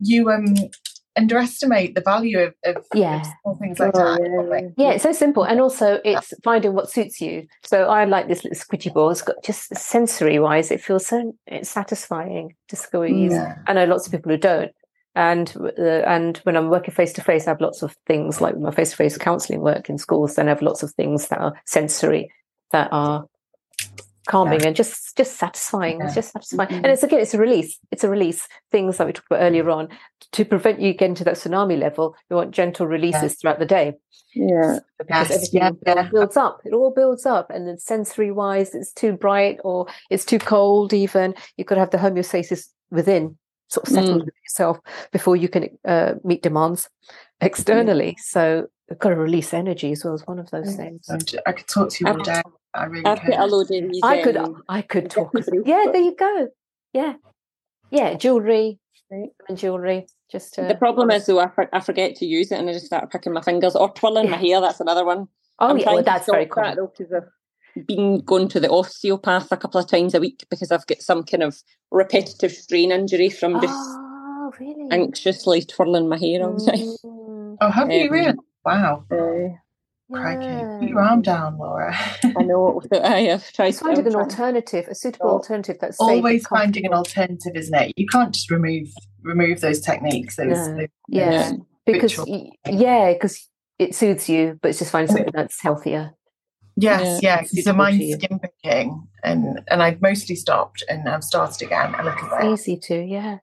you 0.00 0.30
um 0.30 0.54
underestimate 1.16 1.94
the 1.94 2.00
value 2.00 2.38
of, 2.38 2.54
of, 2.64 2.76
of 2.76 2.84
Yeah. 2.94 3.22
small 3.42 3.56
things 3.56 3.78
like 3.80 3.90
Oh, 3.94 4.16
that. 4.16 4.62
yeah, 4.62 4.68
yeah. 4.86 4.90
It's 4.92 5.02
so 5.02 5.12
simple, 5.12 5.42
and 5.44 5.60
also 5.60 6.00
it's 6.04 6.32
finding 6.44 6.74
what 6.74 6.90
suits 6.90 7.20
you. 7.20 7.46
So 7.64 7.84
I 7.84 8.04
like 8.04 8.28
this 8.28 8.44
little 8.44 8.58
squidgy 8.58 8.92
ball. 8.94 9.10
It's 9.10 9.22
got 9.22 9.42
just 9.44 9.74
sensory 9.76 10.38
wise, 10.38 10.70
it 10.70 10.80
feels 10.80 11.06
so 11.06 11.32
it's 11.46 11.68
satisfying 11.68 12.54
to 12.68 12.76
squeeze. 12.76 13.32
Yeah. 13.32 13.56
I 13.66 13.72
know 13.72 13.84
lots 13.86 14.06
of 14.06 14.12
people 14.12 14.30
who 14.32 14.38
don't. 14.38 14.70
And 15.14 15.52
uh, 15.78 15.82
and 16.06 16.38
when 16.38 16.56
I'm 16.56 16.70
working 16.70 16.94
face 16.94 17.12
to 17.14 17.20
face, 17.22 17.46
I 17.46 17.50
have 17.50 17.60
lots 17.60 17.82
of 17.82 17.96
things 18.06 18.40
like 18.40 18.56
my 18.58 18.70
face 18.70 18.90
to 18.90 18.96
face 18.96 19.18
counselling 19.18 19.60
work 19.60 19.88
in 19.90 19.98
schools. 19.98 20.36
Then 20.36 20.46
I 20.46 20.50
have 20.50 20.62
lots 20.62 20.82
of 20.82 20.92
things 20.92 21.28
that 21.28 21.40
are 21.40 21.54
sensory, 21.66 22.30
that 22.70 22.88
are 22.92 23.26
calming 24.28 24.64
and 24.64 24.76
just 24.76 25.16
just 25.16 25.36
satisfying. 25.36 26.00
It's 26.00 26.14
just 26.14 26.32
satisfying, 26.32 26.68
Mhm. 26.68 26.76
and 26.76 26.86
it's 26.86 27.02
again, 27.02 27.18
it's 27.20 27.34
a 27.34 27.38
release. 27.38 27.76
It's 27.90 28.04
a 28.04 28.08
release. 28.08 28.46
Things 28.70 28.98
that 28.98 29.06
we 29.06 29.12
talked 29.12 29.26
about 29.30 29.42
earlier 29.42 29.68
on 29.70 29.88
to 30.32 30.44
prevent 30.44 30.80
you 30.80 30.94
getting 30.94 31.16
to 31.16 31.24
that 31.24 31.34
tsunami 31.34 31.76
level. 31.76 32.14
You 32.28 32.36
want 32.36 32.52
gentle 32.52 32.86
releases 32.86 33.34
throughout 33.34 33.58
the 33.58 33.66
day 33.66 33.94
Yeah. 34.34 34.78
because 34.98 35.30
Yes, 35.30 35.54
everything 35.54 35.76
yeah, 35.86 36.08
builds 36.12 36.36
up. 36.36 36.60
It 36.64 36.72
all 36.72 36.92
builds 36.92 37.26
up, 37.26 37.50
and 37.50 37.66
then 37.66 37.78
sensory 37.78 38.30
wise, 38.30 38.76
it's 38.76 38.92
too 38.92 39.14
bright 39.14 39.58
or 39.64 39.86
it's 40.08 40.24
too 40.24 40.38
cold. 40.38 40.92
Even 40.92 41.34
got 41.64 41.74
to 41.74 41.80
have 41.80 41.90
the 41.90 41.98
homeostasis 41.98 42.68
within, 42.92 43.36
sort 43.70 43.86
of 43.86 43.92
settled 43.94 44.22
Mm. 44.22 44.24
with 44.26 44.34
yourself 44.44 44.78
before 45.12 45.36
you 45.36 45.48
can 45.48 45.68
uh, 45.84 46.14
meet 46.24 46.42
demands 46.42 46.88
externally. 47.40 48.16
So 48.20 48.66
you've 48.88 48.98
got 48.98 49.10
to 49.10 49.16
release 49.16 49.54
energy 49.54 49.92
as 49.92 50.04
well 50.04 50.14
as 50.14 50.26
one 50.26 50.38
of 50.38 50.50
those 50.50 50.74
Mm. 50.74 50.76
things. 50.76 51.36
I 51.46 51.52
could 51.52 51.68
talk 51.68 51.90
to 51.90 52.04
you 52.04 52.10
all 52.12 52.18
day. 52.18 52.42
I 52.74 52.84
really 52.84 53.04
I've 53.06 53.20
could. 53.20 53.34
put 53.34 53.40
a 53.40 53.46
load 53.46 53.62
of 53.62 53.68
these. 53.68 54.00
I 54.02 54.22
could, 54.22 54.38
I 54.68 54.82
could 54.82 55.10
talk. 55.16 55.32
Yeah, 55.64 55.86
there 55.92 56.00
you 56.02 56.14
go. 56.16 56.48
Yeah, 56.92 57.14
yeah, 57.90 58.14
jewelry, 58.14 58.78
and 59.10 59.30
jewelry. 59.56 60.06
Just 60.30 60.54
to, 60.54 60.62
the 60.62 60.76
problem 60.76 61.10
is 61.10 61.26
though, 61.26 61.40
I, 61.40 61.48
for, 61.48 61.68
I 61.72 61.80
forget 61.80 62.14
to 62.16 62.26
use 62.26 62.52
it 62.52 62.58
and 62.60 62.68
I 62.70 62.72
just 62.72 62.86
start 62.86 63.10
picking 63.10 63.32
my 63.32 63.40
fingers 63.42 63.74
or 63.74 63.92
twirling 63.92 64.30
my 64.30 64.36
hair. 64.36 64.60
That's 64.60 64.78
another 64.80 65.04
one. 65.04 65.26
oh 65.58 65.68
I'm 65.68 65.78
yeah, 65.78 65.82
trying 65.84 65.94
well, 65.96 66.04
that's 66.04 66.26
very 66.26 66.44
stop 66.46 66.54
common. 66.54 66.70
that 66.70 66.76
though 66.76 66.92
because 66.96 67.12
I've 67.12 67.28
been 67.86 68.20
going 68.24 68.48
to 68.48 68.60
the 68.60 68.70
osteopath 68.70 69.50
a 69.52 69.56
couple 69.56 69.80
of 69.80 69.86
times 69.88 70.14
a 70.14 70.20
week 70.20 70.44
because 70.50 70.70
I've 70.72 70.86
got 70.86 71.00
some 71.02 71.22
kind 71.24 71.42
of 71.42 71.56
repetitive 71.90 72.52
strain 72.52 72.92
injury 72.92 73.30
from 73.30 73.60
just 73.60 73.74
Oh, 73.74 74.52
really? 74.58 74.86
anxiously 74.90 75.62
twirling 75.62 76.08
my 76.08 76.18
hair 76.18 76.42
all 76.42 76.54
the 76.54 76.70
time. 76.70 76.80
Mm, 77.04 77.56
Oh, 77.60 77.70
have 77.70 77.90
you 77.90 78.04
Um, 78.06 78.10
really? 78.10 78.34
Wow. 78.64 79.04
Uh, 79.10 79.56
Crikey. 80.12 80.44
yeah. 80.44 80.78
Put 80.80 80.88
your 80.88 81.00
arm 81.00 81.22
down, 81.22 81.56
Laura. 81.58 81.94
I 82.24 82.42
know. 82.42 82.82
So 82.92 83.00
I 83.04 83.20
have 83.26 83.52
tried. 83.52 83.70
Just 83.70 83.80
finding 83.82 84.06
an 84.06 84.12
trying- 84.12 84.24
alternative, 84.24 84.86
a 84.88 84.94
suitable 84.94 85.28
Oh, 85.28 85.32
alternative 85.34 85.76
that's 85.80 86.00
Always 86.00 86.46
finding 86.48 86.84
an 86.84 86.92
alternative, 86.92 87.52
isn't 87.54 87.74
it? 87.74 87.92
You 87.96 88.06
can't 88.06 88.32
just 88.34 88.50
remove 88.50 88.88
remove 89.22 89.60
those 89.60 89.80
techniques. 89.80 90.36
Those, 90.36 90.48
No. 90.68 90.76
those 90.78 90.88
Yeah, 91.08 91.30
Yeah. 91.30 91.52
because 91.86 92.18
ritual. 92.18 92.50
y- 92.66 92.72
yeah, 92.72 93.12
because 93.12 93.48
it 93.78 93.94
soothes 93.94 94.28
you, 94.28 94.58
but 94.60 94.70
it's 94.70 94.78
just 94.80 94.90
finding 94.90 95.14
something 95.14 95.32
that's 95.34 95.60
healthier. 95.60 96.12
Yes, 96.82 97.22
Yeah. 97.22 97.42
So 97.44 97.72
mine's 97.72 98.12
skin 98.14 98.38
picking, 98.38 99.06
and 99.22 99.60
and 99.70 99.82
I've 99.82 100.00
mostly 100.00 100.34
stopped, 100.36 100.82
and 100.88 101.08
I've 101.08 101.24
started 101.24 101.64
again 101.66 101.94
a 101.94 102.04
little 102.04 102.28
bit. 102.28 102.52
It's 102.52 102.62
easy 102.68 102.76
to, 102.78 103.02
yeah. 103.04 103.38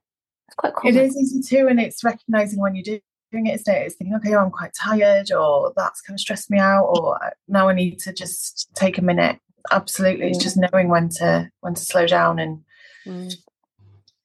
It's 0.46 0.54
quite 0.56 0.70
It 0.70 0.76
common. 0.76 0.96
is 0.98 1.16
easy 1.16 1.42
too, 1.42 1.66
and 1.68 1.78
it's 1.80 2.02
recognizing 2.04 2.60
when 2.60 2.74
you're 2.74 2.98
doing 3.30 3.46
it, 3.46 3.54
isn't 3.60 3.72
it? 3.74 3.82
It's 3.86 3.94
thinking, 3.96 4.16
okay, 4.16 4.34
oh, 4.34 4.40
I'm 4.40 4.50
quite 4.50 4.72
tired, 4.74 5.30
or 5.32 5.72
that's 5.76 6.00
kind 6.00 6.16
of 6.16 6.20
stressed 6.20 6.50
me 6.50 6.58
out, 6.58 6.84
or 6.84 7.22
uh, 7.24 7.30
now 7.46 7.68
I 7.68 7.74
need 7.74 7.98
to 8.00 8.12
just 8.12 8.68
take 8.74 8.98
a 8.98 9.02
minute. 9.02 9.38
Absolutely, 9.70 10.28
it's 10.30 10.42
just 10.42 10.56
knowing 10.56 10.88
when 10.88 11.08
to 11.10 11.50
when 11.60 11.74
to 11.74 11.82
slow 11.82 12.06
down 12.06 12.38
and 12.38 12.64
Mm. 13.06 13.32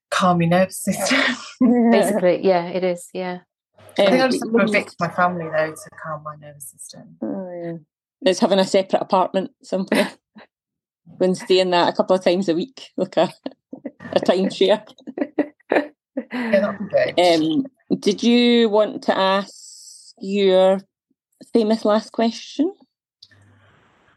calm 0.10 0.42
your 0.42 0.50
nervous 0.50 0.78
system. 0.78 1.18
Basically, 1.92 2.46
yeah, 2.46 2.66
it 2.68 2.84
is. 2.84 3.08
Yeah. 3.14 3.40
I 3.98 4.10
think 4.10 4.22
I 4.22 4.28
just 4.28 4.44
have 4.44 4.52
to 4.54 4.64
evict 4.64 4.96
my 5.00 5.08
family 5.10 5.46
though 5.46 5.72
to 5.72 5.90
calm 6.04 6.24
my 6.24 6.36
nervous 6.36 6.70
system. 6.72 7.18
Oh, 7.22 7.80
yeah. 8.24 8.32
It's 8.32 8.40
having 8.40 8.60
a 8.60 8.66
separate 8.66 9.02
apartment 9.02 9.52
somewhere. 9.62 10.12
Been 11.20 11.36
staying 11.36 11.72
that 11.72 11.94
a 11.94 11.96
couple 11.96 12.16
of 12.16 12.24
times 12.24 12.50
a 12.50 12.56
week, 12.56 12.90
like 12.98 13.18
a, 13.18 13.32
a 14.14 14.20
timeshare. 14.20 14.88
Yeah, 16.32 16.76
that'd. 16.92 17.20
Um, 17.20 17.66
did 18.00 18.24
you 18.24 18.70
want 18.70 19.04
to 19.04 19.18
ask 19.18 20.14
your 20.20 20.80
famous 21.52 21.86
last 21.86 22.12
question? 22.12 22.74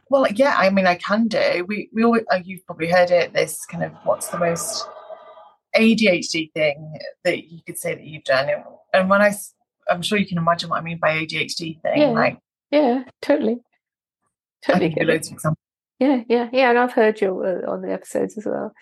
Well, 0.09 0.27
yeah, 0.33 0.55
I 0.57 0.71
mean, 0.71 0.87
I 0.87 0.95
can 0.95 1.27
do. 1.27 1.65
We 1.67 1.91
we 1.93 2.05
always, 2.05 2.23
uh, 2.31 2.41
you've 2.45 2.65
probably 2.65 2.89
heard 2.89 3.11
it. 3.11 3.33
This 3.33 3.67
kind 3.67 3.83
of 3.83 3.93
what's 4.05 4.29
the 4.29 4.39
most 4.39 4.87
ADHD 5.77 6.53
thing 6.53 6.99
that 7.25 7.45
you 7.51 7.61
could 7.67 7.79
say 7.79 7.95
that 7.95 8.05
you've 8.05 8.25
done. 8.25 8.49
And 8.93 9.11
when 9.11 9.21
I, 9.21 9.35
I'm 9.91 10.03
sure 10.03 10.19
you 10.19 10.27
can 10.27 10.39
imagine 10.39 10.71
what 10.71 10.79
I 10.79 10.83
mean 10.83 10.99
by 10.99 11.25
ADHD 11.25 11.81
thing. 11.83 12.01
Yeah. 12.01 12.09
Like, 12.09 12.39
Yeah, 12.71 13.05
totally. 13.21 13.59
Totally 14.73 14.91
can 14.91 14.99
get 14.99 15.09
it. 15.09 15.13
loads 15.13 15.29
of 15.29 15.35
examples. 15.35 15.59
Yeah, 15.99 16.23
yeah, 16.29 16.49
yeah. 16.53 16.71
And 16.71 16.79
I've 16.79 16.93
heard 16.93 17.21
you 17.21 17.31
uh, 17.43 17.71
on 17.71 17.83
the 17.83 17.93
episodes 17.93 18.37
as 18.37 18.45
well. 18.47 18.73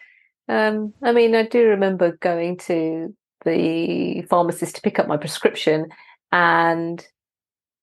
Um, 0.48 0.92
I 1.02 1.12
mean, 1.12 1.34
I 1.34 1.44
do 1.44 1.68
remember 1.68 2.16
going 2.20 2.58
to 2.58 3.14
the 3.44 4.22
pharmacist 4.28 4.76
to 4.76 4.82
pick 4.82 4.98
up 4.98 5.06
my 5.08 5.16
prescription, 5.16 5.86
and 6.32 7.06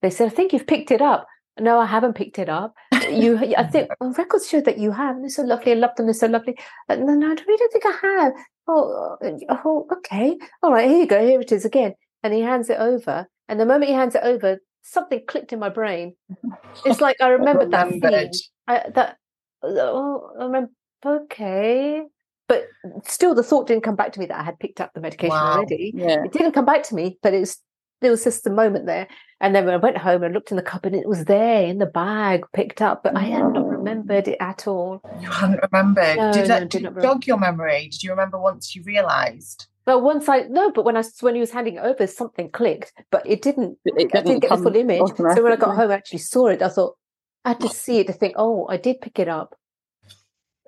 they 0.01 0.09
said, 0.09 0.27
"I 0.27 0.29
think 0.29 0.53
you've 0.53 0.67
picked 0.67 0.91
it 0.91 1.01
up." 1.01 1.27
No, 1.59 1.79
I 1.79 1.85
haven't 1.85 2.15
picked 2.15 2.39
it 2.39 2.49
up. 2.49 2.73
You, 3.09 3.37
I 3.57 3.63
think 3.63 3.89
well, 3.99 4.11
records 4.13 4.47
show 4.47 4.61
that 4.61 4.77
you 4.77 4.91
have. 4.91 5.17
They're 5.19 5.29
so 5.29 5.43
lovely. 5.43 5.71
I 5.73 5.75
love 5.75 5.95
them. 5.95 6.05
They're 6.05 6.13
so 6.13 6.27
lovely. 6.27 6.55
Uh, 6.87 6.95
No, 6.95 7.13
no, 7.13 7.27
I 7.27 7.29
really 7.29 7.57
don't 7.57 7.71
think 7.71 7.85
I 7.85 8.07
have. 8.07 8.33
Oh, 8.67 9.17
uh, 9.21 9.55
oh, 9.65 9.87
okay. 9.91 10.37
All 10.63 10.71
right, 10.71 10.89
here 10.89 10.99
you 10.99 11.07
go. 11.07 11.25
Here 11.25 11.41
it 11.41 11.51
is 11.51 11.65
again. 11.65 11.93
And 12.23 12.33
he 12.33 12.41
hands 12.41 12.69
it 12.69 12.77
over. 12.79 13.27
And 13.49 13.59
the 13.59 13.65
moment 13.65 13.89
he 13.89 13.95
hands 13.95 14.15
it 14.15 14.23
over, 14.23 14.59
something 14.81 15.21
clicked 15.27 15.53
in 15.53 15.59
my 15.59 15.69
brain. 15.69 16.15
It's 16.85 17.01
like 17.01 17.17
I 17.19 17.29
remembered 17.29 17.71
that 17.71 17.89
scene. 17.91 18.31
I, 18.65 18.89
that 18.95 19.17
oh, 19.61 20.31
I 20.39 20.45
remember. 20.45 20.71
Okay, 21.05 22.01
but 22.47 22.67
still 23.05 23.35
the 23.35 23.43
thought 23.43 23.67
didn't 23.67 23.83
come 23.83 23.95
back 23.95 24.13
to 24.13 24.19
me 24.19 24.25
that 24.27 24.39
I 24.39 24.43
had 24.43 24.59
picked 24.59 24.79
up 24.79 24.93
the 24.93 25.01
medication 25.01 25.35
wow. 25.35 25.57
already. 25.57 25.91
Yeah. 25.93 26.23
It 26.23 26.31
didn't 26.31 26.53
come 26.53 26.65
back 26.65 26.83
to 26.83 26.95
me, 26.95 27.17
but 27.21 27.33
it 27.33 27.41
was 27.41 27.57
there 28.01 28.11
was 28.11 28.23
just 28.23 28.47
a 28.47 28.49
moment 28.49 28.87
there. 28.87 29.07
And 29.39 29.55
then 29.55 29.65
when 29.65 29.73
I 29.73 29.77
went 29.77 29.97
home 29.97 30.23
and 30.23 30.33
looked 30.33 30.51
in 30.51 30.57
the 30.57 30.63
cupboard, 30.63 30.93
and 30.93 31.01
it 31.01 31.07
was 31.07 31.25
there 31.25 31.63
in 31.63 31.77
the 31.77 31.85
bag, 31.85 32.43
picked 32.53 32.81
up, 32.81 33.03
but 33.03 33.15
I 33.15 33.21
hadn't 33.21 33.57
oh. 33.57 33.63
remembered 33.63 34.27
it 34.27 34.37
at 34.39 34.67
all. 34.67 35.01
You 35.19 35.29
hadn't 35.29 35.61
remembered. 35.71 36.17
No, 36.17 36.33
did 36.33 36.47
that 36.47 36.61
no, 36.61 36.67
did 36.67 37.01
jog 37.01 37.25
your 37.25 37.37
memory? 37.37 37.89
Did 37.91 38.03
you 38.03 38.11
remember 38.11 38.39
once 38.39 38.75
you 38.75 38.83
realised? 38.83 39.67
But 39.91 40.03
once 40.03 40.29
I 40.29 40.43
no, 40.43 40.71
but 40.71 40.85
when 40.85 40.95
I 40.95 41.03
when 41.19 41.35
he 41.35 41.41
was 41.41 41.51
handing 41.51 41.75
it 41.75 41.81
over, 41.81 42.07
something 42.07 42.49
clicked, 42.49 42.93
but 43.11 43.23
it 43.25 43.41
didn't. 43.41 43.77
It 43.83 43.97
didn't 43.97 44.15
I 44.15 44.21
didn't 44.21 44.39
get 44.39 44.49
the 44.51 44.55
full 44.55 44.73
image. 44.73 45.01
So 45.17 45.43
when 45.43 45.51
I 45.51 45.57
got 45.57 45.75
home, 45.75 45.91
I 45.91 45.95
actually 45.95 46.19
saw 46.19 46.47
it. 46.47 46.61
I 46.61 46.69
thought 46.69 46.95
I 47.43 47.49
had 47.49 47.59
to 47.59 47.67
oh. 47.67 47.71
see 47.71 47.99
it 47.99 48.07
to 48.07 48.13
think, 48.13 48.35
oh, 48.37 48.65
I 48.69 48.77
did 48.77 49.01
pick 49.01 49.19
it 49.19 49.27
up. 49.27 49.53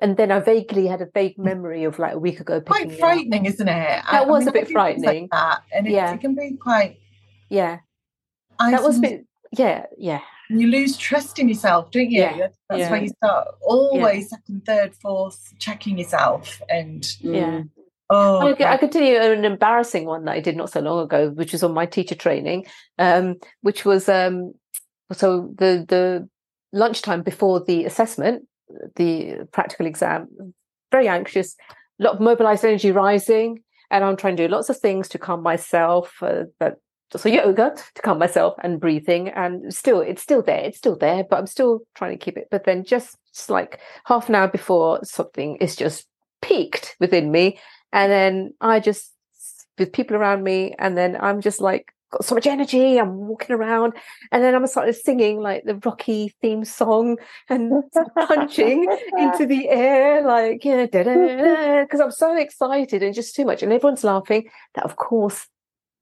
And 0.01 0.17
then 0.17 0.29
I 0.29 0.41
vaguely 0.41 0.87
had 0.87 1.01
a 1.01 1.07
vague 1.13 1.37
memory 1.37 1.85
of 1.85 1.99
like 1.99 2.15
a 2.15 2.19
week 2.19 2.41
ago. 2.41 2.59
Quite 2.59 2.99
frightening, 2.99 3.45
isn't 3.45 3.65
it? 3.65 3.71
That 3.71 4.05
I, 4.13 4.25
was 4.25 4.41
I 4.41 4.45
mean, 4.47 4.47
a 4.49 4.51
bit 4.51 4.71
frightening. 4.73 5.21
Like 5.21 5.31
that, 5.31 5.61
and 5.73 5.87
it, 5.87 5.93
yeah. 5.93 6.13
it 6.13 6.19
can 6.19 6.35
be 6.35 6.57
quite. 6.57 6.97
Yeah, 7.47 7.77
that 8.59 8.83
was 8.83 8.97
a 8.97 9.01
bit. 9.01 9.25
Yeah, 9.53 9.85
yeah. 9.97 10.19
You 10.49 10.67
lose 10.67 10.97
trust 10.97 11.39
in 11.39 11.47
yourself, 11.47 11.91
don't 11.91 12.11
you? 12.11 12.23
Yeah. 12.23 12.47
That's 12.67 12.79
yeah. 12.81 12.91
why 12.91 12.99
you 12.99 13.07
start 13.07 13.47
always 13.61 14.31
second, 14.31 14.65
third, 14.65 14.93
fourth, 14.95 15.53
checking 15.59 15.97
yourself, 15.97 16.61
and 16.67 17.07
yeah. 17.21 17.45
Mm. 17.45 17.69
Oh, 18.09 18.47
I, 18.47 18.73
I 18.73 18.77
could 18.77 18.91
tell 18.91 19.01
you 19.01 19.17
an 19.17 19.45
embarrassing 19.45 20.05
one 20.05 20.25
that 20.25 20.33
I 20.33 20.39
did 20.39 20.55
not 20.55 20.69
so 20.69 20.81
long 20.81 21.03
ago, 21.03 21.29
which 21.29 21.51
was 21.51 21.63
on 21.63 21.73
my 21.73 21.85
teacher 21.85 22.15
training, 22.15 22.65
um, 22.99 23.35
which 23.61 23.85
was 23.85 24.09
um, 24.09 24.53
so 25.11 25.53
the 25.57 25.85
the 25.87 26.29
lunchtime 26.73 27.21
before 27.21 27.63
the 27.63 27.85
assessment, 27.85 28.47
the 28.95 29.47
practical 29.51 29.85
exam. 29.85 30.27
Very 30.91 31.07
anxious, 31.07 31.55
a 31.99 32.03
lot 32.03 32.15
of 32.15 32.21
mobilized 32.21 32.63
energy 32.65 32.91
rising, 32.91 33.63
and 33.89 34.03
I'm 34.03 34.17
trying 34.17 34.35
to 34.35 34.47
do 34.47 34.53
lots 34.53 34.69
of 34.69 34.77
things 34.77 35.07
to 35.09 35.17
calm 35.17 35.41
myself. 35.41 36.21
Uh, 36.21 36.43
but 36.59 36.79
so 37.15 37.29
yoga 37.29 37.75
to 37.95 38.01
calm 38.01 38.19
myself 38.19 38.55
and 38.63 38.79
breathing, 38.79 39.29
and 39.29 39.73
still 39.73 40.01
it's 40.01 40.21
still 40.21 40.41
there, 40.41 40.59
it's 40.59 40.77
still 40.77 40.97
there, 40.97 41.23
but 41.23 41.39
I'm 41.39 41.47
still 41.47 41.81
trying 41.95 42.17
to 42.17 42.23
keep 42.23 42.37
it. 42.37 42.47
But 42.51 42.65
then 42.65 42.83
just, 42.83 43.17
just 43.33 43.49
like 43.49 43.79
half 44.05 44.29
an 44.29 44.35
hour 44.35 44.47
before 44.47 44.99
something 45.03 45.55
is 45.57 45.75
just 45.75 46.07
peaked 46.41 46.95
within 46.99 47.31
me 47.31 47.57
and 47.93 48.11
then 48.11 48.53
I 48.59 48.81
just 48.81 49.13
with 49.77 49.93
people 49.93 50.17
around 50.17 50.43
me, 50.43 50.75
and 50.77 50.97
then 50.97 51.15
I'm 51.19 51.39
just 51.39 51.61
like 51.61 51.93
got 52.11 52.25
so 52.25 52.35
much 52.35 52.47
energy. 52.47 52.99
I'm 52.99 53.15
walking 53.27 53.55
around, 53.55 53.93
and 54.31 54.43
then 54.43 54.55
I'm 54.55 54.67
started 54.67 54.95
singing 54.95 55.39
like 55.39 55.63
the 55.63 55.75
Rocky 55.75 56.33
theme 56.41 56.65
song 56.65 57.17
and 57.49 57.83
punching 58.27 58.85
into 59.17 59.45
the 59.45 59.69
air, 59.69 60.25
like 60.25 60.65
yeah, 60.65 60.85
because 60.85 62.01
I'm 62.01 62.11
so 62.11 62.35
excited 62.35 63.03
and 63.03 63.15
just 63.15 63.35
too 63.35 63.45
much, 63.45 63.63
and 63.63 63.71
everyone's 63.71 64.03
laughing. 64.03 64.49
That 64.73 64.85
of 64.85 64.97
course 64.97 65.47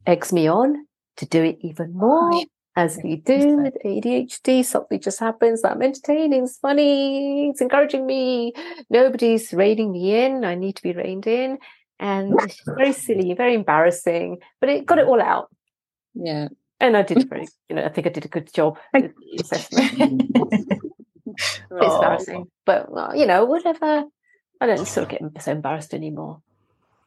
eggs 0.08 0.34
me 0.34 0.48
on 0.48 0.88
to 1.18 1.26
do 1.26 1.44
it 1.44 1.58
even 1.62 1.94
oh, 1.96 2.30
more. 2.32 2.44
As 2.78 2.98
we 3.04 3.18
do 3.18 3.58
with 3.58 3.74
ADHD, 3.86 4.64
something 4.64 5.02
just 5.02 5.20
happens. 5.20 5.62
I'm 5.66 5.82
entertaining, 5.82 6.46
it's 6.46 6.58
funny, 6.58 7.50
it's 7.50 7.60
encouraging 7.60 8.06
me. 8.06 8.54
Nobody's 8.90 9.52
reining 9.52 9.92
me 9.92 10.16
in. 10.24 10.46
I 10.46 10.56
need 10.56 10.78
to 10.78 10.82
be 10.82 10.94
reined 10.94 11.28
in 11.28 11.60
and 12.02 12.34
it's 12.42 12.60
very 12.66 12.92
silly, 12.94 13.34
very 13.36 13.54
embarrassing, 13.54 14.40
but 14.60 14.70
it 14.70 14.88
got 14.88 14.98
it 14.98 15.06
all 15.06 15.22
out. 15.22 15.50
Yeah. 16.16 16.48
And 16.80 16.98
I 16.98 17.04
did 17.04 17.30
very, 17.30 17.48
you 17.70 17.76
know, 17.76 17.86
I 17.86 17.90
think 17.90 18.08
I 18.08 18.10
did 18.10 18.26
a 18.26 18.28
good 18.28 18.52
job 18.52 18.80
it's 18.94 19.52
oh. 21.72 21.96
embarrassing, 21.96 22.48
but 22.66 22.92
well, 22.92 23.16
you 23.16 23.28
know, 23.28 23.46
whatever. 23.46 24.06
I 24.60 24.66
don't 24.68 24.86
sort 24.88 25.12
of 25.12 25.20
get 25.20 25.44
so 25.44 25.52
embarrassed 25.52 25.94
anymore 25.94 26.42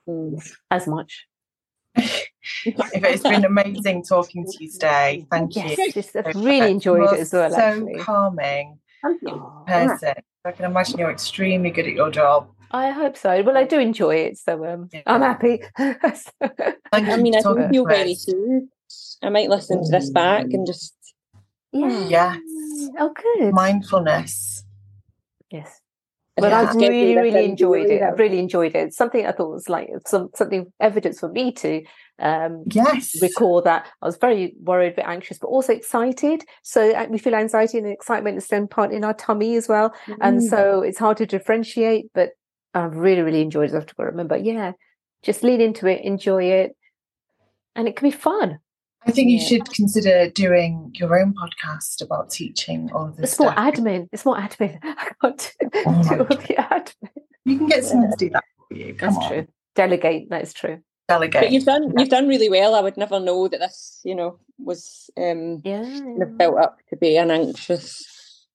mm. 0.08 0.40
as 0.70 0.86
much. 0.86 1.26
it's 1.96 3.22
been 3.22 3.44
amazing 3.44 4.02
talking 4.04 4.44
to 4.44 4.64
you 4.64 4.70
today. 4.70 5.26
Thank 5.30 5.54
yes, 5.54 5.78
you. 5.78 5.92
Just, 5.92 6.16
I've 6.16 6.34
really 6.34 6.70
enjoyed 6.70 7.12
it 7.12 7.20
as 7.20 7.32
well. 7.32 7.50
So 7.50 7.56
actually. 7.56 7.98
calming 8.00 8.78
person. 9.66 10.14
I 10.44 10.52
can 10.52 10.64
imagine 10.64 10.98
you're 10.98 11.10
extremely 11.10 11.70
good 11.70 11.86
at 11.86 11.94
your 11.94 12.10
job. 12.10 12.48
I 12.74 12.90
hope 12.90 13.16
so. 13.16 13.40
Well, 13.44 13.56
I 13.56 13.62
do 13.64 13.78
enjoy 13.78 14.16
it, 14.16 14.36
so 14.36 14.66
um, 14.66 14.88
yeah. 14.92 15.02
I'm 15.06 15.20
happy. 15.20 15.62
I 15.78 17.16
mean, 17.18 17.36
I 17.36 17.40
do 17.40 17.68
feel 17.70 17.86
very 17.86 18.16
soothed. 18.16 18.66
I 19.22 19.28
might 19.28 19.48
listen 19.48 19.84
to 19.84 19.90
this 19.90 20.10
back 20.10 20.46
and 20.50 20.66
just 20.66 20.92
yeah, 21.70 22.08
yes. 22.08 22.40
Oh, 22.98 23.14
good 23.14 23.54
mindfulness. 23.54 24.64
Yes. 25.50 25.80
But 26.36 26.50
yeah. 26.50 26.68
I 26.68 26.74
really, 26.74 27.16
really 27.16 27.44
enjoyed 27.44 27.90
it. 27.90 28.02
I 28.02 28.08
really 28.08 28.40
enjoyed 28.40 28.74
it. 28.74 28.92
Something 28.92 29.24
I 29.24 29.30
thought 29.30 29.52
was 29.52 29.68
like 29.68 29.90
some 30.04 30.30
something 30.34 30.72
evidence 30.80 31.20
for 31.20 31.28
me 31.28 31.52
to 31.52 31.84
um, 32.18 32.64
yes 32.72 33.22
recall 33.22 33.62
that 33.62 33.86
I 34.02 34.06
was 34.06 34.16
very 34.16 34.56
worried, 34.60 34.96
but 34.96 35.06
anxious, 35.06 35.38
but 35.38 35.46
also 35.46 35.72
excited. 35.72 36.44
So 36.64 36.90
uh, 36.90 37.06
we 37.08 37.18
feel 37.18 37.36
anxiety 37.36 37.78
and 37.78 37.86
excitement 37.86 38.36
is 38.38 38.48
then 38.48 38.66
part 38.66 38.92
in 38.92 39.04
our 39.04 39.14
tummy 39.14 39.54
as 39.54 39.68
well, 39.68 39.94
mm. 40.06 40.16
and 40.20 40.42
so 40.42 40.80
it's 40.80 40.98
hard 40.98 41.18
to 41.18 41.26
differentiate. 41.26 42.06
But 42.14 42.30
I've 42.74 42.96
really, 42.96 43.22
really 43.22 43.40
enjoyed 43.40 43.70
it. 43.70 43.76
I've 43.76 43.86
got 43.86 44.04
to 44.04 44.10
remember, 44.10 44.36
yeah, 44.36 44.72
just 45.22 45.42
lean 45.42 45.60
into 45.60 45.86
it, 45.86 46.04
enjoy 46.04 46.44
it, 46.44 46.76
and 47.76 47.88
it 47.88 47.96
can 47.96 48.08
be 48.08 48.16
fun. 48.16 48.58
I 49.06 49.10
think 49.10 49.30
yeah. 49.30 49.38
you 49.38 49.46
should 49.46 49.70
consider 49.70 50.30
doing 50.30 50.90
your 50.94 51.18
own 51.18 51.34
podcast 51.34 52.02
about 52.02 52.30
teaching 52.30 52.90
all 52.92 53.06
of 53.08 53.16
this. 53.16 53.24
It's 53.24 53.34
stuff. 53.34 53.54
more 53.56 53.72
admin. 53.72 54.08
It's 54.12 54.24
more 54.24 54.36
admin. 54.36 54.78
I 54.82 55.10
can't 55.20 55.54
do, 55.60 55.68
oh 55.86 56.02
do 56.02 56.18
all 56.20 56.24
the 56.24 56.54
admin. 56.58 57.10
You 57.44 57.58
can 57.58 57.66
get 57.66 57.84
someone 57.84 58.10
to 58.10 58.16
do 58.16 58.30
that 58.30 58.44
for 58.68 58.74
you. 58.74 58.94
Come 58.94 59.14
That's 59.14 59.24
on. 59.24 59.30
true. 59.30 59.46
Delegate. 59.74 60.30
That's 60.30 60.54
true. 60.54 60.80
Delegate. 61.06 61.42
But 61.42 61.52
you've 61.52 61.64
done 61.64 61.92
you've 61.98 62.08
done 62.08 62.28
really 62.28 62.48
well. 62.48 62.74
I 62.74 62.80
would 62.80 62.96
never 62.96 63.20
know 63.20 63.46
that 63.48 63.60
this, 63.60 64.00
you 64.04 64.14
know, 64.14 64.38
was 64.58 65.10
um 65.18 65.60
yeah. 65.64 66.00
built 66.38 66.58
up 66.58 66.78
to 66.88 66.96
be 66.96 67.18
an 67.18 67.30
anxious 67.30 68.13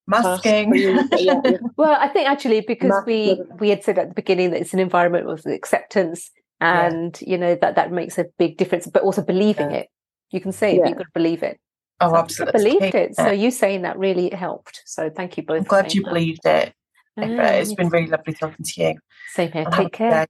masking. 0.10 0.72
well, 1.78 1.98
I 2.00 2.08
think 2.10 2.28
actually 2.28 2.62
because 2.62 3.04
we 3.06 3.42
we 3.60 3.70
had 3.70 3.84
said 3.84 3.98
at 3.98 4.10
the 4.10 4.16
beginning 4.16 4.52
that 4.52 4.62
it's 4.62 4.74
an 4.74 4.80
environment 4.80 5.28
with 5.28 5.46
acceptance, 5.46 6.32
and 6.60 7.18
yeah. 7.22 7.30
you 7.30 7.38
know 7.38 7.56
that 7.56 7.76
that 7.76 7.92
makes 7.92 8.18
a 8.18 8.26
big 8.38 8.58
difference. 8.58 8.88
But 8.88 9.04
also 9.04 9.22
believing 9.22 9.72
yeah. 9.72 9.78
it, 9.78 9.88
you 10.32 10.42
can 10.42 10.52
say 10.52 10.78
it, 10.78 10.88
you've 10.88 10.98
got 10.98 11.04
to 11.04 11.12
believe 11.14 11.44
it. 11.44 11.60
Oh, 12.02 12.10
so 12.10 12.16
absolutely. 12.16 12.64
believed 12.64 12.96
it. 12.96 13.16
So 13.16 13.30
you 13.32 13.52
saying 13.52 13.82
that 13.82 13.98
really 13.98 14.30
helped. 14.30 14.82
So 14.86 15.10
thank 15.10 15.38
you 15.38 15.44
both. 15.44 15.60
I'm 15.60 15.64
glad 15.66 15.94
you 15.94 16.04
that. 16.04 16.10
believed 16.10 16.46
it. 16.46 16.74
Ah, 17.18 17.24
it's 17.24 17.74
been 17.74 17.90
really 17.90 18.08
lovely 18.08 18.34
talking 18.34 18.64
to 18.64 18.82
you. 18.82 18.96
Same 19.34 19.52
here. 19.52 19.66
Take 19.66 19.92
care. 19.92 20.26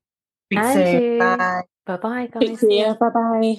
Speak 0.46 0.64
soon. 0.74 1.20
Bye. 1.20 1.62
Bye 1.86 1.98
bye, 1.98 2.30
guys. 2.32 2.62
Bye 2.62 3.10
bye. 3.14 3.56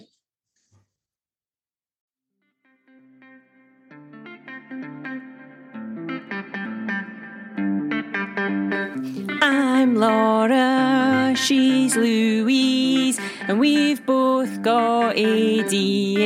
I'm 9.90 9.96
Laura, 9.96 11.34
she's 11.34 11.96
Louise, 11.96 13.18
and 13.48 13.58
we've 13.58 14.06
both 14.06 14.62
got 14.62 15.16
ADHD. 15.16 16.22